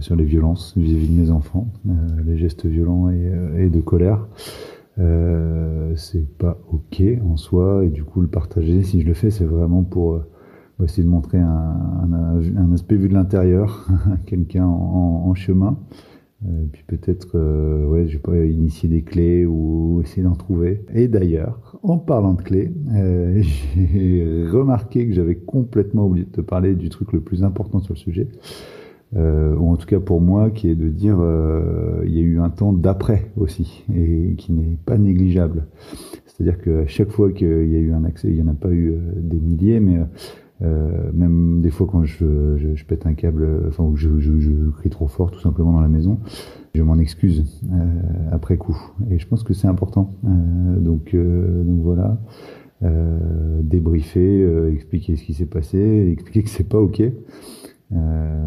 sur 0.00 0.16
les 0.16 0.24
violences 0.24 0.74
vis-à-vis 0.76 1.08
de 1.08 1.20
mes 1.20 1.30
enfants, 1.30 1.72
les 2.26 2.36
gestes 2.36 2.66
violents 2.66 3.08
et, 3.10 3.32
et 3.58 3.70
de 3.70 3.80
colère. 3.80 4.26
C'est 5.96 6.28
pas 6.36 6.58
ok 6.70 7.02
en 7.24 7.36
soi 7.36 7.84
et 7.84 7.88
du 7.88 8.04
coup 8.04 8.20
le 8.20 8.28
partager, 8.28 8.82
si 8.82 9.00
je 9.00 9.06
le 9.06 9.14
fais, 9.14 9.30
c'est 9.30 9.44
vraiment 9.44 9.82
pour 9.82 10.20
essayer 10.84 11.02
de 11.02 11.08
montrer 11.08 11.38
un, 11.38 12.08
un, 12.56 12.72
aspect 12.72 12.96
vu 12.96 13.08
de 13.08 13.14
l'intérieur, 13.14 13.86
quelqu'un 14.26 14.66
en, 14.66 15.34
chemin. 15.34 15.78
Euh, 16.46 16.64
puis 16.72 16.82
peut-être, 16.86 17.32
euh, 17.34 17.84
ouais, 17.86 18.08
je 18.08 18.14
vais 18.14 18.22
pas 18.22 18.36
initier 18.36 18.88
des 18.88 19.02
clés 19.02 19.44
ou 19.44 20.00
essayer 20.02 20.22
d'en 20.22 20.34
trouver. 20.34 20.84
Et 20.94 21.06
d'ailleurs, 21.06 21.78
en 21.82 21.98
parlant 21.98 22.32
de 22.34 22.42
clés, 22.42 22.72
euh, 22.94 23.42
j'ai 23.76 24.46
remarqué 24.50 25.06
que 25.06 25.12
j'avais 25.12 25.36
complètement 25.36 26.06
oublié 26.06 26.24
de 26.24 26.30
te 26.30 26.40
parler 26.40 26.74
du 26.74 26.88
truc 26.88 27.12
le 27.12 27.20
plus 27.20 27.44
important 27.44 27.80
sur 27.80 27.94
le 27.94 27.98
sujet, 27.98 28.28
ou 29.14 29.70
en 29.70 29.76
tout 29.76 29.86
cas 29.86 29.98
pour 30.00 30.20
moi, 30.20 30.50
qui 30.50 30.70
est 30.70 30.76
de 30.76 30.88
dire, 30.88 31.18
il 32.06 32.14
y 32.14 32.18
a 32.18 32.22
eu 32.22 32.38
un 32.38 32.48
temps 32.48 32.72
d'après 32.72 33.32
aussi, 33.36 33.84
et 33.94 34.34
qui 34.38 34.52
n'est 34.52 34.78
pas 34.86 34.98
négligeable. 34.98 35.66
C'est-à-dire 36.26 36.62
qu'à 36.62 36.86
chaque 36.86 37.10
fois 37.10 37.32
qu'il 37.32 37.48
y 37.48 37.76
a 37.76 37.80
eu 37.80 37.92
un 37.92 38.04
accès, 38.04 38.28
il 38.28 38.36
y 38.36 38.42
en 38.42 38.46
a 38.46 38.54
pas 38.54 38.70
eu 38.70 38.94
des 39.16 39.40
milliers, 39.40 39.80
mais 39.80 39.98
euh, 40.62 41.10
même 41.14 41.60
des 41.62 41.70
fois 41.70 41.86
quand 41.90 42.04
je, 42.04 42.56
je, 42.56 42.74
je 42.74 42.84
pète 42.84 43.06
un 43.06 43.14
câble, 43.14 43.46
enfin 43.68 43.84
ou 43.84 43.96
je, 43.96 44.18
je, 44.20 44.38
je 44.38 44.50
crie 44.70 44.90
trop 44.90 45.06
fort 45.06 45.30
tout 45.30 45.40
simplement 45.40 45.72
dans 45.72 45.80
la 45.80 45.88
maison, 45.88 46.18
je 46.74 46.82
m'en 46.82 46.98
excuse 46.98 47.60
euh, 47.72 48.28
après 48.30 48.56
coup. 48.56 48.76
Et 49.10 49.18
je 49.18 49.26
pense 49.26 49.42
que 49.42 49.54
c'est 49.54 49.68
important. 49.68 50.14
Euh, 50.24 50.78
donc, 50.80 51.14
euh, 51.14 51.64
donc 51.64 51.80
voilà, 51.82 52.20
euh, 52.82 53.60
débriefer, 53.62 54.42
euh, 54.42 54.72
expliquer 54.72 55.16
ce 55.16 55.24
qui 55.24 55.34
s'est 55.34 55.46
passé, 55.46 56.08
expliquer 56.12 56.42
que 56.42 56.50
c'est 56.50 56.68
pas 56.68 56.78
ok. 56.80 57.02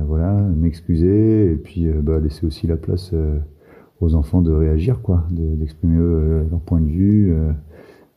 Voilà, 0.07 0.33
m'excuser 0.55 1.51
et 1.51 1.55
puis 1.55 1.87
bah, 2.01 2.19
laisser 2.19 2.45
aussi 2.45 2.67
la 2.67 2.77
place 2.77 3.13
aux 3.99 4.15
enfants 4.15 4.41
de 4.41 4.51
réagir, 4.51 5.01
quoi, 5.01 5.25
de- 5.31 5.55
d'exprimer 5.55 5.97
leur 6.49 6.59
point 6.61 6.79
de 6.79 6.87
vue. 6.89 7.33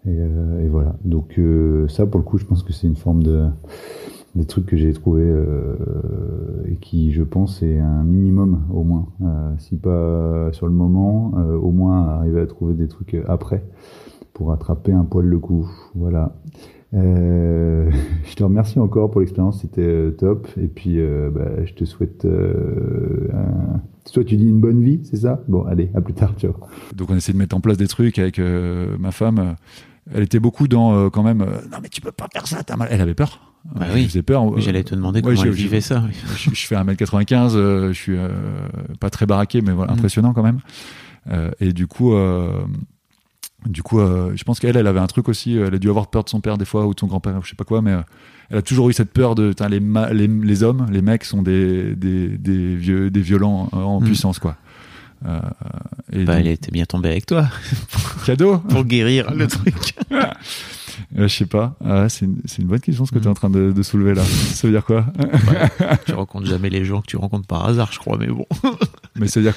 Euh, 0.06 0.64
et, 0.64 0.68
voilà. 0.68 0.96
Donc 1.04 1.38
euh, 1.38 1.88
ça, 1.88 2.06
pour 2.06 2.18
le 2.18 2.24
coup, 2.24 2.38
je 2.38 2.44
pense 2.44 2.62
que 2.62 2.72
c'est 2.72 2.86
une 2.86 2.96
forme 2.96 3.22
de 3.22 3.46
des 4.34 4.44
trucs 4.44 4.66
que 4.66 4.76
j'ai 4.76 4.92
trouvé 4.92 5.22
euh, 5.24 5.76
et 6.68 6.76
qui, 6.76 7.10
je 7.12 7.22
pense, 7.22 7.62
est 7.62 7.78
un 7.78 8.04
minimum 8.04 8.64
au 8.70 8.84
moins. 8.84 9.06
Si 9.56 9.76
pas 9.76 10.50
sur 10.52 10.66
le 10.66 10.74
moment, 10.74 11.32
au 11.62 11.70
moins 11.70 12.06
arriver 12.08 12.42
à 12.42 12.46
trouver 12.46 12.74
des 12.74 12.86
trucs 12.86 13.16
après 13.28 13.64
pour 14.34 14.52
attraper 14.52 14.92
un 14.92 15.04
poil 15.04 15.24
le 15.24 15.38
coup. 15.38 15.66
Voilà. 15.94 16.36
Je 16.92 18.34
te 18.34 18.44
remercie 18.44 18.78
encore 18.78 19.10
pour 19.10 19.20
l'expérience, 19.20 19.62
c'était 19.62 20.12
top. 20.18 20.48
Et 20.60 20.68
puis, 20.68 20.98
bah, 21.32 21.64
je 21.64 21.72
te 21.74 21.84
souhaite. 21.84 22.24
Un... 22.26 23.80
Toi, 24.12 24.24
tu 24.24 24.36
dis 24.36 24.48
une 24.48 24.60
bonne 24.60 24.82
vie, 24.82 25.00
c'est 25.02 25.16
ça? 25.16 25.42
Bon, 25.48 25.64
allez, 25.64 25.90
à 25.94 26.00
plus 26.00 26.14
tard, 26.14 26.34
ciao. 26.38 26.52
Donc 26.94 27.10
on 27.10 27.16
essaie 27.16 27.32
de 27.32 27.38
mettre 27.38 27.56
en 27.56 27.60
place 27.60 27.76
des 27.76 27.88
trucs 27.88 28.18
avec 28.18 28.38
ma 28.38 29.10
femme. 29.12 29.56
Elle 30.14 30.22
était 30.22 30.38
beaucoup 30.40 30.68
dans 30.68 30.94
euh, 30.94 31.10
quand 31.10 31.22
même. 31.22 31.40
euh, 31.42 31.60
non 31.70 31.78
mais 31.82 31.88
tu 31.88 32.00
peux 32.00 32.12
pas 32.12 32.28
faire 32.32 32.46
ça, 32.46 32.62
t'as 32.62 32.76
mal. 32.76 32.88
Elle 32.90 33.00
avait 33.00 33.14
peur. 33.14 33.40
Bah 33.74 33.86
oui. 33.92 34.06
Faisait 34.06 34.22
peur. 34.22 34.58
J'allais 34.60 34.84
te 34.84 34.94
demander 34.94 35.18
Ouais, 35.18 35.34
comment 35.34 35.42
j'ai- 35.42 35.48
elle 35.48 35.54
vivait 35.54 35.80
ça. 35.80 36.04
oui. 36.06 36.14
je, 36.36 36.50
je 36.54 36.66
fais 36.66 36.76
1m95, 36.76 37.52
euh, 37.56 37.88
je 37.92 37.98
suis 37.98 38.16
pas 39.00 39.10
très 39.10 39.26
baraqué, 39.26 39.60
mais 39.62 39.72
voilà, 39.72 39.92
Mm. 39.92 39.96
impressionnant 39.96 40.32
quand 40.32 40.44
même. 40.44 40.60
Et 41.60 41.72
du 41.72 41.88
coup, 41.88 42.14
du 43.66 43.82
coup, 43.82 43.98
euh, 43.98 44.30
je 44.36 44.44
pense 44.44 44.60
qu'elle, 44.60 44.76
elle 44.76 44.86
avait 44.86 45.00
un 45.00 45.06
truc 45.08 45.28
aussi. 45.28 45.56
Elle 45.56 45.74
a 45.74 45.78
dû 45.78 45.88
avoir 45.88 46.08
peur 46.08 46.22
de 46.22 46.28
son 46.28 46.40
père 46.40 46.56
des 46.58 46.64
fois 46.64 46.86
ou 46.86 46.94
de 46.94 47.00
son 47.00 47.08
grand-père, 47.08 47.40
je 47.42 47.50
sais 47.50 47.56
pas 47.56 47.64
quoi, 47.64 47.82
mais 47.82 47.92
euh, 47.92 48.02
elle 48.50 48.58
a 48.58 48.62
toujours 48.62 48.88
eu 48.88 48.92
cette 48.92 49.12
peur 49.12 49.34
de 49.34 49.52
les, 49.68 49.80
ma- 49.80 50.12
les, 50.12 50.28
les 50.28 50.62
hommes, 50.62 50.86
les 50.92 51.02
mecs 51.02 51.24
sont 51.24 51.42
des 51.42 51.96
des, 51.96 52.28
des 52.38 52.76
vieux, 52.76 53.10
des 53.10 53.20
violents 53.22 53.68
euh, 53.74 53.78
en 53.78 54.00
Mm. 54.00 54.04
puissance 54.04 54.38
quoi. 54.38 54.56
Euh, 55.24 55.40
et 56.12 56.24
Bah, 56.24 56.34
donc, 56.36 56.40
elle 56.44 56.48
était 56.52 56.70
bien 56.70 56.84
tombée 56.84 57.08
avec 57.10 57.26
toi 57.26 57.48
cadeau. 58.26 58.58
pour 58.68 58.84
guérir 58.84 59.30
le 59.32 59.46
truc. 59.48 59.94
Euh, 60.12 60.26
je 61.16 61.26
sais 61.28 61.46
pas. 61.46 61.76
Ah 61.84 62.02
ouais, 62.02 62.08
c'est 62.08 62.26
une, 62.26 62.66
bonne 62.66 62.80
question 62.80 63.06
ce 63.06 63.12
que 63.12 63.18
tu 63.18 63.24
es 63.24 63.28
Mm. 63.28 63.30
en 63.30 63.34
train 63.34 63.50
de, 63.50 63.72
de 63.72 63.82
soulever 63.82 64.14
là. 64.14 64.24
Ça 64.24 64.66
veut 64.66 64.72
dire 64.72 64.84
quoi? 64.84 65.06
Tu 66.06 66.12
rencontres 66.12 66.46
jamais 66.46 66.70
les 66.70 66.84
gens 66.84 67.00
que 67.00 67.06
tu 67.06 67.16
rencontres 67.16 67.46
par 67.46 67.66
hasard, 67.66 67.92
je 67.92 67.98
crois, 67.98 68.18
mais 68.18 68.26
bon. 68.28 68.46
Mais 69.16 69.26
ça 69.28 69.40
veut 69.40 69.44
dire 69.46 69.54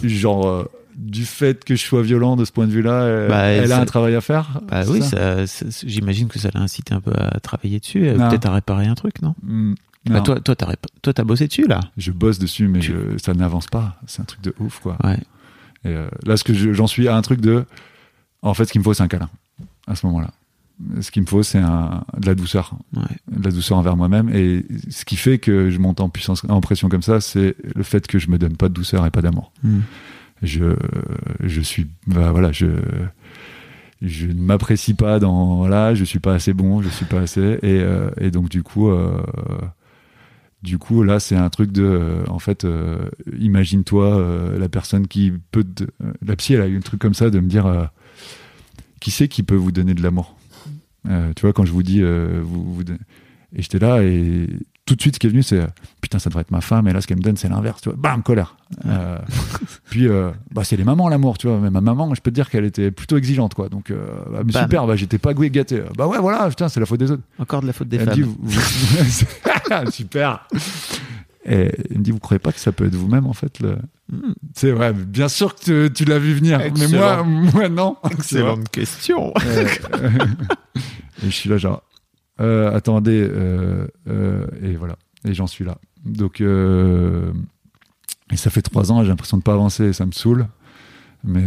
que, 0.00 0.08
genre, 0.08 0.46
euh, 0.46 0.64
du 0.96 1.24
fait 1.24 1.64
que 1.64 1.74
je 1.74 1.82
sois 1.82 2.02
violent 2.02 2.36
de 2.36 2.44
ce 2.44 2.52
point 2.52 2.66
de 2.66 2.72
vue-là, 2.72 3.04
elle, 3.06 3.28
Bah, 3.28 3.42
elle 3.44 3.68
ça- 3.68 3.78
a 3.78 3.80
un 3.80 3.84
travail 3.86 4.14
à 4.14 4.20
faire 4.20 4.60
Bah 4.68 4.82
oui, 4.88 5.00
ça? 5.02 5.46
ça, 5.46 5.46
ça- 5.46 5.84
j'imagine 5.86 6.28
que 6.28 6.38
ça 6.38 6.50
l'a 6.52 6.60
incité 6.60 6.92
un 6.94 7.00
peu 7.00 7.12
à 7.16 7.40
travailler 7.40 7.80
dessus, 7.80 8.06
euh, 8.06 8.16
peut-être 8.28 8.46
à 8.46 8.52
réparer 8.54 8.86
un 8.86 8.94
truc, 8.94 9.22
non, 9.22 9.34
Mm, 9.42 9.74
Bah. 10.06 10.20
Toi, 10.20 10.40
toi, 10.40 10.56
t'as 10.56 10.74
toi, 11.02 11.12
t'as 11.12 11.24
bossé 11.24 11.46
dessus 11.46 11.66
là. 11.68 11.80
Je 11.96 12.10
bosse 12.10 12.38
dessus, 12.38 12.66
mais 12.68 12.80
Tu- 12.80 12.92
je- 12.92 13.18
ça 13.18 13.34
n'avance 13.34 13.66
pas. 13.66 14.00
C'est 14.06 14.20
un 14.20 14.24
truc 14.24 14.40
de 14.42 14.54
ouf, 14.58 14.80
quoi. 14.80 14.96
Ouais. 15.04 15.18
Et 15.84 15.88
euh, 15.88 16.08
là, 16.24 16.36
ce 16.36 16.44
que 16.44 16.54
je- 16.54 16.72
j'en 16.72 16.86
suis 16.88 17.06
à 17.08 17.16
un 17.16 17.22
truc 17.22 17.40
de. 17.40 17.64
En 18.42 18.54
fait, 18.54 18.64
ce 18.64 18.72
qu'il 18.72 18.80
me 18.80 18.84
faut, 18.84 18.94
c'est 18.94 19.02
un 19.04 19.08
câlin. 19.08 19.30
À 19.86 19.94
ce 19.94 20.04
moment-là. 20.06 20.30
Ce 21.00 21.10
qu'il 21.12 21.22
me 21.22 21.28
faut, 21.28 21.44
c'est 21.44 21.60
de 21.60 22.26
la 22.26 22.34
douceur. 22.34 22.74
Ouais. 22.96 23.02
De 23.30 23.44
la 23.44 23.50
douceur 23.52 23.78
envers 23.78 23.96
moi-même. 23.96 24.28
Et 24.34 24.64
ce 24.90 25.04
qui 25.04 25.14
fait 25.16 25.38
que 25.38 25.70
je 25.70 25.78
monte 25.78 26.00
en 26.00 26.08
puissance, 26.08 26.42
en 26.48 26.60
pression 26.60 26.88
comme 26.88 27.02
ça, 27.02 27.20
c'est 27.20 27.54
le 27.74 27.82
fait 27.84 28.06
que 28.08 28.18
je 28.18 28.28
me 28.30 28.38
donne 28.38 28.56
pas 28.56 28.68
de 28.68 28.74
douceur 28.74 29.06
et 29.06 29.10
pas 29.10 29.22
d'amour. 29.22 29.52
Hmm. 29.62 29.80
je 30.42 30.74
je 31.44 31.60
suis 31.60 31.86
bah, 32.08 32.32
voilà 32.32 32.50
je 32.50 32.66
je 34.00 34.26
ne 34.26 34.32
m'apprécie 34.42 34.94
pas 34.94 35.20
dans 35.20 35.54
voilà 35.56 35.94
je 35.94 36.02
suis 36.04 36.18
pas 36.18 36.34
assez 36.34 36.52
bon 36.52 36.82
je 36.82 36.88
suis 36.88 37.04
pas 37.04 37.20
assez 37.20 37.58
et, 37.62 37.80
euh, 37.80 38.10
et 38.20 38.32
donc 38.32 38.48
du 38.48 38.64
coup 38.64 38.90
euh, 38.90 39.16
du 40.62 40.78
coup 40.78 41.02
là 41.02 41.18
c'est 41.18 41.36
un 41.36 41.50
truc 41.50 41.72
de 41.72 41.82
euh, 41.82 42.24
en 42.28 42.38
fait 42.38 42.64
euh, 42.64 43.08
imagine-toi 43.38 44.16
euh, 44.16 44.58
la 44.58 44.68
personne 44.68 45.08
qui 45.08 45.32
peut 45.50 45.66
la 46.24 46.36
psy 46.36 46.54
elle 46.54 46.62
a 46.62 46.66
eu 46.68 46.76
un 46.76 46.80
truc 46.80 47.00
comme 47.00 47.14
ça 47.14 47.30
de 47.30 47.40
me 47.40 47.48
dire 47.48 47.90
qui 49.00 49.10
c'est 49.10 49.28
qui 49.28 49.42
peut 49.42 49.56
vous 49.56 49.72
donner 49.72 49.94
de 49.94 50.02
l'amour? 50.02 50.36
Tu 51.04 51.42
vois 51.42 51.52
quand 51.52 51.64
je 51.64 51.72
vous 51.72 51.82
dis 51.82 52.00
vous, 52.00 52.74
vous 52.74 52.82
et 53.54 53.60
j'étais 53.60 53.80
là 53.80 54.02
et 54.02 54.48
tout 54.84 54.96
de 54.96 55.00
suite 55.00 55.14
ce 55.14 55.20
qui 55.20 55.28
est 55.28 55.30
venu 55.30 55.44
c'est 55.44 55.60
euh, 55.60 55.66
putain 56.00 56.18
ça 56.18 56.28
devrait 56.28 56.40
être 56.40 56.50
ma 56.50 56.60
femme 56.60 56.88
et 56.88 56.92
là 56.92 57.00
ce 57.00 57.06
qu'elle 57.06 57.18
me 57.18 57.22
donne 57.22 57.36
c'est 57.36 57.48
l'inverse 57.48 57.80
tu 57.80 57.88
vois. 57.88 57.96
Bam 57.96 58.22
colère. 58.22 58.56
Euh, 58.86 59.16
puis 59.90 60.08
euh, 60.08 60.30
bah 60.50 60.64
c'est 60.64 60.76
les 60.76 60.82
mamans 60.84 61.08
l'amour 61.08 61.38
tu 61.38 61.46
vois. 61.46 61.58
Mais 61.58 61.70
ma 61.70 61.80
maman 61.80 62.12
je 62.14 62.20
peux 62.20 62.30
te 62.30 62.34
dire 62.34 62.50
qu'elle 62.50 62.64
était 62.64 62.90
plutôt 62.90 63.16
exigeante 63.16 63.54
quoi. 63.54 63.68
Donc 63.68 63.90
euh, 63.90 64.06
bah, 64.30 64.40
mais 64.44 64.52
super 64.52 64.86
bah 64.86 64.96
j'étais 64.96 65.18
pas 65.18 65.34
gâté 65.34 65.82
bah 65.96 66.06
ouais 66.08 66.18
voilà 66.18 66.48
putain 66.48 66.68
c'est 66.68 66.80
la 66.80 66.86
faute 66.86 66.98
des 67.00 67.10
autres. 67.12 67.22
Encore 67.38 67.62
de 67.62 67.66
la 67.68 67.72
faute 67.72 67.88
des 67.88 67.96
elle 67.98 68.02
me 68.06 68.10
femmes. 68.10 68.14
dit, 68.16 68.22
vous- 68.22 68.36
vous- 68.40 69.90
super. 69.90 70.48
Et 71.44 71.70
elle 71.90 71.98
me 71.98 72.02
dit 72.04 72.10
vous 72.10 72.18
croyez 72.20 72.38
pas 72.40 72.52
que 72.52 72.60
ça 72.60 72.70
peut 72.72 72.86
être 72.86 72.94
vous-même 72.94 73.26
en 73.26 73.32
fait 73.32 73.58
le... 73.60 73.76
Hmm. 74.12 74.32
c'est 74.54 74.70
vrai 74.72 74.92
bien 74.92 75.28
sûr 75.28 75.54
que 75.54 75.86
tu, 75.88 75.92
tu 75.92 76.04
l'as 76.04 76.18
vu 76.18 76.34
venir. 76.34 76.60
Mais 76.78 76.88
moi 76.88 77.22
moi 77.24 77.68
non. 77.68 77.96
Excellente 78.10 78.68
question. 78.68 79.32
euh, 79.46 79.66
et 81.22 81.26
je 81.26 81.30
suis 81.30 81.48
là 81.48 81.56
genre 81.56 81.82
euh, 82.42 82.74
attendez 82.74 83.20
euh, 83.22 83.86
euh, 84.08 84.46
et 84.62 84.74
voilà. 84.74 84.96
Et 85.24 85.32
j'en 85.34 85.46
suis 85.46 85.64
là. 85.64 85.78
Donc 86.04 86.40
et 86.40 88.36
ça 88.36 88.50
fait 88.50 88.62
trois 88.62 88.90
ans 88.92 89.02
j'ai 89.02 89.08
l'impression 89.08 89.36
de 89.36 89.42
pas 89.42 89.52
avancer. 89.54 89.84
Et 89.86 89.92
ça 89.92 90.06
me 90.06 90.12
saoule. 90.12 90.46
Mais 91.24 91.44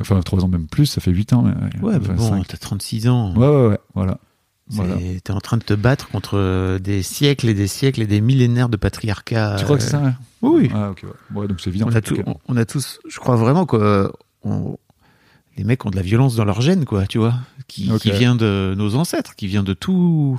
enfin 0.00 0.20
trois 0.20 0.42
ans 0.44 0.48
même 0.48 0.66
plus 0.66 0.86
ça 0.86 1.00
fait 1.02 1.10
huit 1.10 1.32
ans 1.34 1.42
mais, 1.42 1.52
Ouais, 1.82 1.96
enfin, 1.96 2.12
mais 2.12 2.16
bon, 2.16 2.42
t'as 2.44 2.56
36 2.56 3.08
ans. 3.08 3.34
ouais 3.36 3.46
ouais 3.46 3.66
ouais 3.68 3.78
voilà. 3.94 4.18
Voilà. 4.68 4.94
T'es 5.22 5.32
en 5.34 5.40
train 5.40 5.58
de 5.58 5.62
te 5.64 5.74
battre 5.74 6.08
contre 6.08 6.78
des 6.78 7.02
siècles 7.02 7.48
et 7.50 7.54
des 7.54 7.66
siècles 7.66 8.00
et 8.00 8.06
des 8.06 8.22
millénaires 8.22 8.70
de 8.70 8.78
patriarcat. 8.78 9.56
tu 9.58 9.64
crois 9.64 9.76
que 9.76 9.82
c'est 9.82 9.90
ça 9.90 10.00
ouais 10.00 10.12
Oui. 10.40 10.70
ah 10.74 10.90
ok 10.92 11.02
ouais. 11.04 11.40
Ouais, 11.40 11.46
donc 11.48 11.60
c'est 11.60 11.68
évident. 11.68 11.88
On, 11.90 11.94
a 11.94 12.00
tout- 12.00 12.16
on, 12.26 12.36
on 12.48 12.56
a 12.56 12.64
tous, 12.64 13.00
je 13.06 13.18
crois 13.18 13.36
vraiment 13.36 13.66
que 13.66 14.10
les 15.56 15.64
mecs 15.64 15.84
ont 15.86 15.90
de 15.90 15.96
la 15.96 16.02
violence 16.02 16.34
dans 16.36 16.44
leur 16.44 16.60
gène, 16.60 16.84
quoi, 16.84 17.06
tu 17.06 17.18
vois, 17.18 17.34
qui, 17.68 17.90
qui 18.00 18.10
vient 18.10 18.34
de 18.34 18.74
nos 18.76 18.94
ancêtres, 18.94 19.34
qui 19.36 19.46
vient 19.46 19.62
de 19.62 19.74
tout, 19.74 20.38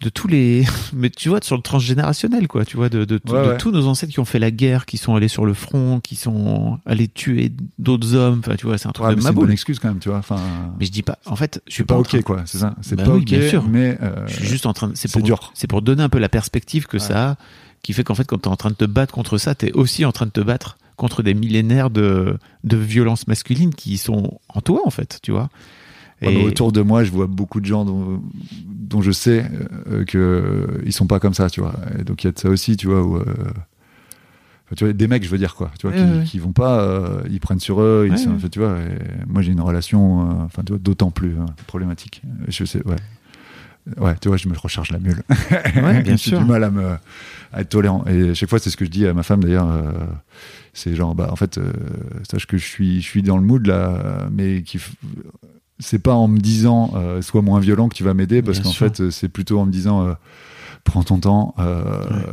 de 0.00 0.08
tous 0.08 0.26
les, 0.28 0.64
mais 0.92 1.08
tu 1.10 1.28
vois, 1.28 1.38
sur 1.42 1.56
le 1.56 1.62
transgénérationnel, 1.62 2.48
quoi, 2.48 2.64
tu 2.64 2.76
vois, 2.76 2.88
de, 2.88 3.04
de, 3.04 3.20
Ouais, 3.28 3.42
de 3.44 3.48
ouais. 3.50 3.56
tous 3.58 3.70
nos 3.70 3.86
ancêtres 3.86 4.12
qui 4.12 4.20
ont 4.20 4.24
fait 4.24 4.38
la 4.40 4.50
guerre, 4.50 4.84
qui 4.84 4.98
sont 4.98 5.14
allés 5.14 5.28
sur 5.28 5.46
le 5.46 5.54
front, 5.54 6.00
qui 6.00 6.16
sont 6.16 6.78
allés 6.84 7.08
tuer 7.08 7.52
d'autres 7.78 8.14
hommes, 8.14 8.40
enfin, 8.44 8.56
tu 8.56 8.66
vois, 8.66 8.76
c'est 8.78 8.88
un 8.88 8.92
truc 8.92 9.06
Ouais, 9.06 9.14
de 9.14 9.20
c'est 9.20 9.24
maboule. 9.28 9.44
bonne 9.44 9.52
excuse 9.52 9.78
quand 9.78 9.88
même, 9.88 10.00
tu 10.00 10.08
vois. 10.08 10.18
Enfin, 10.18 10.36
Mais 10.80 10.86
je 10.86 10.90
dis 10.90 11.02
pas, 11.02 11.18
en 11.26 11.36
fait, 11.36 11.62
je 11.66 11.72
suis 11.72 11.82
c'est 11.82 11.86
pas 11.86 11.96
ok, 11.98 12.20
quoi. 12.22 12.42
C'est 12.46 12.58
ça. 12.58 12.74
C'est 12.82 12.96
Bah 12.96 13.04
pas 13.04 13.12
oui, 13.12 13.20
ok, 13.22 13.24
bien 13.26 13.48
sûr. 13.48 13.64
mais 13.68 13.96
euh, 14.02 14.26
Je 14.26 14.34
suis 14.34 14.46
juste 14.46 14.66
en 14.66 14.72
train 14.72 14.88
de, 14.88 14.94
c'est 14.96 15.08
c'est 15.08 15.12
pour, 15.20 15.22
dur. 15.22 15.52
c'est 15.54 15.68
pour 15.68 15.80
donner 15.82 16.02
un 16.02 16.08
peu 16.08 16.18
la 16.18 16.28
perspective 16.28 16.86
que 16.86 16.98
ça 16.98 17.30
a, 17.30 17.36
qui 17.82 17.92
fait 17.92 18.02
qu'en 18.02 18.14
fait, 18.14 18.24
quand 18.24 18.38
t'es 18.38 18.48
en 18.48 18.56
train 18.56 18.70
de 18.70 18.74
te 18.76 18.84
battre 18.86 19.14
contre 19.14 19.38
ça, 19.38 19.54
t'es 19.54 19.70
aussi 19.72 20.04
en 20.04 20.12
train 20.12 20.26
de 20.26 20.30
te 20.32 20.40
battre 20.40 20.78
contre 20.96 21.22
des 21.22 21.34
millénaires 21.34 21.90
de, 21.90 22.38
de 22.64 22.76
violences 22.76 23.26
masculines 23.26 23.74
qui 23.74 23.98
sont 23.98 24.38
en 24.48 24.60
toi, 24.60 24.82
en 24.86 24.90
fait, 24.90 25.18
tu 25.22 25.30
vois. 25.32 25.48
Ouais, 26.22 26.30
mais 26.32 26.44
autour 26.44 26.72
de 26.72 26.80
moi, 26.80 27.04
je 27.04 27.10
vois 27.10 27.26
beaucoup 27.26 27.60
de 27.60 27.66
gens 27.66 27.84
dont, 27.84 28.22
dont 28.52 29.02
je 29.02 29.10
sais 29.12 29.44
euh, 29.90 30.04
que 30.04 30.16
euh, 30.16 30.82
ils 30.86 30.92
sont 30.92 31.06
pas 31.06 31.20
comme 31.20 31.34
ça, 31.34 31.50
tu 31.50 31.60
vois. 31.60 31.74
Et 31.98 32.04
donc 32.04 32.22
il 32.24 32.28
y 32.28 32.30
a 32.30 32.32
de 32.32 32.38
ça 32.38 32.48
aussi, 32.48 32.76
tu 32.76 32.86
vois, 32.86 33.02
où, 33.02 33.16
euh, 33.16 33.24
tu 34.76 34.84
vois, 34.84 34.92
des 34.92 35.06
mecs, 35.06 35.22
je 35.24 35.28
veux 35.28 35.36
dire 35.38 35.54
quoi, 35.54 35.70
tu 35.78 35.86
vois, 35.86 35.94
qui, 35.94 36.02
ouais, 36.04 36.24
qui 36.24 36.38
vont 36.38 36.52
pas, 36.52 36.98
ils 37.30 37.40
prennent 37.40 37.60
sur 37.60 37.80
eux, 37.82 38.04
ils 38.06 38.12
Ouais, 38.12 38.16
sont, 38.16 38.38
tu 38.50 38.58
vois. 38.58 38.78
et 38.78 39.26
moi, 39.26 39.42
j'ai 39.42 39.52
une 39.52 39.60
relation, 39.60 40.42
enfin, 40.44 40.62
tu 40.64 40.72
vois, 40.72 40.78
d'autant 40.80 41.10
plus 41.10 41.32
euh, 41.38 41.44
problématique. 41.66 42.22
Je 42.48 42.64
sais, 42.64 42.82
ouais. 42.86 42.96
Ouais, 43.98 44.14
tu 44.18 44.28
vois, 44.28 44.38
je 44.38 44.48
me 44.48 44.56
recharge 44.56 44.90
la 44.92 44.98
mule. 44.98 45.22
Ouais, 45.76 46.02
bien 46.02 46.16
J'ai 46.16 46.30
sûr. 46.30 46.38
du 46.38 46.44
mal 46.46 46.64
à 46.64 46.70
me 46.70 46.96
à 47.54 47.60
être 47.60 47.68
tolérant. 47.68 48.04
Et 48.06 48.30
à 48.30 48.34
chaque 48.34 48.50
fois, 48.50 48.58
c'est 48.58 48.68
ce 48.68 48.76
que 48.76 48.84
je 48.84 48.90
dis 48.90 49.06
à 49.06 49.14
ma 49.14 49.22
femme 49.22 49.42
d'ailleurs. 49.42 49.70
euh, 49.70 49.92
c'est 50.72 50.94
genre, 50.96 51.14
bah, 51.14 51.28
en 51.30 51.36
fait, 51.36 51.56
euh, 51.56 51.72
sache 52.28 52.46
que 52.46 52.58
je 52.58 52.66
suis, 52.66 53.00
je 53.00 53.06
suis 53.06 53.22
dans 53.22 53.36
le 53.36 53.44
mood 53.44 53.64
là, 53.64 54.28
mais 54.32 54.62
qui, 54.62 54.80
c'est 55.78 56.00
pas 56.00 56.14
en 56.14 56.26
me 56.26 56.38
disant, 56.38 56.92
euh, 56.96 57.22
sois 57.22 57.42
moins 57.42 57.60
violent 57.60 57.88
que 57.88 57.94
tu 57.94 58.02
vas 58.02 58.12
m'aider, 58.12 58.42
parce 58.42 58.58
qu'en 58.58 58.72
fait, 58.72 59.10
c'est 59.10 59.28
plutôt 59.28 59.60
en 59.60 59.66
me 59.66 59.72
disant, 59.72 60.16
prends 60.82 61.04
ton 61.04 61.18
temps. 61.20 61.54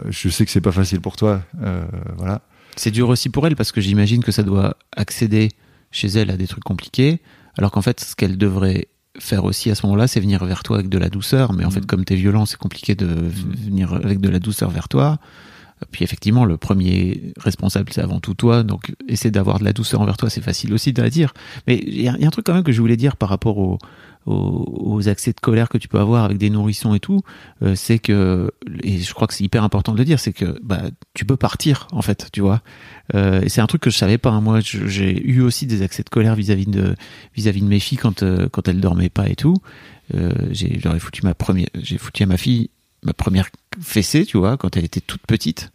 Je 0.10 0.30
sais 0.30 0.44
que 0.44 0.52
c'est 0.52 0.62
pas 0.62 0.72
facile 0.72 1.02
pour 1.02 1.16
toi, 1.16 1.42
voilà. 2.18 2.42
C'est 2.76 2.92
dur 2.92 3.10
aussi 3.10 3.30
pour 3.30 3.46
elle 3.46 3.56
parce 3.58 3.72
que 3.72 3.82
j'imagine 3.82 4.24
que 4.24 4.32
ça 4.32 4.44
doit 4.44 4.78
accéder 4.96 5.50
chez 5.92 6.08
elle 6.08 6.32
à 6.32 6.38
des 6.38 6.48
trucs 6.48 6.64
compliqués, 6.64 7.22
alors 7.58 7.70
qu'en 7.70 7.82
fait, 7.82 8.00
ce 8.00 8.16
qu'elle 8.16 8.38
devrait 8.38 8.88
faire 9.20 9.44
aussi 9.44 9.70
à 9.70 9.76
ce 9.76 9.86
moment-là, 9.86 10.08
c'est 10.08 10.20
venir 10.20 10.44
vers 10.46 10.64
toi 10.64 10.78
avec 10.78 10.90
de 10.90 10.98
la 10.98 11.10
douceur. 11.10 11.54
Mais 11.54 11.66
en 11.66 11.70
Mm. 11.70 11.72
fait, 11.72 11.86
comme 11.86 12.06
t'es 12.06 12.16
violent, 12.16 12.46
c'est 12.46 12.58
compliqué 12.58 12.96
de 12.96 13.06
v- 13.06 13.30
venir 13.66 13.94
avec 13.94 14.20
de 14.22 14.30
la 14.30 14.40
douceur 14.40 14.70
vers 14.70 14.88
toi. 14.88 15.18
Puis 15.92 16.04
effectivement, 16.04 16.46
le 16.46 16.58
premier 16.58 17.34
responsable, 17.38 17.92
c'est 17.92 18.02
avant 18.02 18.20
tout 18.20 18.36
toi. 18.36 18.62
Donc, 18.62 18.94
essayer 19.08 19.32
d'avoir 19.32 19.58
de 19.60 19.64
la 19.66 19.74
douceur 19.74 20.00
envers 20.02 20.16
toi, 20.16 20.30
c'est 20.30 20.42
facile 20.42 20.74
aussi 20.74 20.94
de 20.94 21.02
la 21.02 21.10
dire. 21.10 21.34
Mais 21.68 21.82
il 21.86 22.02
y, 22.02 22.08
a 22.08 22.14
il 22.16 22.22
y 22.22 22.24
a 22.24 22.28
un 22.28 22.32
truc 22.32 22.46
quand 22.46 22.54
même 22.54 22.64
que 22.64 22.72
je 22.72 22.80
voulais 22.80 22.98
dire 22.98 23.18
par 23.18 23.30
rapport 23.30 23.58
au- 23.58 23.80
aux, 24.26 24.66
aux 24.98 25.10
accès 25.10 25.32
de 25.32 25.40
colère 25.40 25.70
que 25.70 25.78
tu 25.78 25.88
peux 25.88 26.00
avoir 26.00 26.26
avec 26.26 26.38
des 26.38 26.50
nourrissons 26.50 26.94
et 26.94 27.00
tout. 27.00 27.22
euh, 27.64 27.76
c'est 27.76 28.00
que, 28.00 28.52
et 28.84 29.00
je 29.00 29.14
crois 29.14 29.28
que 29.28 29.34
c'est 29.34 29.44
hyper 29.44 29.64
important 29.64 29.94
de 29.94 29.98
le 29.98 30.06
dire, 30.06 30.20
c'est 30.20 30.34
que 30.34 30.60
bah, 30.64 30.84
tu 31.14 31.26
peux 31.26 31.38
partir, 31.38 31.88
en 31.92 32.02
fait, 32.02 32.28
tu 32.32 32.42
vois. 32.42 32.62
Euh, 33.16 33.42
et 33.42 33.50
c'est 33.50 33.62
un 33.62 33.68
truc 33.68 33.82
que 33.82 33.90
je 33.90 33.98
savais 33.98 34.18
pas. 34.18 34.30
hein. 34.30 34.42
Moi, 34.42 34.60
j'ai 34.62 35.22
eu 35.26 35.42
aussi 35.42 35.66
des 35.66 35.82
accès 35.82 36.04
de 36.04 36.10
colère 36.10 36.36
vis-à-vis 36.36 36.66
de 36.68 36.96
vis-à-vis 37.36 37.62
de 37.62 37.68
mes 37.68 37.80
filles 37.80 37.98
quand 37.98 38.24
euh, 38.24 38.48
quand 38.50 38.68
elles 38.68 38.80
dormaient 38.80 39.10
pas 39.10 39.28
et 39.30 39.36
tout. 39.36 39.58
Euh, 40.14 40.32
j'ai 40.52 40.80
j'aurais 40.80 41.00
foutu 41.00 41.22
ma 41.24 41.34
première, 41.34 41.68
j'ai 41.76 41.98
foutu 41.98 42.24
à 42.24 42.26
ma 42.26 42.38
fille 42.38 42.70
ma 43.04 43.14
première 43.14 43.48
fessée, 43.82 44.26
tu 44.26 44.38
vois, 44.38 44.58
quand 44.58 44.78
elle 44.78 44.86
était 44.86 45.02
toute 45.02 45.22
petite. 45.26 45.72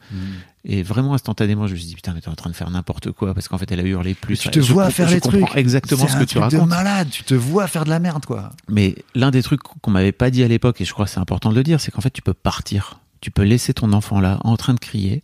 Et 0.69 0.83
vraiment 0.83 1.14
instantanément, 1.14 1.69
je 1.69 1.75
me 1.75 1.79
suis 1.79 1.87
dit 1.87 1.95
putain, 1.95 2.12
mais 2.12 2.21
t'es 2.21 2.29
en 2.29 2.35
train 2.35 2.51
de 2.51 2.57
faire 2.57 2.69
n'importe 2.71 3.12
quoi 3.12 3.35
parce 3.35 3.47
qu'en 3.47 3.57
fait, 3.57 3.71
elle 3.71 3.79
a 3.79 3.85
hurlé 3.85 4.14
plus. 4.14 4.37
tu 4.41 4.51
te 4.51 4.61
Je 4.61 4.73
vois 4.73 4.91
faire 4.91 5.09
les 5.09 5.21
trucs. 5.21 5.45
exactement 5.55 6.09
ce 6.09 6.17
que 6.17 6.25
tu 6.25 6.35
de 6.35 6.41
racontes. 6.41 6.69
malade. 6.69 7.09
Tu 7.11 7.23
te 7.23 7.35
vois 7.35 7.69
faire 7.69 7.85
de 7.85 7.91
la 7.91 8.01
merde, 8.01 8.27
quoi. 8.27 8.51
Mais 8.69 8.97
l'un 9.14 9.31
des 9.31 9.43
trucs 9.45 9.62
qu'on 9.62 9.91
m'avait 9.93 10.11
pas 10.12 10.29
dit 10.31 10.43
à 10.43 10.49
l'époque, 10.49 10.81
et 10.81 10.85
je 10.85 10.93
crois 10.93 11.07
c'est 11.07 11.21
important 11.21 11.51
de 11.51 11.55
le 11.55 11.62
dire, 11.62 11.81
c'est 11.81 11.93
qu'en 11.93 12.01
fait, 12.01 12.11
tu 12.11 12.21
peux 12.23 12.35
partir. 12.35 12.99
Tu 13.21 13.31
peux 13.31 13.43
laisser 13.45 13.75
ton 13.75 13.93
enfant 13.93 14.19
là, 14.21 14.41
en 14.43 14.57
train 14.57 14.75
de 14.75 14.81
crier, 14.81 15.23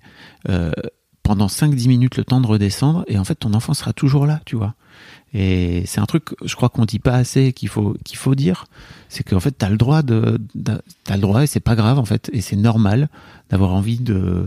euh, 0.48 0.70
pendant 1.24 1.46
5-10 1.48 1.88
minutes, 1.88 2.16
le 2.16 2.24
temps 2.24 2.40
de 2.40 2.46
redescendre, 2.46 3.04
et 3.08 3.18
en 3.18 3.24
fait, 3.24 3.34
ton 3.34 3.52
enfant 3.54 3.74
sera 3.74 3.92
toujours 3.92 4.26
là, 4.26 4.40
tu 4.46 4.54
vois. 4.56 4.74
Et 5.34 5.82
c'est 5.86 6.00
un 6.00 6.06
truc, 6.06 6.28
je 6.44 6.54
crois 6.56 6.68
qu'on 6.68 6.84
dit 6.84 6.98
pas 6.98 7.14
assez, 7.14 7.52
qu'il 7.52 7.68
faut, 7.68 7.96
qu'il 8.04 8.18
faut 8.18 8.34
dire, 8.34 8.66
c'est 9.08 9.22
qu'en 9.22 9.40
fait, 9.40 9.52
t'as 9.52 9.70
le 9.70 9.76
droit 9.76 10.02
de, 10.02 10.38
de- 10.54 10.80
t'as 11.04 11.14
le 11.16 11.20
droit, 11.22 11.42
et 11.42 11.46
c'est 11.46 11.60
pas 11.60 11.74
grave, 11.74 11.98
en 11.98 12.04
fait, 12.04 12.30
et 12.32 12.40
c'est 12.40 12.56
normal 12.56 13.08
d'avoir 13.50 13.72
envie 13.72 13.98
de, 13.98 14.46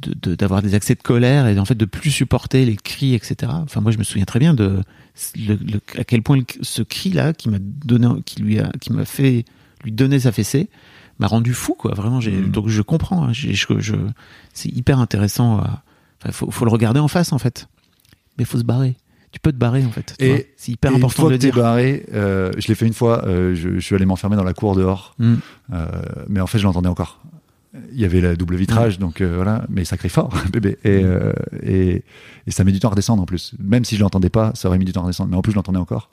de- 0.00 0.14
de- 0.30 0.34
d'avoir 0.34 0.62
des 0.62 0.74
accès 0.74 0.94
de 0.94 1.02
colère 1.02 1.46
et 1.48 1.58
en 1.58 1.64
fait 1.64 1.74
de 1.74 1.84
plus 1.84 2.10
supporter 2.10 2.64
les 2.64 2.76
cris 2.76 3.14
etc 3.14 3.50
enfin 3.54 3.80
moi 3.80 3.90
je 3.90 3.98
me 3.98 4.04
souviens 4.04 4.24
très 4.24 4.38
bien 4.38 4.54
de 4.54 4.80
le- 5.36 5.54
le- 5.56 5.80
à 6.00 6.04
quel 6.04 6.22
point 6.22 6.36
le- 6.36 6.44
ce 6.62 6.82
cri 6.82 7.10
là 7.10 7.32
qui 7.32 7.48
m'a 7.48 7.58
donné 7.60 8.08
qui 8.24 8.40
lui 8.40 8.60
a 8.60 8.70
qui 8.80 8.92
m'a 8.92 9.04
fait 9.04 9.44
lui 9.84 9.90
donner 9.92 10.20
sa 10.20 10.30
fessée 10.32 10.68
m'a 11.18 11.26
rendu 11.26 11.52
fou 11.52 11.74
quoi 11.76 11.94
vraiment 11.94 12.20
j'ai 12.20 12.30
Mm. 12.32 12.50
donc 12.50 12.68
je 12.68 12.80
comprends 12.82 13.24
hein, 13.24 13.32
je, 13.32 13.50
je- 13.52 13.94
c'est 14.54 14.68
hyper 14.68 15.00
intéressant 15.00 15.54
enfin, 15.58 16.32
faut, 16.32 16.50
faut 16.50 16.64
le 16.64 16.70
regarder 16.70 17.00
en 17.00 17.08
face 17.08 17.32
en 17.32 17.38
fait 17.38 17.68
mais 18.38 18.44
faut 18.44 18.58
se 18.58 18.64
barrer 18.64 18.96
tu 19.32 19.40
peux 19.40 19.50
te 19.52 19.58
barrer 19.58 19.84
en 19.84 19.90
fait 19.90 20.14
Et- 20.20 20.48
c'est 20.56 20.72
hyper 20.72 20.90
Et 20.92 20.94
une 20.94 21.00
important 21.00 21.22
fois 21.22 21.28
de 21.30 21.34
le 21.34 21.38
que 21.38 21.42
t'es 21.42 21.50
dire 21.52 21.60
barré, 21.62 22.06
euh, 22.14 22.50
je 22.56 22.66
l'ai 22.68 22.74
fait 22.74 22.86
une 22.86 22.94
fois. 22.94 23.26
euh, 23.26 23.54
je, 23.54 23.74
je 23.74 23.78
suis 23.80 23.94
allé 23.94 24.06
m'enfermer 24.06 24.36
dans 24.36 24.42
la 24.44 24.54
cour 24.54 24.74
dehors, 24.74 25.14
Mm. 25.18 25.34
Euh, 25.74 25.86
mais 26.28 26.40
en 26.40 26.46
fait, 26.46 26.58
je 26.58 26.64
l'entendais 26.64 26.88
encore. 26.88 27.20
Il 27.92 28.00
y 28.00 28.04
avait 28.04 28.20
la 28.20 28.34
double 28.34 28.56
vitrage, 28.56 28.98
donc 28.98 29.20
euh, 29.20 29.34
voilà, 29.36 29.66
mais 29.68 29.84
ça 29.84 29.98
crie 29.98 30.08
fort, 30.08 30.32
bébé. 30.52 30.78
Et, 30.84 31.02
euh, 31.04 31.32
et, 31.62 32.02
et 32.46 32.50
ça 32.50 32.64
met 32.64 32.72
du 32.72 32.80
temps 32.80 32.88
à 32.88 32.92
redescendre 32.92 33.22
en 33.22 33.26
plus. 33.26 33.54
Même 33.58 33.84
si 33.84 33.96
je 33.96 34.00
l'entendais 34.00 34.30
pas, 34.30 34.52
ça 34.54 34.68
aurait 34.68 34.78
mis 34.78 34.86
du 34.86 34.92
temps 34.92 35.00
à 35.00 35.04
redescendre. 35.04 35.30
Mais 35.30 35.36
en 35.36 35.42
plus, 35.42 35.52
je 35.52 35.56
l'entendais 35.56 35.78
encore. 35.78 36.10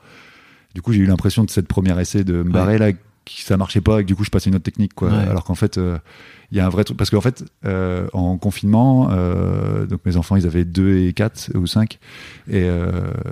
Du 0.73 0.81
coup, 0.81 0.91
j'ai 0.91 0.99
eu 0.99 1.05
l'impression 1.05 1.45
de 1.45 1.49
cette 1.49 1.67
première 1.67 1.97
essai 1.99 2.25
de 2.25 2.43
me 2.43 2.51
barrer 2.51 2.77
là, 2.77 2.91
qui 3.23 3.41
ça 3.41 3.55
marchait 3.55 3.79
pas, 3.79 4.01
et 4.01 4.03
que 4.03 4.07
du 4.07 4.15
coup, 4.15 4.25
je 4.25 4.29
passais 4.29 4.49
une 4.49 4.55
autre 4.57 4.65
technique, 4.65 4.93
quoi. 4.93 5.09
Ouais. 5.09 5.27
Alors 5.29 5.45
qu'en 5.45 5.55
fait, 5.55 5.77
euh, 5.77 5.97
il 6.51 6.57
y 6.57 6.59
a 6.59 6.65
un 6.65 6.69
vrai 6.69 6.83
truc. 6.83 6.97
Parce 6.97 7.09
qu'en 7.09 7.21
fait, 7.21 7.45
euh, 7.65 8.07
en 8.11 8.37
confinement, 8.37 9.07
donc 9.89 10.01
mes 10.05 10.17
enfants, 10.17 10.35
ils 10.35 10.45
avaient 10.45 10.65
2 10.65 10.97
et 10.97 11.13
4 11.13 11.51
ou 11.55 11.67
5. 11.67 11.99
Et 12.51 12.67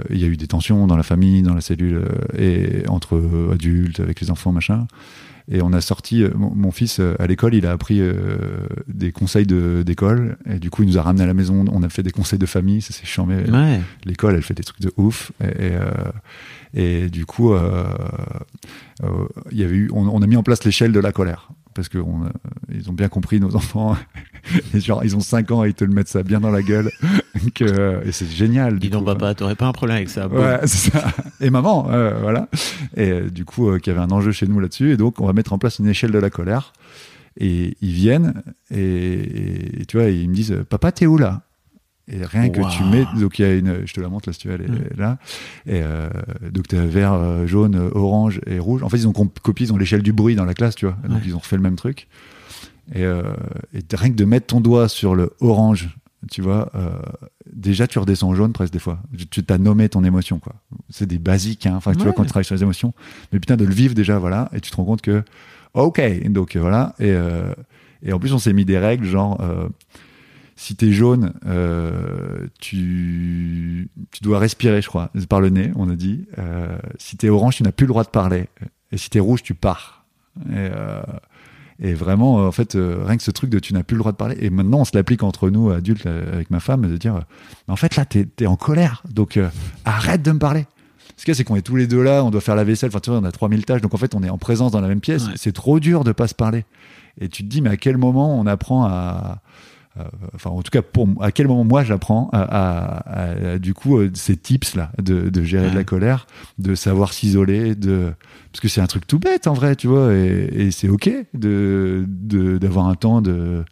il 0.09 0.17
y 0.17 0.23
a 0.23 0.27
eu 0.27 0.37
des 0.37 0.47
tensions 0.47 0.87
dans 0.87 0.95
la 0.95 1.03
famille, 1.03 1.41
dans 1.41 1.53
la 1.53 1.61
cellule, 1.61 2.03
et 2.37 2.87
entre 2.87 3.21
adultes, 3.51 3.99
avec 3.99 4.21
les 4.21 4.31
enfants, 4.31 4.53
machin. 4.53 4.87
Et 5.51 5.61
on 5.61 5.73
a 5.73 5.81
sorti, 5.81 6.23
euh, 6.23 6.29
mon, 6.35 6.53
mon 6.55 6.71
fils 6.71 6.99
euh, 6.99 7.15
à 7.19 7.27
l'école, 7.27 7.53
il 7.53 7.65
a 7.65 7.71
appris 7.71 7.99
euh, 7.99 8.13
des 8.87 9.11
conseils 9.11 9.45
de- 9.45 9.83
d'école, 9.85 10.37
et 10.49 10.57
du 10.59 10.69
coup 10.69 10.83
il 10.83 10.87
nous 10.89 10.97
a 10.97 11.01
ramené 11.01 11.23
à 11.23 11.27
la 11.27 11.33
maison, 11.33 11.65
on 11.71 11.83
a 11.83 11.89
fait 11.89 12.01
des 12.03 12.11
conseils 12.11 12.39
de 12.39 12.45
famille, 12.45 12.81
ça 12.81 12.93
s'est 12.93 13.05
charmé. 13.05 13.35
ouais. 13.51 13.81
L'école, 14.05 14.35
elle 14.35 14.41
fait 14.41 14.53
des 14.53 14.63
trucs 14.63 14.79
de 14.81 14.91
ouf, 14.97 15.31
et, 15.43 15.47
et, 15.47 15.51
euh, 15.75 15.91
et 16.73 17.09
du 17.09 17.25
coup, 17.25 17.53
il 19.51 19.57
y 19.57 19.63
avait 19.63 19.75
eu, 19.75 19.89
on, 19.93 20.07
on 20.07 20.21
a 20.21 20.27
mis 20.27 20.35
en 20.37 20.43
place 20.43 20.63
l'échelle 20.63 20.91
de 20.91 20.99
la 20.99 21.11
colère, 21.11 21.49
parce 21.73 21.89
que 21.89 21.97
on, 21.97 22.23
a- 22.25 22.31
ils 22.73 22.89
ont 22.89 22.93
bien 22.93 23.09
compris 23.09 23.39
nos 23.39 23.55
enfants, 23.55 23.95
et 24.73 24.79
genre 24.79 25.03
ils 25.03 25.15
ont 25.15 25.19
5 25.19 25.51
ans 25.51 25.63
et 25.65 25.69
ils 25.69 25.73
te 25.73 25.83
le 25.83 25.93
mettent 25.93 26.07
ça 26.07 26.23
bien 26.23 26.39
dans 26.39 26.51
la 26.51 26.61
gueule, 26.61 26.91
que, 27.55 28.01
et 28.05 28.11
c'est 28.11 28.27
génial. 28.29 28.79
dis 28.79 28.89
donc 28.89 29.05
coup. 29.05 29.13
papa 29.13 29.35
t'aurais 29.35 29.55
pas 29.55 29.65
un 29.67 29.71
problème 29.73 29.97
avec 29.97 30.09
ça. 30.09 30.27
Ouais, 30.27 30.59
c'est 30.65 30.91
ça. 30.91 31.11
Et 31.41 31.49
maman, 31.49 31.87
euh, 31.89 32.19
voilà. 32.21 32.47
Et 32.95 33.11
euh, 33.11 33.29
du 33.29 33.45
coup, 33.45 33.69
euh, 33.69 33.79
qu'il 33.79 33.91
y 33.93 33.95
avait 33.95 34.05
un 34.05 34.11
enjeu 34.11 34.31
chez 34.31 34.47
nous 34.47 34.59
là-dessus. 34.59 34.91
Et 34.91 34.97
donc, 34.97 35.19
on 35.19 35.25
va 35.25 35.33
mettre 35.33 35.53
en 35.53 35.57
place 35.57 35.79
une 35.79 35.87
échelle 35.87 36.11
de 36.11 36.19
la 36.19 36.29
colère. 36.29 36.73
Et 37.39 37.75
ils 37.81 37.91
viennent 37.93 38.43
et, 38.69 39.81
et 39.81 39.85
tu 39.85 39.97
vois, 39.97 40.07
ils 40.09 40.29
me 40.29 40.35
disent, 40.35 40.55
Papa, 40.69 40.91
t'es 40.91 41.07
où 41.07 41.17
là? 41.17 41.41
Et 42.09 42.25
rien 42.25 42.49
que 42.49 42.59
tu 42.75 42.83
mets, 42.83 43.05
donc 43.19 43.39
il 43.39 43.43
y 43.43 43.45
a 43.45 43.53
une, 43.55 43.85
je 43.87 43.93
te 43.93 44.01
la 44.01 44.09
montre 44.09 44.27
là 44.27 44.33
si 44.33 44.39
tu 44.39 44.49
veux, 44.49 44.55
elle 44.55 44.63
est 44.63 44.67
Mm. 44.67 44.97
là. 44.99 45.17
Et 45.65 45.81
euh, 45.81 46.09
donc 46.51 46.67
t'as 46.67 46.85
vert, 46.85 47.13
euh, 47.13 47.47
jaune, 47.47 47.75
euh, 47.75 47.89
orange 47.93 48.41
et 48.45 48.59
rouge. 48.59 48.83
En 48.83 48.89
fait, 48.89 48.97
ils 48.97 49.07
ont 49.07 49.13
copié, 49.13 49.65
ils 49.67 49.71
ont 49.73 49.77
l'échelle 49.77 50.03
du 50.03 50.11
bruit 50.11 50.35
dans 50.35 50.43
la 50.45 50.53
classe, 50.53 50.75
tu 50.75 50.85
vois. 50.85 50.97
Donc 51.07 51.17
Ouais. 51.19 51.23
ils 51.25 51.33
ont 51.35 51.39
refait 51.39 51.55
le 51.55 51.61
même 51.61 51.77
truc. 51.77 52.07
Et, 52.93 53.03
euh, 53.05 53.23
et 53.73 53.79
rien 53.95 54.09
que 54.09 54.15
de 54.15 54.25
mettre 54.25 54.47
ton 54.47 54.59
doigt 54.59 54.89
sur 54.89 55.15
le 55.15 55.31
orange, 55.39 55.95
tu 56.29 56.41
vois, 56.41 56.69
euh, 56.75 56.91
déjà 57.53 57.87
tu 57.87 57.97
redescends 57.99 58.29
au 58.29 58.35
jaune 58.35 58.51
presque 58.51 58.73
des 58.73 58.79
fois. 58.79 58.99
Tu- 59.17 59.25
Tu 59.27 59.43
t'as 59.43 59.57
nommé 59.57 59.87
ton 59.87 60.03
émotion, 60.03 60.39
quoi. 60.39 60.55
C'est 60.89 61.05
des 61.07 61.19
basiques, 61.19 61.65
hein. 61.65 61.75
Enfin, 61.77 61.93
tu 61.93 62.03
vois, 62.03 62.11
quand 62.11 62.23
tu 62.23 62.29
travailles 62.29 62.43
sur 62.45 62.55
les 62.55 62.63
émotions. 62.63 62.93
Mais 63.31 63.39
putain, 63.39 63.55
de 63.55 63.63
le 63.63 63.73
vivre 63.73 63.95
déjà, 63.95 64.19
voilà. 64.19 64.49
Et 64.53 64.59
tu 64.59 64.69
te 64.71 64.75
rends 64.75 64.83
compte 64.85 65.01
que, 65.01 65.23
ok, 65.73 66.01
donc 66.29 66.57
voilà. 66.57 66.95
Et, 66.99 67.11
euh, 67.11 67.53
et 68.03 68.11
en 68.11 68.19
plus, 68.19 68.33
on 68.33 68.39
s'est 68.39 68.51
mis 68.53 68.65
des 68.65 68.77
règles, 68.77 69.05
genre, 69.05 69.39
si 70.63 70.77
t'es 70.77 70.93
jaune, 70.93 71.33
euh, 71.45 72.47
tu, 72.61 73.89
tu 74.11 74.23
dois 74.23 74.39
respirer, 74.39 74.81
je 74.81 74.87
crois, 74.87 75.11
par 75.27 75.41
le 75.41 75.49
nez, 75.49 75.73
on 75.75 75.89
a 75.89 75.95
dit. 75.95 76.25
Euh, 76.37 76.77
si 76.97 77.17
t'es 77.17 77.27
orange, 77.27 77.57
tu 77.57 77.63
n'as 77.63 77.73
plus 77.73 77.85
le 77.85 77.89
droit 77.89 78.05
de 78.05 78.09
parler. 78.09 78.47
Et 78.93 78.97
si 78.97 79.09
t'es 79.09 79.19
rouge, 79.19 79.43
tu 79.43 79.55
pars. 79.55 80.05
Et, 80.45 80.53
euh, 80.53 81.01
et 81.79 81.93
vraiment, 81.93 82.47
en 82.47 82.51
fait, 82.53 82.77
rien 82.77 83.17
que 83.17 83.23
ce 83.23 83.31
truc 83.31 83.49
de 83.49 83.59
tu 83.59 83.73
n'as 83.73 83.83
plus 83.83 83.95
le 83.95 83.99
droit 83.99 84.13
de 84.13 84.17
parler. 84.17 84.37
Et 84.39 84.49
maintenant, 84.49 84.79
on 84.79 84.85
se 84.85 84.95
l'applique 84.95 85.23
entre 85.23 85.49
nous, 85.49 85.69
adultes, 85.69 86.05
avec 86.05 86.49
ma 86.49 86.61
femme, 86.61 86.89
de 86.89 86.95
dire, 86.95 87.15
mais 87.67 87.73
en 87.73 87.75
fait, 87.75 87.97
là, 87.97 88.05
t'es 88.05 88.25
es 88.39 88.45
en 88.45 88.55
colère. 88.55 89.03
Donc, 89.11 89.37
arrête 89.83 90.21
de 90.21 90.31
me 90.31 90.39
parler. 90.39 90.65
Ce 91.17 91.25
qu'il 91.25 91.33
y 91.33 91.35
a, 91.35 91.35
c'est 91.35 91.43
qu'on 91.43 91.57
est 91.57 91.61
tous 91.61 91.75
les 91.75 91.87
deux 91.87 92.01
là, 92.01 92.23
on 92.23 92.31
doit 92.31 92.39
faire 92.39 92.55
la 92.55 92.63
vaisselle, 92.63 92.87
enfin, 92.87 93.01
tu 93.01 93.09
vois, 93.09 93.19
on 93.19 93.25
a 93.25 93.33
3000 93.33 93.65
tâches. 93.65 93.81
Donc, 93.81 93.93
en 93.93 93.97
fait, 93.97 94.15
on 94.15 94.23
est 94.23 94.29
en 94.29 94.37
présence 94.37 94.71
dans 94.71 94.81
la 94.81 94.87
même 94.87 95.01
pièce. 95.01 95.27
Ouais. 95.27 95.33
C'est 95.35 95.51
trop 95.51 95.81
dur 95.81 96.05
de 96.05 96.13
pas 96.13 96.29
se 96.29 96.35
parler. 96.35 96.63
Et 97.19 97.27
tu 97.27 97.43
te 97.43 97.49
dis, 97.49 97.61
mais 97.61 97.69
à 97.69 97.77
quel 97.77 97.97
moment 97.97 98.39
on 98.39 98.47
apprend 98.47 98.85
à, 98.85 99.41
enfin 100.33 100.49
en 100.49 100.61
tout 100.63 100.71
cas 100.71 100.81
pour 100.81 101.07
à 101.21 101.31
quel 101.31 101.47
moment 101.47 101.63
moi 101.63 101.83
j'apprends 101.83 102.29
à, 102.33 102.41
à- 102.41 103.51
à- 103.53 103.59
du 103.59 103.73
coup 103.73 103.97
euh, 103.97 104.09
ces 104.15 104.35
tips 104.35 104.75
là 104.75 104.91
de, 105.01 105.29
de 105.29 105.43
gérer 105.43 105.69
de 105.69 105.75
la 105.75 105.83
colère 105.83 106.25
de 106.57 106.73
savoir 106.75 107.13
s'isoler 107.13 107.75
de 107.75 108.11
parce 108.51 108.59
que 108.61 108.67
c'est 108.67 108.81
un 108.81 108.87
truc 108.87 109.05
tout 109.05 109.19
bête 109.19 109.45
en 109.47 109.53
vrai 109.53 109.75
tu 109.75 109.87
vois 109.87 110.13
et, 110.13 110.49
et 110.53 110.71
c'est 110.71 110.89
ok 110.89 111.09
de 111.35 112.05
de- 112.07 112.57
d'avoir 112.57 112.87
un 112.87 112.95
temps 112.95 113.21
de 113.21 113.63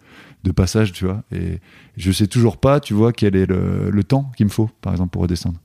de 0.44 0.52
passage 0.52 0.92
tu 0.92 1.06
vois 1.06 1.24
et 1.32 1.60
je 1.98 2.12
sais 2.12 2.28
toujours 2.28 2.58
pas 2.58 2.80
tu 2.80 2.94
vois 2.94 3.14
quel 3.14 3.36
est 3.36 3.46
le, 3.46 3.90
le 3.92 4.04
temps 4.04 4.32
qu'il 4.38 4.46
me 4.46 4.52
faut 4.52 4.70
par 4.82 4.94
exemple 4.94 5.10
pour 5.12 5.24
redescendre 5.24 5.58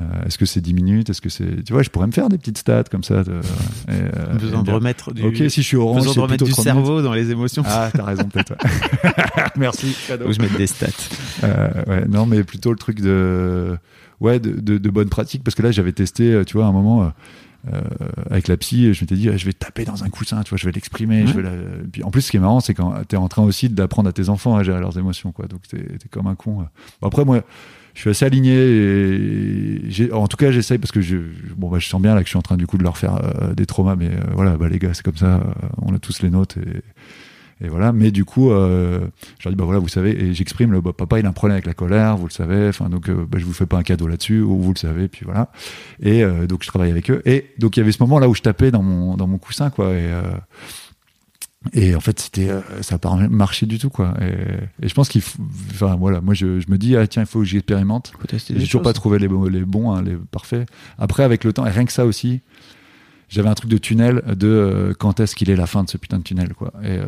Euh, 0.00 0.24
est-ce 0.26 0.38
que 0.38 0.46
c'est 0.46 0.60
10 0.62 0.72
minutes? 0.72 1.10
Est-ce 1.10 1.20
que 1.20 1.28
c'est 1.28 1.62
tu 1.64 1.72
vois 1.74 1.82
je 1.82 1.90
pourrais 1.90 2.06
me 2.06 2.12
faire 2.12 2.28
des 2.30 2.38
petites 2.38 2.56
stats 2.58 2.84
comme 2.84 3.04
ça 3.04 3.22
de, 3.22 3.32
et, 3.88 3.92
euh, 3.92 4.32
besoin 4.34 4.58
et 4.60 4.62
de 4.62 4.64
dire, 4.64 4.74
remettre 4.74 5.12
du, 5.12 5.22
ok 5.22 5.36
si 5.50 5.60
je 5.62 5.66
suis 5.66 5.76
orange 5.76 5.98
besoin 5.98 6.14
de 6.14 6.20
remettre 6.20 6.44
du 6.44 6.52
30 6.52 6.64
minutes. 6.64 6.74
cerveau 6.86 7.02
dans 7.02 7.12
les 7.12 7.30
émotions. 7.30 7.62
ah 7.66 7.90
t'as 7.92 8.04
raison 8.04 8.24
peut-être 8.24 8.54
merci 9.56 9.94
que 10.08 10.32
je 10.32 10.40
mette 10.40 10.56
des 10.56 10.66
stats. 10.66 10.86
Euh, 11.44 11.68
ouais, 11.86 12.04
non, 12.08 12.26
mais 12.26 12.44
plutôt 12.44 12.70
le 12.70 12.78
truc 12.78 13.00
de, 13.00 13.76
ouais, 14.20 14.38
de, 14.40 14.58
de, 14.60 14.78
de 14.78 14.90
bonne 14.90 15.08
pratique, 15.08 15.42
parce 15.44 15.54
que 15.54 15.62
là, 15.62 15.70
j'avais 15.70 15.92
testé, 15.92 16.32
euh, 16.32 16.44
tu 16.44 16.56
vois, 16.56 16.66
à 16.66 16.68
un 16.68 16.72
moment. 16.72 17.02
euh, 17.04 17.08
euh, 17.74 17.80
avec 18.30 18.48
la 18.48 18.56
psy, 18.56 18.94
je 18.94 19.02
m'étais 19.02 19.16
dit, 19.16 19.28
ah, 19.28 19.36
je 19.36 19.44
vais 19.44 19.52
taper 19.52 19.84
dans 19.84 20.02
un 20.02 20.08
coussin, 20.08 20.42
tu 20.44 20.48
vois, 20.48 20.56
je 20.56 20.64
vais 20.64 20.72
l'exprimer. 20.72 21.24
la- 21.24 21.50
Puis 21.92 22.02
en 22.02 22.10
plus, 22.10 22.22
ce 22.22 22.30
qui 22.30 22.38
est 22.38 22.40
marrant, 22.40 22.60
c'est 22.60 22.72
quand 22.72 22.94
t'es 23.06 23.18
en 23.18 23.28
train 23.28 23.42
aussi 23.42 23.68
d'apprendre 23.68 24.08
à 24.08 24.12
tes 24.14 24.30
enfants 24.30 24.56
à 24.56 24.62
gérer 24.62 24.80
leurs 24.80 24.96
émotions, 24.96 25.30
quoi. 25.30 25.44
Donc 25.46 25.68
t'es 25.68 25.76
t'es 25.98 26.08
comme 26.10 26.26
un 26.26 26.34
con. 26.36 26.62
euh. 26.62 26.64
Bon, 27.02 27.08
après, 27.08 27.26
moi, 27.26 27.42
je 27.94 28.00
suis 28.00 28.10
assez 28.10 28.24
aligné. 28.24 28.52
Et 28.54 30.12
en 30.12 30.26
tout 30.28 30.36
cas, 30.36 30.50
j'essaye 30.50 30.78
parce 30.78 30.92
que 30.92 31.00
je, 31.00 31.16
bon, 31.56 31.68
bah, 31.68 31.78
je 31.78 31.88
sens 31.88 32.00
bien 32.00 32.14
là 32.14 32.20
que 32.20 32.26
je 32.26 32.30
suis 32.30 32.38
en 32.38 32.42
train 32.42 32.56
du 32.56 32.66
coup 32.66 32.78
de 32.78 32.82
leur 32.82 32.96
faire 32.96 33.16
euh, 33.22 33.54
des 33.54 33.66
traumas, 33.66 33.96
mais 33.96 34.08
euh, 34.08 34.20
voilà, 34.34 34.56
bah, 34.56 34.68
les 34.68 34.78
gars, 34.78 34.94
c'est 34.94 35.04
comme 35.04 35.16
ça. 35.16 35.36
euh, 35.36 35.68
on 35.82 35.94
a 35.94 35.98
tous 35.98 36.22
les 36.22 36.30
nôtres 36.30 36.58
et. 36.58 36.82
Et 37.62 37.68
voilà, 37.68 37.92
mais 37.92 38.10
du 38.10 38.24
coup, 38.24 38.52
euh, 38.52 39.00
je 39.38 39.44
leur 39.44 39.52
dis, 39.52 39.58
bah 39.58 39.66
voilà, 39.66 39.80
vous 39.80 39.88
savez, 39.88 40.12
et 40.12 40.32
j'exprime, 40.32 40.72
le 40.72 40.80
bah, 40.80 40.94
papa, 40.96 41.18
il 41.18 41.26
a 41.26 41.28
un 41.28 41.32
problème 41.32 41.56
avec 41.56 41.66
la 41.66 41.74
colère, 41.74 42.16
vous 42.16 42.26
le 42.26 42.32
savez, 42.32 42.68
enfin, 42.68 42.88
donc, 42.88 43.10
euh, 43.10 43.26
bah, 43.30 43.36
je 43.38 43.44
vous 43.44 43.52
fais 43.52 43.66
pas 43.66 43.76
un 43.76 43.82
cadeau 43.82 44.06
là-dessus, 44.06 44.40
ou 44.40 44.58
vous 44.58 44.72
le 44.72 44.78
savez, 44.78 45.08
puis 45.08 45.26
voilà. 45.26 45.52
Et 46.02 46.24
donc, 46.48 46.62
je 46.62 46.68
travaille 46.68 46.90
avec 46.90 47.10
eux. 47.10 47.20
Et 47.26 47.50
donc, 47.58 47.76
il 47.76 47.80
y 47.80 47.82
avait 47.82 47.92
ce 47.92 48.02
moment 48.02 48.18
là 48.18 48.30
où 48.30 48.34
je 48.34 48.40
tapais 48.40 48.70
dans 48.70 48.82
mon, 48.82 49.14
dans 49.18 49.26
mon 49.26 49.36
coussin, 49.36 49.68
quoi, 49.68 49.92
et, 49.92 50.08
et 51.74 51.94
en 51.94 52.00
fait, 52.00 52.18
c'était, 52.18 52.48
euh, 52.48 52.60
ça 52.82 52.94
n'a 52.94 52.98
pas 52.98 53.14
marché 53.28 53.66
du 53.66 53.78
tout, 53.78 53.90
quoi. 53.90 54.14
Et, 54.20 54.84
et 54.84 54.88
je 54.88 54.94
pense 54.94 55.08
qu'il 55.08 55.20
faut, 55.20 55.42
enfin, 55.70 55.96
voilà, 55.96 56.20
moi, 56.20 56.32
je, 56.34 56.58
je 56.60 56.70
me 56.70 56.78
dis, 56.78 56.96
ah, 56.96 57.06
tiens, 57.06 57.22
il 57.22 57.26
faut 57.26 57.40
que 57.40 57.44
j'expérimente. 57.44 58.12
J'ai 58.32 58.54
toujours 58.54 58.80
choses. 58.80 58.82
pas 58.82 58.92
trouvé 58.94 59.18
les, 59.18 59.28
bons- 59.28 59.44
les 59.48 59.64
bons, 59.64 59.92
hein, 59.92 60.02
les 60.02 60.16
parfaits. 60.30 60.68
Après, 60.98 61.22
avec 61.22 61.44
le 61.44 61.52
temps, 61.52 61.66
et 61.66 61.70
rien 61.70 61.84
que 61.84 61.92
ça 61.92 62.06
aussi, 62.06 62.40
j'avais 63.28 63.48
un 63.50 63.54
truc 63.54 63.70
de 63.70 63.76
tunnel 63.78 64.22
de 64.36 64.48
euh, 64.48 64.92
quand 64.98 65.20
est-ce 65.20 65.36
qu'il 65.36 65.50
est 65.50 65.54
la 65.56 65.66
fin 65.66 65.84
de 65.84 65.90
ce 65.90 65.98
putain 65.98 66.18
de 66.18 66.22
tunnel, 66.24 66.54
quoi. 66.54 66.72
Et 66.82 66.88
euh, 66.96 67.04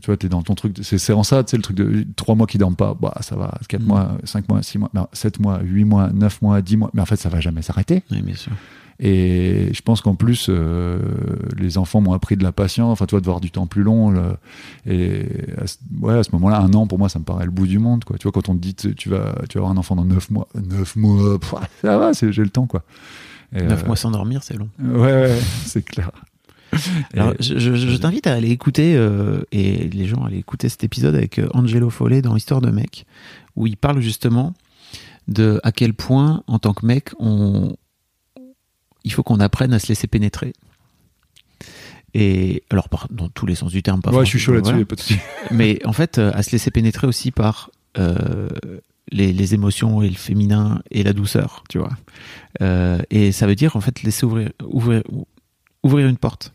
tu 0.00 0.06
vois, 0.06 0.16
t'es 0.16 0.28
dans 0.28 0.42
ton 0.42 0.54
truc, 0.54 0.76
c'est 0.82 1.12
en 1.12 1.22
ça, 1.22 1.44
tu 1.44 1.50
sais, 1.50 1.56
le 1.58 1.62
truc 1.62 1.76
de 1.76 2.04
trois 2.16 2.34
mois 2.34 2.46
qui 2.46 2.56
dorment 2.58 2.74
pas, 2.74 2.96
bah 3.00 3.14
ça 3.20 3.36
va, 3.36 3.58
quatre 3.68 3.82
Mm. 3.82 3.86
mois, 3.86 4.18
cinq 4.24 4.48
mois, 4.48 4.62
six 4.62 4.78
mois, 4.78 4.90
non, 4.94 5.06
sept 5.12 5.38
mois, 5.38 5.60
huit 5.62 5.84
mois, 5.84 6.10
neuf 6.12 6.40
mois, 6.42 6.62
dix 6.62 6.76
mois, 6.78 6.90
mais 6.94 7.02
en 7.02 7.06
fait, 7.06 7.16
ça 7.16 7.28
va 7.28 7.40
jamais 7.40 7.60
s'arrêter. 7.62 8.02
Oui, 8.10 8.22
bien 8.22 8.34
sûr. 8.34 8.52
Et 9.04 9.70
je 9.74 9.82
pense 9.82 10.00
qu'en 10.00 10.14
plus, 10.14 10.46
euh, 10.48 11.00
les 11.58 11.76
enfants 11.76 12.00
m'ont 12.00 12.12
appris 12.12 12.36
de 12.36 12.44
la 12.44 12.52
patience, 12.52 12.92
enfin, 12.92 13.04
tu 13.06 13.10
vois, 13.10 13.20
de 13.20 13.24
voir 13.26 13.40
du 13.40 13.50
temps 13.50 13.66
plus 13.66 13.82
long. 13.82 14.14
et 14.86 15.26
à 15.60 15.66
ce, 15.66 15.76
ouais, 16.00 16.14
à 16.14 16.22
ce 16.22 16.30
moment-là, 16.34 16.60
un 16.60 16.72
an, 16.74 16.86
pour 16.86 16.98
moi, 17.00 17.08
ça 17.08 17.18
me 17.18 17.24
paraît 17.24 17.44
le 17.44 17.50
bout 17.50 17.66
du 17.66 17.80
monde, 17.80 18.04
quoi. 18.04 18.16
Tu 18.16 18.22
vois, 18.22 18.32
quand 18.32 18.48
on 18.48 18.54
te 18.54 18.60
dit, 18.60 18.74
tu 18.76 19.08
vas, 19.08 19.34
tu 19.48 19.58
vas 19.58 19.62
avoir 19.62 19.72
un 19.72 19.76
enfant 19.76 19.96
dans 19.96 20.04
neuf 20.04 20.30
mois, 20.30 20.46
neuf 20.54 20.94
mois, 20.94 21.36
pff, 21.40 21.54
ça 21.82 21.98
va, 21.98 22.12
j'ai 22.12 22.30
le 22.44 22.50
temps, 22.50 22.66
quoi. 22.68 22.84
Et, 23.54 23.62
Neuf 23.62 23.82
euh, 23.82 23.86
mois 23.86 23.96
sans 23.96 24.12
dormir, 24.12 24.44
c'est 24.44 24.56
long. 24.56 24.68
Ouais, 24.80 25.00
ouais, 25.00 25.38
c'est 25.66 25.84
clair. 25.84 26.12
Alors, 27.12 27.34
je, 27.40 27.58
je- 27.58 27.74
je 27.74 27.96
t'invite 27.96 28.28
à 28.28 28.34
aller 28.34 28.50
écouter, 28.50 28.94
euh, 28.96 29.42
et 29.50 29.88
les 29.88 30.06
gens 30.06 30.22
à 30.22 30.28
aller 30.28 30.38
écouter 30.38 30.68
cet 30.68 30.84
épisode 30.84 31.16
avec 31.16 31.40
Angelo 31.54 31.90
Follet 31.90 32.22
dans 32.22 32.36
Histoire 32.36 32.60
de 32.60 32.70
mec, 32.70 33.04
où 33.56 33.66
il 33.66 33.76
parle 33.76 34.00
justement 34.00 34.54
de 35.26 35.60
à 35.64 35.72
quel 35.72 35.92
point, 35.92 36.44
en 36.46 36.58
tant 36.60 36.72
que 36.72 36.86
mec, 36.86 37.10
on, 37.18 37.74
il 39.04 39.12
faut 39.12 39.22
qu'on 39.22 39.40
apprenne 39.40 39.72
à 39.72 39.78
se 39.78 39.88
laisser 39.88 40.06
pénétrer. 40.06 40.52
Et 42.14 42.62
alors, 42.70 42.88
par- 42.88 43.08
dans 43.10 43.28
tous 43.28 43.46
les 43.46 43.54
sens 43.54 43.72
du 43.72 43.82
terme, 43.82 44.02
pas 44.02 44.10
ouais, 44.10 44.24
je 44.24 44.30
suis 44.30 44.38
chaud 44.38 44.52
là-dessus, 44.52 44.72
voilà. 44.72 44.86
pas 44.86 44.96
de 44.96 45.00
souci. 45.00 45.18
Mais 45.50 45.78
en 45.86 45.92
fait, 45.92 46.18
euh, 46.18 46.30
à 46.34 46.42
se 46.42 46.50
laisser 46.52 46.70
pénétrer 46.70 47.06
aussi 47.06 47.30
par 47.30 47.70
euh, 47.98 48.48
les, 49.10 49.32
les 49.32 49.54
émotions 49.54 50.02
et 50.02 50.08
le 50.10 50.14
féminin 50.14 50.82
et 50.90 51.02
la 51.02 51.14
douceur, 51.14 51.64
tu 51.70 51.78
vois. 51.78 51.90
Euh, 52.60 52.98
et 53.10 53.32
ça 53.32 53.46
veut 53.46 53.54
dire, 53.54 53.76
en 53.76 53.80
fait, 53.80 54.02
laisser 54.02 54.26
ouvrir, 54.26 54.50
ouvrir, 54.66 55.02
ouvrir 55.82 56.06
une 56.06 56.18
porte. 56.18 56.52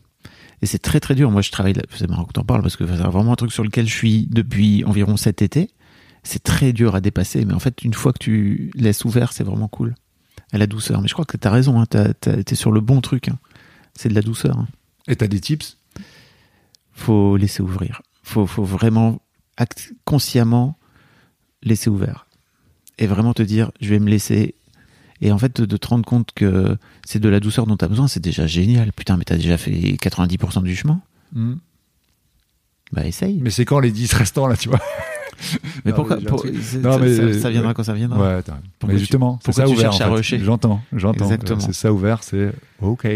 Et 0.62 0.66
c'est 0.66 0.78
très 0.78 1.00
très 1.00 1.14
dur. 1.16 1.30
Moi, 1.32 1.42
je 1.42 1.50
travaille, 1.50 1.72
là- 1.74 1.82
c'est 1.94 2.08
marrant 2.08 2.24
que 2.24 2.32
t'en 2.32 2.44
parles 2.44 2.62
parce 2.62 2.76
que 2.76 2.86
c'est 2.86 2.92
vraiment 2.94 3.32
un 3.32 3.36
truc 3.36 3.52
sur 3.52 3.64
lequel 3.64 3.88
je 3.88 3.94
suis 3.94 4.26
depuis 4.30 4.84
environ 4.84 5.16
cet 5.16 5.42
été. 5.42 5.70
C'est 6.22 6.42
très 6.42 6.72
dur 6.72 6.94
à 6.94 7.00
dépasser, 7.00 7.44
mais 7.44 7.54
en 7.54 7.58
fait, 7.60 7.82
une 7.84 7.94
fois 7.94 8.12
que 8.12 8.18
tu 8.18 8.70
laisses 8.74 9.04
ouvert, 9.04 9.32
c'est 9.32 9.44
vraiment 9.44 9.68
cool. 9.68 9.94
À 10.52 10.58
la 10.58 10.66
douceur. 10.66 11.00
Mais 11.02 11.08
je 11.08 11.12
crois 11.12 11.24
que 11.26 11.36
t'as 11.36 11.50
raison, 11.50 11.80
hein, 11.80 11.86
t'as- 11.86 12.14
t'es 12.14 12.54
sur 12.54 12.72
le 12.72 12.80
bon 12.80 13.00
truc. 13.00 13.28
hein. 13.28 13.38
C'est 13.94 14.08
de 14.08 14.14
la 14.14 14.22
douceur. 14.22 14.56
hein 14.58 14.68
Et 15.08 15.16
t'as 15.16 15.26
des 15.26 15.40
tips? 15.40 15.76
Faut 16.92 17.36
laisser 17.36 17.62
ouvrir. 17.62 18.02
Faut, 18.22 18.46
faut 18.46 18.64
vraiment 18.64 19.20
act- 19.56 19.92
consciemment 20.04 20.78
laisser 21.62 21.90
ouvert. 21.90 22.26
Et 22.98 23.06
vraiment 23.06 23.34
te 23.34 23.42
dire, 23.42 23.70
je 23.80 23.90
vais 23.90 23.98
me 23.98 24.08
laisser. 24.10 24.54
Et 25.20 25.32
en 25.32 25.38
fait, 25.38 25.60
de, 25.60 25.66
de 25.66 25.76
te 25.76 25.86
rendre 25.88 26.04
compte 26.04 26.30
que 26.34 26.76
c'est 27.04 27.18
de 27.20 27.28
la 27.28 27.40
douceur 27.40 27.66
dont 27.66 27.76
tu 27.76 27.84
as 27.84 27.88
besoin, 27.88 28.08
c'est 28.08 28.20
déjà 28.20 28.46
génial. 28.46 28.92
Putain, 28.92 29.16
mais 29.16 29.24
t'as 29.24 29.36
déjà 29.36 29.58
fait 29.58 29.72
90% 29.72 30.62
du 30.62 30.74
chemin. 30.76 31.00
Bah, 32.92 33.04
essaye. 33.06 33.38
Mais 33.42 33.50
c'est 33.50 33.64
quand 33.64 33.80
les 33.80 33.90
10 33.92 34.12
restants, 34.14 34.46
là, 34.46 34.56
tu 34.56 34.68
vois? 34.68 34.80
Mais 35.84 35.90
Non, 35.92 35.96
pourquoi 35.96 36.16
mais 36.16 36.24
pour- 36.24 36.44
Non, 36.46 36.92
ça, 36.92 36.98
mais- 36.98 37.32
ça- 37.34 37.40
ça 37.40 37.50
viendra 37.50 37.74
quand 37.74 37.84
ça 37.84 37.94
viendra. 37.94 38.18
Ouais, 38.18 38.42
Pourquoi 38.42 38.92
mais 38.94 38.98
justement, 38.98 39.38
c'est 39.40 39.44
pourquoi 39.46 39.64
ça 39.64 39.68
tu 39.70 39.74
ouvert. 39.76 39.92
cherches 39.92 40.00
en 40.02 40.04
à 40.04 40.08
fait. 40.08 40.14
rusher 40.16 40.38
J'entends, 40.40 40.80
j'entends. 40.92 41.24
Exactement. 41.24 41.60
C'est 41.60 41.72
ça 41.72 41.92
ouvert, 41.92 42.22
c'est 42.24 42.52
OK. 42.80 43.06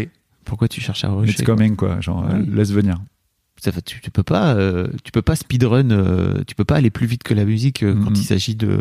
Pourquoi 0.45 0.67
tu 0.67 0.81
cherches 0.81 1.03
à 1.03 1.09
rusher 1.09 1.31
It's 1.33 1.43
coming, 1.43 1.75
quoi. 1.75 1.99
Genre, 2.01 2.25
euh, 2.29 2.39
laisse 2.49 2.71
venir. 2.71 2.97
Ça 3.61 3.71
fait- 3.71 3.81
tu, 3.81 4.01
tu 4.01 4.11
peux 4.11 4.23
pas, 4.23 4.53
euh, 4.55 4.87
tu 5.03 5.11
peux 5.11 5.21
pas 5.21 5.35
speedrun, 5.35 5.89
euh, 5.91 6.43
tu 6.47 6.55
peux 6.55 6.65
pas 6.65 6.75
aller 6.75 6.89
plus 6.89 7.05
vite 7.07 7.23
que 7.23 7.33
la 7.33 7.45
musique 7.45 7.83
euh, 7.83 7.93
quand 7.93 8.09
Mhm. 8.09 8.15
il 8.15 8.23
s'agit 8.23 8.55
de, 8.55 8.79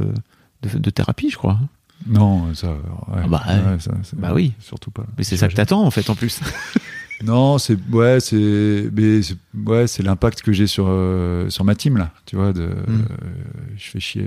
de, 0.62 0.78
de 0.78 0.90
thérapie, 0.90 1.30
je 1.30 1.36
crois. 1.36 1.58
Non, 2.06 2.52
ça. 2.54 2.68
Ouais, 2.72 3.20
Ah 3.24 3.28
bah, 3.28 3.42
ouais, 3.46 3.78
ça, 3.78 3.92
Bah 4.16 4.32
oui. 4.34 4.54
Surtout 4.58 4.90
pas. 4.90 5.06
Mais 5.18 5.22
c'est 5.24 5.36
ça 5.36 5.46
que 5.48 5.54
t'attends 5.54 5.84
en 5.84 5.90
fait 5.92 6.08
en 6.10 6.16
plus. 6.16 6.40
Non, 7.24 7.58
c'est 7.58 7.76
ouais, 7.92 8.18
c'est 8.20 8.90
ouais, 9.66 9.86
c'est 9.86 10.02
l'impact 10.02 10.42
que 10.42 10.52
j'ai 10.52 10.66
sur 10.66 10.86
euh, 10.88 11.48
sur 11.50 11.64
ma 11.64 11.74
team 11.74 11.96
là, 11.96 12.10
tu 12.26 12.36
vois. 12.36 12.52
De, 12.52 12.62
Mm. 12.62 12.66
euh, 12.88 13.04
je 13.76 13.84
fais 13.90 14.00
chier. 14.00 14.26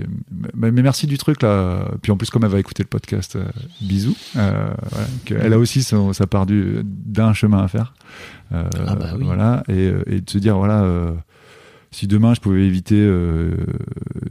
Mais, 0.54 0.70
mais 0.70 0.82
merci 0.82 1.06
du 1.06 1.18
truc 1.18 1.42
là. 1.42 1.88
Puis 2.02 2.10
en 2.12 2.16
plus, 2.16 2.30
comme 2.30 2.44
elle 2.44 2.50
va 2.50 2.58
écouter 2.58 2.82
le 2.82 2.88
podcast, 2.88 3.36
euh, 3.36 3.44
bisous. 3.80 4.16
Euh, 4.36 4.68
voilà, 4.90 5.44
elle 5.44 5.52
a 5.52 5.58
aussi 5.58 5.82
son, 5.82 6.12
sa 6.12 6.26
part 6.26 6.46
du 6.46 6.78
d'un 6.84 7.32
chemin 7.32 7.62
à 7.62 7.68
faire. 7.68 7.94
Euh, 8.54 8.64
Ah 8.86 8.94
bah 8.96 9.12
oui. 9.18 9.24
Voilà, 9.24 9.62
et, 9.68 9.72
euh, 9.88 10.02
et 10.06 10.20
de 10.20 10.30
se 10.30 10.38
dire 10.38 10.56
voilà. 10.56 10.84
Si 11.96 12.06
demain 12.06 12.34
je 12.34 12.40
pouvais 12.40 12.66
éviter 12.66 12.94
euh, 12.98 13.52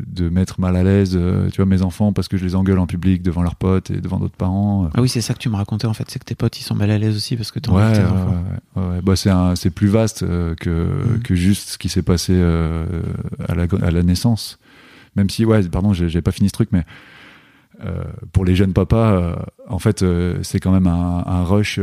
de 0.05 0.29
mettre 0.29 0.59
mal 0.59 0.75
à 0.75 0.83
l'aise, 0.83 1.13
euh, 1.15 1.49
tu 1.49 1.57
vois, 1.57 1.65
mes 1.65 1.81
enfants 1.81 2.13
parce 2.13 2.27
que 2.27 2.37
je 2.37 2.45
les 2.45 2.53
engueule 2.55 2.77
en 2.77 2.85
public 2.85 3.23
devant 3.23 3.41
leurs 3.41 3.55
potes 3.55 3.89
et 3.89 3.99
devant 4.01 4.19
d'autres 4.19 4.35
parents, 4.37 4.85
euh, 4.85 4.89
Ah 4.93 5.01
oui, 5.01 5.09
c'est 5.09 5.21
ça 5.21 5.33
que 5.33 5.39
tu 5.39 5.49
me 5.49 5.55
racontais 5.55 5.87
en 5.87 5.93
fait, 5.93 6.05
c'est 6.09 6.19
que 6.19 6.25
tes 6.25 6.35
potes 6.35 6.59
ils 6.59 6.63
sont 6.63 6.75
mal 6.75 6.91
à 6.91 6.97
l'aise 6.99 7.15
aussi 7.15 7.35
parce 7.35 7.51
que 7.51 7.57
t'en 7.59 7.75
Ouais, 7.75 7.91
tes 7.93 8.03
enfants. 8.05 8.35
ouais, 8.75 8.83
ouais. 8.83 9.01
Bah, 9.01 9.15
c'est 9.15 9.31
c'est 9.55 9.71
plus 9.71 9.87
vaste 9.87 10.19
que, 10.19 10.69
Mhm. 11.15 11.19
que 11.23 11.33
juste 11.35 11.69
ce 11.69 11.77
qui 11.79 11.89
s'est 11.89 12.03
passé 12.03 12.33
à, 12.39 13.55
la, 13.55 13.65
à 13.81 13.91
la 13.91 14.03
naissance. 14.03 14.59
Même 15.15 15.29
si, 15.29 15.43
ouais, 15.45 15.63
pardon, 15.63 15.91
j'ai 15.93 16.07
j'ai 16.09 16.21
pas 16.21 16.31
fini 16.31 16.49
ce 16.49 16.53
truc, 16.53 16.69
mais 16.71 16.83
euh, 17.85 18.03
pour 18.31 18.45
les 18.45 18.55
jeunes 18.55 18.73
papas, 18.73 19.11
euh, 19.11 19.35
en 19.67 19.79
fait, 19.79 20.01
euh, 20.01 20.39
c'est 20.41 20.59
quand 20.59 20.71
même 20.71 20.87
un, 20.87 21.43
rush 21.43 21.79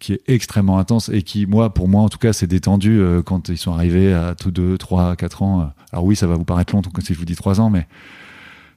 qui 0.00 0.14
est 0.14 0.22
extrêmement 0.26 0.78
intense 0.78 1.08
et 1.08 1.22
qui, 1.22 1.46
moi, 1.46 1.72
pour 1.72 1.88
moi 1.88 2.02
en 2.02 2.08
tout 2.08 2.18
cas, 2.18 2.32
s'est 2.32 2.46
détendu 2.46 3.00
quand 3.24 3.48
ils 3.48 3.58
sont 3.58 3.72
arrivés 3.72 4.12
à 4.12 4.34
tous 4.34 4.50
deux, 4.50 4.76
trois, 4.76 5.14
quatre 5.14 5.42
ans. 5.42 5.72
Alors 5.92 6.04
oui, 6.04 6.16
ça 6.16 6.26
va 6.26 6.34
vous 6.34 6.44
paraître 6.44 6.74
long 6.74 6.82
si 7.00 7.14
je 7.14 7.18
vous 7.18 7.24
dis 7.24 7.36
trois 7.36 7.60
ans, 7.60 7.70
mais 7.70 7.86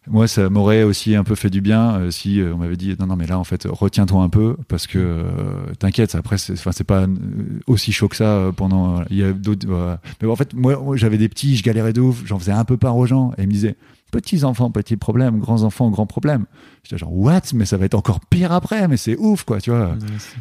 moi, 0.08 0.28
ça 0.28 0.50
m'aurait 0.50 0.84
aussi 0.84 1.16
un 1.16 1.24
peu 1.24 1.34
fait 1.34 1.50
du 1.50 1.62
bien 1.62 2.12
si 2.12 2.42
on 2.54 2.58
m'avait 2.58 2.76
dit 2.76 2.96
non, 3.00 3.08
non, 3.08 3.16
mais 3.16 3.26
là, 3.26 3.40
en 3.40 3.44
fait, 3.44 3.68
retiens-toi 3.68 4.22
un 4.22 4.30
peu 4.30 4.58
parce 4.68 4.86
que 4.86 5.26
t'inquiète. 5.80 6.14
Après, 6.14 6.38
c'est, 6.38 6.56
c'est 6.56 6.84
pas 6.84 7.08
aussi 7.66 7.92
chaud 7.92 8.10
que 8.10 8.18
ça. 8.18 8.52
pendant, 8.56 9.04
il 9.10 9.18
y 9.18 9.24
a 9.24 9.32
d'autres. 9.32 9.98
Mais 10.22 10.28
en 10.28 10.36
fait, 10.36 10.54
moi, 10.54 10.78
j'avais 10.96 11.18
des 11.18 11.30
petits, 11.30 11.56
je 11.56 11.64
galérais 11.64 11.94
de 11.94 12.02
ouf. 12.02 12.22
J'en 12.26 12.38
faisais 12.38 12.52
un 12.52 12.66
peu 12.66 12.78
part 12.78 12.98
aux 12.98 13.08
gens 13.08 13.32
et 13.38 13.44
ils 13.44 13.48
me 13.48 13.54
disaient 13.54 13.76
petits 14.14 14.44
enfants, 14.46 14.72
petits 14.72 14.96
problèmes, 14.96 15.40
grands 15.40 15.64
enfants, 15.64 15.90
grands 15.90 16.06
problèmes. 16.06 16.46
J'étais 16.84 16.98
genre 16.98 17.12
what? 17.14 17.42
Mais 17.54 17.66
ça 17.66 17.78
va 17.78 17.86
être 17.86 17.96
encore 17.96 18.20
pire 18.22 18.52
après. 18.52 18.88
Mais 18.88 18.96
c'est 18.98 19.18
ouf, 19.18 19.44
quoi, 19.44 19.60
tu 19.60 19.72
vois. 19.72 19.96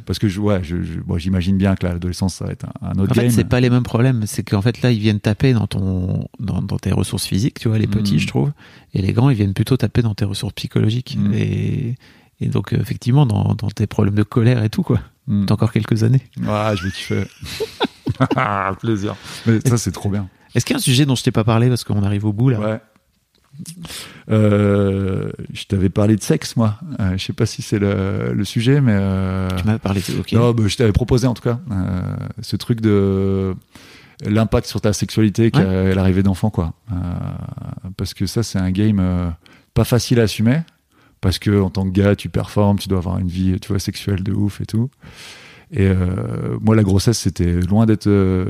Parce 0.07 0.18
que 0.18 0.29
je, 0.29 0.39
ouais, 0.41 0.61
je, 0.62 0.83
je- 0.83 1.01
bon, 1.01 1.18
j'imagine 1.18 1.57
bien 1.57 1.75
que 1.75 1.87
l'adolescence, 1.87 2.35
ça 2.35 2.45
va 2.45 2.53
être 2.53 2.66
un, 2.83 2.89
un 2.91 2.99
autre 3.01 3.12
En 3.12 3.14
fait, 3.14 3.31
c'est 3.31 3.45
pas 3.45 3.61
les 3.61 3.70
mêmes 3.70 3.83
problèmes. 3.83 4.25
C'est 4.27 4.43
qu'en 4.43 4.62
fait, 4.62 4.83
là, 4.83 4.93
ils 4.93 4.99
viennent 5.01 5.20
taper 5.20 5.53
dans 5.55 5.66
ton, 5.66 6.29
dans, 6.39 6.62
dans 6.62 6.77
tes 6.79 6.93
ressources 6.93 7.27
physiques, 7.27 7.59
tu 7.59 7.68
vois, 7.68 7.79
les 7.79 7.87
petits, 7.89 8.14
Mhm. 8.14 8.18
je 8.20 8.27
trouve. 8.27 8.53
Et 8.95 9.03
les 9.03 9.12
grands, 9.12 9.31
ils 9.31 9.37
viennent 9.37 9.55
plutôt 9.55 9.77
taper 9.77 10.03
dans 10.03 10.14
tes 10.14 10.25
ressources 10.25 10.53
psychologiques. 10.55 11.16
Mhm. 11.18 11.33
Et, 11.35 11.95
et 12.41 12.47
donc, 12.49 12.73
euh, 12.75 12.79
effectivement, 12.81 13.25
dans, 13.27 13.55
dans 13.55 13.68
tes 13.70 13.87
problèmes 13.87 14.14
de 14.16 14.23
colère 14.25 14.62
et 14.62 14.68
tout, 14.70 14.83
quoi. 14.83 15.01
Mm. 15.29 15.47
T'as 15.47 15.55
encore 15.55 15.73
quelques 15.73 16.03
années. 16.03 16.23
Ah, 16.49 16.75
je 16.77 16.85
vais 16.85 16.91
kiffer. 16.91 17.25
Plaisir. 18.81 19.14
Mais 19.47 19.61
ça, 19.64 19.79
c'est 19.79 19.93
trop 19.93 20.09
bien. 20.11 20.29
Est-ce 20.55 20.66
qu'il 20.66 20.75
y 20.75 20.77
a 20.77 20.79
un 20.79 20.83
sujet 20.83 21.07
dont 21.07 21.14
je 21.14 21.23
t'ai 21.23 21.31
pas 21.31 21.45
parlé 21.45 21.68
parce 21.68 21.85
qu'on 21.85 22.03
arrive 22.03 22.25
au 22.27 22.33
bout, 22.33 22.51
là? 22.51 22.59
Ouais. 22.61 22.81
Euh, 24.31 25.31
je 25.53 25.65
t'avais 25.65 25.89
parlé 25.89 26.17
de 26.17 26.23
sexe, 26.23 26.57
moi. 26.57 26.79
Euh, 27.01 27.17
je 27.17 27.25
sais 27.25 27.33
pas 27.33 27.47
si 27.47 27.63
c'est 27.63 27.79
le, 27.79 28.33
le 28.35 28.45
sujet, 28.45 28.81
mais. 28.81 28.95
euh, 28.95 29.49
Tu 29.57 29.65
m'avais 29.65 29.79
parlé 29.79 30.01
de. 30.01 30.19
Ok. 30.21 30.33
Non, 30.33 30.53
bah, 30.53 30.65
je 30.67 30.77
t'avais 30.77 30.93
proposé 30.93 31.27
en 31.27 31.35
tout 31.35 31.43
cas 31.43 31.59
ce 32.41 32.57
truc 32.57 32.81
de 32.81 33.55
l'impact 34.25 34.67
sur 34.67 34.81
ta 34.81 34.93
sexualité 34.93 35.51
qu'à 35.51 35.61
Ouais. 35.61 35.95
l'arrivée 35.95 36.23
d'enfant, 36.23 36.51
quoi. 36.51 36.73
Parce 37.97 38.15
que 38.15 38.27
ça, 38.27 38.43
c'est 38.43 38.59
un 38.59 38.71
game 38.71 39.33
pas 39.75 39.85
facile 39.85 40.21
à 40.21 40.25
assumer. 40.25 40.61
Parce 41.21 41.39
que 41.39 41.61
en 41.61 41.71
tant 41.71 41.85
que 41.89 41.93
gars, 41.93 42.17
tu 42.17 42.29
performes, 42.29 42.79
tu 42.81 42.89
dois 42.89 42.99
avoir 42.99 43.19
une 43.19 43.29
vie, 43.29 43.57
tu 43.61 43.69
vois, 43.69 43.79
sexuelle 43.79 44.25
de 44.25 44.33
ouf 44.33 44.61
et 44.61 44.67
tout. 44.67 44.91
Et 45.75 45.87
euh, 45.89 46.59
moi, 46.61 46.77
la 46.77 46.83
grossesse, 46.83 47.18
c'était 47.18 47.53
loin 47.62 47.87
d'être 47.87 48.07
euh, 48.07 48.45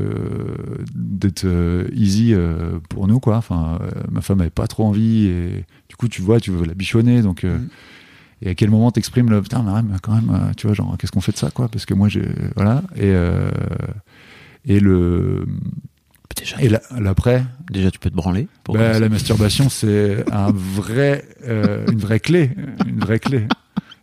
d'être 0.94 1.44
euh, 1.44 1.86
easy 1.94 2.34
euh, 2.34 2.78
pour 2.88 3.06
nous, 3.06 3.20
quoi. 3.20 3.36
Enfin, 3.36 3.78
euh, 3.80 3.90
ma 4.10 4.20
femme 4.22 4.40
avait 4.40 4.50
pas 4.50 4.66
trop 4.66 4.84
envie, 4.84 5.26
et 5.26 5.64
du 5.88 5.94
coup, 5.96 6.08
tu 6.08 6.20
vois, 6.20 6.40
tu 6.40 6.50
veux 6.50 6.64
la 6.66 6.74
bichonner, 6.74 7.22
donc. 7.22 7.44
euh, 7.44 7.58
Mhm. 7.58 7.68
Et 8.44 8.48
à 8.50 8.54
quel 8.56 8.70
moment 8.70 8.90
t'exprimes 8.90 9.30
le 9.30 9.40
putain, 9.40 9.62
mais 9.62 9.96
quand 10.02 10.14
même, 10.16 10.50
tu 10.56 10.66
vois, 10.66 10.74
genre, 10.74 10.96
qu'est-ce 10.98 11.12
qu'on 11.12 11.20
fait 11.20 11.30
de 11.30 11.36
ça, 11.36 11.52
quoi? 11.52 11.68
Parce 11.68 11.86
que 11.86 11.94
moi, 11.94 12.08
j'ai. 12.08 12.24
Voilà. 12.56 12.82
Et, 12.96 13.02
euh, 13.04 13.52
et 14.64 14.80
le. 14.80 15.46
Déjà, 16.36 16.60
Et 16.60 16.68
la- 16.68 16.82
l'après, 16.98 17.44
déjà, 17.70 17.92
tu 17.92 18.00
peux 18.00 18.10
te 18.10 18.16
branler. 18.16 18.48
pour 18.64 18.74
bah, 18.74 18.98
la 18.98 19.08
masturbation, 19.08 19.68
c'est 19.68 20.24
un 20.32 20.50
vrai, 20.50 21.24
euh, 21.46 21.86
une 21.92 21.98
vraie 21.98 22.18
clé. 22.18 22.50
Une 22.84 22.98
vraie 22.98 23.20
clé. 23.20 23.46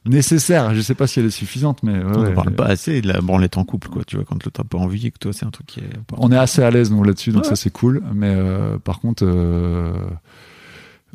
Nécessaire. 0.06 0.74
Je 0.74 0.82
sais 0.82 0.96
pas 0.96 1.08
si 1.08 1.20
elle 1.20 1.26
est 1.26 1.30
suffisante, 1.30 1.84
mais. 1.84 1.94
ouais, 1.98 2.12
On 2.16 2.24
ne 2.24 2.30
parle 2.34 2.52
pas 2.56 2.66
assez 2.68 3.02
de 3.02 3.08
la 3.08 3.20
branlette 3.22 3.58
en 3.58 3.66
couple, 3.66 3.90
quoi. 3.90 4.04
Tu 4.06 4.16
vois, 4.16 4.26
quand 4.26 4.44
l'autre 4.44 4.62
n'a 4.62 4.68
pas 4.68 4.78
envie 4.78 5.08
et 5.08 5.12
que 5.12 5.20
toi, 5.20 5.34
c'est 5.34 5.46
un 5.46 5.52
truc 5.52 5.68
qui 5.68 5.82
est. 5.82 5.90
On 6.18 6.32
est 6.32 6.38
assez 6.38 6.64
à 6.64 6.72
l'aise 6.72 6.90
nous 6.92 7.04
là-dessus, 7.04 7.32
donc 7.32 7.44
Ouais. 7.44 7.50
ça 7.50 7.56
c'est 7.56 7.70
cool. 7.70 8.02
Mais 8.14 8.34
euh, 8.36 8.78
par 8.78 9.00
contre, 9.02 9.24
euh, 9.26 9.92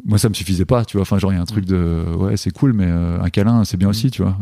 moi 0.04 0.18
ça 0.18 0.28
me 0.28 0.34
suffisait 0.34 0.64
pas, 0.66 0.84
tu 0.84 0.96
vois. 0.98 1.02
Enfin, 1.02 1.18
genre 1.18 1.32
il 1.32 1.36
y 1.36 1.38
a 1.38 1.42
un 1.42 1.46
truc 1.46 1.64
de 1.64 2.04
ouais, 2.18 2.36
c'est 2.36 2.50
cool, 2.52 2.72
mais 2.74 2.86
euh, 2.86 3.20
un 3.22 3.30
câlin 3.30 3.64
c'est 3.64 3.76
bien 3.78 3.88
aussi, 3.88 4.10
tu 4.10 4.22
vois. 4.22 4.36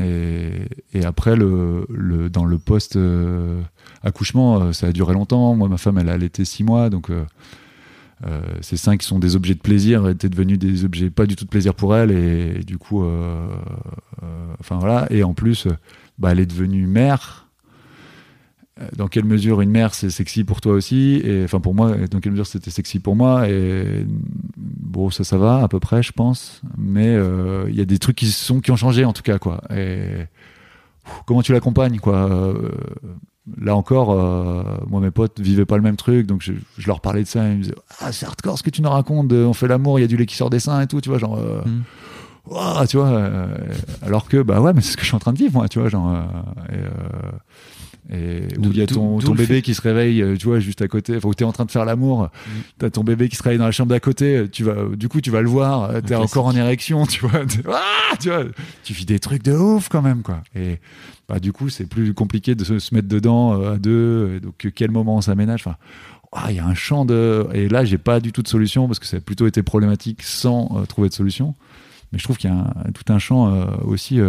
Et, 0.00 0.50
et 0.92 1.04
après 1.04 1.36
le, 1.36 1.86
le 1.90 2.28
dans 2.30 2.44
le 2.44 2.58
post 2.58 2.98
accouchement, 4.02 4.72
ça 4.72 4.88
a 4.88 4.92
duré 4.92 5.14
longtemps. 5.14 5.54
Moi, 5.54 5.68
ma 5.68 5.76
femme, 5.78 5.98
elle 5.98 6.08
a 6.08 6.12
allaité 6.12 6.44
six 6.44 6.64
mois, 6.64 6.90
donc. 6.90 7.10
Euh, 8.26 8.40
ces 8.60 8.76
seins 8.76 8.96
qui 8.96 9.06
sont 9.06 9.18
des 9.18 9.36
objets 9.36 9.54
de 9.54 9.60
plaisir 9.60 10.08
étaient 10.08 10.28
devenus 10.28 10.58
des 10.58 10.84
objets 10.84 11.10
pas 11.10 11.26
du 11.26 11.36
tout 11.36 11.44
de 11.44 11.50
plaisir 11.50 11.74
pour 11.74 11.96
elle 11.96 12.10
et, 12.10 12.62
du 12.64 12.78
coup 12.78 13.04
euh, 13.04 13.46
euh, 14.22 14.54
enfin 14.60 14.78
voilà. 14.78 15.06
Et 15.10 15.22
en 15.24 15.34
plus 15.34 15.68
bah, 16.18 16.30
elle 16.32 16.40
est 16.40 16.46
devenue 16.46 16.86
mère. 16.86 17.40
Dans 18.96 19.06
quelle 19.06 19.24
mesure 19.24 19.60
une 19.60 19.70
mère 19.70 19.94
c'est 19.94 20.10
sexy 20.10 20.42
pour 20.42 20.60
toi 20.60 20.72
aussi 20.72 21.20
et 21.24 21.44
enfin 21.44 21.60
pour 21.60 21.76
moi 21.76 21.94
dans 22.10 22.18
quelle 22.18 22.32
mesure 22.32 22.46
c'était 22.46 22.72
sexy 22.72 22.98
pour 22.98 23.14
moi 23.14 23.48
et 23.48 24.04
bon 24.56 25.10
ça 25.10 25.22
ça 25.22 25.38
va 25.38 25.62
à 25.62 25.68
peu 25.68 25.78
près 25.78 26.02
je 26.02 26.10
pense. 26.10 26.60
Mais 26.76 27.16
il 27.68 27.74
y 27.74 27.80
a 27.80 27.84
des 27.84 27.98
trucs 27.98 28.16
qui 28.16 28.26
sont 28.26 28.60
qui 28.60 28.72
ont 28.72 28.76
changé 28.76 29.04
en 29.04 29.12
tout 29.12 29.22
cas 29.22 29.38
quoi. 29.38 29.60
Et 29.72 30.26
comment 31.24 31.42
tu 31.42 31.52
l'accompagnes 31.52 32.00
quoi 32.00 32.52
là 33.60 33.76
encore 33.76 34.10
euh, 34.12 34.62
moi 34.88 35.00
mes 35.00 35.10
potes 35.10 35.38
vivaient 35.40 35.66
pas 35.66 35.76
le 35.76 35.82
même 35.82 35.96
truc 35.96 36.26
donc 36.26 36.40
je, 36.42 36.52
je 36.78 36.86
leur 36.86 37.00
parlais 37.00 37.22
de 37.22 37.28
ça 37.28 37.46
et 37.46 37.52
ils 37.52 37.58
me 37.58 37.62
disaient 37.62 37.74
ah 38.00 38.10
c'est 38.10 38.24
hardcore 38.26 38.56
ce 38.58 38.62
que 38.62 38.70
tu 38.70 38.80
nous 38.80 38.88
racontes 38.88 39.28
de, 39.28 39.36
on 39.44 39.52
fait 39.52 39.68
l'amour 39.68 39.98
il 39.98 40.02
y 40.02 40.04
a 40.04 40.08
du 40.08 40.16
lait 40.16 40.24
qui 40.26 40.36
sort 40.36 40.48
des 40.50 40.60
seins 40.60 40.80
et 40.80 40.86
tout 40.86 41.00
tu 41.00 41.08
vois 41.10 41.18
genre 41.18 41.36
euh, 41.38 41.60
Mm. 41.64 41.82
Ouah, 42.46 42.86
tu 42.86 42.98
vois 42.98 43.08
euh, 43.08 43.46
alors 44.02 44.28
que 44.28 44.42
bah 44.42 44.60
ouais 44.60 44.72
mais 44.74 44.82
c'est 44.82 44.92
ce 44.92 44.96
que 44.98 45.02
je 45.02 45.06
suis 45.08 45.16
en 45.16 45.18
train 45.18 45.32
de 45.32 45.38
vivre 45.38 45.54
moi 45.54 45.66
tu 45.68 45.78
vois 45.78 45.88
genre 45.88 46.12
et, 48.10 48.14
et 48.14 48.58
où 48.58 48.64
il 48.64 48.76
y 48.76 48.82
a 48.82 48.86
ton, 48.86 49.16
bébé 49.18 49.46
fait- 49.46 49.62
qui 49.62 49.74
se 49.74 49.80
réveille 49.80 50.22
tu 50.38 50.46
vois 50.46 50.60
juste 50.60 50.82
à 50.82 50.88
côté 50.88 51.16
enfin 51.16 51.28
où 51.28 51.32
t'es 51.34 51.44
en 51.44 51.52
train 51.52 51.64
de 51.64 51.70
faire 51.70 51.86
l'amour 51.86 52.28
t'as 52.78 52.90
ton 52.90 53.02
bébé 53.02 53.30
qui 53.30 53.36
se 53.36 53.42
réveille 53.42 53.58
dans 53.58 53.64
la 53.64 53.70
chambre 53.72 53.88
d'à 53.88 54.00
côté 54.00 54.44
tu 54.52 54.62
vas 54.62 54.74
du 54.94 55.08
coup 55.08 55.22
tu 55.22 55.30
vas 55.30 55.40
le 55.40 55.48
voir 55.48 55.90
t'es 56.02 56.14
encore 56.14 56.44
en 56.46 56.54
érection 56.54 57.06
tu 57.06 57.20
vois 57.26 57.40
ah, 57.72 58.16
tu 58.20 58.28
vois 58.28 58.44
tu 58.82 58.92
vis 58.92 59.06
des 59.06 59.18
trucs 59.20 59.42
de 59.42 59.52
ouf 59.56 59.88
quand 59.88 60.02
même 60.02 60.20
quoi 60.22 60.42
et 60.54 60.80
bah 61.28 61.40
du 61.40 61.52
coup 61.52 61.68
c'est 61.70 61.86
plus 61.86 62.12
compliqué 62.14 62.54
de 62.54 62.64
se, 62.64 62.78
se 62.78 62.94
mettre 62.94 63.08
dedans 63.08 63.58
euh, 63.60 63.74
à 63.74 63.78
deux 63.78 64.40
donc 64.40 64.68
quel 64.74 64.90
moment 64.90 65.16
on 65.16 65.20
s'aménage 65.20 65.62
enfin 65.66 65.76
ah, 66.32 66.50
il 66.50 66.56
y 66.56 66.58
a 66.58 66.66
un 66.66 66.74
champ 66.74 67.04
de 67.04 67.46
et 67.52 67.68
là 67.68 67.84
j'ai 67.84 67.98
pas 67.98 68.20
du 68.20 68.32
tout 68.32 68.42
de 68.42 68.48
solution 68.48 68.86
parce 68.86 68.98
que 68.98 69.06
ça 69.06 69.16
a 69.18 69.20
plutôt 69.20 69.46
été 69.46 69.62
problématique 69.62 70.22
sans 70.22 70.68
euh, 70.76 70.84
trouver 70.84 71.08
de 71.08 71.14
solution 71.14 71.54
mais 72.12 72.18
je 72.18 72.24
trouve 72.24 72.36
qu'il 72.36 72.50
y 72.50 72.52
a 72.52 72.56
un- 72.56 72.92
tout 72.92 73.10
un 73.12 73.18
champ 73.18 73.52
euh, 73.52 73.64
aussi 73.84 74.20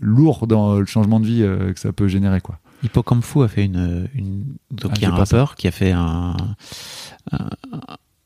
lourd 0.00 0.46
dans 0.46 0.78
le 0.78 0.84
changement 0.86 1.20
de 1.20 1.26
vie 1.26 1.40
que 1.74 1.78
ça 1.80 1.92
peut 1.92 2.08
générer 2.08 2.40
quoi 2.40 2.58
Hippocampe 2.84 3.22
Fou 3.22 3.42
a 3.42 3.48
fait 3.48 3.64
une, 3.64 4.08
une 4.14 4.42
donc 4.72 4.90
Ah, 4.92 4.94
il 4.96 5.02
y 5.02 5.04
a 5.04 5.08
un 5.08 5.12
ça. 5.12 5.18
rappeur 5.36 5.54
qui 5.54 5.68
a 5.68 5.70
fait 5.70 5.92
un, 5.92 6.34
un, 7.30 7.48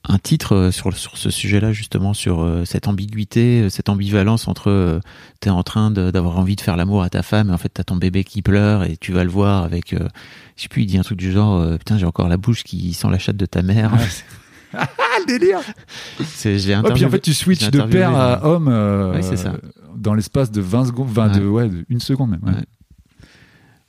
un 0.09 0.19
titre 0.19 0.55
euh, 0.55 0.71
sur 0.71 0.97
sur 0.97 1.17
ce 1.19 1.31
sujet-là 1.31 1.73
justement 1.73 2.15
sur 2.15 2.41
euh, 2.41 2.65
cette 2.65 2.87
ambiguïté, 2.89 3.63
euh, 3.63 3.69
cette 3.69 3.89
ambivalence 3.89 4.47
entre 4.49 5.01
t'es 5.41 5.51
en 5.51 5.63
train 5.63 5.91
d'avoir 5.91 6.39
envie 6.39 6.55
de 6.57 6.61
faire 6.61 6.77
l'amour 6.77 7.03
à 7.03 7.11
ta 7.11 7.23
femme 7.23 7.51
et 7.51 7.53
en 7.53 7.59
fait 7.59 7.71
t'as 7.71 7.83
ton 7.85 7.97
bébé 7.97 8.23
qui 8.25 8.41
pleure 8.43 8.85
et 8.85 8.97
tu 8.97 9.13
vas 9.13 9.25
le 9.25 9.31
voir 9.31 9.65
avec 9.65 9.93
euh, 9.93 10.07
je 10.57 10.63
sais 10.63 10.69
plus 10.69 10.83
il 10.83 10.87
dit 10.87 10.99
un 10.99 11.03
truc 11.03 11.19
du 11.19 11.33
genre 11.33 11.59
euh, 11.61 11.77
putain 11.77 11.99
j'ai 11.99 12.07
encore 12.07 12.29
la 12.29 12.37
bouche 12.37 12.63
qui 12.63 12.93
sent 12.95 13.09
la 13.11 13.19
chatte 13.19 13.37
de 13.37 13.47
ta 13.47 13.63
mère. 13.63 13.93
ah 14.75 14.87
le 15.21 15.27
délire 15.27 15.61
j'ai 16.43 16.51
Ouais, 16.51 16.57
puis 16.59 16.75
en 16.75 16.81
interviewé- 16.83 17.11
fait 17.11 17.21
tu 17.21 17.35
switches 17.35 17.71
de 17.71 17.79
interviewé, 17.79 17.99
père 18.01 18.17
à 18.17 18.45
homme 18.47 18.69
euh, 18.69 19.15
Ouais, 19.15 19.23
ça. 19.23 19.55
dans 19.97 20.15
l'espace 20.15 20.51
de 20.51 20.61
20 20.61 20.87
secondes 20.87 21.09
20 21.09 21.29
de 21.39 21.41
Ouais. 21.41 21.63
ouais 21.65 21.69
de 21.69 21.85
une 21.89 22.01
seconde 22.01 22.31
même 22.31 22.41
ouais. 22.45 22.53
Ouais. 22.53 22.65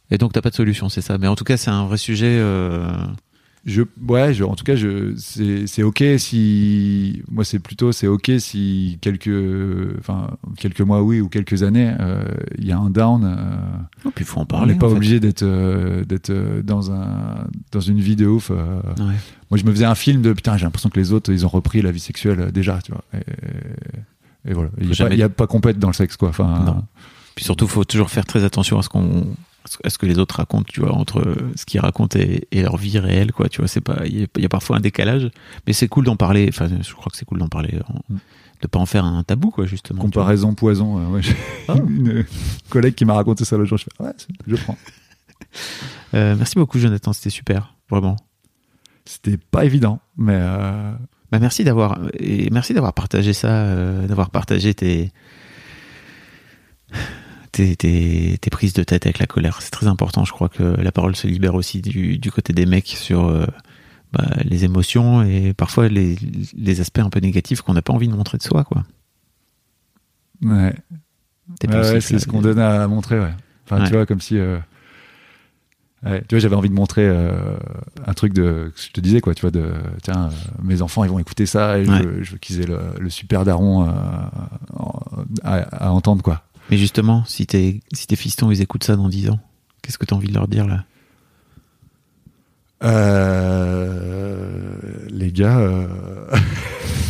Et 0.10 0.18
donc 0.18 0.32
t'as 0.32 0.42
pas 0.42 0.50
de 0.52 0.56
solution, 0.56 0.88
c'est 0.88 1.02
ça. 1.02 1.18
Mais 1.18 1.28
en 1.28 1.36
tout 1.36 1.44
cas 1.44 1.58
c'est 1.58 1.70
un 1.70 1.86
vrai 1.86 1.98
sujet. 1.98 2.40
Je, 3.70 3.82
ouais, 4.08 4.34
je, 4.34 4.46
en 4.46 4.56
tout 4.56 4.64
cas, 4.64 4.78
je, 4.78 5.14
c'est, 5.18 5.84
ok 5.84 6.02
si, 6.20 7.22
moi, 7.30 7.44
c'est 7.44 7.60
plutôt, 7.60 7.92
c'est 7.92 8.08
ok 8.08 8.32
si 8.40 8.98
quelques, 9.02 9.30
enfin, 10.00 10.30
quelques 10.58 10.80
mois, 10.80 11.04
oui, 11.04 11.20
ou 11.20 11.28
quelques 11.28 11.64
années, 11.64 11.94
euh, 12.00 12.24
il 12.58 12.66
y 12.66 12.72
a 12.72 12.78
un 12.80 12.90
down. 12.90 13.26
euh, 13.26 14.06
oh, 14.06 14.12
puis 14.16 14.24
faut 14.24 14.40
en 14.40 14.44
on 14.44 14.46
parler. 14.46 14.72
n'est 14.74 14.80
pas 14.80 14.88
obligé 14.88 15.20
d'être, 15.20 15.44
euh, 15.44 16.06
d'être 16.06 16.30
euh, 16.30 16.62
dans 16.64 16.92
un, 16.94 17.46
dans 17.74 17.82
une 17.82 18.00
vie 18.00 18.16
de 18.16 18.26
ouf. 18.26 18.52
Ouais. 18.52 18.56
Moi, 19.52 19.58
je 19.58 19.66
me 19.66 19.72
faisais 19.72 19.84
un 19.86 19.96
film 19.96 20.22
de 20.22 20.32
putain, 20.32 20.56
j'ai 20.56 20.64
l'impression 20.64 20.90
que 20.90 20.98
les 21.00 21.12
autres, 21.12 21.32
ils 21.34 21.46
ont 21.46 21.50
repris 21.50 21.82
la 21.82 21.92
vie 21.92 22.00
sexuelle 22.00 22.54
déjà, 22.54 22.80
tu 22.82 22.94
vois. 22.94 23.04
Et, 23.14 24.50
et 24.52 24.54
voilà. 24.54 24.70
Il 24.80 24.86
n'y 24.86 24.92
a, 24.92 24.94
Jamais- 24.94 25.28
pas- 25.28 25.44
a 25.44 25.48
compète 25.48 25.78
dans 25.78 25.90
le 25.90 25.94
sexe, 25.94 26.16
quoi. 26.16 26.30
Enfin. 26.30 26.86
Puis 27.36 27.44
surtout, 27.44 27.68
faut 27.68 27.84
toujours 27.84 28.10
faire 28.10 28.26
très 28.26 28.44
attention 28.46 28.80
à 28.80 28.82
ce 28.82 28.88
qu'on, 28.90 29.28
à 29.84 29.90
ce 29.90 29.98
que 29.98 30.06
les 30.06 30.18
autres 30.20 30.36
racontent, 30.38 30.66
tu 30.68 30.80
vois, 30.82 30.94
entre 30.94 31.36
ce 31.56 31.66
qu'ils 31.66 31.80
racontent 31.80 32.18
et, 32.20 32.48
et 32.52 32.62
leur 32.62 32.78
vie 32.78 32.98
réelle, 33.00 33.32
quoi. 33.32 33.50
Tu 33.50 33.60
vois, 33.60 33.68
c'est 33.68 33.82
pas, 33.82 34.02
il 34.06 34.20
y, 34.20 34.24
a- 34.24 34.28
il 34.38 34.42
y 34.42 34.46
a 34.46 34.50
parfois 34.50 34.78
un 34.78 34.80
décalage, 34.80 35.30
mais 35.66 35.74
c'est 35.74 35.88
cool 35.88 36.06
d'en 36.06 36.16
parler. 36.16 36.46
Enfin, 36.50 36.68
je 36.68 36.94
crois 36.94 37.10
que 37.12 37.18
c'est 37.18 37.26
cool 37.26 37.40
d'en 37.40 37.48
parler, 37.50 37.80
en- 37.90 38.14
Mm. 38.14 38.18
de 38.62 38.68
pas 38.68 38.80
en 38.80 38.86
faire 38.86 39.06
un 39.06 39.24
tabou, 39.24 39.52
quoi, 39.52 39.66
justement. 39.66 40.02
comparaison 40.02 40.54
poison. 40.56 41.00
euh, 41.00 41.08
ouais, 41.10 41.22
Ah. 41.68 41.76
une 41.88 42.26
collègue 42.70 42.96
qui 42.96 43.06
m'a 43.06 43.14
raconté 43.14 43.46
ça 43.46 43.58
l'autre 43.58 43.70
jour. 43.70 43.78
Je 43.78 43.84
fais, 43.86 44.04
ouais, 44.04 44.14
je 44.48 44.56
prends. 44.56 44.78
Euh, 46.14 46.36
merci 46.38 46.56
beaucoup, 46.56 46.78
Jonathan. 46.80 47.14
C'était 47.14 47.30
super, 47.30 47.74
vraiment. 47.90 48.16
C'était 49.06 49.38
pas 49.38 49.66
évident, 49.66 50.00
mais 50.18 50.36
euh, 50.36 50.92
Bah, 51.32 51.40
merci 51.40 51.64
d'avoir 51.64 52.00
et 52.20 52.50
merci 52.52 52.74
d'avoir 52.74 52.94
partagé 52.94 53.34
ça, 53.34 53.48
euh, 53.50 54.08
d'avoir 54.08 54.30
partagé 54.30 54.74
tes, 54.74 55.12
tes, 57.58 57.76
tes, 57.76 58.38
tes 58.40 58.50
prises 58.50 58.74
de 58.74 58.84
tête 58.84 59.06
avec 59.06 59.20
la 59.20 59.26
colère. 59.28 59.62
C'est 59.62 59.72
très 59.72 59.88
important. 59.88 60.24
Je 60.26 60.32
crois 60.32 60.50
que 60.50 60.64
la 60.64 60.92
parole 60.92 61.16
se 61.16 61.28
libère 61.28 61.56
aussi 61.56 61.82
du, 61.82 62.18
du 62.18 62.32
côté 62.32 62.54
des 62.54 62.66
mecs 62.66 62.88
sur 62.88 63.26
euh, 63.28 63.46
bah, 64.14 64.26
les 64.46 64.64
émotions 64.64 65.22
et 65.24 65.54
parfois 65.54 65.90
les, 65.90 66.16
les 66.56 66.80
aspects 66.82 67.00
un 67.00 67.10
peu 67.10 67.20
négatifs 67.20 67.62
qu'on 67.62 67.74
n'a 67.74 67.82
pas 67.82 67.94
envie 67.94 68.08
de 68.08 68.14
montrer 68.16 68.38
de 68.38 68.44
soi. 68.44 68.64
Quoi. 68.64 68.84
ouais. 70.44 70.74
C'est 72.02 72.20
ce 72.20 72.26
qu'on 72.28 72.42
donne 72.42 72.60
à 72.60 72.88
montrer, 72.88 73.20
ouais. 73.20 73.34
Enfin, 73.66 73.84
tu 73.86 73.94
vois, 73.94 74.06
comme 74.06 74.22
si. 74.22 74.38
euh, 74.38 74.58
ouais, 76.06 76.22
tu 76.28 76.36
vois, 76.36 76.40
j'avais 76.40 76.56
envie 76.56 76.70
de 76.70 76.74
montrer 76.74 77.06
euh, 77.08 77.58
un 78.06 78.14
truc 78.14 78.34
de. 78.34 78.72
Je 78.76 78.92
te 78.92 79.00
disais, 79.02 79.20
quoi, 79.22 79.34
tu 79.34 79.42
vois, 79.42 79.52
de. 79.52 79.72
Tiens, 80.04 80.30
euh, 80.30 80.32
mes 80.64 80.82
enfants, 80.82 81.04
ils 81.06 81.10
vont 81.10 81.20
écouter 81.20 81.46
ça 81.46 81.80
et 81.80 81.86
je, 81.86 81.92
Ouais. 81.92 82.02
veux- 82.02 82.24
je 82.24 82.32
veux 82.34 82.38
qu'ils 82.38 82.62
aient 82.62 82.66
le, 82.66 82.80
le 83.00 83.10
super 83.10 83.46
daron 83.46 83.88
euh, 83.88 83.92
à 85.44 85.92
entendre, 85.92 86.22
quoi. 86.24 86.44
Mais 86.70 86.78
justement, 86.78 87.24
si, 87.26 87.48
tes 87.48 87.82
si 87.94 88.08
tes 88.08 88.16
fistons 88.16 88.52
ils 88.52 88.62
écoutent 88.62 88.84
ça 88.84 88.96
dans 88.96 89.10
10 89.10 89.30
ans, 89.30 89.40
qu'est-ce 89.82 89.98
que 89.98 90.06
tu 90.06 90.14
as 90.14 90.18
envie 90.18 90.28
de 90.28 90.34
leur 90.34 90.48
dire 90.48 90.68
là? 90.68 90.86
Euh, 92.84 94.72
les 95.10 95.32
gars. 95.32 95.60
euh, 95.60 95.88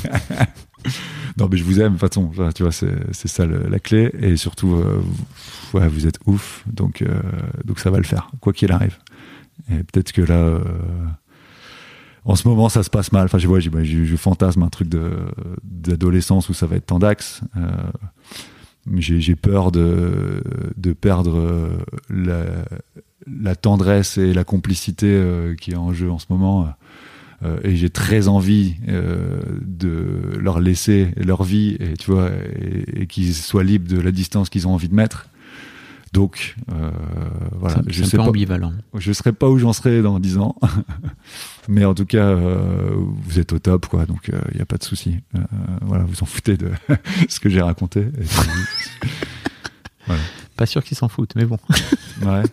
non, 1.37 1.47
mais 1.51 1.57
je 1.57 1.63
vous 1.63 1.81
aime, 1.81 1.95
de 1.95 1.97
toute 1.97 2.13
façon. 2.13 2.31
Tu 2.53 2.63
vois, 2.63 2.71
c'est 2.71 3.27
ça 3.27 3.45
la 3.45 3.79
clé. 3.79 4.11
Et 4.19 4.37
surtout, 4.37 4.75
euh, 4.75 5.01
vous, 5.73 6.07
êtes 6.07 6.19
ouf. 6.25 6.63
Donc, 6.67 7.03
donc 7.65 7.79
ça 7.79 7.89
va 7.89 7.97
le 7.97 8.03
faire, 8.03 8.31
quoi 8.39 8.53
qu'il 8.53 8.71
arrive. 8.71 8.97
Et 9.71 9.83
peut-être 9.83 10.11
que 10.11 10.21
là. 10.21 10.59
en 12.25 12.35
ce 12.35 12.47
moment, 12.47 12.69
ça 12.69 12.83
se 12.83 12.89
passe 12.89 13.11
mal. 13.11 13.25
Enfin, 13.25 13.39
je 13.39 13.47
vois, 13.47 13.59
je, 13.59 14.15
fantasme 14.15 14.63
un 14.63 14.69
truc 14.69 14.89
d'adolescence 15.63 16.47
où 16.49 16.53
ça 16.53 16.67
va 16.67 16.77
être 16.77 16.85
tendax. 16.85 17.41
J'ai 18.95 19.35
peur 19.35 19.71
de, 19.71 20.41
de 20.77 20.93
perdre 20.93 21.37
euh, 21.37 22.63
la, 23.25 23.55
tendresse 23.55 24.17
et 24.17 24.33
la 24.33 24.43
complicité 24.43 25.07
euh, 25.07 25.55
qui 25.55 25.71
est 25.71 25.75
en 25.75 25.93
jeu 25.93 26.09
en 26.09 26.19
ce 26.19 26.25
moment 26.29 26.67
euh, 27.43 27.57
et 27.63 27.75
j'ai 27.75 27.89
très 27.89 28.27
envie 28.27 28.75
de 28.87 30.37
leur 30.39 30.59
laisser 30.59 31.09
leur 31.17 31.43
vie 31.43 31.77
et 31.79 31.93
tu 31.97 32.11
vois 32.11 32.31
et 32.95 33.05
qu'ils 33.07 33.33
soient 33.33 33.63
libres 33.63 33.93
de 33.93 34.01
la 34.01 34.11
distance 34.11 34.49
qu'ils 34.49 34.67
ont 34.67 34.73
envie 34.73 34.89
de 34.89 34.95
mettre. 34.95 35.29
Donc 36.13 36.55
euh, 36.71 36.91
voilà, 37.53 37.81
je 37.87 38.03
sais 38.03 38.17
pas, 38.17 38.23
ambivalent. 38.23 38.73
je 38.95 39.11
serai 39.11 39.33
pas 39.33 39.49
où 39.49 39.57
j'en 39.57 39.73
serai 39.73 40.01
dans 40.01 40.19
10 40.19 40.37
ans, 40.37 40.55
mais 41.67 41.85
en 41.85 41.93
tout 41.93 42.05
cas 42.05 42.29
euh, 42.29 42.95
vous 42.95 43.39
êtes 43.39 43.53
au 43.53 43.59
top 43.59 43.87
quoi, 43.87 44.05
donc 44.05 44.31
il 44.51 44.55
n'y 44.55 44.61
a 44.61 44.65
pas 44.65 44.77
de 44.77 44.83
souci. 44.83 45.17
Euh, 45.35 45.39
voilà, 45.81 46.03
vous 46.05 46.23
en 46.23 46.25
foutez 46.25 46.57
de 46.57 46.71
ce 47.29 47.39
que 47.39 47.49
j'ai 47.49 47.61
raconté. 47.61 48.01
Et 48.01 48.23
puis, 48.23 49.09
Pas 50.55 50.65
sûr 50.65 50.83
qu'ils 50.83 50.97
s'en 50.97 51.09
foutent, 51.09 51.35
mais 51.35 51.45
bon. 51.45 51.59
ouais. 52.25 52.43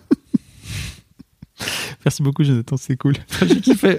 Merci 2.05 2.22
beaucoup, 2.22 2.44
Jonathan, 2.44 2.76
c'est 2.76 2.97
cool. 2.97 3.14
J'ai 3.47 3.60
kiffé. 3.60 3.98